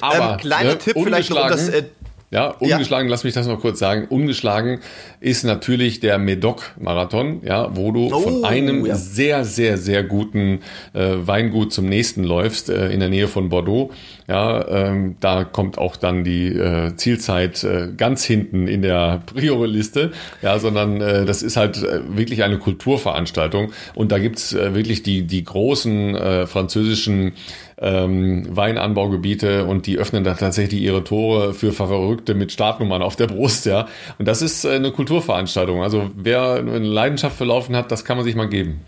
Aber 0.02 0.32
ähm, 0.34 0.38
kleiner 0.38 0.70
ne, 0.72 0.78
Tipp 0.78 0.98
vielleicht 1.02 1.30
noch, 1.30 1.44
um 1.44 1.50
das 1.50 1.70
äh, 1.70 1.84
ja, 2.32 2.50
ungeschlagen, 2.50 3.08
ja. 3.08 3.12
lass 3.12 3.24
mich 3.24 3.34
das 3.34 3.48
noch 3.48 3.62
kurz 3.62 3.80
sagen. 3.80 4.08
Ungeschlagen 4.10 4.80
ist 5.22 5.46
natürlich 5.46 6.02
der 6.02 6.18
Medoc-Marathon, 6.18 7.42
ja, 7.46 7.76
wo 7.78 7.92
du 7.92 8.08
oh, 8.08 8.20
von 8.20 8.44
einem 8.44 8.86
ja. 8.86 8.96
sehr, 8.96 9.46
sehr, 9.46 9.78
sehr 9.78 10.04
guten 10.04 10.60
äh, 10.94 11.14
Weingut 11.16 11.72
zum 11.72 11.86
nächsten 11.86 12.24
läufst, 12.24 12.70
äh, 12.70 12.90
in 12.90 13.00
der 13.00 13.08
Nähe 13.10 13.28
von 13.28 13.50
Bordeaux. 13.50 13.92
Ja, 14.28 14.68
ähm, 14.68 15.18
da 15.20 15.44
kommt 15.44 15.78
auch 15.78 15.96
dann 15.96 16.24
die 16.24 16.48
äh, 16.48 16.96
Zielzeit 16.96 17.64
äh, 17.64 17.90
ganz 17.96 18.26
hinten 18.26 18.68
in 18.68 18.82
der 18.82 19.22
Priore-Liste. 19.28 20.12
Ja, 20.42 20.58
sondern 20.58 21.00
äh, 21.00 21.26
das 21.26 21.44
ist 21.44 21.56
halt 21.56 21.78
äh, 21.84 22.02
wirklich 22.18 22.44
eine 22.44 22.58
Kulturveranstaltung. 22.58 23.72
Und 23.94 24.12
da 24.12 24.18
gibt's 24.18 24.54
wirklich 24.54 25.04
die, 25.04 25.24
die 25.24 25.44
großen 25.44 26.48
französischen 26.48 27.34
ähm, 27.78 28.46
Weinanbaugebiete 28.50 29.66
und 29.66 29.86
die 29.88 29.98
öffnen 29.98 30.24
da 30.24 30.34
tatsächlich 30.34 30.82
ihre 30.82 31.04
Tore 31.04 31.54
für 31.54 31.72
Verrückte 31.74 32.34
mit 32.34 32.52
Startnummern 32.52 33.02
auf 33.02 33.16
der 33.16 33.28
Brust, 33.28 33.66
ja. 33.66 33.88
Und 34.18 34.28
das 34.28 34.42
ist 34.42 34.66
äh, 34.66 34.76
eine 34.76 34.92
Kulturveranstaltung. 34.92 35.82
Also 35.84 36.12
wer 36.16 36.56
eine 36.56 36.80
Leidenschaft 36.80 37.38
für 37.38 37.46
Laufen 37.46 37.76
hat, 37.76 37.92
das 37.92 38.06
kann 38.06 38.18
man 38.18 38.26
sich 38.26 38.36
mal 38.36 38.48
geben. 38.48 38.82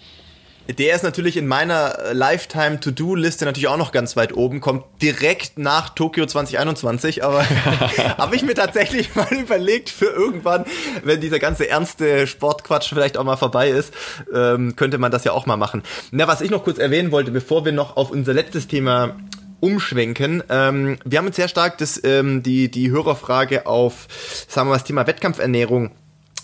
Der 0.69 0.95
ist 0.95 1.03
natürlich 1.03 1.37
in 1.37 1.47
meiner 1.47 2.13
Lifetime-To-Do-Liste 2.13 3.45
natürlich 3.45 3.69
auch 3.69 3.77
noch 3.77 3.93
ganz 3.93 4.17
weit 4.17 4.35
oben, 4.35 4.59
kommt 4.59 4.83
direkt 5.01 5.57
nach 5.57 5.89
Tokio 5.89 6.25
2021, 6.25 7.23
aber 7.23 7.45
habe 8.17 8.35
ich 8.35 8.43
mir 8.43 8.53
tatsächlich 8.53 9.15
mal 9.15 9.31
überlegt, 9.33 9.89
für 9.89 10.07
irgendwann, 10.07 10.65
wenn 11.03 11.21
dieser 11.21 11.39
ganze 11.39 11.69
ernste 11.69 12.27
Sportquatsch 12.27 12.89
vielleicht 12.89 13.17
auch 13.17 13.23
mal 13.23 13.37
vorbei 13.37 13.69
ist, 13.69 13.93
ähm, 14.33 14.75
könnte 14.75 14.97
man 14.97 15.11
das 15.11 15.23
ja 15.23 15.31
auch 15.31 15.45
mal 15.45 15.57
machen. 15.57 15.83
Na, 16.11 16.27
was 16.27 16.41
ich 16.41 16.49
noch 16.49 16.65
kurz 16.65 16.79
erwähnen 16.79 17.11
wollte, 17.11 17.31
bevor 17.31 17.63
wir 17.63 17.71
noch 17.71 17.95
auf 17.95 18.11
unser 18.11 18.33
letztes 18.33 18.67
Thema 18.67 19.15
umschwenken. 19.59 20.43
Ähm, 20.49 20.97
wir 21.05 21.19
haben 21.19 21.27
uns 21.27 21.37
sehr 21.37 21.47
stark 21.47 21.77
das, 21.77 22.01
ähm, 22.03 22.43
die, 22.43 22.69
die 22.69 22.91
Hörerfrage 22.91 23.65
auf, 23.65 24.07
sagen 24.47 24.67
wir 24.67 24.71
mal, 24.71 24.77
das 24.77 24.83
Thema 24.83 25.07
Wettkampfernährung 25.07 25.91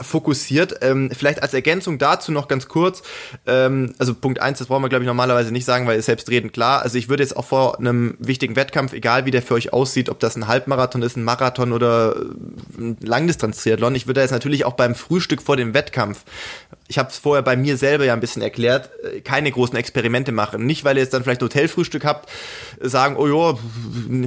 fokussiert. 0.01 0.77
Ähm, 0.81 1.11
vielleicht 1.11 1.43
als 1.43 1.53
Ergänzung 1.53 1.97
dazu 1.97 2.31
noch 2.31 2.47
ganz 2.47 2.67
kurz, 2.67 3.03
ähm, 3.45 3.93
also 3.99 4.13
Punkt 4.13 4.41
eins, 4.41 4.59
das 4.59 4.67
brauchen 4.67 4.83
wir 4.83 4.89
glaube 4.89 5.03
ich 5.03 5.07
normalerweise 5.07 5.51
nicht 5.51 5.65
sagen, 5.65 5.87
weil 5.87 5.99
es 5.99 6.05
selbstredend 6.05 6.53
klar. 6.53 6.81
Also 6.81 6.97
ich 6.97 7.09
würde 7.09 7.23
jetzt 7.23 7.37
auch 7.37 7.45
vor 7.45 7.79
einem 7.79 8.15
wichtigen 8.19 8.55
Wettkampf, 8.55 8.93
egal 8.93 9.25
wie 9.25 9.31
der 9.31 9.41
für 9.41 9.53
euch 9.53 9.73
aussieht, 9.73 10.09
ob 10.09 10.19
das 10.19 10.35
ein 10.35 10.47
Halbmarathon 10.47 11.01
ist, 11.01 11.17
ein 11.17 11.23
Marathon 11.23 11.73
oder 11.73 12.15
ein 12.77 12.97
Langdistanz-Triathlon, 13.01 13.95
ich 13.95 14.07
würde 14.07 14.21
jetzt 14.21 14.31
natürlich 14.31 14.65
auch 14.65 14.73
beim 14.73 14.95
Frühstück 14.95 15.41
vor 15.41 15.57
dem 15.57 15.73
Wettkampf, 15.73 16.23
ich 16.93 16.99
habe 16.99 17.09
es 17.09 17.17
vorher 17.17 17.41
bei 17.41 17.55
mir 17.55 17.75
selber 17.75 18.05
ja 18.05 18.13
ein 18.13 18.19
bisschen 18.19 18.43
erklärt, 18.43 18.91
äh, 19.03 19.21
keine 19.21 19.51
großen 19.51 19.75
Experimente 19.75 20.31
machen. 20.31 20.63
Nicht, 20.67 20.85
weil 20.85 20.95
ihr 20.95 21.01
jetzt 21.01 21.11
dann 21.11 21.23
vielleicht 21.23 21.41
Hotelfrühstück 21.41 22.05
habt, 22.05 22.29
sagen, 22.79 23.15
oh 23.17 23.27
ja, 23.27 23.57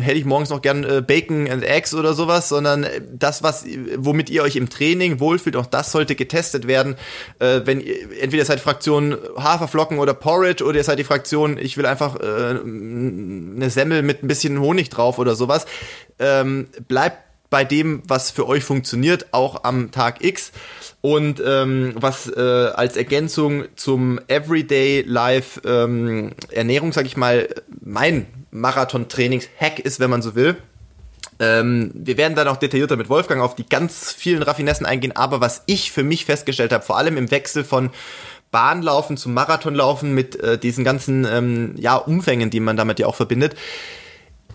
hätte 0.00 0.18
ich 0.18 0.24
morgens 0.24 0.50
noch 0.50 0.62
gern 0.62 0.82
äh, 0.82 1.00
Bacon 1.00 1.48
and 1.48 1.62
Eggs 1.62 1.94
oder 1.94 2.12
sowas, 2.12 2.48
sondern 2.48 2.84
das, 3.12 3.44
was, 3.44 3.64
womit 3.96 4.30
ihr 4.30 4.42
euch 4.42 4.56
im 4.56 4.68
Training 4.68 5.20
wohlfühlt, 5.20 5.54
auch 5.54 5.66
das 5.66 5.92
sollte 5.92 6.16
getestet 6.16 6.66
werden. 6.66 6.96
Äh, 7.38 7.60
wenn 7.66 7.80
ihr, 7.80 8.20
entweder 8.20 8.44
seid 8.44 8.58
Fraktion 8.58 9.16
Haferflocken 9.36 10.00
oder 10.00 10.12
Porridge 10.12 10.64
oder 10.64 10.78
ihr 10.78 10.84
seid 10.84 10.98
die 10.98 11.04
Fraktion, 11.04 11.58
ich 11.58 11.76
will 11.76 11.86
einfach 11.86 12.16
äh, 12.16 12.58
eine 12.58 13.70
Semmel 13.70 14.02
mit 14.02 14.24
ein 14.24 14.26
bisschen 14.26 14.58
Honig 14.58 14.90
drauf 14.90 15.20
oder 15.20 15.36
sowas. 15.36 15.66
Ähm, 16.18 16.66
bleibt 16.88 17.18
bei 17.48 17.62
dem, 17.62 18.02
was 18.08 18.32
für 18.32 18.48
euch 18.48 18.64
funktioniert, 18.64 19.26
auch 19.30 19.62
am 19.62 19.92
Tag 19.92 20.24
X. 20.24 20.50
Und 21.06 21.40
ähm, 21.46 21.92
was 21.94 22.26
äh, 22.26 22.40
als 22.40 22.96
Ergänzung 22.96 23.66
zum 23.76 24.18
Everyday 24.26 25.02
Life 25.06 25.60
ähm, 25.64 26.32
Ernährung, 26.50 26.90
sag 26.90 27.06
ich 27.06 27.16
mal, 27.16 27.48
mein 27.80 28.26
Marathon-Trainings-Hack 28.50 29.78
ist, 29.78 30.00
wenn 30.00 30.10
man 30.10 30.20
so 30.20 30.34
will, 30.34 30.56
ähm, 31.38 31.92
wir 31.94 32.16
werden 32.16 32.34
dann 32.34 32.48
auch 32.48 32.56
detaillierter 32.56 32.96
mit 32.96 33.08
Wolfgang 33.08 33.40
auf 33.40 33.54
die 33.54 33.68
ganz 33.68 34.10
vielen 34.10 34.42
Raffinessen 34.42 34.84
eingehen, 34.84 35.14
aber 35.14 35.40
was 35.40 35.62
ich 35.66 35.92
für 35.92 36.02
mich 36.02 36.24
festgestellt 36.24 36.72
habe, 36.72 36.84
vor 36.84 36.98
allem 36.98 37.16
im 37.16 37.30
Wechsel 37.30 37.62
von 37.62 37.90
Bahnlaufen 38.50 39.16
zum 39.16 39.32
Marathonlaufen 39.32 40.12
mit 40.12 40.34
äh, 40.40 40.58
diesen 40.58 40.82
ganzen 40.82 41.24
ähm, 41.24 41.74
ja, 41.76 41.94
Umfängen, 41.94 42.50
die 42.50 42.58
man 42.58 42.76
damit 42.76 42.98
ja 42.98 43.06
auch 43.06 43.14
verbindet, 43.14 43.54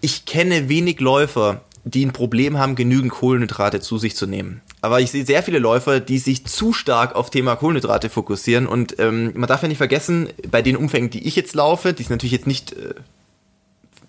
ich 0.02 0.26
kenne 0.26 0.68
wenig 0.68 1.00
Läufer, 1.00 1.62
die 1.84 2.06
ein 2.06 2.14
Problem 2.14 2.58
haben, 2.58 2.76
genügend 2.76 3.12
Kohlenhydrate 3.12 3.80
zu 3.80 3.98
sich 3.98 4.16
zu 4.16 4.28
nehmen. 4.28 4.62
Aber 4.82 5.00
ich 5.02 5.12
sehe 5.12 5.26
sehr 5.26 5.44
viele 5.44 5.60
Läufer, 5.60 6.00
die 6.00 6.18
sich 6.18 6.46
zu 6.46 6.74
stark 6.74 7.16
auf 7.16 7.30
Thema 7.30 7.56
Kohlenhydrate 7.56 8.10
fokussieren. 8.10 8.68
Und 8.68 9.00
ähm, 9.00 9.32
man 9.36 9.48
darf 9.48 9.62
ja 9.62 9.68
nicht 9.68 9.78
vergessen, 9.78 10.30
bei 10.50 10.62
den 10.62 10.76
Umfängen, 10.76 11.10
die 11.10 11.28
ich 11.28 11.36
jetzt 11.36 11.56
laufe, 11.56 11.94
die 11.94 12.04
ist 12.04 12.10
natürlich 12.10 12.34
jetzt 12.34 12.48
nicht 12.48 12.74
äh, 12.74 12.94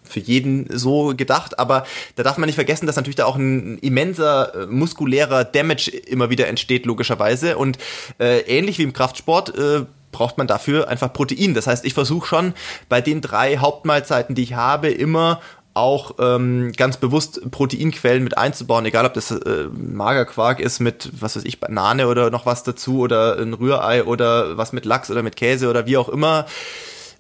für 0.03 0.21
jeden 0.21 0.67
so 0.71 1.15
gedacht, 1.17 1.59
aber 1.59 1.85
da 2.17 2.23
darf 2.23 2.37
man 2.37 2.47
nicht 2.47 2.57
vergessen, 2.57 2.87
dass 2.87 2.97
natürlich 2.97 3.17
da 3.17 3.25
auch 3.25 3.37
ein 3.37 3.79
immenser 3.79 4.55
äh, 4.55 4.67
muskulärer 4.67 5.45
Damage 5.45 5.91
immer 5.91 6.31
wieder 6.31 6.49
entsteht, 6.49 6.87
logischerweise. 6.87 7.57
Und 7.57 7.79
äh, 8.19 8.41
ähnlich 8.41 8.79
wie 8.79 8.83
im 8.83 8.93
Kraftsport 8.93 9.57
äh, 9.57 9.85
braucht 10.13 10.39
man 10.39 10.47
dafür 10.47 10.89
einfach 10.89 11.13
Protein. 11.13 11.55
Das 11.55 11.67
heißt, 11.67 11.85
ich 11.85 11.95
versuche 11.95 12.27
schon 12.27 12.53
bei 12.89 13.01
den 13.01 13.23
drei 13.23 13.57
Hauptmahlzeiten, 13.57 14.35
die 14.35 14.43
ich 14.43 14.55
habe, 14.55 14.91
immer 14.91 15.41
auch 15.75 16.17
ähm, 16.19 16.73
ganz 16.77 16.99
bewusst 16.99 17.51
Proteinquellen 17.51 18.23
mit 18.23 18.37
einzubauen, 18.37 18.85
egal 18.85 19.07
ob 19.07 19.15
das 19.15 19.31
äh, 19.31 19.69
Magerquark 19.73 20.61
ist 20.61 20.81
mit, 20.81 21.11
was 21.21 21.37
weiß 21.37 21.45
ich, 21.45 21.61
Banane 21.61 22.09
oder 22.09 22.31
noch 22.31 22.47
was 22.47 22.63
dazu 22.63 23.01
oder 23.01 23.39
ein 23.39 23.55
Rührei 23.55 24.05
oder 24.05 24.57
was 24.57 24.73
mit 24.73 24.85
Lachs 24.85 25.11
oder 25.11 25.23
mit 25.23 25.37
Käse 25.37 25.71
oder 25.71 25.87
wie 25.87 25.97
auch 25.97 26.09
immer. 26.09 26.47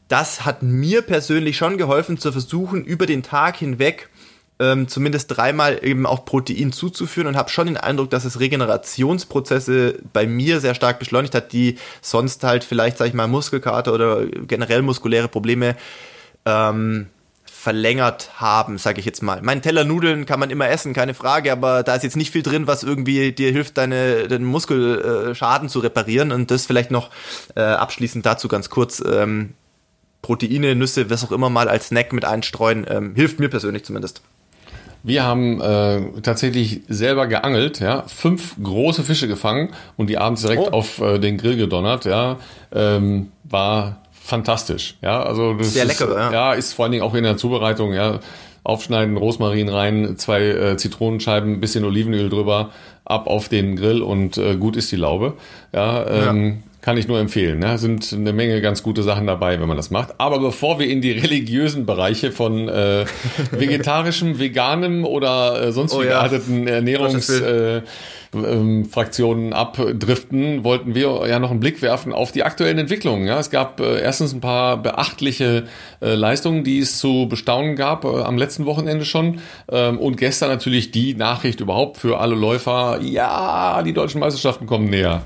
Das 0.09 0.45
hat 0.45 0.63
mir 0.63 1.03
persönlich 1.03 1.57
schon 1.57 1.79
geholfen, 1.79 2.19
zu 2.19 2.33
versuchen, 2.33 2.85
über 2.85 3.07
den 3.07 3.23
Tag 3.23 3.57
hinweg 3.57 4.11
ähm, 4.63 4.87
zumindest 4.87 5.37
dreimal 5.37 5.81
eben 5.83 6.07
auch 6.07 6.25
Protein 6.25 6.73
zuzuführen 6.73 7.27
und 7.27 7.37
habe 7.37 7.51
schon 7.51 7.67
den 7.67 7.77
Eindruck, 7.77 8.11
dass 8.11 8.25
es 8.25 8.39
Regenerationsprozesse 8.39 9.99
bei 10.13 10.27
mir 10.27 10.61
sehr 10.61 10.75
stark 10.75 11.01
beschleunigt 11.01 11.35
hat, 11.35 11.53
die 11.53 11.79
sonst 12.01 12.45
halt 12.45 12.63
vielleicht, 12.63 12.99
sag 12.99 13.09
ich 13.09 13.15
mal, 13.15 13.27
Muskelkater 13.27 13.93
oder 13.93 14.25
generell 14.27 14.83
muskuläre 14.83 15.27
Probleme 15.29 15.75
ähm, 16.45 17.09
verlängert 17.63 18.31
haben, 18.41 18.77
sage 18.77 18.99
ich 18.99 19.07
jetzt 19.07 19.23
mal. 19.23 19.41
Mein 19.41 19.63
Teller 19.63 19.85
Nudeln 19.85 20.27
kann 20.27 20.41
man 20.41 20.51
immer 20.51 20.69
essen, 20.69 20.95
keine 20.95 21.15
Frage, 21.15 21.53
aber 21.53 21.85
da 21.85 21.95
ist 21.95 22.03
jetzt 22.03 22.17
nicht 22.17 22.33
viel 22.33 22.43
drin, 22.43 22.67
was 22.67 22.83
irgendwie 22.83 23.31
dir 23.31 23.53
hilft, 23.53 23.79
deine, 23.79 24.27
deinen 24.27 24.47
Muskelschaden 24.47 25.69
zu 25.69 25.79
reparieren. 25.79 26.33
Und 26.33 26.51
das 26.51 26.67
vielleicht 26.67 26.91
noch 26.91 27.11
äh, 27.55 27.61
abschließend 27.61 28.27
dazu 28.27 28.49
ganz 28.49 28.69
kurz. 28.69 29.01
Ähm, 29.07 29.51
Proteine, 30.23 30.75
Nüsse, 30.75 31.09
was 31.09 31.25
auch 31.25 31.31
immer 31.31 31.51
mal 31.51 31.69
als 31.69 31.87
Snack 31.87 32.13
mit 32.13 32.25
einstreuen, 32.25 32.85
ähm, 32.89 33.15
hilft 33.15 33.39
mir 33.39 33.49
persönlich 33.49 33.85
zumindest. 33.85 34.23
Wir 35.05 35.23
haben 35.23 35.61
äh, 35.61 36.21
tatsächlich 36.21 36.81
selber 36.89 37.29
geangelt, 37.29 37.79
ja, 37.79 38.03
fünf 38.09 38.57
große 38.61 39.05
Fische 39.05 39.29
gefangen 39.29 39.71
und 39.97 40.09
die 40.11 40.19
abends 40.19 40.43
direkt 40.43 40.63
oh. 40.63 40.71
auf 40.71 41.01
äh, 41.01 41.21
den 41.21 41.39
Grill 41.39 41.57
gedonnert, 41.57 42.07
ja, 42.07 42.39
ähm, 42.73 43.31
war 43.45 44.02
fantastisch, 44.23 44.97
ja, 45.03 45.23
also 45.23 45.55
das 45.55 45.73
sehr 45.73 45.85
lecker, 45.85 46.09
ja. 46.17 46.33
ja, 46.33 46.53
ist 46.55 46.75
vor 46.75 46.85
allen 46.85 46.93
Dingen 46.93 47.05
auch 47.05 47.15
in 47.15 47.25
der 47.25 47.37
Zubereitung, 47.37 47.93
ja, 47.93 48.21
aufschneiden, 48.65 49.17
Rosmarin 49.17 49.69
rein, 49.69 50.17
zwei 50.19 50.43
äh, 50.43 50.77
Zitronenscheiben, 50.77 51.61
bisschen 51.61 51.85
Olivenöl 51.85 52.31
drüber, 52.31 52.71
ab 53.05 53.27
auf 53.27 53.49
den 53.49 53.77
Grill 53.77 54.03
und 54.03 54.39
äh, 54.39 54.57
gut 54.57 54.77
ist 54.77 54.93
die 54.93 54.97
Laube, 54.97 55.35
ja, 55.73 56.07
ähm, 56.07 56.63
ja 56.65 56.72
Kann 56.83 56.97
ich 56.97 57.07
nur 57.07 57.21
empfehlen. 57.21 57.61
Ne? 57.61 57.79
Sind 57.79 58.13
eine 58.13 58.33
Menge 58.33 58.61
ganz 58.61 58.83
gute 58.83 59.05
Sachen 59.05 59.27
dabei, 59.27 59.61
wenn 59.61 59.69
man 59.69 59.77
das 59.77 59.91
macht. 59.91 60.15
Aber 60.19 60.41
bevor 60.41 60.81
wir 60.81 60.89
in 60.89 61.01
die 61.01 61.13
religiösen 61.13 61.87
Bereiche 61.87 62.33
von 62.33 62.69
äh, 62.69 63.05
vegetarischem, 63.53 64.41
veganem 64.41 65.05
oder 65.05 65.63
äh, 65.63 65.73
sonst 65.73 65.95
oh, 65.95 66.01
wie 66.01 66.07
ja. 66.07 66.11
gearteten 66.11 66.67
Ernährungs... 66.67 67.31
Äh, 67.31 67.83
ähm, 68.35 68.87
Fraktionen 68.87 69.53
abdriften, 69.53 70.65
wollten 70.65 70.95
wir 70.95 71.27
ja 71.29 71.39
noch 71.39 71.51
einen 71.51 71.61
Blick 71.61 71.83
werfen 71.83 72.15
auf 72.15 72.33
die 72.33 72.45
aktuellen 72.45 72.79
Entwicklungen. 72.79 73.27
Ja, 73.27 73.39
es 73.39 73.51
gab 73.51 73.79
äh, 73.81 74.01
erstens 74.01 74.33
ein 74.33 74.41
paar 74.41 74.79
beachtliche 74.79 75.65
äh, 76.01 76.15
Leistungen, 76.15 76.65
die 76.65 76.79
es 76.79 76.99
zu 76.99 77.27
bestaunen 77.29 77.77
gab 77.77 78.05
äh, 78.05 78.23
am 78.23 78.39
letzten 78.39 78.65
Wochenende 78.65 79.05
schon 79.05 79.41
ähm, 79.71 79.99
und 79.99 80.17
gestern 80.17 80.49
natürlich 80.49 80.93
die 80.93 81.15
Nachricht 81.15 81.61
überhaupt 81.61 81.99
für 81.99 82.21
alle 82.21 82.35
Läufer. 82.35 83.01
Ja, 83.03 83.83
die 83.83 83.93
deutschen 83.93 84.21
Meisterschaften 84.21 84.67
kommen 84.67 84.89
näher. 84.89 85.23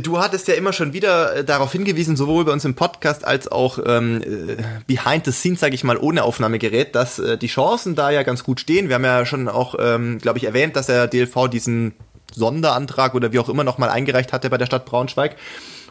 Du 0.00 0.18
hattest 0.18 0.48
ja 0.48 0.54
immer 0.54 0.72
schon 0.72 0.92
wieder 0.92 1.36
äh, 1.36 1.44
darauf 1.44 1.72
hingewiesen, 1.72 2.16
sowohl 2.16 2.44
bei 2.44 2.52
uns 2.52 2.64
im 2.64 2.74
Podcast 2.74 3.24
als 3.26 3.50
auch 3.50 3.78
ähm, 3.84 4.22
äh, 4.22 4.56
behind 4.86 5.24
the 5.26 5.32
scenes, 5.32 5.60
sage 5.60 5.74
ich 5.74 5.84
mal, 5.84 5.98
ohne 5.98 6.22
Aufnahmegerät, 6.22 6.94
dass 6.94 7.18
äh, 7.18 7.36
die 7.36 7.48
Chancen 7.48 7.94
da 7.94 8.10
ja 8.10 8.22
ganz 8.22 8.42
gut 8.42 8.60
stehen. 8.60 8.88
Wir 8.88 8.94
haben 8.94 9.04
ja 9.04 9.26
schon 9.26 9.48
auch, 9.48 9.74
ähm, 9.78 10.18
glaube 10.18 10.38
ich, 10.38 10.44
erwähnt, 10.44 10.76
dass 10.76 10.86
der 10.86 11.08
DLV 11.08 11.48
diesen 11.48 11.92
Sonderantrag 12.32 13.14
oder 13.14 13.32
wie 13.32 13.38
auch 13.38 13.48
immer 13.48 13.64
nochmal 13.64 13.90
eingereicht 13.90 14.32
hatte 14.32 14.50
bei 14.50 14.58
der 14.58 14.66
Stadt 14.66 14.86
Braunschweig. 14.86 15.36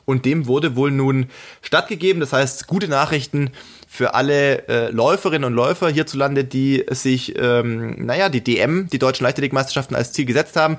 Und 0.05 0.25
dem 0.25 0.47
wurde 0.47 0.75
wohl 0.75 0.91
nun 0.91 1.27
stattgegeben. 1.61 2.19
Das 2.19 2.31
heißt, 2.31 2.67
gute 2.67 2.87
Nachrichten 2.87 3.51
für 3.87 4.13
alle 4.13 4.67
äh, 4.67 4.89
Läuferinnen 4.91 5.45
und 5.45 5.53
Läufer 5.53 5.89
hierzulande, 5.89 6.43
die 6.43 6.85
sich, 6.89 7.33
ähm, 7.37 8.05
naja, 8.05 8.29
die 8.29 8.43
DM, 8.43 8.87
die 8.87 8.99
deutschen 8.99 9.23
Leichtathletikmeisterschaften 9.23 9.95
als 9.95 10.11
Ziel 10.11 10.25
gesetzt 10.25 10.55
haben. 10.55 10.77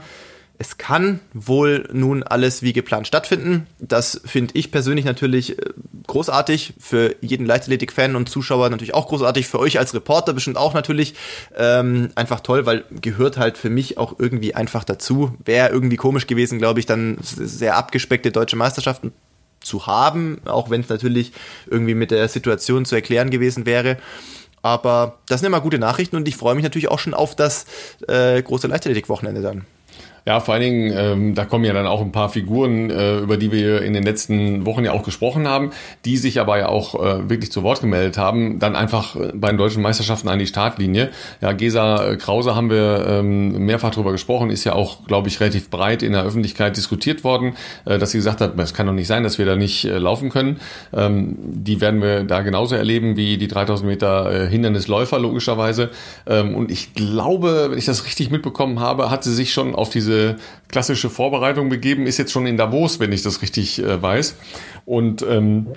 Es 0.58 0.78
kann 0.78 1.20
wohl 1.34 1.86
nun 1.92 2.22
alles 2.22 2.62
wie 2.62 2.72
geplant 2.72 3.06
stattfinden. 3.06 3.66
Das 3.78 4.20
finde 4.24 4.54
ich 4.56 4.70
persönlich 4.70 5.04
natürlich 5.04 5.58
äh, 5.58 5.62
großartig. 6.06 6.74
Für 6.80 7.14
jeden 7.20 7.44
Leichtathletik-Fan 7.44 8.16
und 8.16 8.28
Zuschauer 8.28 8.70
natürlich 8.70 8.94
auch 8.94 9.08
großartig. 9.08 9.46
Für 9.46 9.58
euch 9.58 9.78
als 9.78 9.92
Reporter 9.92 10.32
bestimmt 10.32 10.56
auch 10.56 10.72
natürlich 10.72 11.14
ähm, 11.56 12.10
einfach 12.14 12.40
toll, 12.40 12.64
weil 12.64 12.84
gehört 13.02 13.36
halt 13.36 13.58
für 13.58 13.68
mich 13.68 13.98
auch 13.98 14.18
irgendwie 14.18 14.54
einfach 14.54 14.84
dazu. 14.84 15.36
Wäre 15.44 15.68
irgendwie 15.68 15.96
komisch 15.96 16.26
gewesen, 16.26 16.58
glaube 16.58 16.80
ich, 16.80 16.86
dann 16.86 17.18
sehr 17.20 17.76
abgespeckte 17.76 18.32
deutsche 18.32 18.56
Meisterschaften 18.56 19.12
zu 19.60 19.86
haben, 19.86 20.40
auch 20.46 20.70
wenn 20.70 20.80
es 20.80 20.88
natürlich 20.88 21.32
irgendwie 21.66 21.94
mit 21.94 22.10
der 22.10 22.28
Situation 22.28 22.86
zu 22.86 22.94
erklären 22.94 23.28
gewesen 23.30 23.66
wäre. 23.66 23.98
Aber 24.62 25.18
das 25.28 25.40
sind 25.40 25.48
immer 25.48 25.60
gute 25.60 25.78
Nachrichten 25.78 26.16
und 26.16 26.26
ich 26.26 26.36
freue 26.36 26.54
mich 26.54 26.64
natürlich 26.64 26.88
auch 26.88 26.98
schon 26.98 27.14
auf 27.14 27.36
das 27.36 27.66
äh, 28.08 28.40
große 28.40 28.68
Leichtathletik-Wochenende 28.68 29.42
dann. 29.42 29.66
Ja, 30.26 30.40
vor 30.40 30.54
allen 30.54 30.62
Dingen, 30.62 30.92
ähm, 30.92 31.34
da 31.36 31.44
kommen 31.44 31.64
ja 31.64 31.72
dann 31.72 31.86
auch 31.86 32.00
ein 32.00 32.10
paar 32.10 32.28
Figuren, 32.28 32.90
äh, 32.90 33.18
über 33.18 33.36
die 33.36 33.52
wir 33.52 33.82
in 33.82 33.92
den 33.92 34.02
letzten 34.02 34.66
Wochen 34.66 34.84
ja 34.84 34.90
auch 34.90 35.04
gesprochen 35.04 35.46
haben, 35.46 35.70
die 36.04 36.16
sich 36.16 36.40
aber 36.40 36.58
ja 36.58 36.68
auch 36.68 36.96
äh, 36.96 37.30
wirklich 37.30 37.52
zu 37.52 37.62
Wort 37.62 37.80
gemeldet 37.80 38.18
haben, 38.18 38.58
dann 38.58 38.74
einfach 38.74 39.14
äh, 39.14 39.30
bei 39.32 39.50
den 39.50 39.56
deutschen 39.56 39.82
Meisterschaften 39.82 40.28
an 40.28 40.40
die 40.40 40.48
Startlinie. 40.48 41.10
Ja, 41.40 41.52
Gesa 41.52 42.04
äh, 42.04 42.16
Krause 42.16 42.56
haben 42.56 42.70
wir 42.70 43.06
ähm, 43.08 43.66
mehrfach 43.66 43.92
drüber 43.92 44.10
gesprochen, 44.10 44.50
ist 44.50 44.64
ja 44.64 44.72
auch, 44.72 45.06
glaube 45.06 45.28
ich, 45.28 45.38
relativ 45.38 45.70
breit 45.70 46.02
in 46.02 46.10
der 46.10 46.24
Öffentlichkeit 46.24 46.76
diskutiert 46.76 47.22
worden, 47.22 47.54
äh, 47.84 48.00
dass 48.00 48.10
sie 48.10 48.18
gesagt 48.18 48.40
hat, 48.40 48.58
es 48.58 48.74
kann 48.74 48.88
doch 48.88 48.92
nicht 48.92 49.06
sein, 49.06 49.22
dass 49.22 49.38
wir 49.38 49.46
da 49.46 49.54
nicht 49.54 49.84
äh, 49.84 49.96
laufen 49.96 50.30
können. 50.30 50.58
Ähm, 50.92 51.36
die 51.38 51.80
werden 51.80 52.02
wir 52.02 52.24
da 52.24 52.40
genauso 52.40 52.74
erleben 52.74 53.16
wie 53.16 53.38
die 53.38 53.46
3000 53.46 53.88
Meter 53.88 54.32
äh, 54.32 54.48
Hindernisläufer 54.48 55.20
logischerweise. 55.20 55.90
Ähm, 56.26 56.56
und 56.56 56.72
ich 56.72 56.94
glaube, 56.94 57.68
wenn 57.70 57.78
ich 57.78 57.84
das 57.84 58.04
richtig 58.04 58.32
mitbekommen 58.32 58.80
habe, 58.80 59.08
hat 59.08 59.22
sie 59.22 59.32
sich 59.32 59.52
schon 59.52 59.76
auf 59.76 59.88
diese 59.88 60.15
klassische 60.68 61.10
Vorbereitung 61.10 61.68
begeben, 61.68 62.06
ist 62.06 62.18
jetzt 62.18 62.32
schon 62.32 62.46
in 62.46 62.56
Davos, 62.56 63.00
wenn 63.00 63.12
ich 63.12 63.22
das 63.22 63.42
richtig 63.42 63.82
äh, 63.82 64.00
weiß. 64.02 64.36
Und 64.84 65.22
ähm, 65.22 65.68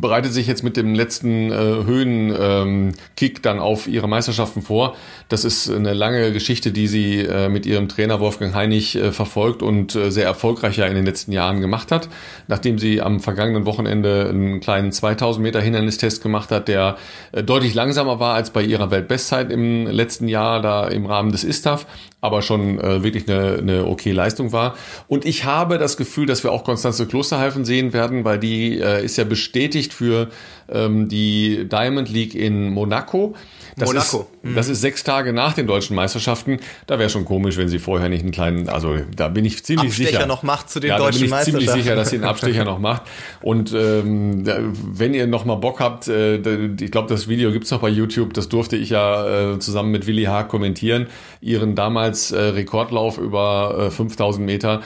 bereitet 0.00 0.32
sich 0.32 0.46
jetzt 0.46 0.62
mit 0.62 0.76
dem 0.76 0.94
letzten 0.94 1.50
äh, 1.50 1.56
Höhenkick 1.84 3.36
ähm, 3.36 3.42
dann 3.42 3.58
auf 3.58 3.86
ihre 3.86 4.08
Meisterschaften 4.08 4.62
vor. 4.62 4.96
Das 5.28 5.44
ist 5.44 5.70
eine 5.70 5.92
lange 5.92 6.32
Geschichte, 6.32 6.72
die 6.72 6.86
sie 6.86 7.20
äh, 7.20 7.48
mit 7.48 7.66
ihrem 7.66 7.88
Trainer 7.88 8.20
Wolfgang 8.20 8.54
Heinig 8.54 8.96
äh, 8.96 9.12
verfolgt 9.12 9.62
und 9.62 9.94
äh, 9.94 10.10
sehr 10.10 10.24
erfolgreich 10.24 10.78
ja 10.78 10.86
in 10.86 10.94
den 10.94 11.04
letzten 11.04 11.32
Jahren 11.32 11.60
gemacht 11.60 11.90
hat. 11.92 12.08
Nachdem 12.48 12.78
sie 12.78 13.02
am 13.02 13.20
vergangenen 13.20 13.66
Wochenende 13.66 14.28
einen 14.28 14.60
kleinen 14.60 14.90
2000 14.90 15.42
Meter 15.42 15.60
Hindernistest 15.60 16.22
gemacht 16.22 16.50
hat, 16.50 16.68
der 16.68 16.96
äh, 17.32 17.42
deutlich 17.42 17.74
langsamer 17.74 18.20
war 18.20 18.34
als 18.34 18.50
bei 18.50 18.62
ihrer 18.62 18.90
Weltbestzeit 18.90 19.50
im 19.50 19.86
letzten 19.86 20.28
Jahr 20.28 20.62
da 20.62 20.88
im 20.88 21.06
Rahmen 21.06 21.30
des 21.30 21.44
ISTAF, 21.44 21.86
aber 22.24 22.40
schon 22.40 22.80
äh, 22.80 23.02
wirklich 23.02 23.28
eine, 23.28 23.58
eine 23.58 23.86
okay 23.86 24.12
Leistung 24.12 24.52
war. 24.52 24.76
Und 25.08 25.26
ich 25.26 25.44
habe 25.44 25.76
das 25.76 25.98
Gefühl, 25.98 26.24
dass 26.24 26.42
wir 26.42 26.52
auch 26.52 26.64
Konstanze 26.64 27.06
Klosterhalfen 27.06 27.66
sehen 27.66 27.92
werden, 27.92 28.24
weil 28.24 28.38
die 28.38 28.80
äh, 28.80 29.04
ist 29.04 29.18
ja 29.18 29.24
bestätigt 29.24 29.92
für 29.92 30.30
ähm, 30.70 31.08
die 31.08 31.68
Diamond 31.68 32.08
League 32.08 32.34
in 32.34 32.70
Monaco. 32.70 33.34
Das 33.76 33.88
Monaco. 33.88 34.20
Ist, 34.20 34.44
mhm. 34.44 34.54
das 34.54 34.68
ist 34.68 34.80
sechs 34.80 35.02
Tage 35.04 35.32
nach 35.32 35.52
den 35.52 35.66
deutschen 35.66 35.96
Meisterschaften. 35.96 36.60
Da 36.86 36.98
wäre 36.98 37.10
schon 37.10 37.24
komisch, 37.24 37.56
wenn 37.56 37.68
sie 37.68 37.78
vorher 37.78 38.08
nicht 38.08 38.22
einen 38.22 38.30
kleinen, 38.30 38.68
also 38.68 38.98
da 39.16 39.28
bin 39.28 39.44
ich 39.44 39.64
ziemlich 39.64 39.88
Abstecher 39.88 40.10
sicher. 40.10 40.26
noch 40.26 40.42
macht 40.42 40.70
zu 40.70 40.80
den 40.80 40.90
ja, 40.90 40.98
deutschen 40.98 41.28
da 41.28 41.36
bin 41.36 41.38
ich 41.38 41.44
ziemlich 41.44 41.70
sicher, 41.70 41.96
dass 41.96 42.10
sie 42.10 42.16
einen 42.16 42.24
Abstecher 42.24 42.64
noch 42.64 42.78
macht. 42.78 43.02
Und 43.42 43.72
ähm, 43.72 44.44
wenn 44.46 45.14
ihr 45.14 45.26
noch 45.26 45.44
mal 45.44 45.56
Bock 45.56 45.80
habt, 45.80 46.08
äh, 46.08 46.36
ich 46.80 46.90
glaube, 46.90 47.08
das 47.08 47.28
Video 47.28 47.50
gibt's 47.52 47.70
noch 47.70 47.80
bei 47.80 47.88
YouTube. 47.88 48.32
Das 48.34 48.48
durfte 48.48 48.76
ich 48.76 48.90
ja 48.90 49.54
äh, 49.54 49.58
zusammen 49.58 49.90
mit 49.90 50.06
Willi 50.06 50.24
Haag 50.24 50.48
kommentieren. 50.48 51.08
Ihren 51.40 51.74
damals 51.74 52.30
äh, 52.30 52.40
Rekordlauf 52.40 53.18
über 53.18 53.86
äh, 53.88 53.90
5000 53.90 54.44
Meter 54.44 54.82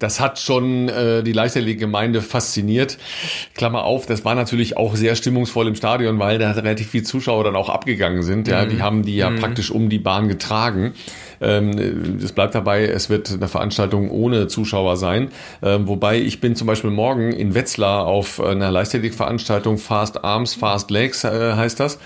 das 0.00 0.18
hat 0.18 0.40
schon 0.40 0.88
äh, 0.88 1.22
die 1.22 1.32
Leichtathletik-Gemeinde 1.32 2.22
fasziniert. 2.22 2.98
Klammer 3.54 3.84
auf, 3.84 4.06
das 4.06 4.24
war 4.24 4.34
natürlich 4.34 4.76
auch 4.76 4.96
sehr 4.96 5.14
stimmungsvoll 5.14 5.68
im 5.68 5.76
Stadion, 5.76 6.18
weil 6.18 6.38
da 6.38 6.50
relativ 6.50 6.90
viele 6.90 7.04
Zuschauer 7.04 7.44
dann 7.44 7.54
auch 7.54 7.68
abgegangen 7.68 8.22
sind. 8.22 8.48
Ja, 8.48 8.64
mhm. 8.64 8.70
die 8.70 8.82
haben 8.82 9.02
die 9.04 9.16
ja 9.16 9.30
mhm. 9.30 9.38
praktisch 9.38 9.70
um 9.70 9.88
die 9.88 9.98
Bahn 9.98 10.28
getragen. 10.28 10.94
Ähm, 11.42 12.18
es 12.22 12.32
bleibt 12.32 12.54
dabei, 12.54 12.86
es 12.86 13.10
wird 13.10 13.30
eine 13.30 13.48
Veranstaltung 13.48 14.10
ohne 14.10 14.48
Zuschauer 14.48 14.96
sein. 14.96 15.28
Ähm, 15.62 15.86
wobei 15.86 16.18
ich 16.18 16.40
bin 16.40 16.56
zum 16.56 16.66
Beispiel 16.66 16.90
morgen 16.90 17.32
in 17.32 17.54
Wetzlar 17.54 18.06
auf 18.06 18.40
einer 18.40 18.70
Leichtathletik-Veranstaltung 18.70 19.78
Fast 19.78 20.24
Arms, 20.24 20.54
Fast 20.54 20.90
Legs 20.90 21.24
äh, 21.24 21.54
heißt 21.54 21.78
das. 21.78 21.98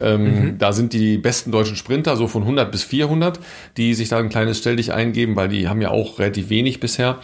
Ähm, 0.00 0.24
mhm. 0.24 0.58
Da 0.58 0.72
sind 0.72 0.92
die 0.92 1.18
besten 1.18 1.52
deutschen 1.52 1.76
Sprinter 1.76 2.16
so 2.16 2.26
von 2.26 2.42
100 2.42 2.70
bis 2.70 2.82
400, 2.82 3.38
die 3.76 3.94
sich 3.94 4.08
da 4.08 4.18
ein 4.18 4.28
kleines 4.28 4.58
Stell 4.58 4.76
dich 4.76 4.92
eingeben, 4.92 5.36
weil 5.36 5.48
die 5.48 5.68
haben 5.68 5.80
ja 5.80 5.90
auch 5.90 6.18
relativ 6.18 6.48
wenig 6.48 6.80
bisher. 6.80 7.18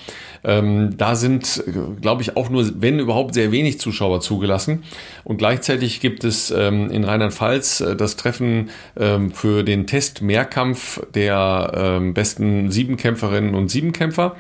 Ähm, 0.45 0.97
da 0.97 1.17
sind, 1.17 1.65
glaube 2.01 2.23
ich, 2.23 2.37
auch 2.37 2.49
nur, 2.49 2.71
wenn 2.81 2.99
überhaupt, 2.99 3.35
sehr 3.35 3.51
wenig 3.51 3.81
Zuschauer 3.81 4.21
zugelassen. 4.21 4.85
Und 5.25 5.39
gleichzeitig 5.39 6.01
gibt 6.01 6.25
es 6.25 6.51
ähm, 6.51 6.91
in 6.91 7.05
Rheinland-Pfalz 7.05 7.81
äh, 7.81 7.97
das 7.97 8.17
Treffen 8.17 8.71
ähm, 8.97 9.33
für 9.33 9.65
den 9.65 9.87
Test 9.87 10.23
Mehrkampf 10.23 11.01
der 11.15 11.73
ähm, 11.75 12.15
besten 12.15 12.71
Siebenkämpferinnen 12.71 13.55
und 13.55 13.69
Siebenkämpfer. 13.69 14.37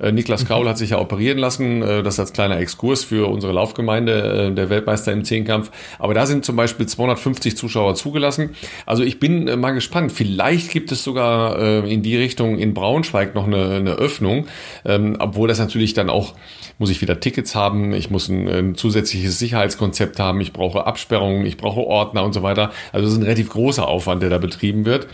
Äh, 0.00 0.12
Niklas 0.12 0.46
Kraul 0.46 0.68
hat 0.68 0.78
sich 0.78 0.90
ja 0.90 0.98
operieren 0.98 1.38
lassen, 1.38 1.82
äh, 1.82 2.02
das 2.02 2.18
als 2.18 2.32
kleiner 2.32 2.58
Exkurs 2.58 3.04
für 3.04 3.28
unsere 3.30 3.52
Laufgemeinde, 3.52 4.48
äh, 4.50 4.54
der 4.54 4.70
Weltmeister 4.70 5.12
im 5.12 5.24
Zehnkampf. 5.24 5.70
Aber 5.98 6.14
da 6.14 6.26
sind 6.26 6.44
zum 6.44 6.56
Beispiel 6.56 6.86
250 6.86 7.56
Zuschauer 7.56 7.71
zugelassen. 7.94 8.50
Also 8.86 9.02
ich 9.02 9.18
bin 9.18 9.48
äh, 9.48 9.56
mal 9.56 9.72
gespannt. 9.72 10.12
Vielleicht 10.12 10.70
gibt 10.70 10.92
es 10.92 11.02
sogar 11.02 11.58
äh, 11.58 11.92
in 11.92 12.02
die 12.02 12.16
Richtung 12.16 12.58
in 12.58 12.74
Braunschweig 12.74 13.34
noch 13.34 13.46
eine, 13.46 13.70
eine 13.70 13.92
Öffnung, 13.92 14.46
ähm, 14.84 15.16
obwohl 15.18 15.48
das 15.48 15.58
natürlich 15.58 15.94
dann 15.94 16.10
auch 16.10 16.34
muss 16.78 16.90
ich 16.90 17.00
wieder 17.00 17.20
Tickets 17.20 17.54
haben, 17.54 17.92
ich 17.92 18.10
muss 18.10 18.28
ein, 18.28 18.48
ein, 18.48 18.74
zusätzliches 18.74 19.38
Sicherheitskonzept 19.38 20.18
haben, 20.18 20.40
ich 20.40 20.52
brauche 20.52 20.84
Absperrungen, 20.84 21.46
ich 21.46 21.56
brauche 21.56 21.80
Ordner 21.80 22.24
und 22.24 22.32
so 22.32 22.42
weiter. 22.42 22.72
Also 22.92 23.06
es 23.06 23.12
ist 23.12 23.18
ein 23.18 23.22
relativ 23.22 23.50
großer 23.50 23.86
Aufwand, 23.86 24.22
der 24.22 24.30
da 24.30 24.38
betrieben 24.38 24.84
wird. 24.84 25.06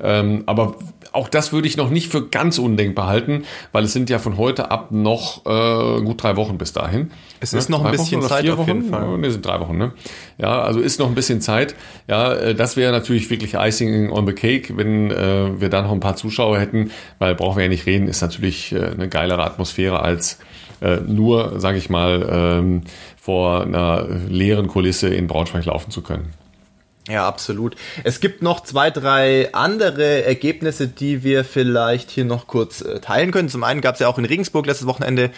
Ähm, 0.00 0.44
aber 0.46 0.76
auch 1.12 1.28
das 1.28 1.52
würde 1.52 1.66
ich 1.66 1.76
noch 1.76 1.90
nicht 1.90 2.12
für 2.12 2.28
ganz 2.28 2.58
undenkbar 2.58 3.06
halten, 3.08 3.44
weil 3.72 3.84
es 3.84 3.92
sind 3.92 4.10
ja 4.10 4.18
von 4.18 4.36
heute 4.36 4.70
ab 4.70 4.92
noch 4.92 5.44
äh, 5.46 6.02
gut 6.02 6.22
drei 6.22 6.36
Wochen 6.36 6.58
bis 6.58 6.72
dahin. 6.72 7.10
Es 7.40 7.52
ist 7.52 7.68
noch 7.68 7.84
ein 7.84 7.92
bisschen 7.92 8.22
Zeit 8.22 8.48
auf 8.48 8.66
jeden 8.66 8.90
Fall. 8.90 9.18
Ne, 9.18 9.30
sind 9.30 9.44
drei 9.44 9.60
Wochen, 9.60 9.76
ne? 9.76 9.92
Ja, 10.38 10.62
also 10.62 10.80
ist 10.80 10.98
noch 10.98 11.08
ein 11.08 11.14
bisschen 11.14 11.40
Zeit. 11.40 11.74
Ja, 12.08 12.34
äh, 12.34 12.54
das 12.54 12.76
wäre 12.76 12.92
natürlich 12.92 13.30
wirklich 13.30 13.54
Icing 13.54 14.10
on 14.10 14.26
the 14.26 14.32
Cake, 14.32 14.76
wenn 14.76 15.10
äh, 15.10 15.60
wir 15.60 15.68
da 15.68 15.82
noch 15.82 15.92
ein 15.92 16.00
paar 16.00 16.16
Zuschauer 16.16 16.58
hätten, 16.58 16.90
weil 17.18 17.34
brauchen 17.34 17.56
wir 17.56 17.64
ja 17.64 17.68
nicht 17.68 17.86
reden, 17.86 18.08
ist 18.08 18.20
natürlich 18.20 18.72
äh, 18.72 18.86
eine 18.86 19.08
geilere 19.08 19.44
Atmosphäre 19.44 20.00
als 20.00 20.38
äh, 20.80 20.96
nur, 20.96 21.58
sage 21.60 21.78
ich 21.78 21.90
mal, 21.90 22.26
ähm, 22.30 22.82
vor 23.16 23.62
einer 23.62 24.06
leeren 24.28 24.68
Kulisse 24.68 25.08
in 25.08 25.26
Braunschweig 25.26 25.64
laufen 25.64 25.90
zu 25.90 26.02
können. 26.02 26.32
Ja, 27.08 27.26
absolut. 27.26 27.76
Es 28.02 28.18
gibt 28.18 28.42
noch 28.42 28.60
zwei, 28.64 28.90
drei 28.90 29.54
andere 29.54 30.24
Ergebnisse, 30.24 30.88
die 30.88 31.22
wir 31.22 31.44
vielleicht 31.44 32.10
hier 32.10 32.24
noch 32.24 32.48
kurz 32.48 32.80
äh, 32.80 33.00
teilen 33.00 33.30
können. 33.30 33.48
Zum 33.48 33.62
einen 33.62 33.80
gab 33.80 33.94
es 33.94 34.00
ja 34.00 34.08
auch 34.08 34.18
in 34.18 34.24
Regensburg 34.24 34.66
letztes 34.66 34.88
Wochenende 34.88 35.30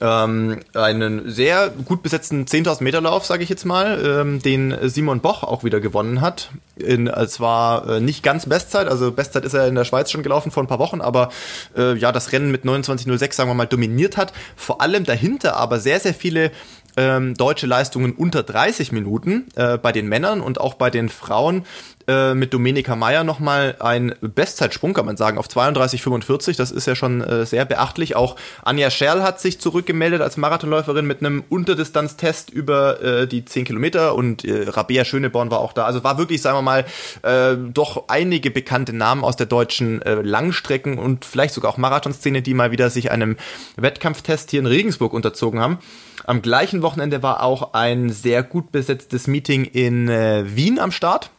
ähm, 0.00 0.60
einen 0.74 1.30
sehr 1.30 1.68
gut 1.68 2.02
besetzten 2.02 2.44
10.000 2.44 2.82
Meter 2.82 3.00
Lauf, 3.00 3.26
sage 3.26 3.42
ich 3.42 3.48
jetzt 3.48 3.64
mal, 3.64 4.02
ähm, 4.04 4.42
den 4.42 4.74
Simon 4.88 5.20
Boch 5.20 5.42
auch 5.42 5.62
wieder 5.64 5.80
gewonnen 5.80 6.20
hat. 6.20 6.50
In, 6.76 7.06
es 7.06 7.40
war 7.40 7.88
äh, 7.88 8.00
nicht 8.00 8.22
ganz 8.22 8.46
Bestzeit, 8.46 8.88
also 8.88 9.12
Bestzeit 9.12 9.44
ist 9.44 9.54
er 9.54 9.68
in 9.68 9.74
der 9.74 9.84
Schweiz 9.84 10.10
schon 10.10 10.22
gelaufen 10.22 10.50
vor 10.50 10.62
ein 10.62 10.68
paar 10.68 10.78
Wochen, 10.78 11.00
aber 11.00 11.28
äh, 11.76 11.94
ja, 11.96 12.12
das 12.12 12.32
Rennen 12.32 12.50
mit 12.50 12.64
29.06, 12.64 13.34
sagen 13.34 13.50
wir 13.50 13.54
mal, 13.54 13.66
dominiert 13.66 14.16
hat. 14.16 14.32
Vor 14.56 14.80
allem 14.80 15.04
dahinter 15.04 15.56
aber 15.56 15.78
sehr, 15.80 16.00
sehr 16.00 16.14
viele 16.14 16.50
ähm, 16.96 17.34
deutsche 17.34 17.66
Leistungen 17.66 18.12
unter 18.12 18.42
30 18.42 18.92
Minuten 18.92 19.46
äh, 19.54 19.78
bei 19.78 19.92
den 19.92 20.08
Männern 20.08 20.40
und 20.40 20.60
auch 20.60 20.74
bei 20.74 20.90
den 20.90 21.08
Frauen 21.08 21.64
äh, 22.10 22.34
mit 22.34 22.52
Domenica 22.52 22.96
Meyer 22.96 23.22
nochmal 23.22 23.76
ein 23.78 24.14
Bestzeitsprung, 24.20 24.94
kann 24.94 25.06
man 25.06 25.16
sagen, 25.16 25.38
auf 25.38 25.46
32,45. 25.46 26.56
Das 26.56 26.72
ist 26.72 26.86
ja 26.86 26.96
schon 26.96 27.20
äh, 27.20 27.46
sehr 27.46 27.64
beachtlich. 27.64 28.16
Auch 28.16 28.34
Anja 28.62 28.90
Scherl 28.90 29.22
hat 29.22 29.40
sich 29.40 29.60
zurückgemeldet 29.60 30.20
als 30.20 30.36
Marathonläuferin 30.36 31.06
mit 31.06 31.20
einem 31.20 31.44
Unterdistanztest 31.48 32.50
über 32.50 33.00
äh, 33.00 33.26
die 33.28 33.44
10 33.44 33.64
Kilometer 33.64 34.16
und 34.16 34.44
äh, 34.44 34.68
Rabea 34.68 35.04
Schöneborn 35.04 35.52
war 35.52 35.60
auch 35.60 35.72
da. 35.72 35.84
Also 35.84 36.02
war 36.02 36.18
wirklich, 36.18 36.42
sagen 36.42 36.58
wir 36.58 36.62
mal, 36.62 36.84
äh, 37.22 37.56
doch 37.72 38.08
einige 38.08 38.50
bekannte 38.50 38.92
Namen 38.92 39.22
aus 39.22 39.36
der 39.36 39.46
deutschen 39.46 40.02
äh, 40.02 40.14
Langstrecken 40.14 40.98
und 40.98 41.24
vielleicht 41.24 41.54
sogar 41.54 41.70
auch 41.70 41.78
Marathonszene, 41.78 42.42
die 42.42 42.54
mal 42.54 42.72
wieder 42.72 42.90
sich 42.90 43.12
einem 43.12 43.36
Wettkampftest 43.76 44.50
hier 44.50 44.60
in 44.60 44.66
Regensburg 44.66 45.12
unterzogen 45.12 45.60
haben. 45.60 45.78
Am 46.24 46.42
gleichen 46.42 46.82
Wochenende 46.82 47.22
war 47.22 47.42
auch 47.42 47.72
ein 47.74 48.10
sehr 48.10 48.42
gut 48.42 48.72
besetztes 48.72 49.26
Meeting 49.26 49.64
in 49.64 50.08
äh, 50.08 50.44
Wien 50.56 50.78
am 50.78 50.90
Start 50.90 51.30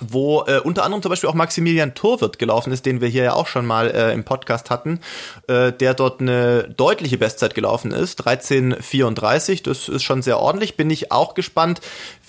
wo 0.00 0.44
äh, 0.46 0.60
unter 0.60 0.84
anderem 0.84 1.02
zum 1.02 1.10
Beispiel 1.10 1.30
auch 1.30 1.34
Maximilian 1.34 1.94
Turwirt 1.94 2.38
gelaufen 2.38 2.72
ist, 2.72 2.84
den 2.84 3.00
wir 3.00 3.08
hier 3.08 3.24
ja 3.24 3.32
auch 3.32 3.46
schon 3.46 3.64
mal 3.64 3.90
äh, 3.90 4.12
im 4.12 4.22
Podcast 4.22 4.68
hatten, 4.68 5.00
äh, 5.48 5.72
der 5.72 5.94
dort 5.94 6.20
eine 6.20 6.64
deutliche 6.76 7.16
Bestzeit 7.16 7.54
gelaufen 7.54 7.92
ist, 7.92 8.22
13,34, 8.26 9.62
das 9.62 9.88
ist 9.88 10.02
schon 10.02 10.20
sehr 10.20 10.40
ordentlich, 10.40 10.76
bin 10.76 10.90
ich 10.90 11.10
auch 11.10 11.32
gespannt. 11.32 11.80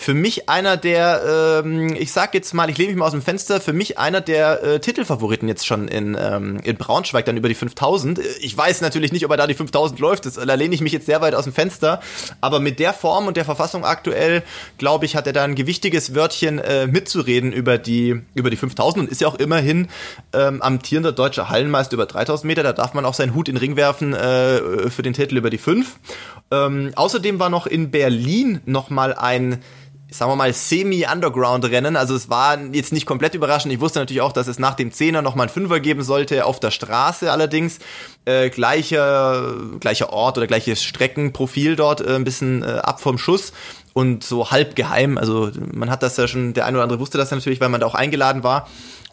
Für 0.02 0.14
mich 0.14 0.47
einer 0.47 0.78
der, 0.78 1.62
ähm, 1.66 1.93
ich 1.93 2.14
sag 2.14 2.34
jetzt 2.34 2.54
mal, 2.54 2.70
ich 2.70 2.78
lehne 2.78 2.91
mich 2.91 2.97
mal 2.97 3.08
aus 3.08 3.12
dem 3.12 3.22
Fenster, 3.22 3.60
für 3.60 3.74
mich 3.74 3.97
einer 3.97 4.22
der 4.22 4.64
äh, 4.64 4.80
Titelfavoriten 4.80 5.50
jetzt 5.50 5.68
schon 5.68 5.89
in, 5.89 6.18
ähm, 6.18 6.62
in 6.64 6.78
Braunschweig, 6.78 7.26
dann 7.26 7.36
über 7.36 7.50
die 7.50 7.54
5000. 7.54 8.18
Ich 8.39 8.56
weiß 8.56 8.80
natürlich 8.80 9.12
nicht, 9.12 9.26
ob 9.26 9.32
er 9.32 9.36
da 9.36 9.45
die 9.45 9.56
5000 9.56 10.00
läuft, 10.00 10.26
das, 10.26 10.36
da 10.36 10.54
lehne 10.54 10.74
ich 10.74 10.80
mich 10.80 10.93
jetzt 10.93 11.06
sehr 11.06 11.20
weit 11.20 11.36
aus 11.36 11.43
dem 11.43 11.52
Fenster, 11.52 12.00
aber 12.39 12.62
mit 12.62 12.80
der 12.80 12.93
Form 12.93 13.28
und 13.28 13.36
der 13.36 13.43
Verfassung 13.43 13.84
aktuell, 13.84 14.43
glaube 14.78 15.04
ich, 15.04 15.18
hat 15.18 15.28
er 15.28 15.34
da 15.34 15.43
ein 15.43 15.56
gewichtiges 15.56 16.16
Wörtchen 16.16 16.60
äh, 16.60 16.88
mitzureden 16.88 17.52
über 17.52 17.78
die, 17.78 18.22
über 18.36 18.50
die 18.50 18.56
5000 18.56 19.04
und 19.04 19.12
ist 19.12 19.20
ja 19.20 19.28
auch 19.28 19.36
immerhin 19.36 19.89
ähm, 20.32 20.62
amtierender 20.62 21.12
deutscher 21.12 21.50
Hallenmeister 21.50 21.95
über 21.95 22.06
3000 22.06 22.47
Meter. 22.47 22.64
Da 22.64 22.72
darf 22.72 22.93
man 22.93 23.04
auch 23.04 23.16
seinen 23.16 23.36
Hut 23.36 23.50
in 23.50 23.56
den 23.56 23.60
Ring 23.60 23.76
werfen 23.76 24.14
äh, 24.14 24.89
für 24.89 25.02
den 25.02 25.12
Titel 25.12 25.36
über 25.36 25.50
die 25.50 25.58
5. 25.58 25.97
Ähm, 26.52 26.93
außerdem 26.95 27.38
war 27.38 27.50
noch 27.50 27.68
in 27.68 27.91
Berlin 27.91 28.62
nochmal 28.66 29.14
ein 29.14 29.62
sagen 30.12 30.32
wir 30.32 30.36
mal, 30.36 30.53
semi-Underground-Rennen. 30.53 31.95
Also 31.95 32.16
es 32.16 32.30
war 32.30 32.57
jetzt 32.72 32.91
nicht 32.91 33.05
komplett 33.05 33.36
überraschend. 33.36 33.74
Ich 33.74 33.80
wusste 33.80 33.99
natürlich 33.99 34.22
auch, 34.22 34.32
dass 34.32 34.47
es 34.47 34.60
nach 34.60 34.74
dem 34.74 34.91
Zehner 34.91 35.22
nochmal 35.22 35.47
ein 35.47 35.53
Fünfer 35.53 35.80
geben 35.80 36.03
sollte, 36.03 36.45
auf 36.45 36.60
der 36.60 36.72
Straße 36.72 37.32
allerdings. 37.32 37.80
Äh, 38.26 38.49
gleicher, 38.49 39.55
gleicher 39.80 40.12
Ort 40.12 40.38
oder 40.38 40.47
gleiches 40.47 40.84
Streckenprofil 40.84 41.76
dort, 41.76 42.01
äh, 42.01 42.16
ein 42.16 42.24
bisschen 42.24 42.64
äh, 42.64 42.80
ab 42.84 43.01
vom 43.01 43.18
Schuss 43.18 43.53
und 43.93 44.24
so 44.24 44.51
halb 44.51 44.76
geheim. 44.76 45.18
Also 45.18 45.51
man 45.74 45.89
hat 45.89 46.03
das 46.03 46.18
ja 46.18 46.28
schon, 46.28 46.53
der 46.53 46.66
eine 46.66 46.78
oder 46.78 46.84
andere 46.84 46.99
wusste 46.99 47.18
das 47.18 47.32
natürlich, 47.32 47.62
weil 47.62 47.70
man 47.70 47.82
da 47.82 47.88
auch 47.88 47.95
eingeladen 47.95 48.43
war. 48.43 48.68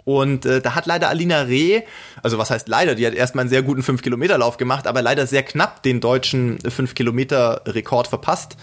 Und 0.05 0.47
äh, 0.47 0.61
da 0.61 0.76
hat 0.76 0.86
leider 0.86 1.09
Alina 1.09 1.42
Reh, 1.42 1.82
also 2.22 2.38
was 2.38 2.51
heißt 2.51 2.68
leider, 2.68 2.94
die 2.94 3.05
hat 3.05 3.14
erstmal 3.14 3.42
einen 3.42 3.51
sehr 3.51 3.62
guten 3.62 3.80
5-Kilometer-Lauf 3.80 4.57
gemacht, 4.57 4.86
aber 4.86 5.03
leider 5.03 5.26
sehr 5.26 5.42
knapp 5.42 5.82
den 5.82 6.01
deutschen 6.01 6.59
5-Kilometer-Rekord 6.61 8.07
verpasst. 8.07 8.57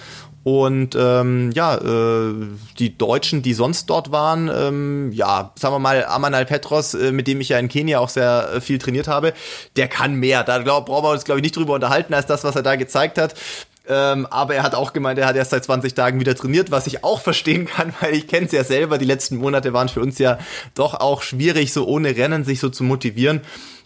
Und 0.43 0.95
ähm, 0.99 1.51
ja, 1.53 1.75
äh, 1.77 2.33
die 2.77 2.97
Deutschen, 2.97 3.41
die 3.41 3.53
sonst 3.53 3.89
dort 3.89 4.11
waren, 4.11 4.51
ähm, 4.53 5.11
ja, 5.13 5.53
sagen 5.55 5.73
wir 5.73 5.79
mal, 5.79 6.05
Amanal 6.05 6.45
Petros, 6.45 6.93
äh, 6.93 7.13
mit 7.13 7.27
dem 7.27 7.39
ich 7.39 7.49
ja 7.49 7.59
in 7.59 7.69
Kenia 7.69 7.99
auch 7.99 8.09
sehr 8.09 8.49
äh, 8.55 8.61
viel 8.61 8.77
trainiert 8.77 9.07
habe, 9.07 9.33
der 9.77 9.87
kann 9.87 10.15
mehr. 10.15 10.43
Da 10.43 10.57
glaub, 10.57 10.87
brauchen 10.87 11.05
wir 11.05 11.11
uns, 11.11 11.23
glaube 11.23 11.39
ich, 11.39 11.43
nicht 11.43 11.55
drüber 11.55 11.73
unterhalten, 11.73 12.13
als 12.13 12.25
das, 12.25 12.43
was 12.43 12.57
er 12.57 12.63
da 12.63 12.75
gezeigt 12.75 13.17
hat. 13.17 13.35
Ähm, 13.87 14.25
aber 14.27 14.55
er 14.55 14.63
hat 14.63 14.75
auch 14.75 14.93
gemeint, 14.93 15.19
er 15.19 15.27
hat 15.27 15.35
erst 15.35 15.51
seit 15.51 15.63
20 15.63 15.93
Tagen 15.93 16.19
wieder 16.19 16.35
trainiert, 16.35 16.71
was 16.71 16.87
ich 16.87 17.03
auch 17.05 17.21
verstehen 17.21 17.65
kann, 17.65 17.93
weil 18.01 18.13
ich 18.13 18.27
kenne 18.27 18.45
es 18.45 18.51
ja 18.51 18.65
selber. 18.65 18.97
Die 18.97 19.05
letzten 19.05 19.37
Monate 19.37 19.71
waren 19.71 19.87
für 19.87 20.01
uns 20.01 20.19
ja 20.19 20.37
doch 20.75 20.93
auch 20.95 21.21
schwierig, 21.21 21.71
so 21.71 21.85
ohne 21.87 22.17
Rennen 22.17 22.43
sich 22.43 22.59
so 22.59 22.69
zu 22.69 22.83
motivieren. 22.83 23.41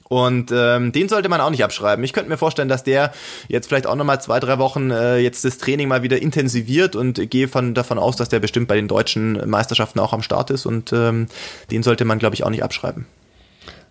Und 0.09 0.51
ähm, 0.53 0.91
den 0.91 1.09
sollte 1.09 1.29
man 1.29 1.41
auch 1.41 1.49
nicht 1.49 1.63
abschreiben. 1.63 2.03
Ich 2.03 2.13
könnte 2.13 2.29
mir 2.29 2.37
vorstellen, 2.37 2.69
dass 2.69 2.83
der 2.83 3.11
jetzt 3.47 3.67
vielleicht 3.67 3.87
auch 3.87 3.95
nochmal 3.95 4.21
zwei, 4.21 4.39
drei 4.39 4.57
Wochen 4.57 4.91
äh, 4.91 5.17
jetzt 5.17 5.43
das 5.43 5.57
Training 5.57 5.87
mal 5.87 6.03
wieder 6.03 6.21
intensiviert 6.21 6.95
und 6.95 7.29
gehe 7.29 7.47
von, 7.47 7.73
davon 7.73 7.99
aus, 7.99 8.15
dass 8.15 8.29
der 8.29 8.39
bestimmt 8.39 8.67
bei 8.67 8.75
den 8.75 8.87
deutschen 8.87 9.49
Meisterschaften 9.49 9.99
auch 9.99 10.13
am 10.13 10.21
Start 10.21 10.49
ist 10.49 10.65
und 10.65 10.93
ähm, 10.93 11.27
den 11.71 11.83
sollte 11.83 12.05
man, 12.05 12.19
glaube 12.19 12.35
ich, 12.35 12.43
auch 12.43 12.49
nicht 12.49 12.63
abschreiben. 12.63 13.05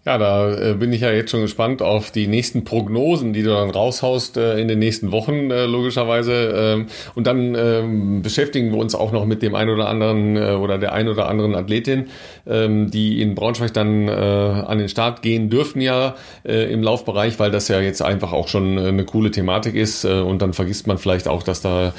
Ja, 0.06 0.18
da 0.18 0.56
äh, 0.56 0.74
bin 0.74 0.92
ich 0.92 1.00
ja 1.00 1.10
jetzt 1.10 1.32
schon 1.32 1.40
gespannt 1.40 1.82
auf 1.82 2.12
die 2.12 2.28
nächsten 2.28 2.62
Prognosen, 2.62 3.32
die 3.32 3.42
du 3.42 3.50
dann 3.50 3.70
raushaust 3.70 4.36
äh, 4.36 4.56
in 4.56 4.68
den 4.68 4.78
nächsten 4.78 5.10
Wochen, 5.10 5.50
äh, 5.50 5.66
logischerweise. 5.66 6.54
Ähm, 6.54 6.86
und 7.16 7.26
dann 7.26 7.56
ähm, 7.56 8.22
beschäftigen 8.22 8.70
wir 8.70 8.78
uns 8.78 8.94
auch 8.94 9.10
noch 9.10 9.26
mit 9.26 9.42
dem 9.42 9.56
einen 9.56 9.70
oder 9.70 9.88
anderen 9.88 10.36
oder 10.36 10.78
der 10.78 10.92
ein 10.92 11.08
oder 11.08 11.28
anderen 11.28 11.56
Athletin, 11.56 12.06
ähm, 12.46 12.88
die 12.88 13.20
in 13.20 13.34
Braunschweig 13.34 13.72
dann 13.72 14.08
an 14.08 14.78
den 14.78 14.88
Start 14.88 15.22
gehen 15.22 15.50
dürften 15.50 15.80
ja 15.80 16.14
im 16.44 16.82
Laufbereich, 16.82 17.38
weil 17.38 17.50
das 17.50 17.68
ja 17.68 17.80
jetzt 17.80 18.02
einfach 18.02 18.32
auch 18.32 18.48
schon 18.48 18.78
eine 18.78 19.04
coole 19.04 19.30
Thematik 19.30 19.74
ist. 19.74 20.04
Und 20.04 20.42
dann 20.42 20.52
vergisst 20.52 20.86
man 20.86 20.98
vielleicht 20.98 21.26
auch, 21.26 21.42
dass 21.42 21.62
da 21.62 21.92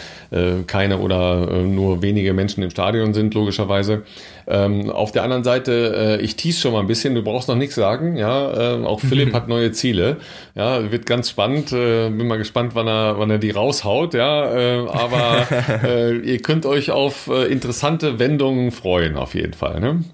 keine 0.67 0.99
oder 0.99 1.63
nur 1.63 2.01
wenige 2.01 2.33
Menschen 2.33 2.63
im 2.63 2.69
Stadion 2.69 3.13
sind, 3.13 3.33
logischerweise. 3.33 4.03
Ähm, 4.49 4.89
auf 4.89 5.11
der 5.11 5.23
anderen 5.23 5.43
Seite, 5.43 6.17
äh, 6.19 6.21
ich 6.23 6.37
tease 6.37 6.61
schon 6.61 6.71
mal 6.71 6.79
ein 6.79 6.87
bisschen, 6.87 7.13
du 7.15 7.21
brauchst 7.21 7.49
noch 7.49 7.55
nichts 7.55 7.75
sagen. 7.75 8.15
Ja, 8.15 8.77
äh, 8.77 8.85
auch 8.85 9.01
Philipp 9.01 9.33
hat 9.33 9.49
neue 9.49 9.73
Ziele. 9.73 10.17
Ja, 10.55 10.89
wird 10.89 11.05
ganz 11.05 11.29
spannend. 11.29 11.73
Äh, 11.73 12.09
bin 12.09 12.27
mal 12.27 12.37
gespannt, 12.37 12.73
wann 12.73 12.87
er, 12.87 13.19
wann 13.19 13.29
er 13.29 13.39
die 13.39 13.51
raushaut. 13.51 14.13
Ja, 14.13 14.55
äh, 14.55 14.87
aber 14.87 15.47
äh, 15.83 16.17
ihr 16.17 16.41
könnt 16.41 16.65
euch 16.65 16.91
auf 16.91 17.27
äh, 17.27 17.51
interessante 17.51 18.19
Wendungen 18.19 18.71
freuen, 18.71 19.17
auf 19.17 19.35
jeden 19.35 19.53
Fall. 19.53 19.81
Ne? 19.81 20.05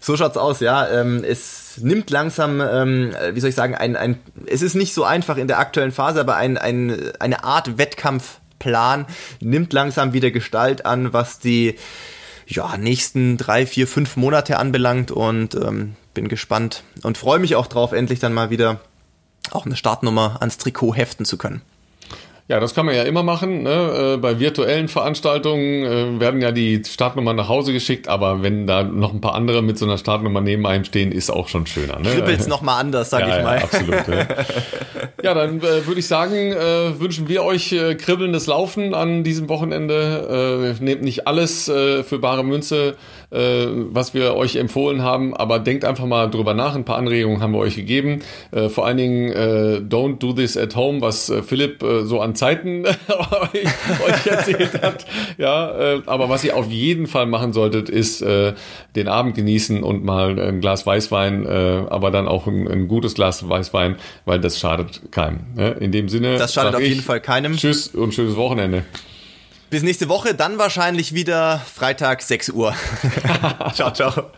So 0.00 0.16
schaut's 0.16 0.38
aus, 0.38 0.60
ja. 0.60 0.88
Ähm, 0.88 1.22
es 1.22 1.78
nimmt 1.82 2.08
langsam, 2.08 2.62
ähm, 2.62 3.14
wie 3.34 3.40
soll 3.40 3.50
ich 3.50 3.56
sagen, 3.56 3.74
ein, 3.74 3.96
ein, 3.96 4.18
es 4.46 4.62
ist 4.62 4.74
nicht 4.74 4.94
so 4.94 5.04
einfach 5.04 5.36
in 5.36 5.48
der 5.48 5.58
aktuellen 5.58 5.92
Phase, 5.92 6.20
aber 6.20 6.36
ein, 6.36 6.56
ein, 6.56 6.96
eine 7.18 7.44
Art 7.44 7.76
Wettkampfplan 7.76 9.04
nimmt 9.40 9.74
langsam 9.74 10.14
wieder 10.14 10.30
Gestalt 10.30 10.86
an, 10.86 11.12
was 11.12 11.38
die 11.38 11.76
ja, 12.46 12.76
nächsten 12.76 13.36
drei, 13.36 13.66
vier, 13.66 13.86
fünf 13.86 14.16
Monate 14.16 14.58
anbelangt 14.58 15.10
und 15.10 15.54
ähm, 15.54 15.96
bin 16.14 16.28
gespannt 16.28 16.84
und 17.02 17.18
freue 17.18 17.38
mich 17.38 17.56
auch 17.56 17.66
drauf, 17.66 17.92
endlich 17.92 18.20
dann 18.20 18.32
mal 18.32 18.50
wieder 18.50 18.80
auch 19.50 19.66
eine 19.66 19.76
Startnummer 19.76 20.38
ans 20.40 20.58
Trikot 20.58 20.94
heften 20.94 21.24
zu 21.24 21.36
können. 21.38 21.62
Ja, 22.48 22.60
das 22.60 22.76
kann 22.76 22.86
man 22.86 22.94
ja 22.94 23.02
immer 23.02 23.24
machen. 23.24 23.64
Ne? 23.64 24.14
Äh, 24.14 24.16
bei 24.18 24.38
virtuellen 24.38 24.86
Veranstaltungen 24.86 25.84
äh, 25.84 26.20
werden 26.20 26.40
ja 26.40 26.52
die 26.52 26.80
Startnummern 26.84 27.34
nach 27.34 27.48
Hause 27.48 27.72
geschickt, 27.72 28.06
aber 28.06 28.44
wenn 28.44 28.68
da 28.68 28.84
noch 28.84 29.12
ein 29.12 29.20
paar 29.20 29.34
andere 29.34 29.62
mit 29.62 29.78
so 29.78 29.84
einer 29.84 29.98
Startnummer 29.98 30.40
neben 30.40 30.64
einem 30.64 30.84
stehen, 30.84 31.10
ist 31.10 31.28
auch 31.30 31.48
schon 31.48 31.66
schöner. 31.66 31.98
Ne? 31.98 32.10
Kribbelt's 32.10 32.46
noch 32.46 32.62
mal 32.62 32.78
anders, 32.78 33.10
sag 33.10 33.26
ja, 33.26 33.38
ich 33.38 33.44
mal. 33.44 33.56
Ja, 33.56 33.64
absolut. 33.64 34.08
ja. 34.08 34.26
ja, 35.24 35.34
dann 35.34 35.58
äh, 35.58 35.86
würde 35.86 35.98
ich 35.98 36.06
sagen, 36.06 36.52
äh, 36.52 37.00
wünschen 37.00 37.28
wir 37.28 37.42
euch 37.42 37.72
äh, 37.72 37.96
kribbelndes 37.96 38.46
Laufen 38.46 38.94
an 38.94 39.24
diesem 39.24 39.48
Wochenende. 39.48 40.76
Äh, 40.78 40.84
nehmt 40.84 41.02
nicht 41.02 41.26
alles 41.26 41.64
für 41.64 42.18
bare 42.20 42.44
Münze 42.44 42.94
äh, 43.30 43.66
was 43.90 44.14
wir 44.14 44.34
euch 44.34 44.56
empfohlen 44.56 45.02
haben. 45.02 45.36
Aber 45.36 45.58
denkt 45.58 45.84
einfach 45.84 46.06
mal 46.06 46.28
drüber 46.28 46.54
nach. 46.54 46.74
Ein 46.74 46.84
paar 46.84 46.96
Anregungen 46.96 47.40
haben 47.40 47.52
wir 47.52 47.58
euch 47.58 47.76
gegeben. 47.76 48.20
Äh, 48.52 48.68
vor 48.68 48.86
allen 48.86 48.96
Dingen 48.96 49.32
äh, 49.32 49.80
Don't 49.86 50.18
Do 50.18 50.32
This 50.32 50.56
at 50.56 50.76
Home, 50.76 51.00
was 51.00 51.28
äh, 51.30 51.42
Philipp 51.42 51.82
äh, 51.82 52.04
so 52.04 52.20
an 52.20 52.34
Zeiten 52.34 52.84
euch 54.08 54.26
erzählt 54.26 54.82
hat. 54.82 55.06
Ja, 55.38 55.94
äh, 55.94 56.02
aber 56.06 56.28
was 56.28 56.44
ihr 56.44 56.56
auf 56.56 56.70
jeden 56.70 57.06
Fall 57.06 57.26
machen 57.26 57.52
solltet, 57.52 57.88
ist 57.88 58.24
den 58.24 59.08
Abend 59.08 59.34
genießen 59.34 59.82
und 59.82 60.04
mal 60.04 60.38
ein 60.38 60.60
Glas 60.60 60.86
Weißwein, 60.86 61.46
aber 61.46 62.10
dann 62.10 62.28
auch 62.28 62.46
ein, 62.46 62.66
ein 62.66 62.88
gutes 62.88 63.14
Glas 63.14 63.48
Weißwein, 63.48 63.96
weil 64.24 64.40
das 64.40 64.58
schadet 64.58 65.12
keinem. 65.12 65.40
Ne? 65.54 65.70
In 65.80 65.92
dem 65.92 66.08
Sinne. 66.08 66.38
Das 66.38 66.54
schadet 66.54 66.74
auf 66.74 66.80
jeden 66.80 67.02
Fall 67.02 67.20
keinem. 67.20 67.56
Tschüss 67.56 67.88
und 67.88 68.14
schönes 68.14 68.36
Wochenende. 68.36 68.84
Bis 69.68 69.82
nächste 69.82 70.08
Woche, 70.08 70.34
dann 70.34 70.58
wahrscheinlich 70.58 71.12
wieder 71.12 71.60
Freitag 71.74 72.22
6 72.22 72.50
Uhr. 72.50 72.74
ciao, 73.74 73.92
ciao. 73.92 74.30